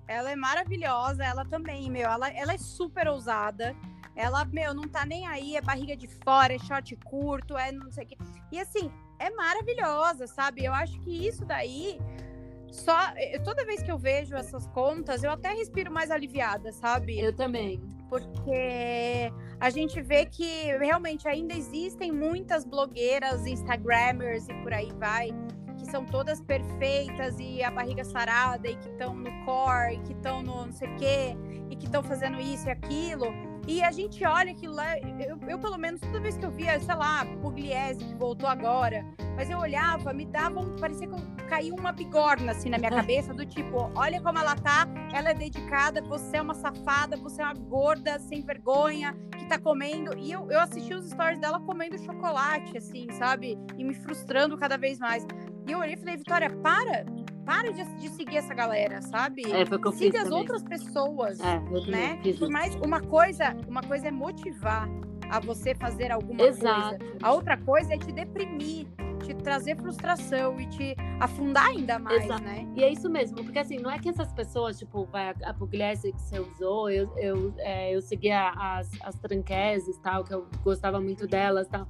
Ela 0.07 0.31
é 0.31 0.35
maravilhosa, 0.35 1.23
ela 1.23 1.45
também, 1.45 1.91
meu, 1.91 2.09
ela, 2.09 2.29
ela 2.29 2.53
é 2.53 2.57
super 2.57 3.07
ousada. 3.07 3.75
Ela, 4.15 4.45
meu, 4.45 4.73
não 4.73 4.87
tá 4.87 5.05
nem 5.05 5.27
aí, 5.27 5.55
é 5.55 5.61
barriga 5.61 5.95
de 5.95 6.07
fora, 6.07 6.53
é 6.53 6.59
short 6.59 6.95
curto, 7.05 7.55
é 7.55 7.71
não 7.71 7.91
sei 7.91 8.05
o 8.05 8.07
quê. 8.07 8.17
E 8.51 8.59
assim, 8.59 8.91
é 9.19 9.29
maravilhosa, 9.29 10.25
sabe? 10.25 10.65
Eu 10.65 10.73
acho 10.73 10.99
que 11.01 11.27
isso 11.27 11.45
daí 11.45 11.99
só 12.71 12.97
toda 13.43 13.63
vez 13.63 13.83
que 13.83 13.91
eu 13.91 13.97
vejo 13.97 14.35
essas 14.35 14.65
contas, 14.67 15.23
eu 15.23 15.31
até 15.31 15.53
respiro 15.53 15.91
mais 15.91 16.09
aliviada, 16.09 16.71
sabe? 16.71 17.19
Eu 17.19 17.33
também 17.35 17.79
porque 18.09 19.31
a 19.59 19.69
gente 19.69 20.01
vê 20.01 20.25
que 20.25 20.77
realmente 20.77 21.27
ainda 21.27 21.53
existem 21.53 22.11
muitas 22.11 22.65
blogueiras, 22.65 23.45
instagramers 23.45 24.47
e 24.47 24.53
por 24.61 24.73
aí 24.73 24.91
vai, 24.97 25.29
que 25.77 25.85
são 25.85 26.05
todas 26.05 26.41
perfeitas 26.41 27.35
e 27.39 27.63
a 27.63 27.71
barriga 27.71 28.03
sarada 28.03 28.67
e 28.67 28.75
que 28.75 28.89
estão 28.89 29.15
no 29.15 29.45
core, 29.45 29.95
e 29.95 29.99
que 29.99 30.13
estão 30.13 30.41
no 30.41 30.65
não 30.65 30.73
sei 30.73 30.89
o 30.89 30.95
quê, 30.97 31.37
e 31.69 31.75
que 31.75 31.85
estão 31.85 32.03
fazendo 32.03 32.39
isso 32.39 32.67
e 32.67 32.71
aquilo. 32.71 33.46
E 33.67 33.83
a 33.83 33.91
gente 33.91 34.25
olha 34.25 34.51
aquilo 34.51 34.73
lá, 34.73 34.97
eu, 34.97 35.37
eu, 35.45 35.59
pelo 35.59 35.77
menos 35.77 35.99
toda 35.99 36.21
vez 36.21 36.37
que 36.37 36.45
eu 36.45 36.51
via, 36.51 36.79
sei 36.79 36.95
lá, 36.95 37.25
Pugliese, 37.41 37.99
que 37.99 38.15
voltou 38.15 38.47
agora, 38.47 39.05
mas 39.35 39.49
eu 39.49 39.59
olhava, 39.59 40.13
me 40.13 40.25
dava 40.25 40.61
um, 40.61 40.77
parecia 40.77 41.05
que 41.05 41.43
caiu 41.49 41.75
uma 41.75 41.91
bigorna 41.91 42.53
assim 42.53 42.69
na 42.69 42.77
minha 42.77 42.89
cabeça, 42.89 43.33
do 43.33 43.45
tipo, 43.45 43.91
olha 43.93 44.21
como 44.21 44.39
ela 44.39 44.55
tá, 44.55 44.87
ela 45.13 45.31
é 45.31 45.33
dedicada, 45.33 46.01
você 46.01 46.37
é 46.37 46.41
uma 46.41 46.53
safada, 46.53 47.17
você 47.17 47.41
é 47.41 47.45
uma 47.45 47.53
gorda, 47.55 48.17
sem 48.19 48.41
vergonha, 48.41 49.13
que 49.37 49.45
tá 49.47 49.59
comendo. 49.59 50.17
E 50.17 50.31
eu, 50.31 50.49
eu 50.49 50.59
assisti 50.59 50.93
os 50.93 51.09
stories 51.09 51.39
dela 51.39 51.59
comendo 51.59 51.97
chocolate, 51.99 52.77
assim, 52.77 53.07
sabe? 53.11 53.57
E 53.77 53.83
me 53.83 53.93
frustrando 53.93 54.57
cada 54.57 54.77
vez 54.77 54.97
mais. 54.97 55.25
E 55.67 55.71
eu 55.71 55.79
olhei 55.79 55.95
e 55.95 55.97
falei, 55.97 56.15
Vitória, 56.15 56.49
para, 56.49 57.05
para 57.47 57.71
de, 57.71 57.81
de, 57.95 58.09
seguir 58.09 58.35
essa 58.37 58.53
galera, 58.53 59.01
sabe? 59.01 59.41
É, 59.49 59.63
Siga 59.93 60.17
as 60.17 60.23
também. 60.25 60.39
outras 60.39 60.61
pessoas, 60.63 61.39
é, 61.39 61.59
né? 61.89 62.19
Por 62.37 62.49
mais 62.49 62.75
uma 62.75 62.99
coisa, 62.99 63.55
uma 63.69 63.81
coisa 63.81 64.09
é 64.09 64.11
motivar 64.11 64.85
a 65.29 65.39
você 65.39 65.75
fazer 65.75 66.11
alguma 66.11 66.43
Exato. 66.43 66.97
coisa. 66.97 67.17
A 67.21 67.33
outra 67.33 67.57
coisa 67.57 67.93
é 67.93 67.97
te 67.97 68.11
deprimir, 68.11 68.87
te 69.23 69.33
trazer 69.35 69.75
frustração 69.75 70.59
e 70.59 70.65
te 70.67 70.95
afundar 71.19 71.67
ainda 71.67 71.99
mais, 71.99 72.25
Exato. 72.25 72.43
né? 72.43 72.67
E 72.75 72.83
é 72.83 72.91
isso 72.91 73.09
mesmo, 73.09 73.43
porque 73.43 73.59
assim, 73.59 73.77
não 73.77 73.91
é 73.91 73.99
que 73.99 74.09
essas 74.09 74.31
pessoas, 74.33 74.77
tipo, 74.77 75.05
vai 75.05 75.33
a 75.43 75.53
Pugliese 75.53 76.11
que 76.11 76.21
você 76.21 76.39
usou, 76.39 76.89
eu, 76.89 77.11
eu, 77.17 77.53
é, 77.57 77.95
eu 77.95 78.01
seguia 78.01 78.49
as, 78.49 78.89
as 79.01 79.15
tranqueses, 79.19 79.97
tal, 79.99 80.23
que 80.23 80.33
eu 80.33 80.47
gostava 80.63 80.99
muito 80.99 81.27
delas, 81.27 81.67
tal 81.67 81.87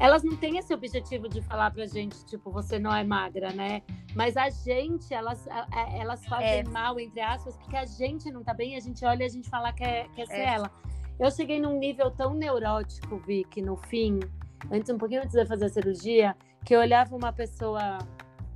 elas 0.00 0.22
não 0.22 0.36
têm 0.36 0.58
esse 0.58 0.72
objetivo 0.72 1.28
de 1.28 1.42
falar 1.42 1.72
pra 1.72 1.84
gente, 1.86 2.24
tipo, 2.24 2.50
você 2.50 2.78
não 2.78 2.94
é 2.94 3.02
magra, 3.02 3.52
né? 3.52 3.82
Mas 4.14 4.36
a 4.36 4.48
gente, 4.48 5.12
elas, 5.12 5.46
é, 5.46 5.98
elas 5.98 6.24
fazem 6.24 6.60
é. 6.60 6.64
mal, 6.64 7.00
entre 7.00 7.20
aspas, 7.20 7.56
porque 7.56 7.76
a 7.76 7.84
gente 7.84 8.30
não 8.30 8.44
tá 8.44 8.54
bem, 8.54 8.76
a 8.76 8.80
gente 8.80 9.04
olha 9.04 9.24
e 9.24 9.26
a 9.26 9.28
gente 9.28 9.48
fala 9.48 9.72
que 9.72 9.82
é, 9.82 10.06
quer 10.14 10.26
ser 10.26 10.34
é. 10.34 10.54
ela. 10.54 10.70
Eu 11.18 11.30
cheguei 11.30 11.60
num 11.60 11.78
nível 11.78 12.10
tão 12.10 12.32
neurótico, 12.32 13.18
Vicky, 13.18 13.60
no 13.60 13.76
fim, 13.76 14.20
antes, 14.70 14.88
um 14.88 14.98
pouquinho 14.98 15.22
antes 15.22 15.32
de 15.32 15.44
fazer 15.46 15.64
a 15.64 15.68
cirurgia, 15.68 16.36
que 16.64 16.74
eu 16.74 16.80
olhava 16.80 17.16
uma 17.16 17.32
pessoa, 17.32 17.98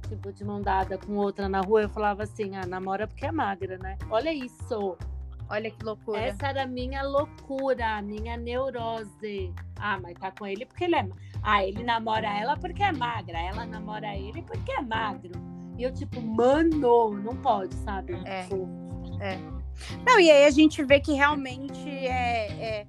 tipo, 0.09 0.33
de 0.33 0.45
mão 0.45 0.61
dada 0.61 0.97
com 0.97 1.17
outra 1.17 1.49
na 1.49 1.61
rua, 1.61 1.83
eu 1.83 1.89
falava 1.89 2.23
assim, 2.23 2.55
ah, 2.55 2.67
namora 2.67 3.09
porque 3.09 3.27
é 3.27 3.33
magra, 3.33 3.79
né? 3.79 3.99
Olha 4.09 4.33
isso! 4.33 4.97
Olha 5.53 5.71
que 5.71 5.85
loucura. 5.85 6.19
Essa 6.19 6.47
era 6.47 6.63
a 6.63 6.67
minha 6.67 7.03
loucura, 7.03 7.97
a 7.99 8.01
minha 8.01 8.39
neurose. 8.39 9.53
Ah, 9.79 9.99
mas 10.01 10.15
tá 10.15 10.31
com 10.31 10.47
ele 10.47 10.65
porque 10.65 10.85
ele 10.85 10.97
é. 10.97 11.07
Ah, 11.43 11.63
ele 11.63 11.83
namora 11.83 12.27
ela 12.27 12.57
porque 12.57 12.83
é 12.83 12.91
magra. 12.91 13.39
Ela 13.39 13.67
namora 13.67 14.17
ele 14.17 14.41
porque 14.41 14.73
é 14.73 14.81
magro. 14.81 15.33
E 15.77 15.83
eu, 15.83 15.93
tipo, 15.93 16.23
mano, 16.23 17.11
não 17.11 17.37
pode, 17.37 17.75
sabe? 17.75 18.15
É. 18.25 18.45
Tipo, 18.45 18.67
é. 19.21 19.37
Não, 20.07 20.19
e 20.19 20.31
aí 20.31 20.45
a 20.45 20.51
gente 20.51 20.83
vê 20.85 21.01
que 21.01 21.13
realmente 21.13 21.89
é, 21.89 22.53
é 22.53 22.87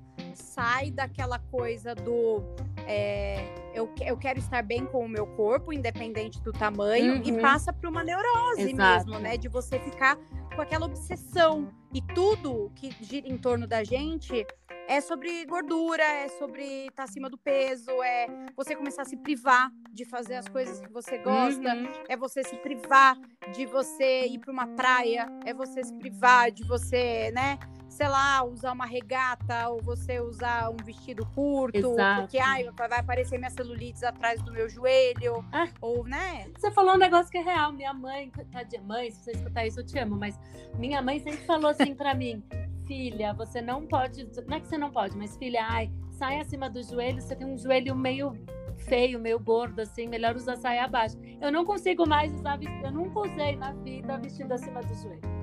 sai 0.54 0.92
daquela 0.92 1.40
coisa 1.40 1.96
do. 1.96 2.44
É, 2.86 3.44
eu, 3.74 3.90
eu 4.02 4.18
quero 4.18 4.40
estar 4.40 4.62
bem 4.62 4.86
com 4.86 5.06
o 5.06 5.10
meu 5.10 5.26
corpo, 5.26 5.74
independente 5.74 6.42
do 6.42 6.52
tamanho, 6.52 7.16
uhum. 7.16 7.24
e 7.24 7.42
passa 7.42 7.74
para 7.74 7.90
uma 7.90 8.04
neurose 8.04 8.72
Exato. 8.72 9.08
mesmo, 9.08 9.20
né? 9.20 9.38
De 9.38 9.48
você 9.48 9.80
ficar 9.80 10.18
com 10.56 10.62
aquela 10.62 10.86
obsessão. 10.86 11.70
E 11.94 12.02
tudo 12.02 12.72
que 12.76 12.92
gira 13.02 13.28
em 13.28 13.38
torno 13.38 13.68
da 13.68 13.84
gente 13.84 14.46
é 14.88 15.02
sobre 15.02 15.46
gordura, 15.46 16.04
é 16.04 16.28
sobre 16.28 16.64
estar 16.64 16.92
tá 16.92 17.04
acima 17.04 17.30
do 17.30 17.38
peso, 17.38 17.92
é 18.04 18.28
você 18.56 18.76
começar 18.76 19.04
a 19.04 19.06
se 19.06 19.18
privar 19.18 19.72
de 19.92 20.06
fazer 20.06 20.36
as 20.36 20.48
coisas 20.48 20.80
que 20.80 20.92
você 20.92 21.18
gosta, 21.18 21.74
uhum. 21.76 21.92
é 22.08 22.18
você 22.18 22.44
se 22.44 22.56
privar 22.58 23.18
de 23.54 23.66
você 23.66 24.26
ir 24.28 24.40
para 24.40 24.52
uma 24.52 24.68
praia, 24.68 25.28
é 25.46 25.54
você 25.54 25.84
se 25.84 25.94
privar 25.94 26.52
de 26.52 26.64
você, 26.64 27.32
né, 27.32 27.58
sei 27.94 28.08
lá, 28.08 28.44
usar 28.44 28.72
uma 28.72 28.86
regata 28.86 29.70
ou 29.70 29.80
você 29.82 30.20
usar 30.20 30.70
um 30.70 30.78
vestido 30.84 31.26
curto, 31.28 31.78
Exato. 31.78 32.22
porque 32.22 32.40
ai, 32.40 32.68
vai 32.76 33.00
aparecer 33.00 33.38
minha 33.38 33.52
celulite 33.52 34.04
atrás 34.04 34.42
do 34.42 34.52
meu 34.52 34.68
joelho, 34.68 35.46
ah, 35.52 35.68
ou, 35.80 36.04
né? 36.04 36.50
Você 36.58 36.72
falou 36.72 36.96
um 36.96 36.98
negócio 36.98 37.32
que 37.32 37.38
é 37.38 37.42
real. 37.42 37.72
Minha 37.72 37.94
mãe, 37.94 38.32
tadinha, 38.52 38.82
mãe, 38.82 39.12
se 39.12 39.24
você 39.24 39.32
escutar 39.32 39.68
isso, 39.68 39.80
eu 39.80 39.86
te 39.86 39.98
amo, 40.00 40.16
mas 40.16 40.40
minha 40.76 41.02
mãe 41.02 41.20
sempre 41.20 41.46
falou 41.46 41.70
assim 41.70 41.94
para 41.94 42.16
mim: 42.16 42.44
filha, 42.86 43.34
você 43.34 43.62
não 43.62 43.86
pode, 43.86 44.28
não 44.48 44.58
é 44.58 44.60
que 44.60 44.68
você 44.68 44.78
não 44.78 44.92
pode, 44.92 45.18
mas 45.18 45.38
filha, 45.38 45.66
ai, 45.68 45.92
sai 46.12 46.40
acima 46.40 46.70
do 46.70 46.82
joelho, 46.82 47.22
você 47.22 47.36
tem 47.36 47.48
um 47.48 47.58
joelho 47.58 47.96
meio 47.96 48.34
feio, 48.78 49.20
meio 49.20 49.40
gordo, 49.40 49.80
assim, 49.80 50.08
melhor 50.08 50.36
usar 50.36 50.58
saia 50.58 50.86
abaixo. 50.86 51.18
Eu 51.42 51.52
não 51.52 51.66
consigo 51.66 52.08
mais 52.08 52.34
usar, 52.34 52.60
eu 52.84 52.92
nunca 52.92 53.20
usei 53.22 53.56
na 53.56 53.72
vida 53.74 54.18
vestido 54.18 54.54
acima 54.54 54.82
do 54.82 54.94
joelho. 54.96 55.43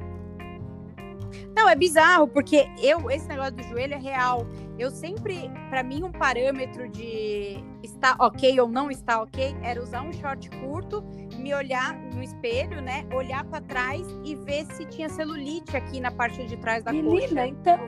Não, 1.54 1.68
é 1.68 1.74
bizarro, 1.74 2.26
porque 2.28 2.68
eu, 2.82 3.10
esse 3.10 3.26
negócio 3.28 3.54
do 3.54 3.62
joelho 3.64 3.94
é 3.94 3.98
real. 3.98 4.46
Eu 4.78 4.90
sempre, 4.90 5.50
para 5.68 5.82
mim, 5.82 6.02
um 6.02 6.12
parâmetro 6.12 6.88
de 6.88 7.62
estar 7.82 8.16
ok 8.18 8.60
ou 8.60 8.68
não 8.68 8.90
estar 8.90 9.22
ok 9.22 9.54
era 9.62 9.82
usar 9.82 10.02
um 10.02 10.12
short 10.12 10.48
curto, 10.50 11.02
me 11.36 11.54
olhar 11.54 11.94
no 11.94 12.22
espelho, 12.22 12.80
né? 12.80 13.06
Olhar 13.12 13.44
para 13.44 13.60
trás 13.62 14.06
e 14.24 14.34
ver 14.34 14.64
se 14.72 14.84
tinha 14.86 15.08
celulite 15.08 15.76
aqui 15.76 16.00
na 16.00 16.10
parte 16.10 16.46
de 16.46 16.56
trás 16.56 16.82
da 16.82 16.92
Menina, 16.92 17.20
coxa. 17.20 17.46
então. 17.46 17.78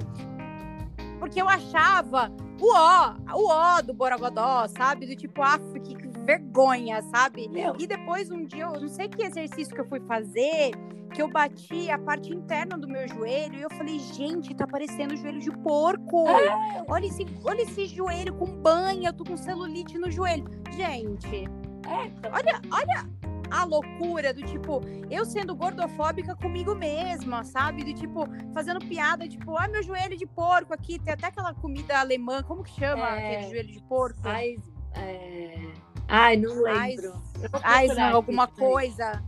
Porque 1.18 1.40
eu 1.40 1.48
achava 1.48 2.32
o 2.60 2.72
ó, 2.74 3.14
o 3.34 3.48
ó 3.48 3.82
do 3.82 3.94
Borogodó, 3.94 4.66
sabe? 4.68 5.06
Do 5.06 5.16
tipo, 5.16 5.42
ah, 5.42 5.58
que 5.82 6.11
vergonha, 6.22 7.02
sabe? 7.02 7.48
Meu. 7.48 7.74
E 7.78 7.86
depois 7.86 8.30
um 8.30 8.44
dia, 8.44 8.64
eu 8.64 8.80
não 8.80 8.88
sei 8.88 9.08
que 9.08 9.22
exercício 9.22 9.74
que 9.74 9.80
eu 9.80 9.88
fui 9.88 10.00
fazer 10.00 10.72
que 11.12 11.20
eu 11.20 11.28
bati 11.28 11.90
a 11.90 11.98
parte 11.98 12.32
interna 12.32 12.76
do 12.78 12.88
meu 12.88 13.06
joelho 13.06 13.54
e 13.54 13.62
eu 13.62 13.70
falei, 13.70 13.98
gente, 13.98 14.54
tá 14.54 14.66
parecendo 14.66 15.14
joelho 15.14 15.40
de 15.40 15.50
porco. 15.58 16.26
É. 16.28 16.84
Olha, 16.88 17.06
esse, 17.06 17.26
olha 17.44 17.62
esse 17.62 17.86
joelho 17.86 18.34
com 18.34 18.46
banha, 18.46 19.10
eu 19.10 19.12
tô 19.12 19.24
com 19.24 19.36
celulite 19.36 19.98
no 19.98 20.10
joelho. 20.10 20.44
Gente, 20.72 21.44
é, 21.86 22.28
olha, 22.30 22.60
olha 22.70 23.08
a 23.50 23.64
loucura 23.64 24.32
do 24.32 24.42
tipo, 24.42 24.80
eu 25.10 25.26
sendo 25.26 25.54
gordofóbica 25.54 26.34
comigo 26.34 26.74
mesma, 26.74 27.44
sabe? 27.44 27.84
Do 27.84 27.92
tipo, 27.92 28.26
fazendo 28.54 28.80
piada, 28.80 29.28
tipo, 29.28 29.56
ah, 29.58 29.68
meu 29.68 29.82
joelho 29.82 30.16
de 30.16 30.26
porco 30.26 30.72
aqui, 30.72 30.98
tem 30.98 31.12
até 31.12 31.26
aquela 31.26 31.52
comida 31.52 32.00
alemã, 32.00 32.42
como 32.42 32.62
que 32.62 32.70
chama 32.70 33.06
é... 33.08 33.36
aquele 33.36 33.50
joelho 33.50 33.72
de 33.72 33.82
porco? 33.82 34.20
Ai, 34.24 34.56
é... 34.94 35.91
Ai 36.14 36.36
não 36.36 36.62
lembro. 36.62 37.14
Ai, 37.62 37.88
alguma 38.12 38.46
coisa. 38.46 39.24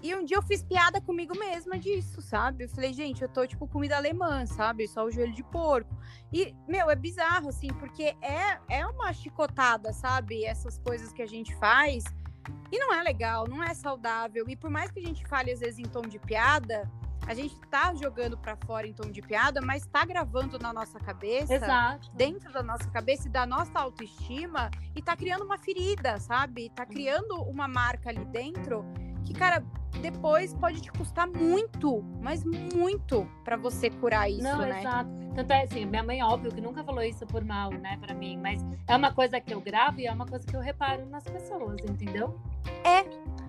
E 0.00 0.14
um 0.14 0.24
dia 0.24 0.36
eu 0.36 0.42
fiz 0.42 0.62
piada 0.62 1.00
comigo 1.00 1.36
mesma 1.36 1.76
disso, 1.76 2.22
sabe? 2.22 2.64
Eu 2.64 2.68
falei, 2.68 2.92
gente, 2.92 3.20
eu 3.20 3.28
tô 3.28 3.44
tipo 3.44 3.66
comida 3.66 3.96
alemã, 3.96 4.46
sabe? 4.46 4.86
Só 4.86 5.04
o 5.04 5.10
joelho 5.10 5.32
de 5.32 5.42
porco. 5.42 5.92
E, 6.32 6.54
meu, 6.68 6.88
é 6.88 6.94
bizarro, 6.94 7.48
assim, 7.48 7.66
porque 7.80 8.14
é, 8.22 8.58
é 8.68 8.86
uma 8.86 9.12
chicotada, 9.12 9.92
sabe? 9.92 10.44
Essas 10.44 10.78
coisas 10.78 11.12
que 11.12 11.20
a 11.20 11.26
gente 11.26 11.52
faz. 11.56 12.04
E 12.70 12.78
não 12.78 12.94
é 12.94 13.02
legal, 13.02 13.48
não 13.48 13.60
é 13.60 13.74
saudável. 13.74 14.48
E 14.48 14.54
por 14.54 14.70
mais 14.70 14.92
que 14.92 15.00
a 15.00 15.02
gente 15.02 15.26
fale, 15.26 15.50
às 15.50 15.58
vezes, 15.58 15.80
em 15.80 15.88
tom 15.88 16.02
de 16.02 16.20
piada, 16.20 16.88
a 17.26 17.34
gente 17.34 17.58
tá 17.70 17.94
jogando 17.94 18.36
para 18.36 18.56
fora 18.56 18.86
em 18.86 18.92
tom 18.92 19.10
de 19.10 19.22
piada, 19.22 19.60
mas 19.60 19.86
tá 19.86 20.04
gravando 20.04 20.58
na 20.58 20.72
nossa 20.72 20.98
cabeça, 20.98 21.54
Exato. 21.54 22.10
dentro 22.14 22.52
da 22.52 22.62
nossa 22.62 22.88
cabeça 22.90 23.28
e 23.28 23.30
da 23.30 23.46
nossa 23.46 23.78
autoestima, 23.78 24.70
e 24.94 25.02
tá 25.02 25.16
criando 25.16 25.44
uma 25.44 25.58
ferida, 25.58 26.18
sabe? 26.18 26.70
Tá 26.70 26.84
criando 26.84 27.42
uma 27.42 27.66
marca 27.66 28.10
ali 28.10 28.24
dentro 28.26 28.84
que, 29.24 29.32
cara, 29.32 29.64
depois 30.02 30.52
pode 30.54 30.82
te 30.82 30.92
custar 30.92 31.26
muito, 31.26 32.02
mas 32.20 32.44
muito 32.44 33.26
para 33.42 33.56
você 33.56 33.88
curar 33.88 34.28
isso, 34.30 34.42
Não, 34.42 34.58
né? 34.58 34.80
exato. 34.80 35.10
Tanto 35.34 35.50
é 35.52 35.62
assim, 35.62 35.86
minha 35.86 36.02
mãe, 36.02 36.22
óbvio, 36.22 36.52
que 36.52 36.60
nunca 36.60 36.84
falou 36.84 37.02
isso 37.02 37.26
por 37.26 37.42
mal, 37.44 37.70
né, 37.70 37.96
pra 38.00 38.14
mim, 38.14 38.36
mas 38.36 38.60
é 38.86 38.96
uma 38.96 39.12
coisa 39.12 39.40
que 39.40 39.52
eu 39.52 39.60
gravo 39.60 39.98
e 40.00 40.06
é 40.06 40.12
uma 40.12 40.26
coisa 40.26 40.46
que 40.46 40.54
eu 40.54 40.60
reparo 40.60 41.06
nas 41.06 41.24
pessoas, 41.24 41.80
entendeu? 41.88 42.38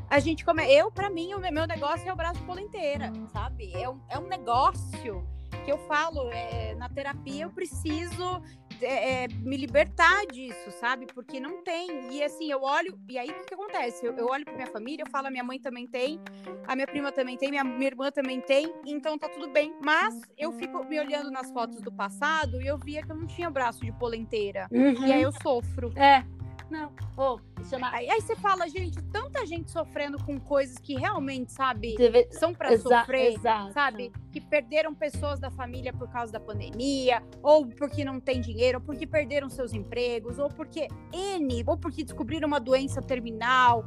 A 0.09 0.19
gente 0.19 0.45
come... 0.45 0.63
Eu, 0.71 0.91
para 0.91 1.09
mim, 1.09 1.33
o 1.33 1.39
meu 1.39 1.67
negócio 1.67 2.07
é 2.07 2.13
o 2.13 2.15
braço 2.15 2.39
de 2.39 2.45
polenteira, 2.45 3.11
sabe? 3.31 3.73
É 3.73 3.89
um, 3.89 3.99
é 4.09 4.19
um 4.19 4.27
negócio 4.27 5.25
que 5.63 5.71
eu 5.71 5.77
falo, 5.87 6.29
é, 6.31 6.75
na 6.75 6.87
terapia 6.87 7.43
eu 7.43 7.49
preciso 7.49 8.41
é, 8.81 9.23
é, 9.23 9.27
me 9.27 9.57
libertar 9.57 10.25
disso, 10.27 10.71
sabe? 10.79 11.07
Porque 11.07 11.39
não 11.39 11.63
tem. 11.63 12.13
E 12.13 12.23
assim, 12.23 12.51
eu 12.51 12.61
olho, 12.61 12.99
e 13.09 13.17
aí 13.17 13.29
o 13.29 13.45
que, 13.45 13.53
acontece? 13.53 14.05
Eu, 14.05 14.13
eu 14.13 14.27
olho 14.27 14.45
pra 14.45 14.53
minha 14.53 14.67
família, 14.67 15.03
eu 15.03 15.09
falo, 15.09 15.27
a 15.27 15.31
minha 15.31 15.43
mãe 15.43 15.59
também 15.59 15.87
tem, 15.87 16.19
a 16.67 16.75
minha 16.75 16.87
prima 16.87 17.11
também 17.11 17.37
tem, 17.37 17.49
minha, 17.49 17.63
minha 17.63 17.87
irmã 17.87 18.11
também 18.11 18.41
tem, 18.41 18.73
então 18.85 19.17
tá 19.17 19.27
tudo 19.29 19.49
bem. 19.49 19.73
Mas 19.83 20.21
eu 20.37 20.51
fico 20.53 20.83
me 20.83 20.99
olhando 20.99 21.31
nas 21.31 21.51
fotos 21.51 21.81
do 21.81 21.91
passado 21.91 22.61
e 22.61 22.67
eu 22.67 22.77
via 22.77 23.01
que 23.01 23.11
eu 23.11 23.15
não 23.15 23.25
tinha 23.25 23.49
braço 23.49 23.81
de 23.81 23.91
polenteira. 23.93 24.67
E 24.71 25.11
aí 25.11 25.21
eu 25.21 25.31
sofro. 25.31 25.91
É. 25.95 26.23
Não. 26.69 26.91
Ô, 27.15 27.39
chama. 27.69 27.89
Aí, 27.91 28.09
aí 28.09 28.19
você 28.21 28.35
fala, 28.35 28.67
gente, 28.67 29.01
tanta 29.11 29.45
gente 29.45 29.69
sofrendo 29.69 30.17
com 30.23 30.39
coisas 30.39 30.77
que 30.79 30.95
realmente, 30.95 31.51
sabe, 31.51 31.95
Deve- 31.95 32.27
são 32.31 32.53
pra 32.53 32.73
Exa- 32.73 33.01
sofrer. 33.01 33.33
exato. 33.33 33.71
Sabe? 33.73 34.11
Que 34.31 34.41
perderam 34.41 34.93
pessoas 34.93 35.39
da 35.39 35.51
família 35.51 35.93
por 35.93 36.09
causa 36.09 36.33
da 36.33 36.39
pandemia, 36.39 37.21
ou 37.43 37.67
porque 37.67 38.03
não 38.03 38.19
tem 38.19 38.41
dinheiro, 38.41 38.79
ou 38.79 38.83
porque 38.83 39.05
perderam 39.05 39.49
seus 39.49 39.73
empregos, 39.73 40.39
ou 40.39 40.49
porque 40.49 40.87
N, 41.13 41.63
ou 41.67 41.77
porque 41.77 42.03
descobriram 42.03 42.47
uma 42.47 42.59
doença 42.59 43.01
terminal. 43.01 43.85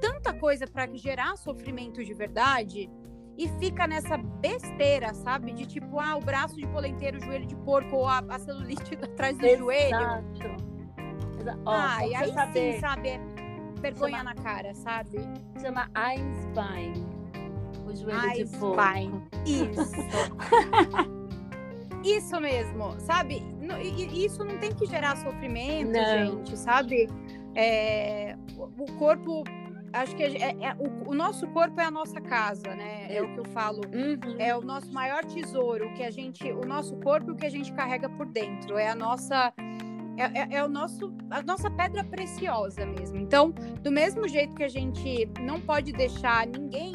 Tanta 0.00 0.32
coisa 0.32 0.66
pra 0.66 0.86
gerar 0.94 1.36
sofrimento 1.36 2.02
de 2.04 2.14
verdade. 2.14 2.90
E 3.36 3.48
fica 3.58 3.86
nessa 3.86 4.16
besteira, 4.16 5.12
sabe? 5.12 5.52
De 5.52 5.66
tipo, 5.66 5.98
ah, 5.98 6.16
o 6.16 6.20
braço 6.20 6.54
de 6.56 6.66
polenteiro, 6.68 7.18
o 7.18 7.20
joelho 7.20 7.46
de 7.46 7.56
porco, 7.56 7.96
ou 7.96 8.06
a, 8.08 8.18
a 8.28 8.38
celulite 8.38 8.94
atrás 9.02 9.36
do 9.36 9.46
joelho. 9.56 9.88
Exato. 9.96 10.24
Exa- 10.36 10.73
Ó, 11.66 11.70
Ah, 11.72 12.06
e 12.06 12.14
aí 12.14 12.32
saber, 12.32 12.74
sim, 12.74 12.80
sabe? 12.80 13.08
É 13.08 13.20
vergonha 13.80 14.18
Chama- 14.18 14.34
na 14.34 14.42
cara, 14.42 14.74
sabe? 14.74 15.18
chama 15.60 15.88
Einstein. 15.94 16.92
O 17.86 17.94
joelho 17.94 18.46
de 18.46 18.58
porco. 18.58 18.80
Einstein. 18.80 19.22
Isso. 19.44 19.92
isso 22.02 22.40
mesmo, 22.40 22.94
sabe? 23.00 23.42
Isso 24.12 24.44
não 24.44 24.58
tem 24.58 24.72
que 24.74 24.86
gerar 24.86 25.16
sofrimento, 25.16 25.90
Não. 25.92 26.36
gente, 26.38 26.56
sabe? 26.56 27.08
É, 27.54 28.36
o 28.56 28.64
o 28.82 28.92
corpo, 28.98 29.44
acho 29.92 30.14
que 30.16 30.22
é, 30.22 30.50
é- 30.50 30.76
o, 30.78 31.10
o 31.10 31.14
nosso 31.14 31.46
corpo 31.48 31.80
é 31.80 31.84
a 31.84 31.90
nossa 31.90 32.20
casa, 32.20 32.74
né? 32.74 33.06
É 33.14 33.22
o 33.22 33.32
que 33.32 33.40
eu 33.40 33.44
falo. 33.46 33.80
Uhum. 33.94 34.36
É 34.38 34.54
o 34.56 34.60
nosso 34.60 34.92
maior 34.92 35.24
tesouro, 35.24 35.86
o 35.88 35.94
que 35.94 36.02
a 36.02 36.10
gente, 36.10 36.50
o 36.52 36.66
nosso 36.66 36.96
corpo, 36.96 37.32
o 37.32 37.36
que 37.36 37.46
a 37.46 37.50
gente 37.50 37.72
carrega 37.72 38.08
por 38.08 38.26
dentro, 38.26 38.76
é 38.76 38.88
a 38.88 38.94
nossa 38.94 39.52
é, 40.16 40.40
é- 40.40 40.48
é 40.58 40.64
o 40.64 40.68
nosso 40.68 41.12
a 41.30 41.42
nossa 41.42 41.70
pedra 41.70 42.04
preciosa 42.04 42.84
mesmo. 42.86 43.18
Então, 43.18 43.50
do 43.82 43.90
mesmo 43.90 44.28
jeito 44.28 44.54
que 44.54 44.62
a 44.62 44.68
gente 44.68 45.28
não 45.40 45.60
pode 45.60 45.92
deixar 45.92 46.46
ninguém 46.46 46.92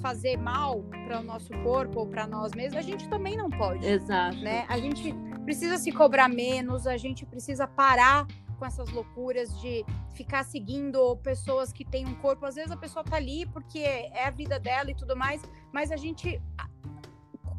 fazer 0.00 0.36
mal 0.36 0.82
para 1.06 1.20
o 1.20 1.22
nosso 1.22 1.50
corpo 1.62 2.00
ou 2.00 2.06
para 2.06 2.26
nós 2.26 2.52
mesmos, 2.52 2.76
a 2.76 2.82
gente 2.82 3.08
também 3.08 3.36
não 3.36 3.48
pode, 3.48 3.86
Exato. 3.86 4.36
né? 4.38 4.66
A 4.68 4.78
gente 4.78 5.14
precisa 5.44 5.78
se 5.78 5.90
cobrar 5.90 6.28
menos, 6.28 6.86
a 6.86 6.96
gente 6.98 7.24
precisa 7.24 7.66
parar 7.66 8.26
com 8.58 8.66
essas 8.66 8.90
loucuras 8.90 9.48
de 9.60 9.84
ficar 10.12 10.44
seguindo 10.44 11.16
pessoas 11.16 11.72
que 11.72 11.84
têm 11.84 12.06
um 12.06 12.14
corpo. 12.16 12.44
Às 12.46 12.54
vezes 12.54 12.70
a 12.70 12.76
pessoa 12.76 13.02
tá 13.04 13.16
ali 13.16 13.46
porque 13.46 13.78
é 13.80 14.26
a 14.26 14.30
vida 14.30 14.60
dela 14.60 14.90
e 14.90 14.94
tudo 14.94 15.16
mais, 15.16 15.42
mas 15.72 15.90
a 15.90 15.96
gente 15.96 16.40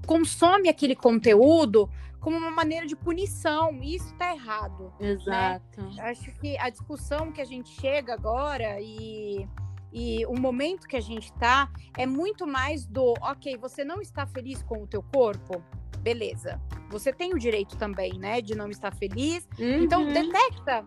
consome 0.05 0.69
aquele 0.69 0.95
conteúdo 0.95 1.89
como 2.25 2.37
uma 2.37 2.49
maneira 2.49 2.87
de 2.87 2.95
punição, 2.95 3.71
e 3.83 3.93
isso 3.97 4.11
tá 4.15 4.33
errado. 4.33 4.91
Exato. 4.99 5.79
Acho 5.99 6.31
que 6.39 6.57
a 6.57 6.71
discussão 6.71 7.31
que 7.31 7.39
a 7.39 7.45
gente 7.45 7.69
chega 7.79 8.15
agora 8.15 8.81
e, 8.81 9.47
e 9.93 10.25
o 10.25 10.33
momento 10.33 10.87
que 10.87 10.97
a 10.97 11.01
gente 11.01 11.31
tá 11.33 11.69
é 11.95 12.07
muito 12.07 12.47
mais 12.47 12.83
do, 12.87 13.13
ok, 13.21 13.55
você 13.57 13.83
não 13.85 14.01
está 14.01 14.25
feliz 14.25 14.63
com 14.63 14.81
o 14.81 14.87
teu 14.87 15.03
corpo? 15.03 15.63
Beleza. 15.99 16.59
Você 16.89 17.13
tem 17.13 17.31
o 17.31 17.37
direito 17.37 17.77
também, 17.77 18.17
né, 18.17 18.41
de 18.41 18.55
não 18.55 18.71
estar 18.71 18.91
feliz. 18.95 19.47
Então, 19.59 20.01
Uhum. 20.01 20.11
detecta. 20.11 20.83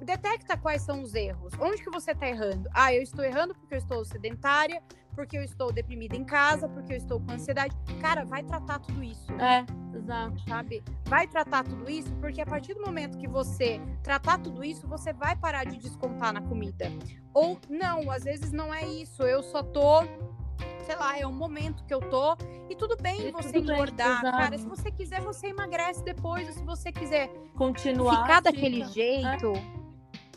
Detecta 0.00 0.56
quais 0.56 0.82
são 0.82 1.02
os 1.02 1.16
erros. 1.16 1.52
Onde 1.60 1.82
que 1.82 1.90
você 1.90 2.12
está 2.12 2.28
errando? 2.28 2.70
Ah, 2.72 2.94
eu 2.94 3.02
estou 3.02 3.24
errando 3.24 3.56
porque 3.56 3.74
eu 3.74 3.78
estou 3.78 4.04
sedentária, 4.04 4.80
porque 5.14 5.36
eu 5.36 5.42
estou 5.42 5.72
deprimida 5.72 6.16
em 6.16 6.24
casa, 6.24 6.68
porque 6.68 6.92
eu 6.92 6.96
estou 6.96 7.20
com 7.20 7.32
ansiedade. 7.32 7.74
Cara, 8.00 8.24
vai 8.24 8.42
tratar 8.42 8.78
tudo 8.78 9.02
isso 9.02 9.30
É, 9.40 9.64
exato. 9.96 10.40
sabe? 10.48 10.82
Vai 11.06 11.26
tratar 11.26 11.64
tudo 11.64 11.90
isso, 11.90 12.12
porque 12.16 12.40
a 12.40 12.46
partir 12.46 12.74
do 12.74 12.80
momento 12.80 13.18
que 13.18 13.28
você 13.28 13.80
tratar 14.02 14.38
tudo 14.38 14.64
isso, 14.64 14.86
você 14.86 15.12
vai 15.12 15.36
parar 15.36 15.64
de 15.64 15.76
descontar 15.78 16.32
na 16.32 16.40
comida. 16.40 16.90
Ou 17.34 17.58
não, 17.68 18.10
às 18.10 18.24
vezes 18.24 18.52
não 18.52 18.72
é 18.72 18.86
isso. 18.86 19.22
Eu 19.22 19.42
só 19.42 19.62
tô, 19.62 20.02
sei 20.84 20.96
lá, 20.96 21.18
é 21.18 21.26
um 21.26 21.32
momento 21.32 21.84
que 21.84 21.92
eu 21.94 22.00
tô. 22.00 22.36
E 22.68 22.76
tudo 22.76 22.96
bem 22.96 23.26
E 23.28 23.30
você 23.32 23.52
tudo 23.52 23.66
bem, 23.66 23.74
engordar, 23.74 24.20
exato. 24.20 24.36
cara. 24.38 24.58
Se 24.58 24.66
você 24.66 24.90
quiser, 24.92 25.20
você 25.20 25.48
emagrece 25.48 26.02
depois. 26.04 26.46
Ou 26.48 26.52
se 26.54 26.62
você 26.64 26.92
quiser 26.92 27.28
Continuar. 27.56 28.22
ficar 28.22 28.36
fica. 28.36 28.42
daquele 28.42 28.84
jeito. 28.86 29.52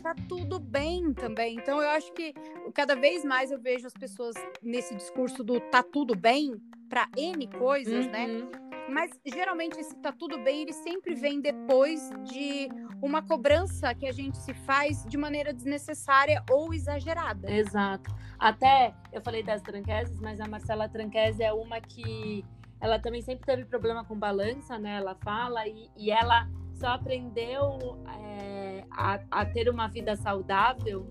Tá 0.04 0.14
tudo 0.28 0.60
bem 0.60 1.14
também. 1.14 1.56
Então, 1.56 1.80
eu 1.80 1.88
acho 1.88 2.12
que 2.12 2.34
cada 2.74 2.94
vez 2.94 3.24
mais 3.24 3.50
eu 3.50 3.58
vejo 3.58 3.86
as 3.86 3.94
pessoas 3.94 4.34
nesse 4.62 4.94
discurso 4.94 5.42
do 5.42 5.58
tá 5.58 5.82
tudo 5.82 6.14
bem 6.14 6.60
para 6.90 7.08
N 7.16 7.46
coisas, 7.46 8.06
né? 8.08 8.26
Uhum. 8.26 8.50
Mas 8.90 9.10
geralmente 9.24 9.80
esse 9.80 9.96
tá 9.96 10.12
tudo 10.12 10.36
bem, 10.40 10.60
ele 10.60 10.74
sempre 10.74 11.14
vem 11.14 11.40
depois 11.40 12.10
de 12.24 12.68
uma 13.00 13.22
cobrança 13.22 13.94
que 13.94 14.06
a 14.06 14.12
gente 14.12 14.36
se 14.36 14.52
faz 14.52 15.06
de 15.06 15.16
maneira 15.16 15.54
desnecessária 15.54 16.44
ou 16.50 16.74
exagerada. 16.74 17.50
Exato. 17.50 18.14
Até 18.38 18.94
eu 19.10 19.22
falei 19.22 19.42
das 19.42 19.62
tranqueses, 19.62 20.20
mas 20.20 20.38
a 20.38 20.46
Marcela 20.46 20.86
Tranquese 20.86 21.42
é 21.42 21.50
uma 21.50 21.80
que 21.80 22.44
ela 22.78 22.98
também 22.98 23.22
sempre 23.22 23.46
teve 23.46 23.64
problema 23.64 24.04
com 24.04 24.18
balança, 24.18 24.78
né? 24.78 24.98
Ela 24.98 25.14
fala 25.14 25.66
e, 25.66 25.88
e 25.96 26.10
ela 26.10 26.46
só 26.74 26.88
aprendeu 26.88 27.98
é, 28.20 28.84
a, 28.90 29.20
a 29.30 29.46
ter 29.46 29.68
uma 29.68 29.88
vida 29.88 30.16
saudável, 30.16 31.06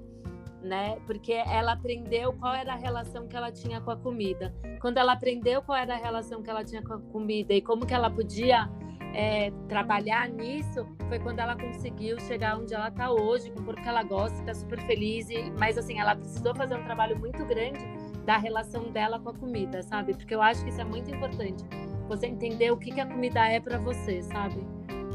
né? 0.61 0.97
Porque 1.05 1.33
ela 1.33 1.73
aprendeu 1.73 2.33
qual 2.33 2.53
era 2.53 2.73
a 2.73 2.77
relação 2.77 3.27
que 3.27 3.35
ela 3.35 3.51
tinha 3.51 3.81
com 3.81 3.91
a 3.91 3.97
comida. 3.97 4.53
Quando 4.79 4.97
ela 4.97 5.13
aprendeu 5.13 5.61
qual 5.61 5.77
era 5.77 5.95
a 5.95 5.97
relação 5.97 6.41
que 6.41 6.49
ela 6.49 6.63
tinha 6.63 6.81
com 6.81 6.93
a 6.93 6.99
comida 6.99 7.53
e 7.53 7.61
como 7.61 7.85
que 7.85 7.93
ela 7.93 8.09
podia 8.09 8.69
é, 9.13 9.51
trabalhar 9.67 10.27
nisso, 10.29 10.87
foi 11.07 11.19
quando 11.19 11.39
ela 11.39 11.55
conseguiu 11.55 12.19
chegar 12.21 12.57
onde 12.57 12.73
ela 12.73 12.87
está 12.87 13.11
hoje, 13.11 13.51
com 13.51 13.61
o 13.61 13.73
que 13.73 13.87
ela 13.87 14.03
gosta, 14.03 14.37
está 14.39 14.53
super 14.53 14.79
feliz. 14.81 15.29
E, 15.29 15.51
mas 15.59 15.77
assim, 15.77 15.99
ela 15.99 16.15
precisou 16.15 16.55
fazer 16.55 16.75
um 16.75 16.83
trabalho 16.83 17.17
muito 17.19 17.45
grande 17.45 17.85
da 18.25 18.37
relação 18.37 18.91
dela 18.91 19.19
com 19.19 19.29
a 19.29 19.33
comida, 19.33 19.83
sabe? 19.83 20.13
Porque 20.13 20.33
eu 20.33 20.41
acho 20.41 20.63
que 20.63 20.69
isso 20.69 20.81
é 20.81 20.85
muito 20.85 21.13
importante. 21.13 21.63
Você 22.07 22.27
entender 22.27 22.71
o 22.71 22.77
que, 22.77 22.91
que 22.91 22.99
a 22.99 23.05
comida 23.05 23.45
é 23.47 23.59
para 23.59 23.77
você, 23.77 24.21
sabe? 24.23 24.65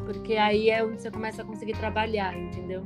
Porque 0.09 0.39
aí 0.39 0.71
é 0.71 0.83
onde 0.83 1.03
você 1.03 1.11
começa 1.11 1.43
a 1.43 1.45
conseguir 1.45 1.75
trabalhar, 1.75 2.35
entendeu? 2.35 2.83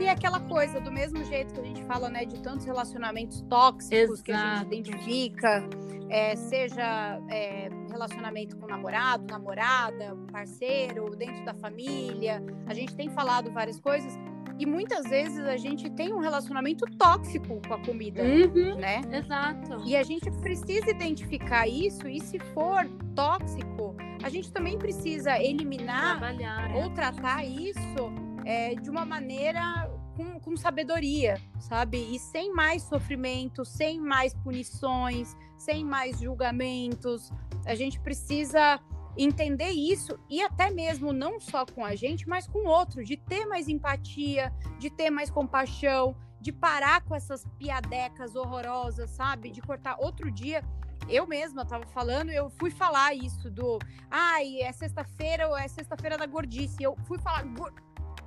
E 0.00 0.08
aquela 0.08 0.40
coisa, 0.40 0.80
do 0.80 0.90
mesmo 0.90 1.22
jeito 1.24 1.52
que 1.52 1.60
a 1.60 1.62
gente 1.62 1.84
fala, 1.84 2.08
né, 2.08 2.24
de 2.24 2.40
tantos 2.40 2.64
relacionamentos 2.64 3.42
tóxicos 3.42 4.22
que 4.22 4.32
a 4.32 4.34
Exato. 4.34 4.74
gente 4.74 4.88
identifica, 4.88 5.62
é, 6.08 6.34
seja 6.34 7.20
é, 7.28 7.68
relacionamento 7.90 8.56
com 8.56 8.66
namorado, 8.66 9.26
namorada, 9.30 10.16
parceiro, 10.32 11.14
dentro 11.14 11.44
da 11.44 11.52
família, 11.52 12.42
a 12.66 12.72
gente 12.72 12.96
tem 12.96 13.10
falado 13.10 13.52
várias 13.52 13.78
coisas. 13.78 14.18
E 14.58 14.66
muitas 14.66 15.04
vezes 15.08 15.40
a 15.40 15.56
gente 15.56 15.90
tem 15.90 16.12
um 16.12 16.18
relacionamento 16.18 16.84
tóxico 16.96 17.60
com 17.66 17.74
a 17.74 17.78
comida, 17.84 18.22
Uhum. 18.22 18.76
né? 18.76 19.00
Exato. 19.12 19.82
E 19.84 19.96
a 19.96 20.02
gente 20.02 20.30
precisa 20.40 20.90
identificar 20.90 21.66
isso, 21.66 22.06
e 22.08 22.20
se 22.20 22.38
for 22.54 22.86
tóxico, 23.14 23.96
a 24.22 24.28
gente 24.28 24.52
também 24.52 24.78
precisa 24.78 25.38
eliminar 25.38 26.18
Trabalhar. 26.18 26.74
ou 26.76 26.90
tratar 26.90 27.44
isso 27.44 28.12
é, 28.44 28.74
de 28.74 28.88
uma 28.90 29.04
maneira 29.04 29.90
com 30.16 30.38
com 30.40 30.56
sabedoria, 30.56 31.40
sabe? 31.58 31.96
E 32.14 32.18
sem 32.18 32.52
mais 32.52 32.82
sofrimento, 32.82 33.64
sem 33.64 33.98
mais 34.00 34.34
punições, 34.34 35.34
sem 35.56 35.84
mais 35.84 36.20
julgamentos. 36.20 37.30
A 37.64 37.74
gente 37.74 37.98
precisa 38.00 38.78
entender 39.16 39.70
isso 39.70 40.18
e 40.28 40.40
até 40.42 40.70
mesmo 40.70 41.12
não 41.12 41.40
só 41.40 41.66
com 41.66 41.84
a 41.84 41.94
gente, 41.94 42.28
mas 42.28 42.46
com 42.46 42.66
outro, 42.66 43.04
de 43.04 43.16
ter 43.16 43.46
mais 43.46 43.68
empatia, 43.68 44.52
de 44.78 44.90
ter 44.90 45.10
mais 45.10 45.30
compaixão, 45.30 46.16
de 46.40 46.50
parar 46.52 47.02
com 47.04 47.14
essas 47.14 47.44
piadecas 47.58 48.34
horrorosas, 48.34 49.10
sabe? 49.10 49.50
De 49.50 49.60
cortar 49.60 49.96
outro 50.00 50.30
dia. 50.30 50.62
Eu 51.08 51.26
mesma 51.26 51.62
estava 51.62 51.86
falando, 51.86 52.30
eu 52.30 52.48
fui 52.50 52.70
falar 52.70 53.14
isso 53.14 53.50
do, 53.50 53.78
ai, 54.10 54.60
é 54.60 54.72
sexta-feira 54.72 55.48
ou 55.48 55.56
é 55.56 55.68
sexta-feira 55.68 56.16
da 56.16 56.26
gordice. 56.26 56.82
Eu 56.82 56.96
fui 57.06 57.18
falar, 57.18 57.44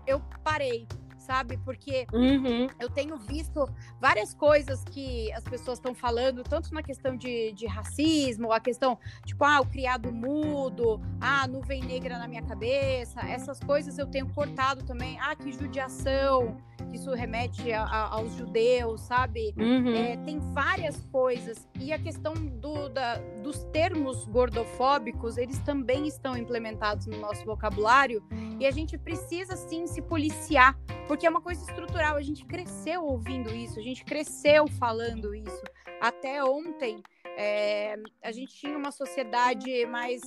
eu 0.06 0.22
parei 0.44 0.88
sabe? 1.26 1.58
Porque 1.58 2.06
uhum. 2.14 2.68
eu 2.80 2.90
tenho 2.90 3.18
visto 3.18 3.68
várias 4.00 4.34
coisas 4.34 4.84
que 4.86 5.32
as 5.34 5.44
pessoas 5.44 5.80
estão 5.80 5.94
falando, 5.94 6.44
tanto 6.44 6.74
na 6.74 6.84
questão 6.84 7.18
de, 7.18 7.52
de 7.54 7.66
racismo, 7.66 8.52
a 8.52 8.60
questão, 8.60 8.98
tipo, 9.26 9.44
ah, 9.44 9.62
o 9.62 9.66
criado 9.66 10.12
mudo, 10.12 11.02
ah, 11.20 11.48
nuvem 11.48 11.84
negra 11.84 12.18
na 12.20 12.28
minha 12.28 12.44
cabeça, 12.44 13.20
essas 13.22 13.60
coisas 13.60 13.98
eu 13.98 14.08
tenho 14.08 14.28
cortado 14.34 14.84
também, 14.84 15.20
ah, 15.20 15.36
que 15.36 15.52
judiação, 15.52 16.58
que 16.86 16.98
isso 16.98 17.14
remete 17.14 17.72
a, 17.72 17.84
a, 17.84 18.16
aos 18.16 18.34
judeus, 18.34 19.02
sabe? 19.02 19.54
Uhum. 19.58 19.96
É, 19.96 20.18
tem 20.18 20.40
várias 20.54 20.98
coisas. 21.12 21.68
E 21.80 21.92
a 21.92 22.00
questão 22.00 22.34
do, 22.34 22.90
da, 22.90 23.16
dos 23.42 23.64
termos 23.66 24.26
gordofóbicos, 24.28 25.38
eles 25.38 25.60
também 25.60 26.08
estão 26.08 26.38
implementados 26.38 27.06
no 27.08 27.18
nosso 27.18 27.46
vocabulário 27.46 28.24
e 28.60 28.66
a 28.66 28.72
gente 28.72 28.98
precisa 28.98 29.56
sim 29.56 29.88
se 29.88 30.02
policiar, 30.02 30.78
porque 31.08 31.26
é 31.26 31.30
uma 31.30 31.42
coisa 31.42 31.62
estrutural. 31.62 32.16
A 32.16 32.22
gente 32.22 32.46
cresceu 32.46 33.04
ouvindo 33.04 33.54
isso, 33.54 33.80
a 33.80 33.84
gente 33.84 34.04
cresceu 34.04 34.68
falando 34.68 35.34
isso. 35.36 35.64
Até 36.02 36.44
ontem, 36.44 37.02
é, 37.38 37.96
a 38.24 38.32
gente 38.32 38.54
tinha 38.56 38.78
uma 38.78 38.92
sociedade 38.92 39.86
mais, 39.86 40.22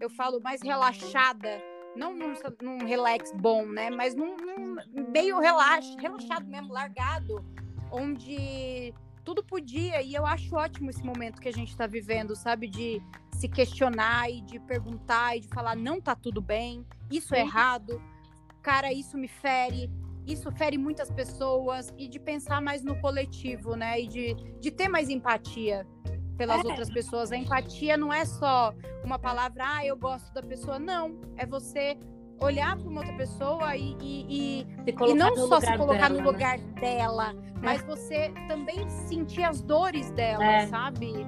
eu 0.00 0.10
falo, 0.10 0.40
mais 0.40 0.62
relaxada 0.62 1.62
não 1.96 2.14
num, 2.14 2.34
num, 2.62 2.86
relax 2.86 3.32
bom, 3.32 3.66
né? 3.66 3.90
Mas 3.90 4.14
num, 4.14 4.36
num 4.36 5.10
meio 5.10 5.38
relax, 5.38 5.94
relaxado 5.98 6.46
mesmo, 6.46 6.72
largado, 6.72 7.44
onde 7.90 8.92
tudo 9.24 9.42
podia. 9.42 10.02
E 10.02 10.14
eu 10.14 10.26
acho 10.26 10.54
ótimo 10.54 10.90
esse 10.90 11.04
momento 11.04 11.40
que 11.40 11.48
a 11.48 11.52
gente 11.52 11.70
está 11.70 11.86
vivendo, 11.86 12.34
sabe? 12.36 12.68
De 12.68 13.00
se 13.32 13.48
questionar 13.48 14.30
e 14.30 14.40
de 14.40 14.58
perguntar 14.60 15.36
e 15.36 15.40
de 15.40 15.48
falar: 15.48 15.76
não 15.76 16.00
tá 16.00 16.14
tudo 16.14 16.40
bem, 16.40 16.86
isso 17.10 17.34
é 17.34 17.40
errado, 17.40 18.02
cara, 18.62 18.92
isso 18.92 19.16
me 19.16 19.28
fere. 19.28 19.90
Isso 20.26 20.50
fere 20.52 20.78
muitas 20.78 21.10
pessoas 21.10 21.92
e 21.98 22.08
de 22.08 22.18
pensar 22.18 22.58
mais 22.58 22.82
no 22.82 22.98
coletivo, 22.98 23.76
né? 23.76 24.00
E 24.00 24.08
de, 24.08 24.34
de 24.58 24.70
ter 24.70 24.88
mais 24.88 25.10
empatia 25.10 25.86
pelas 26.36 26.64
é. 26.64 26.68
outras 26.68 26.90
pessoas. 26.90 27.32
A 27.32 27.36
empatia 27.36 27.96
não 27.96 28.12
é 28.12 28.24
só 28.24 28.74
uma 29.04 29.18
palavra, 29.18 29.64
ah, 29.66 29.84
eu 29.84 29.96
gosto 29.96 30.32
da 30.32 30.42
pessoa. 30.42 30.78
Não, 30.78 31.20
é 31.36 31.46
você 31.46 31.96
olhar 32.40 32.76
para 32.76 32.88
uma 32.88 33.00
outra 33.00 33.16
pessoa 33.16 33.76
e, 33.76 33.96
e, 34.00 34.60
e, 34.60 34.90
e 35.08 35.14
não 35.14 35.36
só 35.36 35.60
se 35.60 35.76
colocar 35.76 36.08
dela, 36.08 36.10
no 36.10 36.16
né? 36.16 36.24
lugar 36.24 36.58
né? 36.58 36.80
dela, 36.80 37.30
é. 37.30 37.60
mas 37.62 37.82
você 37.82 38.32
também 38.48 38.88
sentir 38.88 39.44
as 39.44 39.60
dores 39.62 40.10
dela, 40.10 40.44
é. 40.44 40.66
sabe? 40.66 41.26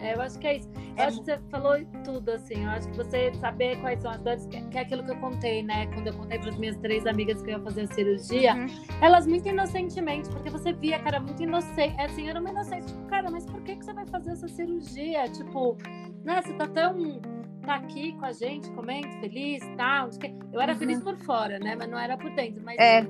É, 0.00 0.14
eu 0.14 0.20
acho 0.20 0.38
que 0.38 0.46
é 0.46 0.56
isso. 0.56 0.70
Eu 0.96 1.02
é. 1.02 1.06
acho 1.06 1.18
que 1.20 1.24
você 1.24 1.38
falou 1.50 1.74
tudo, 2.04 2.30
assim. 2.30 2.64
Eu 2.64 2.70
acho 2.70 2.88
que 2.88 2.96
você 2.96 3.32
saber 3.34 3.80
quais 3.80 4.00
são 4.00 4.10
as 4.10 4.20
dores, 4.20 4.46
que, 4.46 4.60
que 4.60 4.78
é 4.78 4.80
aquilo 4.82 5.04
que 5.04 5.10
eu 5.10 5.16
contei, 5.16 5.62
né? 5.62 5.86
Quando 5.88 6.08
eu 6.08 6.14
contei 6.14 6.38
para 6.38 6.50
as 6.50 6.56
minhas 6.56 6.76
três 6.78 7.06
amigas 7.06 7.42
que 7.42 7.50
eu 7.50 7.58
ia 7.58 7.64
fazer 7.64 7.82
a 7.82 7.86
cirurgia, 7.88 8.54
uhum. 8.54 8.66
elas 9.00 9.26
muito 9.26 9.48
inocentemente, 9.48 10.28
porque 10.30 10.50
você 10.50 10.72
via, 10.72 10.98
cara, 10.98 11.20
muito 11.20 11.42
inocente. 11.42 12.00
Assim, 12.00 12.28
era 12.28 12.40
uma 12.40 12.50
inocente, 12.50 12.86
tipo, 12.86 13.06
cara, 13.06 13.30
mas 13.30 13.46
por 13.46 13.62
que, 13.62 13.76
que 13.76 13.84
você 13.84 13.92
vai 13.92 14.06
fazer 14.06 14.32
essa 14.32 14.48
cirurgia? 14.48 15.24
Tipo, 15.30 15.76
né? 16.24 16.42
Você 16.42 16.52
tá 16.54 16.66
tão. 16.66 17.20
tá 17.62 17.76
aqui 17.76 18.12
com 18.12 18.24
a 18.24 18.32
gente, 18.32 18.70
comendo, 18.70 19.08
feliz, 19.20 19.62
tal. 19.76 20.10
Tá, 20.10 20.28
eu 20.52 20.60
era 20.60 20.72
uhum. 20.72 20.78
feliz 20.78 21.02
por 21.02 21.16
fora, 21.18 21.58
né? 21.58 21.74
Mas 21.76 21.88
não 21.88 21.98
era 21.98 22.16
por 22.16 22.30
dentro. 22.30 22.62
Mas. 22.64 22.76
É 22.78 23.06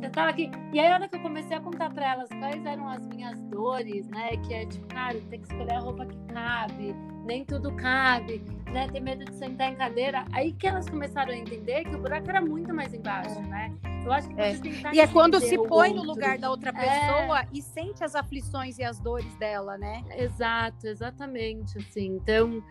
você 0.00 0.08
tava 0.08 0.30
aqui. 0.30 0.50
E 0.72 0.80
aí, 0.80 0.88
a 0.88 0.94
hora 0.94 1.08
que 1.08 1.16
eu 1.16 1.20
comecei 1.20 1.56
a 1.56 1.60
contar 1.60 1.90
para 1.90 2.12
elas 2.12 2.28
quais 2.30 2.64
eram 2.64 2.88
as 2.88 3.06
minhas 3.06 3.38
dores, 3.44 4.08
né? 4.08 4.36
Que 4.38 4.54
é 4.54 4.66
tipo, 4.66 4.86
cara, 4.88 5.20
tem 5.28 5.40
que 5.40 5.46
escolher 5.46 5.74
a 5.74 5.80
roupa 5.80 6.06
que 6.06 6.16
cabe, 6.32 6.94
nem 7.24 7.44
tudo 7.44 7.72
cabe, 7.76 8.42
né? 8.72 8.88
Ter 8.88 9.00
medo 9.00 9.24
de 9.24 9.34
sentar 9.34 9.70
em 9.70 9.76
cadeira. 9.76 10.24
Aí 10.32 10.52
que 10.52 10.66
elas 10.66 10.88
começaram 10.88 11.32
a 11.32 11.36
entender 11.36 11.84
que 11.84 11.94
o 11.94 11.98
buraco 11.98 12.30
era 12.30 12.40
muito 12.40 12.72
mais 12.74 12.94
embaixo, 12.94 13.40
né? 13.42 13.72
Eu 14.02 14.12
acho 14.12 14.28
que 14.28 14.40
é. 14.40 14.54
E 14.94 15.00
é 15.00 15.06
quando 15.06 15.38
se 15.38 15.56
põe 15.56 15.92
no 15.92 16.02
lugar 16.02 16.38
da 16.38 16.50
outra 16.50 16.72
pessoa 16.72 17.40
é. 17.40 17.48
e 17.52 17.60
sente 17.60 18.02
as 18.02 18.14
aflições 18.14 18.78
e 18.78 18.84
as 18.84 18.98
dores 18.98 19.34
dela, 19.36 19.76
né? 19.76 20.02
Exato, 20.16 20.86
exatamente, 20.86 21.76
assim. 21.76 22.16
Então, 22.16 22.62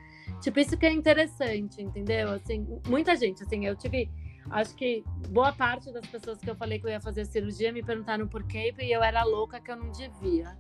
tipo, 0.42 0.60
isso 0.60 0.76
que 0.76 0.86
é 0.88 0.92
interessante, 0.92 1.82
entendeu? 1.82 2.32
Assim, 2.32 2.66
muita 2.88 3.16
gente, 3.16 3.44
assim, 3.44 3.68
eu 3.68 3.76
tive 3.76 4.10
Acho 4.50 4.76
que 4.76 5.04
boa 5.30 5.54
parte 5.54 5.92
das 5.92 6.06
pessoas 6.08 6.40
que 6.40 6.50
eu 6.50 6.56
falei 6.56 6.80
que 6.80 6.86
eu 6.86 6.90
ia 6.90 7.00
fazer 7.00 7.26
cirurgia 7.26 7.72
me 7.72 7.84
perguntaram 7.84 8.28
por 8.28 8.44
quê 8.44 8.74
e 8.80 8.92
eu 8.92 9.04
era 9.04 9.24
louca 9.24 9.60
que 9.60 9.72
eu 9.72 9.76
não 9.76 9.92
devia. 9.92 10.58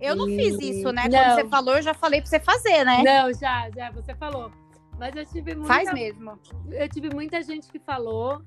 Eu 0.00 0.14
não 0.14 0.26
fiz 0.26 0.58
isso, 0.60 0.92
né? 0.92 1.04
Não. 1.08 1.18
Quando 1.18 1.34
você 1.34 1.48
falou, 1.48 1.76
eu 1.76 1.82
já 1.82 1.94
falei 1.94 2.20
pra 2.20 2.28
você 2.28 2.40
fazer, 2.40 2.84
né? 2.84 3.02
Não, 3.02 3.32
já, 3.32 3.70
já, 3.70 3.90
você 3.90 4.14
falou. 4.14 4.52
Mas 4.98 5.14
eu 5.16 5.24
tive 5.24 5.54
muita. 5.54 5.72
Faz 5.72 5.92
mesmo. 5.92 6.38
Eu 6.70 6.88
tive 6.88 7.10
muita 7.10 7.42
gente 7.42 7.68
que 7.68 7.78
falou. 7.78 8.42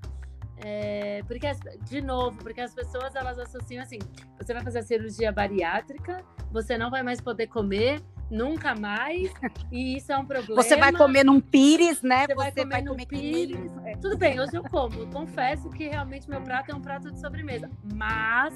É, 0.60 1.22
porque, 1.28 1.48
de 1.84 2.02
novo, 2.02 2.38
porque 2.40 2.62
as 2.62 2.74
pessoas 2.74 3.16
elas 3.16 3.38
associam 3.38 3.84
assim: 3.84 4.00
você 4.38 4.54
vai 4.54 4.64
fazer 4.64 4.80
a 4.80 4.84
cirurgia 4.84 5.32
bariátrica, 5.32 6.24
você 6.52 6.78
não 6.78 6.90
vai 6.90 7.04
mais 7.04 7.22
poder 7.22 7.48
comer, 7.48 8.02
nunca 8.30 8.76
mais, 8.76 9.32
e 9.72 9.98
isso 9.98 10.12
é 10.12 10.18
um 10.18 10.26
problema. 10.26 10.62
Você 10.62 10.76
vai 10.76 10.92
comer 10.92 11.24
num 11.24 11.40
pires, 11.40 12.02
né? 12.02 12.26
Você, 12.28 12.36
vai 12.36 12.52
comer, 12.52 12.70
vai 12.70 12.86
comer 12.86 13.06
pires. 13.06 13.72
É. 13.86 13.96
Tudo 13.98 14.18
bem, 14.18 14.40
hoje 14.40 14.56
eu 14.56 14.64
como. 14.64 15.00
Eu 15.00 15.08
confesso 15.08 15.70
que 15.70 15.88
realmente 15.88 16.30
meu 16.30 16.42
prato 16.42 16.72
é 16.72 16.76
um 16.76 16.82
prato 16.82 17.12
de 17.12 17.20
sobremesa, 17.20 17.70
mas 17.94 18.54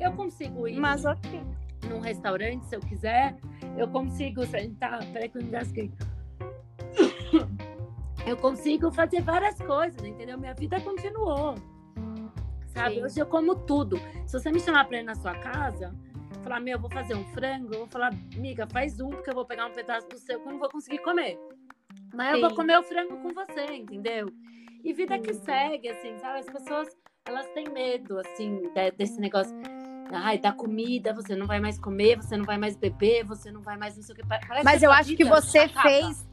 eu 0.00 0.12
consigo 0.12 0.66
ir 0.66 0.78
mas, 0.78 1.04
okay. 1.04 1.42
num 1.88 2.00
restaurante, 2.00 2.64
se 2.66 2.76
eu 2.76 2.80
quiser, 2.80 3.36
eu 3.76 3.88
consigo 3.88 4.44
sentar. 4.46 5.04
Peraí 5.12 5.28
que 5.28 5.38
eu 5.38 5.42
engasguei. 5.42 5.90
Eu 8.26 8.36
consigo 8.36 8.92
fazer 8.92 9.20
várias 9.20 9.58
coisas, 9.58 10.00
entendeu? 10.04 10.38
Minha 10.38 10.54
vida 10.54 10.80
continuou. 10.80 11.56
Sabe? 12.68 12.96
Sim. 12.96 13.04
Hoje 13.04 13.20
eu 13.20 13.26
como 13.26 13.54
tudo. 13.54 13.98
Se 14.26 14.38
você 14.38 14.50
me 14.50 14.60
chamar 14.60 14.86
para 14.86 15.00
ir 15.00 15.02
na 15.02 15.14
sua 15.14 15.34
casa, 15.34 15.94
falar, 16.42 16.60
meu, 16.60 16.78
vou 16.78 16.90
fazer 16.90 17.14
um 17.14 17.24
frango, 17.32 17.72
eu 17.72 17.78
vou 17.80 17.88
falar, 17.88 18.12
amiga, 18.36 18.66
faz 18.66 19.00
um, 19.00 19.10
porque 19.10 19.30
eu 19.30 19.34
vou 19.34 19.44
pegar 19.44 19.66
um 19.66 19.72
pedaço 19.72 20.08
do 20.08 20.18
seu 20.18 20.40
que 20.40 20.48
eu 20.48 20.52
não 20.52 20.58
vou 20.58 20.68
conseguir 20.68 20.98
comer. 20.98 21.38
Mas 22.14 22.28
Sim. 22.28 22.34
eu 22.34 22.48
vou 22.48 22.56
comer 22.56 22.78
o 22.78 22.82
frango 22.82 23.16
com 23.18 23.28
você, 23.28 23.74
entendeu? 23.74 24.26
E 24.84 24.92
vida 24.92 25.18
que 25.18 25.32
segue, 25.32 25.88
assim, 25.88 26.18
sabe? 26.18 26.40
As 26.40 26.46
pessoas, 26.46 26.88
elas 27.24 27.48
têm 27.50 27.68
medo, 27.68 28.18
assim, 28.18 28.62
desse 28.96 29.20
negócio. 29.20 29.54
Ai, 30.10 30.38
da 30.38 30.52
comida, 30.52 31.14
você 31.14 31.34
não 31.34 31.46
vai 31.46 31.58
mais 31.58 31.78
comer, 31.78 32.16
você 32.16 32.36
não 32.36 32.44
vai 32.44 32.58
mais 32.58 32.76
beber, 32.76 33.24
você 33.24 33.50
não 33.50 33.62
vai 33.62 33.78
mais 33.78 33.96
não 33.96 34.02
sei 34.02 34.14
o 34.14 34.16
que. 34.16 34.26
Parece 34.26 34.64
Mas 34.64 34.82
eu 34.82 34.90
acho 34.90 35.16
que 35.16 35.24
você 35.24 35.68
fez 35.68 36.26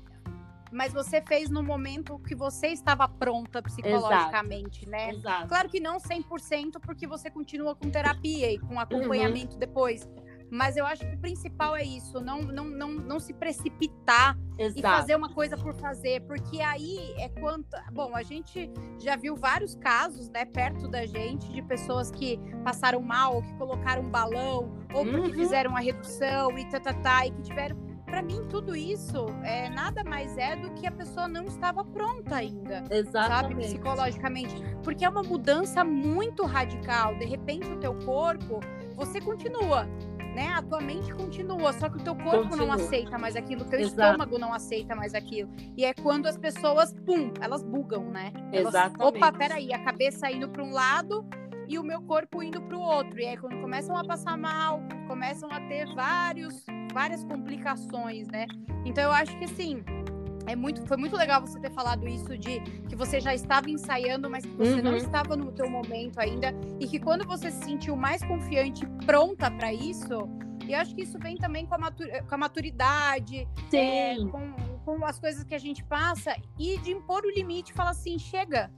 mas 0.71 0.93
você 0.93 1.21
fez 1.21 1.49
no 1.49 1.63
momento 1.63 2.19
que 2.19 2.35
você 2.35 2.67
estava 2.67 3.07
pronta 3.07 3.61
psicologicamente, 3.61 4.85
Exato. 4.85 4.91
né? 4.91 5.09
Exato. 5.11 5.47
Claro 5.47 5.69
que 5.69 5.79
não 5.79 5.97
100%, 5.97 6.79
porque 6.81 7.07
você 7.07 7.29
continua 7.29 7.75
com 7.75 7.89
terapia 7.89 8.51
e 8.51 8.59
com 8.59 8.79
acompanhamento 8.79 9.53
uhum. 9.53 9.59
depois. 9.59 10.07
Mas 10.51 10.75
eu 10.75 10.85
acho 10.85 11.07
que 11.07 11.15
o 11.15 11.19
principal 11.19 11.75
é 11.75 11.83
isso, 11.83 12.19
não, 12.19 12.41
não, 12.41 12.65
não, 12.65 12.91
não 12.91 13.19
se 13.19 13.33
precipitar 13.33 14.35
Exato. 14.57 14.79
e 14.79 14.81
fazer 14.81 15.15
uma 15.15 15.29
coisa 15.29 15.55
por 15.55 15.75
fazer, 15.75 16.21
porque 16.21 16.59
aí 16.59 17.13
é 17.17 17.29
quanto. 17.29 17.69
Bom, 17.91 18.15
a 18.15 18.23
gente 18.23 18.71
já 18.99 19.15
viu 19.15 19.35
vários 19.35 19.75
casos, 19.75 20.27
né, 20.29 20.45
perto 20.45 20.87
da 20.87 21.05
gente, 21.05 21.51
de 21.51 21.61
pessoas 21.61 22.09
que 22.09 22.39
passaram 22.63 23.01
mal, 23.01 23.35
ou 23.35 23.41
que 23.43 23.53
colocaram 23.57 24.03
um 24.03 24.09
balão, 24.09 24.75
ou 24.91 25.05
porque 25.05 25.29
uhum. 25.29 25.33
fizeram 25.33 25.69
uma 25.69 25.81
redução 25.81 26.57
e 26.57 26.67
tá, 26.67 26.79
tá, 26.79 26.93
tá, 26.93 27.27
e 27.27 27.31
que 27.31 27.41
tiveram 27.43 27.88
para 28.09 28.21
mim 28.21 28.45
tudo 28.49 28.75
isso 28.75 29.27
é 29.43 29.69
nada 29.69 30.03
mais 30.03 30.37
é 30.37 30.55
do 30.55 30.71
que 30.71 30.87
a 30.87 30.91
pessoa 30.91 31.27
não 31.27 31.45
estava 31.45 31.83
pronta 31.85 32.35
ainda, 32.35 32.83
Exatamente. 32.89 33.29
sabe, 33.29 33.55
psicologicamente, 33.55 34.55
porque 34.83 35.05
é 35.05 35.09
uma 35.09 35.23
mudança 35.23 35.83
muito 35.83 36.43
radical. 36.45 37.15
De 37.17 37.25
repente 37.25 37.67
o 37.67 37.77
teu 37.77 37.93
corpo, 37.99 38.59
você 38.95 39.21
continua, 39.21 39.85
né? 40.35 40.49
A 40.55 40.61
tua 40.61 40.81
mente 40.81 41.13
continua, 41.13 41.71
só 41.73 41.89
que 41.89 41.97
o 41.97 42.03
teu 42.03 42.15
corpo 42.15 42.49
continua. 42.49 42.65
não 42.65 42.71
aceita 42.73 43.17
mais 43.17 43.35
aquilo, 43.35 43.61
o 43.61 43.65
teu 43.65 43.79
Exato. 43.79 44.01
estômago 44.01 44.39
não 44.39 44.53
aceita 44.53 44.95
mais 44.95 45.13
aquilo. 45.13 45.49
E 45.77 45.85
é 45.85 45.93
quando 45.93 46.25
as 46.27 46.37
pessoas, 46.37 46.93
pum, 47.05 47.31
elas 47.39 47.63
bugam, 47.63 48.05
né? 48.05 48.31
Elas, 48.51 48.73
Exatamente. 48.73 49.17
Opa, 49.17 49.31
peraí, 49.31 49.73
a 49.73 49.79
cabeça 49.79 50.31
indo 50.31 50.49
para 50.49 50.63
um 50.63 50.71
lado 50.71 51.25
e 51.69 51.77
o 51.77 51.83
meu 51.83 52.01
corpo 52.01 52.41
indo 52.41 52.59
para 52.59 52.75
o 52.75 52.81
outro. 52.81 53.19
E 53.19 53.27
aí 53.27 53.37
quando 53.37 53.61
começam 53.61 53.95
a 53.95 54.03
passar 54.03 54.37
mal, 54.37 54.81
começam 55.07 55.49
a 55.51 55.61
ter 55.61 55.85
vários 55.93 56.65
várias 56.91 57.23
complicações, 57.23 58.27
né? 58.27 58.47
Então 58.83 59.03
eu 59.03 59.11
acho 59.11 59.37
que 59.37 59.45
assim, 59.45 59.83
é 60.47 60.55
muito, 60.55 60.83
foi 60.87 60.97
muito 60.97 61.15
legal 61.15 61.39
você 61.39 61.59
ter 61.59 61.71
falado 61.71 62.07
isso 62.07 62.35
de 62.35 62.59
que 62.89 62.95
você 62.95 63.19
já 63.19 63.35
estava 63.35 63.69
ensaiando, 63.69 64.27
mas 64.29 64.43
que 64.43 64.55
você 64.55 64.77
uhum. 64.77 64.81
não 64.81 64.95
estava 64.95 65.37
no 65.37 65.51
teu 65.51 65.69
momento 65.69 66.19
ainda 66.19 66.51
e 66.79 66.87
que 66.87 66.99
quando 66.99 67.25
você 67.27 67.51
se 67.51 67.63
sentiu 67.63 67.95
mais 67.95 68.23
confiante, 68.23 68.83
pronta 69.05 69.51
para 69.51 69.71
isso, 69.71 70.27
e 70.67 70.73
eu 70.73 70.79
acho 70.79 70.95
que 70.95 71.03
isso 71.03 71.19
vem 71.19 71.35
também 71.35 71.67
com 71.67 71.75
a, 71.75 71.77
matur 71.77 72.07
com 72.27 72.35
a 72.35 72.37
maturidade, 72.37 73.47
é, 73.71 74.15
com, 74.17 74.53
com 74.83 75.05
as 75.05 75.19
coisas 75.19 75.43
que 75.43 75.53
a 75.53 75.59
gente 75.59 75.83
passa 75.83 76.35
e 76.57 76.79
de 76.79 76.91
impor 76.91 77.23
o 77.23 77.29
limite, 77.29 77.71
falar 77.71 77.91
assim, 77.91 78.17
chega, 78.17 78.71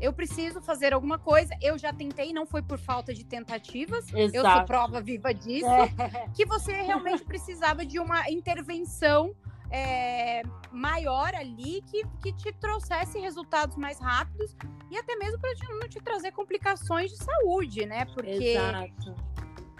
eu 0.00 0.12
preciso 0.12 0.60
fazer 0.60 0.92
alguma 0.92 1.18
coisa. 1.18 1.54
Eu 1.60 1.78
já 1.78 1.92
tentei, 1.92 2.32
não 2.32 2.46
foi 2.46 2.62
por 2.62 2.78
falta 2.78 3.14
de 3.14 3.24
tentativas. 3.24 4.06
Exato. 4.12 4.36
Eu 4.36 4.42
sou 4.42 4.64
prova 4.64 5.00
viva 5.00 5.32
disso. 5.32 5.66
É. 5.66 6.28
Que 6.34 6.44
você 6.44 6.72
realmente 6.82 7.24
precisava 7.24 7.84
de 7.84 7.98
uma 7.98 8.30
intervenção 8.30 9.34
é, 9.70 10.42
maior 10.70 11.34
ali 11.34 11.82
que, 11.90 12.04
que 12.22 12.32
te 12.32 12.52
trouxesse 12.52 13.18
resultados 13.18 13.76
mais 13.76 13.98
rápidos 13.98 14.54
e 14.90 14.96
até 14.96 15.16
mesmo 15.16 15.38
para 15.40 15.52
não 15.68 15.88
te 15.88 16.00
trazer 16.00 16.32
complicações 16.32 17.10
de 17.10 17.16
saúde, 17.16 17.86
né? 17.86 18.04
Porque 18.06 18.30
Exato. 18.30 19.14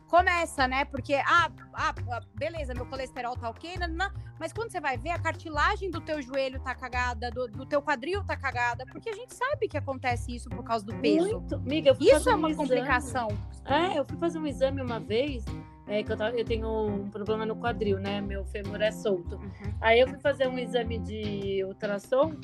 Começa, 0.08 0.66
né? 0.68 0.84
Porque, 0.84 1.14
ah, 1.14 1.50
ah, 1.74 1.94
ah 2.10 2.20
beleza, 2.34 2.74
meu 2.74 2.86
colesterol 2.86 3.36
tá 3.36 3.50
ok, 3.50 3.76
não, 3.78 3.88
não, 3.88 4.10
mas 4.38 4.52
quando 4.52 4.70
você 4.70 4.80
vai 4.80 4.96
ver, 4.96 5.10
a 5.10 5.18
cartilagem 5.18 5.90
do 5.90 6.00
teu 6.00 6.20
joelho 6.22 6.60
tá 6.60 6.74
cagada, 6.74 7.30
do, 7.30 7.48
do 7.48 7.66
teu 7.66 7.82
quadril 7.82 8.24
tá 8.24 8.36
cagada, 8.36 8.84
porque 8.86 9.08
a 9.08 9.14
gente 9.14 9.34
sabe 9.34 9.68
que 9.68 9.76
acontece 9.76 10.34
isso 10.34 10.48
por 10.48 10.62
causa 10.62 10.84
do 10.84 10.94
peso. 10.96 11.38
Muito. 11.38 11.54
Amiga, 11.56 11.96
isso 12.00 12.28
é 12.28 12.34
uma 12.34 12.48
um 12.48 12.54
complicação. 12.54 13.28
É, 13.64 13.98
eu 13.98 14.04
fui 14.04 14.16
fazer 14.16 14.38
um 14.38 14.46
exame 14.46 14.80
uma 14.80 15.00
vez 15.00 15.44
é, 15.86 16.02
que 16.02 16.10
eu, 16.10 16.16
tava, 16.16 16.36
eu, 16.36 16.44
tenho 16.44 16.68
um 16.68 17.10
problema 17.10 17.46
no 17.46 17.56
quadril, 17.56 17.98
né? 17.98 18.20
Meu 18.20 18.44
fêmur 18.44 18.80
é 18.80 18.90
solto. 18.90 19.36
Uhum. 19.36 19.74
Aí 19.80 20.00
eu 20.00 20.08
fui 20.08 20.18
fazer 20.18 20.48
um 20.48 20.58
exame 20.58 20.98
de 20.98 21.64
ultrassom. 21.64 22.34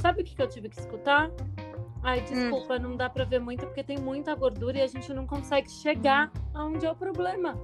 Sabe 0.00 0.22
o 0.22 0.24
que, 0.24 0.34
que 0.34 0.42
eu 0.42 0.48
tive 0.48 0.68
que 0.68 0.78
escutar? 0.78 1.30
Ai, 2.02 2.20
hum. 2.20 2.24
desculpa, 2.24 2.74
hum. 2.74 2.78
não 2.80 2.96
dá 2.96 3.08
para 3.08 3.24
ver 3.24 3.40
muito 3.40 3.66
porque 3.66 3.82
tem 3.82 3.98
muita 3.98 4.34
gordura 4.34 4.78
e 4.78 4.82
a 4.82 4.86
gente 4.86 5.12
não 5.12 5.26
consegue 5.26 5.70
chegar 5.70 6.30
aonde 6.54 6.84
é 6.84 6.90
o 6.90 6.96
problema. 6.96 7.58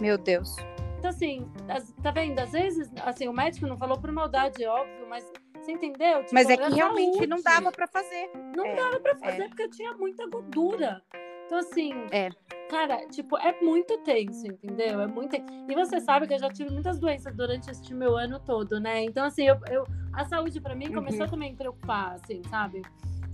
Meu 0.00 0.16
Deus. 0.16 0.56
Então, 0.98 1.10
assim, 1.10 1.48
as, 1.68 1.92
tá 2.02 2.10
vendo? 2.10 2.38
Às 2.38 2.52
vezes, 2.52 2.90
assim, 3.04 3.28
o 3.28 3.32
médico 3.32 3.66
não 3.66 3.76
falou 3.76 3.98
por 3.98 4.10
maldade, 4.10 4.64
óbvio, 4.64 5.06
mas 5.08 5.30
você 5.54 5.72
entendeu? 5.72 6.22
Tipo, 6.22 6.34
mas 6.34 6.48
é 6.48 6.56
que 6.56 6.74
realmente 6.74 7.14
saúde. 7.14 7.26
não 7.26 7.42
dava 7.42 7.70
para 7.70 7.86
fazer. 7.86 8.30
Não 8.56 8.64
é, 8.64 8.74
dava 8.74 9.00
para 9.00 9.16
fazer 9.16 9.42
é. 9.42 9.48
porque 9.48 9.62
eu 9.62 9.70
tinha 9.70 9.92
muita 9.94 10.26
gordura. 10.26 11.02
Então, 11.46 11.58
assim, 11.58 11.92
é. 12.10 12.30
cara, 12.68 13.06
tipo, 13.08 13.38
é 13.38 13.58
muito 13.62 13.96
tenso, 13.98 14.46
entendeu? 14.46 15.00
É 15.00 15.06
muito 15.06 15.36
E 15.36 15.74
você 15.74 16.00
sabe 16.00 16.26
que 16.26 16.34
eu 16.34 16.38
já 16.38 16.50
tive 16.50 16.70
muitas 16.70 16.98
doenças 16.98 17.34
durante 17.34 17.70
este 17.70 17.94
meu 17.94 18.16
ano 18.16 18.40
todo, 18.40 18.80
né? 18.80 19.04
Então, 19.04 19.24
assim, 19.24 19.46
eu, 19.46 19.58
eu 19.70 19.84
a 20.12 20.24
saúde 20.24 20.60
para 20.60 20.74
mim 20.74 20.92
começou 20.92 21.24
uhum. 21.24 21.30
também 21.30 21.48
a 21.48 21.52
me 21.52 21.56
preocupar, 21.56 22.14
assim, 22.14 22.42
sabe? 22.50 22.82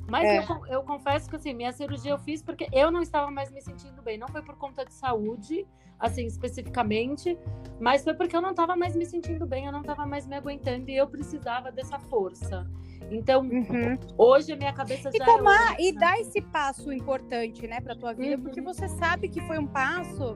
Mas 0.09 0.25
é. 0.25 0.39
eu, 0.39 0.67
eu 0.67 0.83
confesso 0.83 1.29
que, 1.29 1.37
assim, 1.37 1.55
minha 1.55 1.73
cirurgia 1.73 2.13
eu 2.13 2.19
fiz 2.19 2.43
porque 2.43 2.69
eu 2.73 2.91
não 2.91 3.01
estava 3.01 3.31
mais 3.31 3.51
me 3.51 3.61
sentindo 3.61 4.03
bem. 4.03 4.19
Não 4.19 4.29
foi 4.29 4.43
por 4.43 4.57
conta 4.57 4.85
de 4.85 4.93
saúde, 4.93 5.67
assim, 5.99 6.27
especificamente, 6.27 7.39
mas 7.81 8.05
foi 8.05 8.15
porque 8.15 8.37
eu 8.37 8.43
não 8.43 8.51
estava 8.51 8.77
mais 8.77 8.95
me 8.95 9.07
sentindo 9.07 9.47
bem, 9.47 9.67
eu 9.67 9.73
não 9.73 9.81
estava 9.81 10.07
mais 10.07 10.27
me 10.27 10.37
aguentando 10.37 10.91
e 10.91 10.97
eu 10.97 11.07
precisava 11.07 11.73
dessa 11.73 11.99
força. 11.99 12.69
Então, 13.11 13.43
uhum. 13.43 13.99
hoje 14.17 14.53
a 14.53 14.57
minha 14.57 14.73
cabeça 14.73 15.11
e 15.13 15.19
já 15.19 15.25
tomar, 15.25 15.55
é 15.55 15.71
outra, 15.71 15.83
e 15.83 15.93
dar 15.93 16.19
esse 16.19 16.41
passo 16.41 16.93
importante, 16.93 17.67
né, 17.67 17.81
para 17.81 17.95
tua 17.95 18.13
vida, 18.13 18.37
uhum. 18.37 18.43
porque 18.43 18.61
você 18.61 18.89
sabe 18.89 19.29
que 19.29 19.41
foi 19.43 19.59
um 19.59 19.67
passo 19.67 20.35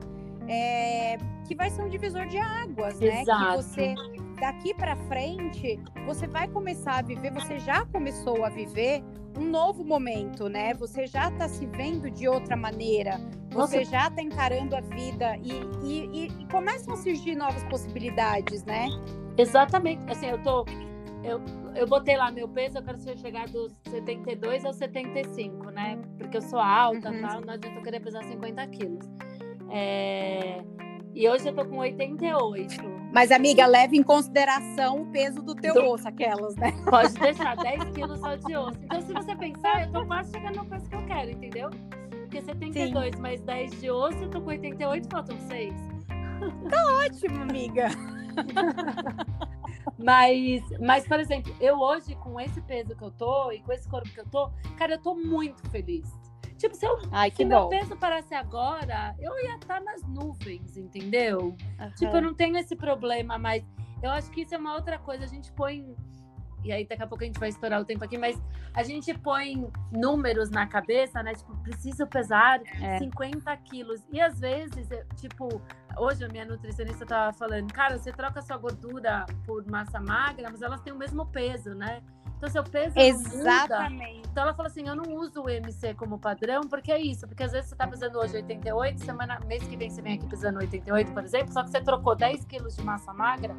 é, 0.49 1.17
que 1.47 1.55
vai 1.55 1.69
ser 1.69 1.83
um 1.83 1.89
divisor 1.89 2.25
de 2.25 2.37
águas, 2.37 2.99
né? 2.99 3.21
Exato. 3.21 3.57
Que 3.57 3.63
você 3.63 3.95
daqui 4.39 4.73
para 4.73 4.95
frente 4.95 5.79
você 6.05 6.25
vai 6.25 6.47
começar 6.47 6.99
a 6.99 7.01
viver, 7.01 7.31
você 7.31 7.59
já 7.59 7.85
começou 7.85 8.43
a 8.43 8.49
viver 8.49 9.03
um 9.37 9.45
novo 9.45 9.83
momento, 9.83 10.49
né? 10.49 10.73
Você 10.73 11.05
já 11.05 11.29
está 11.29 11.47
se 11.47 11.65
vendo 11.65 12.09
de 12.09 12.27
outra 12.27 12.55
maneira, 12.55 13.19
você 13.51 13.79
Nossa. 13.79 13.83
já 13.85 14.07
está 14.07 14.21
encarando 14.21 14.75
a 14.75 14.81
vida 14.81 15.37
e, 15.37 15.51
e, 15.83 16.25
e, 16.25 16.45
começam 16.47 16.93
a 16.93 16.97
surgir 16.97 17.35
novas 17.35 17.63
possibilidades, 17.65 18.63
né? 18.63 18.87
Exatamente. 19.37 20.01
Assim, 20.11 20.27
eu 20.27 20.41
tô 20.41 20.65
eu, 21.23 21.41
eu 21.75 21.85
botei 21.85 22.15
lá 22.17 22.31
meu 22.31 22.47
peso, 22.47 22.77
eu 22.77 22.83
quero 22.83 22.97
chegar 23.17 23.47
dos 23.49 23.73
72 23.89 24.65
aos 24.65 24.77
75, 24.77 25.69
né? 25.69 25.99
Porque 26.17 26.37
eu 26.37 26.41
sou 26.41 26.59
alta 26.59 27.11
uhum. 27.11 27.21
tal, 27.21 27.41
não 27.41 27.53
adianta 27.53 27.77
eu 27.77 27.83
querer 27.83 27.99
pesar 27.99 28.23
50 28.23 28.67
quilos. 28.67 29.05
É... 29.71 30.63
E 31.13 31.27
hoje 31.27 31.47
eu 31.47 31.53
tô 31.53 31.65
com 31.65 31.77
88. 31.77 32.75
Mas, 33.11 33.31
amiga, 33.31 33.65
leve 33.65 33.97
em 33.97 34.03
consideração 34.03 35.01
o 35.01 35.05
peso 35.07 35.41
do 35.41 35.55
teu 35.55 35.73
do... 35.73 35.83
osso, 35.85 36.07
aquelas, 36.07 36.55
né? 36.55 36.71
Pode 36.89 37.13
deixar 37.13 37.57
10 37.57 37.83
quilos 37.91 38.19
só 38.19 38.35
de 38.35 38.55
osso. 38.55 38.79
Então, 38.83 39.01
se 39.01 39.13
você 39.13 39.35
pensar, 39.35 39.85
eu 39.85 39.91
tô 39.91 40.05
quase 40.05 40.31
chegando 40.31 40.57
no 40.57 40.65
peso 40.65 40.87
que 40.87 40.95
eu 40.95 41.05
quero, 41.05 41.31
entendeu? 41.31 41.69
Porque 42.09 42.41
72 42.41 43.15
Sim. 43.15 43.21
mais 43.21 43.41
10 43.41 43.81
de 43.81 43.89
osso, 43.89 44.17
eu 44.19 44.29
tô 44.29 44.41
com 44.41 44.49
88, 44.49 45.09
faltam 45.09 45.37
6. 45.47 45.73
Tá 46.69 46.85
ótimo, 47.05 47.41
amiga. 47.41 47.87
Mas, 49.97 50.63
mas, 50.79 51.05
por 51.05 51.19
exemplo, 51.19 51.53
eu 51.59 51.77
hoje, 51.79 52.15
com 52.15 52.39
esse 52.39 52.61
peso 52.61 52.95
que 52.95 53.03
eu 53.03 53.11
tô 53.11 53.51
e 53.51 53.59
com 53.61 53.73
esse 53.73 53.87
corpo 53.87 54.09
que 54.09 54.19
eu 54.19 54.25
tô, 54.25 54.49
cara, 54.77 54.93
eu 54.93 55.01
tô 55.01 55.13
muito 55.13 55.61
feliz. 55.69 56.09
Tipo, 56.59 56.75
se, 56.75 56.85
eu, 56.85 56.99
Ai, 57.09 57.31
se 57.31 57.45
meu 57.45 57.69
peso 57.69 57.95
parasse 57.95 58.35
agora, 58.35 59.15
eu 59.17 59.33
ia 59.39 59.55
estar 59.55 59.75
tá 59.75 59.79
nas 59.79 60.03
nuvens, 60.03 60.75
entendeu? 60.75 61.55
Uhum. 61.79 61.91
Tipo, 61.95 62.17
eu 62.17 62.21
não 62.21 62.33
tenho 62.33 62.57
esse 62.57 62.75
problema, 62.75 63.37
mas 63.37 63.63
eu 64.03 64.11
acho 64.11 64.29
que 64.29 64.41
isso 64.41 64.53
é 64.53 64.57
uma 64.57 64.75
outra 64.75 64.99
coisa. 64.99 65.23
A 65.23 65.27
gente 65.27 65.53
põe 65.53 65.95
e 66.63 66.71
aí 66.71 66.85
daqui 66.85 67.01
a 67.01 67.07
pouco 67.07 67.23
a 67.23 67.27
gente 67.27 67.39
vai 67.39 67.47
estourar 67.47 67.79
o 67.79 67.85
tempo 67.85 68.03
aqui, 68.03 68.17
mas 68.17 68.37
a 68.73 68.83
gente 68.83 69.13
põe 69.17 69.71
números 69.89 70.49
na 70.49 70.67
cabeça, 70.67 71.23
né? 71.23 71.33
Tipo, 71.33 71.55
preciso 71.63 72.05
pesar 72.05 72.61
é. 72.81 72.99
50 72.99 73.55
quilos. 73.57 74.05
E 74.11 74.19
às 74.19 74.39
vezes, 74.39 74.91
eu, 74.91 75.05
tipo, 75.15 75.61
hoje 75.97 76.25
a 76.25 76.27
minha 76.27 76.45
nutricionista 76.45 77.05
tava 77.05 77.31
falando, 77.31 77.71
cara, 77.73 77.97
você 77.97 78.11
troca 78.11 78.41
sua 78.41 78.57
gordura 78.57 79.25
por 79.45 79.65
massa 79.69 79.99
magra, 80.01 80.49
mas 80.51 80.61
elas 80.61 80.81
têm 80.81 80.91
o 80.91 80.97
mesmo 80.97 81.25
peso, 81.27 81.73
né? 81.73 82.01
Então, 82.39 82.49
seu 82.49 82.63
peso 82.63 82.97
Exatamente. 82.97 84.17
Muda. 84.17 84.29
Então, 84.31 84.43
ela 84.43 84.53
falou 84.53 84.67
assim: 84.67 84.87
eu 84.87 84.95
não 84.95 85.13
uso 85.15 85.43
o 85.43 85.49
MC 85.49 85.93
como 85.93 86.17
padrão, 86.17 86.61
porque 86.61 86.89
é 86.89 86.99
isso. 86.99 87.27
Porque 87.27 87.43
às 87.43 87.51
vezes 87.51 87.69
você 87.69 87.75
tá 87.75 87.85
pesando 87.85 88.17
hoje 88.17 88.37
88, 88.37 89.03
semana, 89.03 89.39
mês 89.45 89.61
que 89.63 89.75
vem 89.75 89.89
você 89.89 90.01
vem 90.01 90.13
aqui 90.13 90.25
pesando 90.25 90.57
88, 90.59 91.11
por 91.11 91.23
exemplo, 91.23 91.51
só 91.51 91.63
que 91.63 91.69
você 91.69 91.81
trocou 91.81 92.15
10 92.15 92.45
quilos 92.45 92.77
de 92.77 92.81
massa 92.81 93.13
magra, 93.13 93.53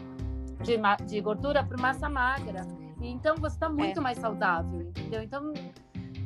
de, 0.62 0.78
de 1.06 1.20
gordura, 1.20 1.62
por 1.62 1.78
massa 1.78 2.08
magra. 2.08 2.66
Então 3.02 3.36
você 3.36 3.56
está 3.56 3.68
muito 3.68 4.00
é. 4.00 4.02
mais 4.02 4.18
saudável, 4.18 4.80
entendeu? 4.80 5.22
Então, 5.22 5.52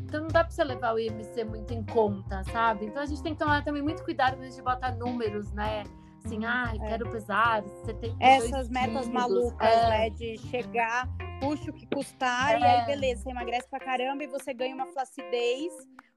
então 0.04 0.20
não 0.20 0.28
dá 0.28 0.44
para 0.44 0.52
você 0.52 0.62
levar 0.62 0.94
o 0.94 0.98
IMC 0.98 1.42
muito 1.44 1.74
em 1.74 1.82
conta, 1.84 2.44
sabe? 2.44 2.86
Então 2.86 3.02
a 3.02 3.06
gente 3.06 3.20
tem 3.20 3.32
que 3.32 3.38
tomar 3.40 3.64
também 3.64 3.82
muito 3.82 4.04
cuidado 4.04 4.36
quando 4.36 4.44
a 4.44 4.50
gente 4.50 4.62
bota 4.62 4.92
números, 4.92 5.52
né? 5.52 5.82
Assim, 6.24 6.44
ah, 6.44 6.72
é. 6.74 6.88
quero 6.88 7.10
pesar, 7.10 7.62
você 7.62 7.92
tem 7.94 8.16
Essas 8.18 8.68
metas 8.68 9.06
quilos. 9.06 9.08
malucas, 9.08 9.68
é. 9.68 9.88
né? 9.90 10.10
De 10.10 10.38
chegar, 10.38 11.08
puxa 11.40 11.70
o 11.70 11.74
que 11.74 11.86
custar, 11.86 12.60
e 12.60 12.64
aí 12.64 12.80
é. 12.80 12.86
beleza, 12.86 13.22
você 13.22 13.30
emagrece 13.30 13.68
pra 13.68 13.78
caramba 13.78 14.24
e 14.24 14.26
você 14.26 14.54
ganha 14.54 14.74
uma 14.74 14.86
flacidez 14.86 15.72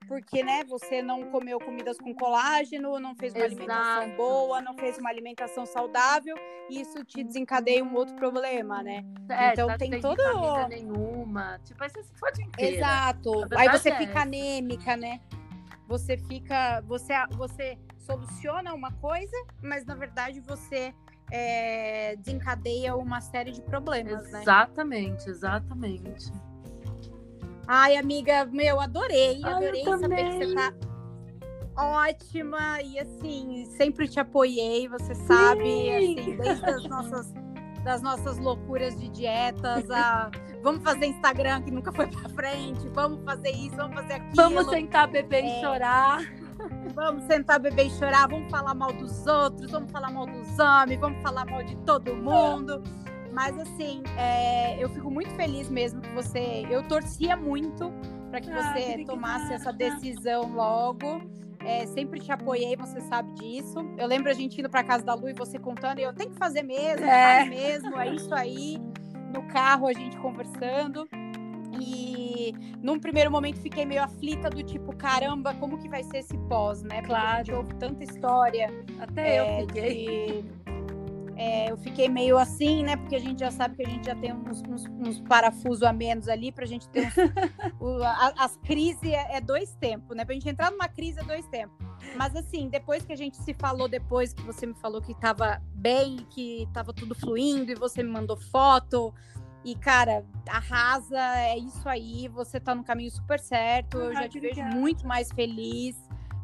porque 0.07 0.41
né, 0.41 0.63
você 0.63 1.01
não 1.01 1.29
comeu 1.29 1.59
comidas 1.59 1.97
com 1.97 2.13
colágeno, 2.15 2.99
não 2.99 3.13
fez 3.15 3.33
uma 3.33 3.45
Exato. 3.45 3.61
alimentação 3.61 4.15
boa, 4.15 4.61
não 4.61 4.73
fez 4.73 4.97
uma 4.97 5.09
alimentação 5.09 5.65
saudável, 5.65 6.35
e 6.69 6.81
isso 6.81 7.03
te 7.03 7.23
desencadeia 7.23 7.83
um 7.83 7.93
outro 7.93 8.15
problema, 8.15 8.81
né? 8.81 9.03
É, 9.29 9.51
então 9.51 9.67
tá 9.67 9.77
tem 9.77 9.99
todo 9.99 10.17
nenhuma, 10.69 11.59
tipo, 11.63 11.83
aí 11.83 11.89
você 11.89 12.03
se 12.03 12.13
fode 12.15 12.41
inteira. 12.41 12.77
Exato. 12.77 13.31
Aí 13.55 13.69
você 13.69 13.89
é 13.89 13.97
fica 13.97 14.21
anêmica, 14.21 14.95
né? 14.95 15.19
Você 15.87 16.17
fica, 16.17 16.81
você 16.81 17.13
você 17.31 17.77
soluciona 18.07 18.73
uma 18.73 18.91
coisa, 18.93 19.35
mas 19.61 19.85
na 19.85 19.93
verdade 19.93 20.39
você 20.39 20.95
é, 21.29 22.15
desencadeia 22.15 22.95
uma 22.95 23.19
série 23.19 23.51
de 23.51 23.61
problemas, 23.61 24.25
exatamente, 24.25 24.31
né? 24.31 24.41
Exatamente, 24.41 25.29
exatamente. 25.29 26.31
Ai, 27.67 27.97
amiga, 27.97 28.45
meu, 28.45 28.79
adorei. 28.79 29.43
Adorei 29.43 29.83
saber 29.83 30.23
que 30.23 30.45
você 30.45 30.55
tá 30.55 30.73
ótima. 31.77 32.81
E 32.81 32.97
assim, 32.97 33.65
sempre 33.77 34.07
te 34.07 34.19
apoiei, 34.21 34.87
você 34.87 35.13
sabe, 35.13 35.63
Sim. 35.63 35.91
assim, 35.91 36.37
desde 36.37 36.65
as 36.65 36.83
nossas, 36.85 37.33
das 37.83 38.01
nossas 38.01 38.37
loucuras 38.37 38.97
de 38.97 39.09
dietas, 39.09 39.89
a 39.91 40.31
vamos 40.63 40.81
fazer 40.83 41.07
Instagram 41.07 41.61
que 41.61 41.71
nunca 41.71 41.91
foi 41.91 42.07
pra 42.07 42.29
frente, 42.29 42.87
vamos 42.89 43.23
fazer 43.23 43.51
isso, 43.51 43.75
vamos 43.75 43.95
fazer 43.95 44.13
aquilo. 44.13 44.35
Vamos 44.35 44.69
sentar, 44.69 45.07
beber 45.07 45.43
é, 45.43 45.47
e 45.47 45.61
chorar. 45.61 46.19
Vamos 46.93 47.23
sentar, 47.25 47.59
beber 47.59 47.87
e 47.87 47.89
chorar, 47.91 48.27
vamos 48.27 48.49
falar 48.49 48.73
mal 48.73 48.91
dos 48.93 49.25
outros, 49.25 49.71
vamos 49.71 49.91
falar 49.91 50.11
mal 50.11 50.25
dos 50.25 50.59
homens, 50.59 50.99
vamos 50.99 51.21
falar 51.21 51.45
mal 51.45 51.63
de 51.63 51.75
todo 51.77 52.15
mundo. 52.15 52.81
Mas 53.31 53.57
assim, 53.59 54.01
é, 54.17 54.81
eu 54.83 54.89
fico 54.89 55.11
muito 55.11 55.29
feliz 55.35 55.69
mesmo 55.69 56.01
que 56.01 56.09
você. 56.09 56.65
Eu 56.69 56.81
torcia 56.87 57.37
muito 57.37 57.91
para 58.29 58.41
que 58.41 58.49
ah, 58.49 58.73
você 58.73 59.05
tomasse 59.05 59.53
essa 59.53 59.71
decisão 59.71 60.51
logo. 60.53 61.21
É, 61.59 61.85
sempre 61.87 62.19
te 62.19 62.31
apoiei, 62.31 62.75
você 62.75 63.01
sabe 63.01 63.33
disso. 63.33 63.79
Eu 63.97 64.07
lembro 64.07 64.29
a 64.29 64.33
gente 64.33 64.59
indo 64.59 64.69
para 64.69 64.83
casa 64.83 65.03
da 65.03 65.13
Lu 65.13 65.29
e 65.29 65.33
você 65.33 65.59
contando, 65.59 65.99
e 65.99 66.03
eu 66.03 66.13
tenho 66.13 66.31
que 66.31 66.37
fazer 66.37 66.63
mesmo, 66.63 67.05
é. 67.05 67.45
mesmo, 67.45 67.97
é 67.99 68.15
isso 68.15 68.33
aí. 68.33 68.79
no 69.33 69.43
carro, 69.49 69.87
a 69.87 69.93
gente 69.93 70.17
conversando. 70.17 71.07
E 71.79 72.53
num 72.81 72.99
primeiro 72.99 73.29
momento 73.31 73.59
fiquei 73.59 73.85
meio 73.85 74.03
aflita 74.03 74.49
do 74.49 74.63
tipo, 74.63 74.95
caramba, 74.95 75.53
como 75.55 75.77
que 75.77 75.89
vai 75.89 76.03
ser 76.03 76.17
esse 76.19 76.37
pós, 76.49 76.81
né? 76.83 76.97
Porque 77.01 77.07
claro. 77.07 77.27
a 77.27 77.37
gente 77.43 77.51
ouve 77.53 77.73
tanta 77.75 78.03
história. 78.03 78.69
Até 78.99 79.37
é, 79.37 79.61
eu 79.61 79.67
fiquei. 79.67 80.41
de- 80.43 80.57
é, 81.39 81.71
eu 81.71 81.77
fiquei 81.77 82.09
meio 82.09 82.35
assim, 82.35 82.81
né? 82.83 82.95
Porque 82.95 83.15
a 83.15 83.19
gente 83.19 83.39
já 83.41 83.51
sabe 83.51 83.75
que 83.75 83.83
a 83.83 83.87
gente 83.87 84.07
já 84.07 84.15
tem 84.15 84.33
uns, 84.33 84.63
uns, 84.63 84.85
uns 84.87 85.19
parafusos 85.21 85.83
a 85.83 85.93
menos 85.93 86.27
ali 86.27 86.51
pra 86.51 86.65
gente 86.65 86.89
ter 86.89 87.13
uns, 87.79 88.01
a- 88.01 88.33
as 88.39 88.57
crises 88.57 89.03
é, 89.03 89.37
é 89.37 89.41
dois 89.41 89.75
tempos, 89.75 90.17
né? 90.17 90.25
Pra 90.25 90.33
gente 90.33 90.49
entrar 90.49 90.71
numa 90.71 90.87
crise 90.87 91.19
é 91.19 91.23
dois 91.23 91.45
tempos. 91.47 91.77
Mas 92.15 92.35
assim, 92.35 92.69
depois 92.69 93.05
que 93.05 93.13
a 93.13 93.15
gente 93.15 93.37
se 93.37 93.53
falou, 93.53 93.87
depois 93.87 94.33
que 94.33 94.41
você 94.41 94.65
me 94.65 94.73
falou 94.73 94.99
que 94.99 95.13
tava 95.13 95.61
bem, 95.75 96.17
que 96.31 96.67
tava 96.73 96.91
tudo 96.91 97.13
fluindo, 97.13 97.71
e 97.71 97.75
você 97.75 98.01
me 98.01 98.09
mandou 98.09 98.35
foto. 98.37 99.13
E, 99.63 99.75
cara, 99.75 100.23
arrasa, 100.49 101.19
é 101.39 101.57
isso 101.57 101.87
aí, 101.89 102.27
você 102.29 102.59
tá 102.59 102.73
no 102.73 102.83
caminho 102.83 103.11
super 103.11 103.39
certo. 103.39 103.97
Eu 103.97 104.15
já 104.15 104.27
te 104.29 104.39
vejo 104.39 104.63
muito 104.63 105.05
mais 105.05 105.31
feliz, 105.31 105.97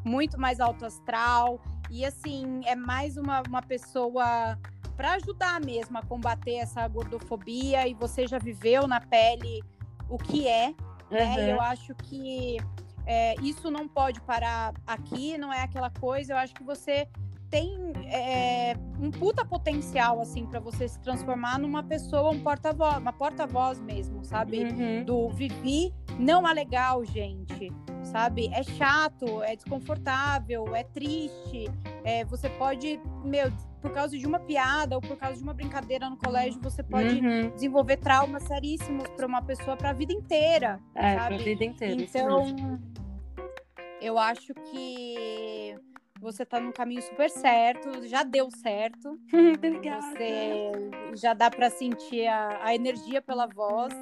muito 0.04 0.40
mais 0.40 0.60
alto 0.60 0.86
astral. 0.86 1.62
E 1.90 2.04
assim, 2.06 2.62
é 2.66 2.76
mais 2.76 3.18
uma, 3.18 3.42
uma 3.48 3.62
pessoa 3.62 4.58
para 4.98 5.14
ajudar 5.14 5.62
mesmo 5.62 5.98
a 5.98 6.02
combater 6.02 6.56
essa 6.56 6.88
gordofobia. 6.88 7.88
E 7.88 7.94
você 7.94 8.28
já 8.28 8.38
viveu 8.40 8.88
na 8.88 9.00
pele 9.00 9.64
o 10.10 10.18
que 10.18 10.48
é, 10.48 10.74
né? 11.10 11.40
E 11.40 11.50
eu 11.50 11.58
Uhum. 11.58 11.62
acho 11.62 11.96
que 11.96 12.58
é, 13.06 13.36
isso 13.42 13.70
não 13.72 13.88
pode 13.88 14.20
parar 14.22 14.74
aqui, 14.86 15.38
não 15.38 15.52
é 15.54 15.62
aquela 15.62 15.90
coisa. 15.90 16.34
Eu 16.34 16.38
acho 16.38 16.54
que 16.54 16.64
você 16.64 17.08
tem 17.54 17.94
é, 18.08 18.76
um 19.00 19.12
puta 19.12 19.46
potencial 19.46 20.20
assim 20.20 20.44
para 20.44 20.60
você 20.60 20.88
se 20.88 21.00
transformar 21.02 21.60
numa 21.60 21.84
pessoa, 21.84 22.32
um 22.32 22.40
porta-voz, 22.40 22.98
uma 22.98 23.14
porta-voz 23.14 23.80
mesmo, 23.80 24.26
sabe? 24.26 24.64
Uhum. 24.64 25.04
Do 25.06 25.30
Vivi 25.30 25.94
não 26.18 26.48
é 26.50 26.52
legal, 26.54 27.06
gente, 27.06 27.72
sabe? 28.04 28.50
É 28.52 28.64
chato, 28.64 29.44
é 29.44 29.56
desconfortável, 29.56 30.76
é 30.76 30.84
triste. 30.84 31.70
é, 32.04 32.26
você 32.26 32.50
pode, 32.50 33.00
meu, 33.24 33.52
por 33.80 33.92
causa 33.92 34.18
de 34.18 34.26
uma 34.26 34.40
piada 34.40 34.96
ou 34.96 35.02
por 35.02 35.16
causa 35.16 35.38
de 35.38 35.44
uma 35.44 35.54
brincadeira 35.54 36.10
no 36.10 36.18
colégio, 36.18 36.60
você 36.60 36.82
pode 36.82 37.20
Uhum. 37.20 37.52
desenvolver 37.52 37.98
traumas 37.98 38.42
seríssimos 38.44 39.08
para 39.10 39.28
uma 39.28 39.44
pessoa 39.44 39.78
para 39.78 39.92
a 39.92 39.94
vida 39.94 40.12
inteira. 40.12 40.80
É, 40.96 41.16
sabe? 41.18 41.36
pra 41.36 41.44
vida 41.46 41.64
inteira. 41.66 42.02
Então, 42.02 42.80
eu 44.02 44.18
acho 44.18 44.54
que 44.56 45.78
você 46.24 46.46
tá 46.46 46.60
no 46.60 46.72
caminho 46.74 47.02
super 47.02 47.30
certo, 47.30 48.08
já 48.08 48.24
deu 48.24 48.50
certo. 48.50 49.20
Obrigada. 49.58 50.02
Você 50.08 50.72
já 51.16 51.34
dá 51.34 51.52
para 51.52 51.70
sentir 51.70 52.26
a, 52.28 52.60
a 52.64 52.74
energia 52.74 53.22
pela 53.22 53.46
voz, 53.46 53.94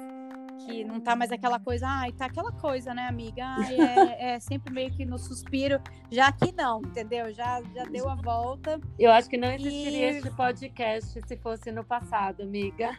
que 0.64 0.84
não 0.84 1.00
tá 1.00 1.16
mais 1.16 1.32
aquela 1.32 1.58
coisa, 1.58 1.86
ai, 1.88 2.12
tá 2.12 2.26
aquela 2.26 2.52
coisa, 2.52 2.94
né, 2.94 3.02
amiga? 3.08 3.44
Ai, 3.44 3.76
é, 3.80 4.34
é 4.36 4.40
sempre 4.40 4.72
meio 4.72 4.90
que 4.92 5.04
no 5.04 5.18
suspiro. 5.18 5.80
Já 6.10 6.30
que 6.30 6.52
não, 6.52 6.80
entendeu? 6.80 7.32
Já, 7.34 7.60
já 7.74 7.84
deu 7.84 8.08
a 8.08 8.14
volta. 8.14 8.80
Eu 8.98 9.10
acho 9.10 9.28
que 9.28 9.36
não 9.36 9.50
existiria 9.50 10.12
E- 10.12 10.16
este 10.18 10.30
podcast 10.30 11.20
se 11.26 11.36
fosse 11.38 11.72
no 11.72 11.84
passado, 11.84 12.42
amiga. 12.42 12.96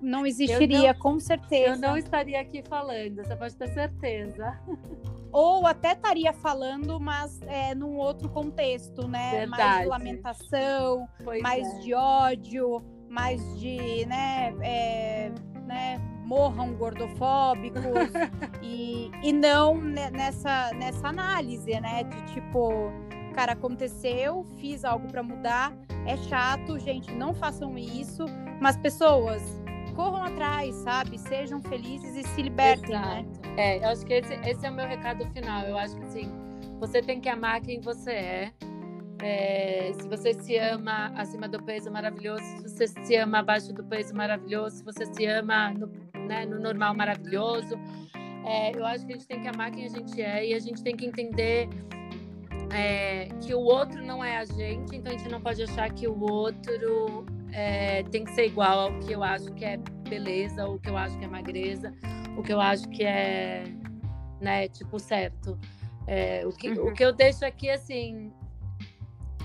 Não 0.00 0.24
existiria, 0.24 0.94
com 0.94 1.14
Eu 1.14 1.20
certeza. 1.20 1.76
não 1.76 1.96
estaria 1.96 2.40
aqui 2.40 2.62
falando, 2.68 3.16
você 3.24 3.34
pode 3.34 3.56
ter 3.56 3.68
certeza. 3.68 4.56
Ou 5.32 5.66
até 5.66 5.92
estaria 5.92 6.32
falando, 6.32 6.98
mas 6.98 7.40
é, 7.42 7.74
num 7.74 7.96
outro 7.96 8.28
contexto, 8.28 9.06
né? 9.06 9.46
Mais 9.46 9.50
Verdade. 9.50 9.82
de 9.82 9.88
lamentação, 9.88 11.08
Pois 11.22 11.42
mais 11.42 11.66
é. 11.66 11.78
de 11.80 11.94
ódio, 11.94 12.82
mais 13.08 13.58
de, 13.58 14.06
né, 14.06 14.54
é, 14.62 15.30
né 15.66 16.00
morram 16.24 16.74
gordofóbicos 16.74 17.82
e, 18.62 19.10
e 19.22 19.32
não 19.32 19.80
ne- 19.80 20.10
nessa, 20.10 20.70
nessa 20.74 21.08
análise, 21.08 21.78
né? 21.80 22.04
De 22.04 22.22
tipo, 22.34 22.92
cara, 23.34 23.52
aconteceu, 23.52 24.44
fiz 24.58 24.84
algo 24.84 25.08
para 25.08 25.22
mudar, 25.22 25.72
é 26.06 26.16
chato, 26.16 26.78
gente, 26.78 27.10
não 27.14 27.32
façam 27.34 27.78
isso, 27.78 28.24
mas 28.60 28.76
pessoas 28.76 29.42
corram 29.98 30.22
atrás, 30.22 30.76
sabe? 30.76 31.18
Sejam 31.18 31.60
felizes 31.60 32.14
e 32.14 32.22
se 32.22 32.40
libertem, 32.40 32.90
né? 32.90 33.26
Exato. 33.28 33.48
É, 33.56 33.78
eu 33.78 33.88
acho 33.88 34.06
que 34.06 34.12
esse, 34.12 34.34
esse 34.48 34.64
é 34.64 34.70
o 34.70 34.72
meu 34.72 34.86
recado 34.86 35.26
final. 35.32 35.64
Eu 35.64 35.76
acho 35.76 35.96
que 35.96 36.04
assim, 36.04 36.30
você 36.78 37.02
tem 37.02 37.20
que 37.20 37.28
amar 37.28 37.60
quem 37.60 37.80
você 37.80 38.12
é. 38.12 38.52
É, 39.20 39.92
se 39.94 40.08
você 40.08 40.32
se 40.34 40.56
ama 40.56 41.12
acima 41.16 41.48
do 41.48 41.60
peso, 41.60 41.90
maravilhoso. 41.90 42.44
Se 42.44 42.68
você 42.68 42.86
se 42.86 43.16
ama 43.16 43.40
abaixo 43.40 43.72
do 43.72 43.82
peso, 43.82 44.14
maravilhoso. 44.14 44.76
Se 44.76 44.84
você 44.84 45.04
se 45.12 45.26
ama 45.26 45.72
no, 45.72 45.88
né, 46.28 46.46
no 46.46 46.60
normal, 46.60 46.94
maravilhoso. 46.94 47.74
É, 48.46 48.78
eu 48.78 48.86
acho 48.86 49.04
que 49.04 49.14
a 49.14 49.16
gente 49.16 49.26
tem 49.26 49.40
que 49.42 49.48
amar 49.48 49.72
quem 49.72 49.84
a 49.84 49.88
gente 49.88 50.22
é 50.22 50.46
e 50.46 50.54
a 50.54 50.60
gente 50.60 50.80
tem 50.80 50.96
que 50.96 51.06
entender 51.06 51.68
é, 52.72 53.28
que 53.40 53.52
o 53.52 53.60
outro 53.60 54.00
não 54.06 54.24
é 54.24 54.38
a 54.38 54.44
gente, 54.44 54.94
então 54.94 55.12
a 55.12 55.16
gente 55.16 55.28
não 55.28 55.40
pode 55.40 55.60
achar 55.60 55.92
que 55.92 56.06
o 56.06 56.20
outro 56.20 57.26
é, 57.52 58.02
tem 58.04 58.24
que 58.24 58.32
ser 58.32 58.46
igual 58.46 58.78
ao 58.80 58.98
que 59.00 59.12
eu 59.12 59.22
acho 59.22 59.52
que 59.54 59.64
é 59.64 59.76
beleza, 60.08 60.66
ou 60.66 60.76
o 60.76 60.78
que 60.78 60.88
eu 60.88 60.96
acho 60.96 61.18
que 61.18 61.24
é 61.24 61.28
magreza, 61.28 61.92
o 62.36 62.42
que 62.42 62.52
eu 62.52 62.60
acho 62.60 62.88
que 62.88 63.04
é, 63.04 63.64
né, 64.40 64.68
tipo, 64.68 64.98
certo. 64.98 65.58
É, 66.06 66.46
o, 66.46 66.50
que, 66.50 66.70
Uhum. 66.70 66.88
o 66.88 66.94
que 66.94 67.04
eu 67.04 67.12
deixo 67.12 67.44
aqui, 67.44 67.68
assim, 67.68 68.32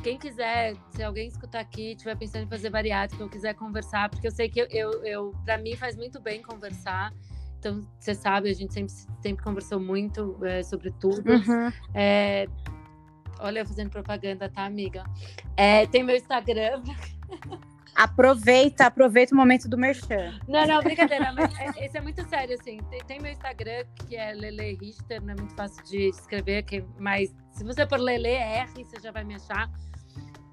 quem 0.03 0.17
quiser, 0.17 0.75
se 0.91 1.03
alguém 1.03 1.27
escutar 1.27 1.59
aqui, 1.59 1.91
estiver 1.91 2.15
pensando 2.17 2.43
em 2.43 2.47
fazer 2.47 2.69
bariátrica 2.69 3.23
ou 3.23 3.29
quiser 3.29 3.53
conversar, 3.55 4.09
porque 4.09 4.27
eu 4.27 4.31
sei 4.31 4.49
que 4.49 4.59
eu, 4.59 4.67
eu, 4.69 4.91
eu 5.05 5.31
para 5.45 5.57
mim 5.57 5.75
faz 5.75 5.95
muito 5.95 6.21
bem 6.21 6.41
conversar. 6.41 7.13
Então, 7.59 7.81
você 7.97 8.13
sabe, 8.13 8.49
a 8.49 8.53
gente 8.53 8.73
sempre, 8.73 8.93
sempre 9.21 9.43
conversou 9.43 9.79
muito 9.79 10.37
é, 10.43 10.61
sobre 10.63 10.91
tudo. 10.91 11.31
Uhum. 11.31 11.71
É, 11.93 12.45
olha, 13.39 13.59
eu 13.59 13.65
fazendo 13.65 13.89
propaganda, 13.89 14.49
tá, 14.49 14.65
amiga? 14.65 15.05
É, 15.55 15.85
tem 15.87 16.03
meu 16.03 16.15
Instagram. 16.15 16.83
Aproveita, 17.95 18.85
aproveita 18.87 19.33
o 19.33 19.37
momento 19.37 19.69
do 19.69 19.77
merchan. 19.77 20.39
Não, 20.47 20.65
não, 20.65 20.81
brincadeira, 20.81 21.31
mas 21.33 21.53
é- 21.59 21.85
esse 21.85 21.97
é 21.97 22.01
muito 22.01 22.27
sério, 22.27 22.55
assim. 22.59 22.77
Tem, 22.89 22.99
tem 23.05 23.19
meu 23.19 23.31
Instagram, 23.31 23.85
que 23.95 24.15
é 24.15 24.33
Lele 24.33 24.77
Richter, 24.81 25.21
não 25.21 25.33
é 25.33 25.35
muito 25.35 25.53
fácil 25.55 25.83
de 25.83 26.09
escrever, 26.09 26.63
que, 26.63 26.83
mas 26.99 27.33
se 27.51 27.63
você 27.63 27.85
for 27.87 27.99
Lele 27.99 28.29
R, 28.29 28.67
você 28.83 28.99
já 28.99 29.11
vai 29.11 29.23
me 29.23 29.35
achar. 29.35 29.69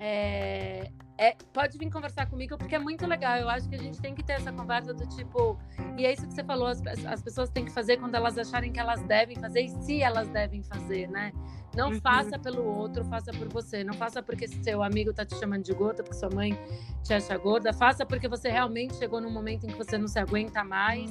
É, 0.02 0.90
é, 1.18 1.36
pode 1.52 1.76
vir 1.76 1.90
conversar 1.90 2.24
comigo, 2.30 2.56
porque 2.56 2.74
é 2.74 2.78
muito 2.78 3.06
legal. 3.06 3.36
Eu 3.36 3.50
acho 3.50 3.68
que 3.68 3.74
a 3.74 3.78
gente 3.78 4.00
tem 4.00 4.14
que 4.14 4.22
ter 4.22 4.32
essa 4.32 4.50
conversa 4.50 4.94
do 4.94 5.06
tipo. 5.06 5.58
E 5.98 6.06
é 6.06 6.12
isso 6.14 6.26
que 6.26 6.32
você 6.32 6.42
falou: 6.42 6.66
as, 6.68 6.80
as 7.04 7.22
pessoas 7.22 7.50
têm 7.50 7.66
que 7.66 7.70
fazer 7.70 7.98
quando 7.98 8.14
elas 8.14 8.38
acharem 8.38 8.72
que 8.72 8.80
elas 8.80 9.02
devem 9.02 9.36
fazer 9.36 9.60
e 9.60 9.68
se 9.68 10.02
elas 10.02 10.26
devem 10.28 10.62
fazer, 10.62 11.06
né? 11.08 11.32
Não 11.76 11.90
Uhum. 11.90 12.00
faça 12.00 12.38
pelo 12.38 12.64
outro, 12.64 13.04
faça 13.04 13.30
por 13.32 13.48
você. 13.52 13.84
Não 13.84 13.92
faça 13.94 14.22
porque 14.22 14.48
seu 14.48 14.82
amigo 14.82 15.12
tá 15.12 15.24
te 15.24 15.36
chamando 15.36 15.62
de 15.62 15.72
gorda, 15.74 16.02
porque 16.02 16.16
sua 16.18 16.30
mãe 16.30 16.58
te 17.04 17.12
acha 17.12 17.36
gorda. 17.36 17.72
Faça 17.72 18.06
porque 18.06 18.26
você 18.26 18.48
realmente 18.48 18.96
chegou 18.96 19.20
num 19.20 19.30
momento 19.30 19.64
em 19.64 19.68
que 19.68 19.76
você 19.76 19.98
não 19.98 20.08
se 20.08 20.18
aguenta 20.18 20.64
mais. 20.64 21.10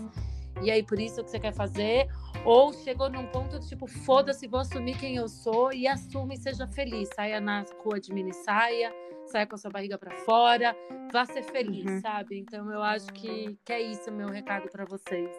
E 0.61 0.69
aí, 0.71 0.83
por 0.83 0.99
isso 0.99 1.23
que 1.23 1.29
você 1.31 1.39
quer 1.39 1.53
fazer. 1.53 2.07
Ou 2.45 2.71
chegou 2.73 3.09
num 3.09 3.25
ponto 3.27 3.59
do 3.59 3.65
tipo, 3.67 3.87
foda-se, 3.87 4.47
vou 4.47 4.59
assumir 4.59 4.97
quem 4.97 5.15
eu 5.15 5.27
sou 5.27 5.71
e 5.73 5.87
assume 5.87 6.35
e 6.35 6.37
seja 6.37 6.67
feliz. 6.67 7.09
Saia 7.15 7.39
na 7.41 7.65
rua 7.83 7.99
de 7.99 8.13
mini 8.13 8.33
saia, 8.33 8.93
saia 9.27 9.45
com 9.47 9.55
a 9.55 9.57
sua 9.57 9.71
barriga 9.71 9.97
para 9.97 10.11
fora, 10.25 10.75
vá 11.11 11.25
ser 11.25 11.43
feliz, 11.43 11.85
Uhum. 11.85 12.01
sabe? 12.01 12.39
Então 12.39 12.71
eu 12.71 12.81
acho 12.83 13.07
que, 13.13 13.57
que 13.65 13.73
é 13.73 13.81
isso 13.81 14.09
o 14.09 14.13
meu 14.13 14.29
recado 14.29 14.69
para 14.69 14.85
vocês. 14.85 15.29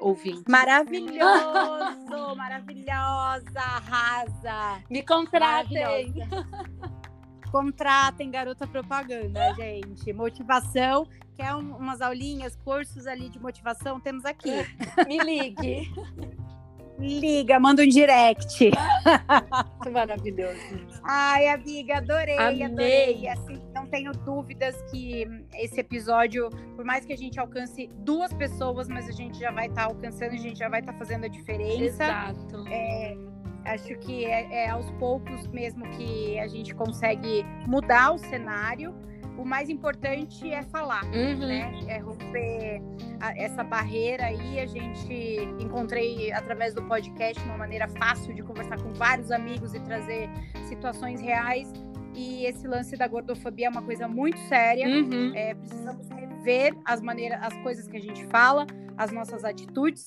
Ouvintes. 0.00 0.42
Maravilhoso, 0.48 1.20
maravilhosa, 2.36 3.60
arrasa. 3.60 4.82
Me 4.90 5.02
contratem! 5.02 6.12
Contratem 7.52 8.30
garota 8.30 8.66
propaganda, 8.66 9.52
gente. 9.54 10.10
Motivação, 10.12 11.06
quer 11.36 11.54
um- 11.54 11.76
umas 11.76 12.00
aulinhas, 12.00 12.56
cursos 12.56 13.06
ali 13.06 13.28
de 13.28 13.38
motivação? 13.38 14.00
Temos 14.00 14.24
aqui. 14.24 14.50
Me 15.06 15.18
ligue. 15.18 15.92
Liga, 16.98 17.58
manda 17.60 17.82
um 17.82 17.86
direct. 17.88 18.70
Que 19.82 19.90
maravilhoso. 19.90 20.60
Ai, 21.02 21.48
amiga, 21.48 21.96
adorei, 21.98 22.38
Amei. 22.38 22.62
adorei. 22.64 23.28
Assim, 23.28 23.60
não 23.74 23.86
tenho 23.86 24.12
dúvidas 24.12 24.80
que 24.90 25.26
esse 25.54 25.80
episódio, 25.80 26.48
por 26.76 26.84
mais 26.84 27.04
que 27.04 27.12
a 27.12 27.16
gente 27.16 27.38
alcance 27.40 27.90
duas 27.98 28.32
pessoas, 28.32 28.88
mas 28.88 29.08
a 29.08 29.12
gente 29.12 29.38
já 29.40 29.50
vai 29.50 29.66
estar 29.66 29.84
alcançando, 29.86 30.32
a 30.32 30.36
gente 30.36 30.58
já 30.58 30.68
vai 30.68 30.78
estar 30.80 30.92
fazendo 30.94 31.24
a 31.24 31.28
diferença. 31.28 31.82
Exato. 32.04 32.64
É, 32.68 33.16
acho 33.64 33.94
que 33.98 34.24
é, 34.24 34.64
é 34.64 34.70
aos 34.70 34.90
poucos 34.92 35.46
mesmo 35.48 35.84
que 35.90 36.38
a 36.38 36.46
gente 36.46 36.74
consegue 36.74 37.44
mudar 37.66 38.12
o 38.12 38.18
cenário. 38.18 38.94
O 39.38 39.44
mais 39.46 39.70
importante 39.70 40.52
é 40.52 40.62
falar, 40.62 41.04
Uhum. 41.06 41.38
né? 41.48 41.72
É 41.88 41.98
romper 41.98 42.82
a- 43.18 43.34
essa 43.36 43.64
barreira 43.64 44.26
aí. 44.26 44.60
A 44.60 44.66
gente 44.66 45.38
encontrei 45.58 46.30
através 46.32 46.74
do 46.74 46.82
podcast 46.82 47.42
uma 47.44 47.56
maneira 47.56 47.88
fácil 47.88 48.34
de 48.34 48.42
conversar 48.42 48.80
com 48.80 48.92
vários 48.92 49.30
amigos 49.32 49.74
e 49.74 49.80
trazer 49.80 50.28
situações 50.68 51.20
reais. 51.20 51.72
e 52.14 52.44
esse 52.44 52.68
lance 52.68 52.94
da 52.94 53.08
gordofobia 53.08 53.68
é 53.68 53.70
uma 53.70 53.80
coisa 53.80 54.06
muito 54.06 54.38
séria. 54.40 54.86
Uhum. 54.86 55.32
É, 55.34 55.54
precisamos 55.54 56.06
rever 56.10 56.74
as 56.84 57.00
maneiras, 57.00 57.38
as 57.42 57.56
coisas 57.62 57.88
que 57.88 57.96
a 57.96 58.00
gente 58.00 58.26
fala, 58.26 58.66
as 58.98 59.10
nossas 59.10 59.46
atitudes, 59.46 60.06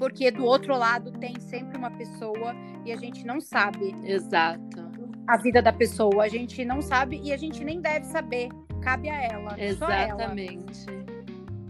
porque 0.00 0.30
do 0.30 0.46
outro 0.46 0.74
lado 0.74 1.12
tem 1.12 1.38
sempre 1.38 1.76
uma 1.76 1.90
pessoa 1.90 2.54
e 2.86 2.90
a 2.90 2.96
gente 2.96 3.22
não 3.26 3.38
sabe 3.38 3.94
Exato. 4.02 4.90
a 5.26 5.36
vida 5.36 5.60
da 5.60 5.74
pessoa, 5.74 6.24
a 6.24 6.28
gente 6.28 6.64
não 6.64 6.80
sabe 6.80 7.20
e 7.22 7.34
a 7.34 7.36
gente 7.36 7.62
nem 7.62 7.82
deve 7.82 8.06
saber. 8.06 8.48
Cabe 8.80 9.10
a 9.10 9.22
ela, 9.22 9.50
só 9.50 9.90
ela, 9.90 10.22
Exatamente. 10.22 10.86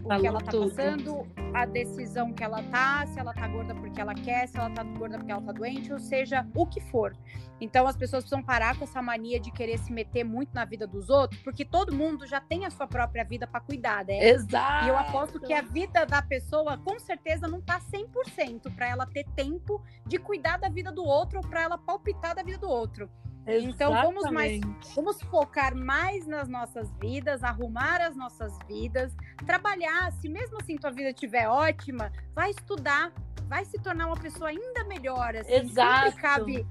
o 0.01 0.07
Falou 0.07 0.21
que 0.21 0.27
ela 0.27 0.39
tá 0.39 0.51
tudo. 0.51 0.69
passando, 0.69 1.27
a 1.53 1.65
decisão 1.65 2.33
que 2.33 2.43
ela 2.43 2.63
tá, 2.63 3.05
se 3.07 3.19
ela 3.19 3.33
tá 3.33 3.47
gorda 3.47 3.75
porque 3.75 3.99
ela 3.99 4.13
quer, 4.15 4.47
se 4.47 4.57
ela 4.57 4.69
tá 4.69 4.83
gorda 4.83 5.17
porque 5.17 5.31
ela 5.31 5.41
tá 5.41 5.51
doente, 5.51 5.91
ou 5.91 5.99
seja, 5.99 6.47
o 6.55 6.65
que 6.65 6.79
for. 6.79 7.15
Então 7.59 7.85
as 7.85 7.95
pessoas 7.95 8.23
precisam 8.23 8.41
parar 8.43 8.77
com 8.77 8.83
essa 8.85 9.01
mania 9.01 9.39
de 9.39 9.51
querer 9.51 9.77
se 9.77 9.91
meter 9.91 10.23
muito 10.23 10.53
na 10.53 10.65
vida 10.65 10.87
dos 10.87 11.09
outros, 11.09 11.41
porque 11.41 11.63
todo 11.65 11.93
mundo 11.93 12.25
já 12.25 12.39
tem 12.41 12.65
a 12.65 12.71
sua 12.71 12.87
própria 12.87 13.23
vida 13.23 13.45
para 13.45 13.59
cuidar, 13.59 14.05
né? 14.05 14.29
Exato. 14.29 14.85
E 14.85 14.89
eu 14.89 14.97
aposto 14.97 15.39
que 15.39 15.53
a 15.53 15.61
vida 15.61 16.05
da 16.05 16.21
pessoa, 16.21 16.77
com 16.77 16.97
certeza, 16.99 17.47
não 17.47 17.61
tá 17.61 17.79
100% 17.79 18.73
para 18.75 18.87
ela 18.87 19.05
ter 19.05 19.25
tempo 19.35 19.83
de 20.07 20.17
cuidar 20.17 20.57
da 20.57 20.69
vida 20.69 20.91
do 20.91 21.03
outro 21.03 21.39
ou 21.39 21.47
para 21.47 21.61
ela 21.61 21.77
palpitar 21.77 22.33
da 22.33 22.41
vida 22.43 22.57
do 22.57 22.69
outro. 22.69 23.09
Então, 23.47 23.91
vamos 23.91 24.29
mais- 24.31 24.51
Exatamente. 24.53 24.95
Vamos 24.95 25.21
focar 25.23 25.75
mais 25.75 26.27
nas 26.27 26.47
nossas 26.47 26.91
vidas, 27.01 27.43
arrumar 27.43 27.99
as 27.99 28.15
nossas 28.15 28.55
vidas, 28.67 29.15
trabalhar. 29.47 30.11
Se 30.13 30.29
mesmo 30.29 30.57
assim 30.61 30.77
tua 30.77 30.91
vida 30.91 31.11
estiver 31.41 31.47
ótima, 31.49 32.11
vai 32.33 32.51
estudar, 32.51 33.11
vai 33.47 33.65
se 33.65 33.77
tornar 33.79 34.07
uma 34.07 34.17
pessoa 34.17 34.49
ainda 34.49 34.83
melhor. 34.85 35.35
Assim, 35.35 35.53
Exato. 35.53 36.05
Sempre 36.05 36.21
cabe 36.21 36.67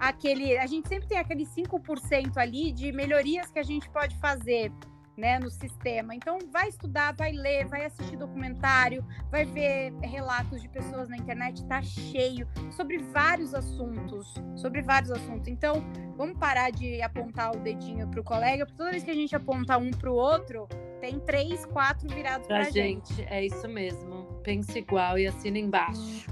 aquele. 0.00 0.58
A 0.58 0.66
gente 0.66 0.88
sempre 0.88 1.08
tem 1.08 1.18
aquele 1.18 1.44
5% 1.44 2.36
ali 2.36 2.72
de 2.72 2.92
melhorias 2.92 3.50
que 3.50 3.58
a 3.58 3.62
gente 3.62 3.88
pode 3.90 4.16
fazer. 4.18 4.72
Né, 5.14 5.38
no 5.38 5.50
sistema. 5.50 6.14
Então, 6.14 6.38
vai 6.50 6.68
estudar, 6.68 7.14
vai 7.14 7.32
ler, 7.32 7.66
vai 7.66 7.84
assistir 7.84 8.16
documentário, 8.16 9.04
vai 9.30 9.44
ver 9.44 9.92
relatos 10.02 10.62
de 10.62 10.68
pessoas 10.70 11.06
na 11.06 11.18
internet, 11.18 11.62
tá 11.66 11.82
cheio 11.82 12.48
sobre 12.70 12.96
vários 12.96 13.52
assuntos, 13.54 14.32
sobre 14.56 14.80
vários 14.80 15.10
assuntos. 15.10 15.48
Então, 15.48 15.84
vamos 16.16 16.38
parar 16.38 16.70
de 16.72 17.02
apontar 17.02 17.54
o 17.54 17.60
dedinho 17.60 18.08
pro 18.08 18.24
colega, 18.24 18.64
porque 18.64 18.78
toda 18.78 18.90
vez 18.90 19.04
que 19.04 19.10
a 19.10 19.14
gente 19.14 19.36
aponta 19.36 19.76
um 19.76 19.90
pro 19.90 20.14
outro, 20.14 20.66
tem 20.98 21.20
três, 21.20 21.66
quatro 21.66 22.08
virados 22.08 22.46
pra, 22.46 22.60
Pra 22.60 22.70
gente, 22.70 23.22
é 23.24 23.44
isso 23.44 23.68
mesmo. 23.68 24.24
Pense 24.42 24.78
igual 24.78 25.18
e 25.18 25.26
assina 25.26 25.58
embaixo. 25.58 26.26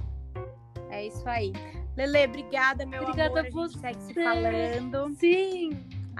É 0.88 1.06
isso 1.06 1.28
aí. 1.28 1.52
Lele, 1.96 2.24
obrigada, 2.24 2.86
meu 2.86 3.02
Obrigada 3.02 3.40
amor. 3.40 3.60
a 3.62 3.64
A 3.64 3.68
gente 3.68 3.78
segue 3.78 4.02
se 4.02 4.14
você. 4.14 4.24
falando. 4.24 5.10
Sim. 5.16 5.70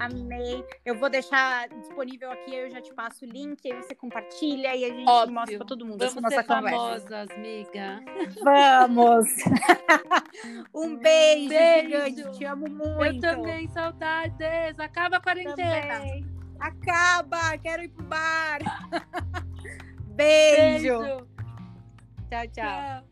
Amei. 0.01 0.65
Eu 0.83 0.95
vou 0.97 1.09
deixar 1.11 1.69
disponível 1.69 2.31
aqui, 2.31 2.55
eu 2.55 2.71
já 2.71 2.81
te 2.81 2.91
passo 2.93 3.23
o 3.23 3.27
link, 3.27 3.71
aí 3.71 3.77
você 3.83 3.93
compartilha 3.93 4.75
e 4.75 4.83
a 4.85 4.89
gente 4.89 5.07
Óbvio. 5.07 5.35
mostra 5.35 5.57
pra 5.57 5.67
todo 5.67 5.85
mundo 5.85 6.03
essa 6.03 6.15
Vamos 6.15 6.31
nossa 6.31 6.41
ser 6.41 6.47
conversa. 6.47 6.77
famosas, 6.79 7.29
amiga. 7.31 8.03
Vamos! 8.43 9.27
um 10.73 10.95
beijo, 10.97 11.49
Beijo. 11.49 12.05
gigante. 12.09 12.37
Te 12.37 12.45
amo 12.45 12.67
muito. 12.67 13.25
Eu 13.25 13.35
também, 13.35 13.67
saudades. 13.67 14.79
Acaba 14.79 15.17
a 15.17 15.21
quarentena. 15.21 15.99
Também. 15.99 16.25
Acaba, 16.59 17.57
quero 17.59 17.83
ir 17.83 17.89
pro 17.89 18.03
bar. 18.05 18.59
Beijo. 20.15 20.99
Beijo. 20.99 21.27
Tchau, 22.29 22.47
tchau. 22.47 22.53
Tchau. 22.53 23.10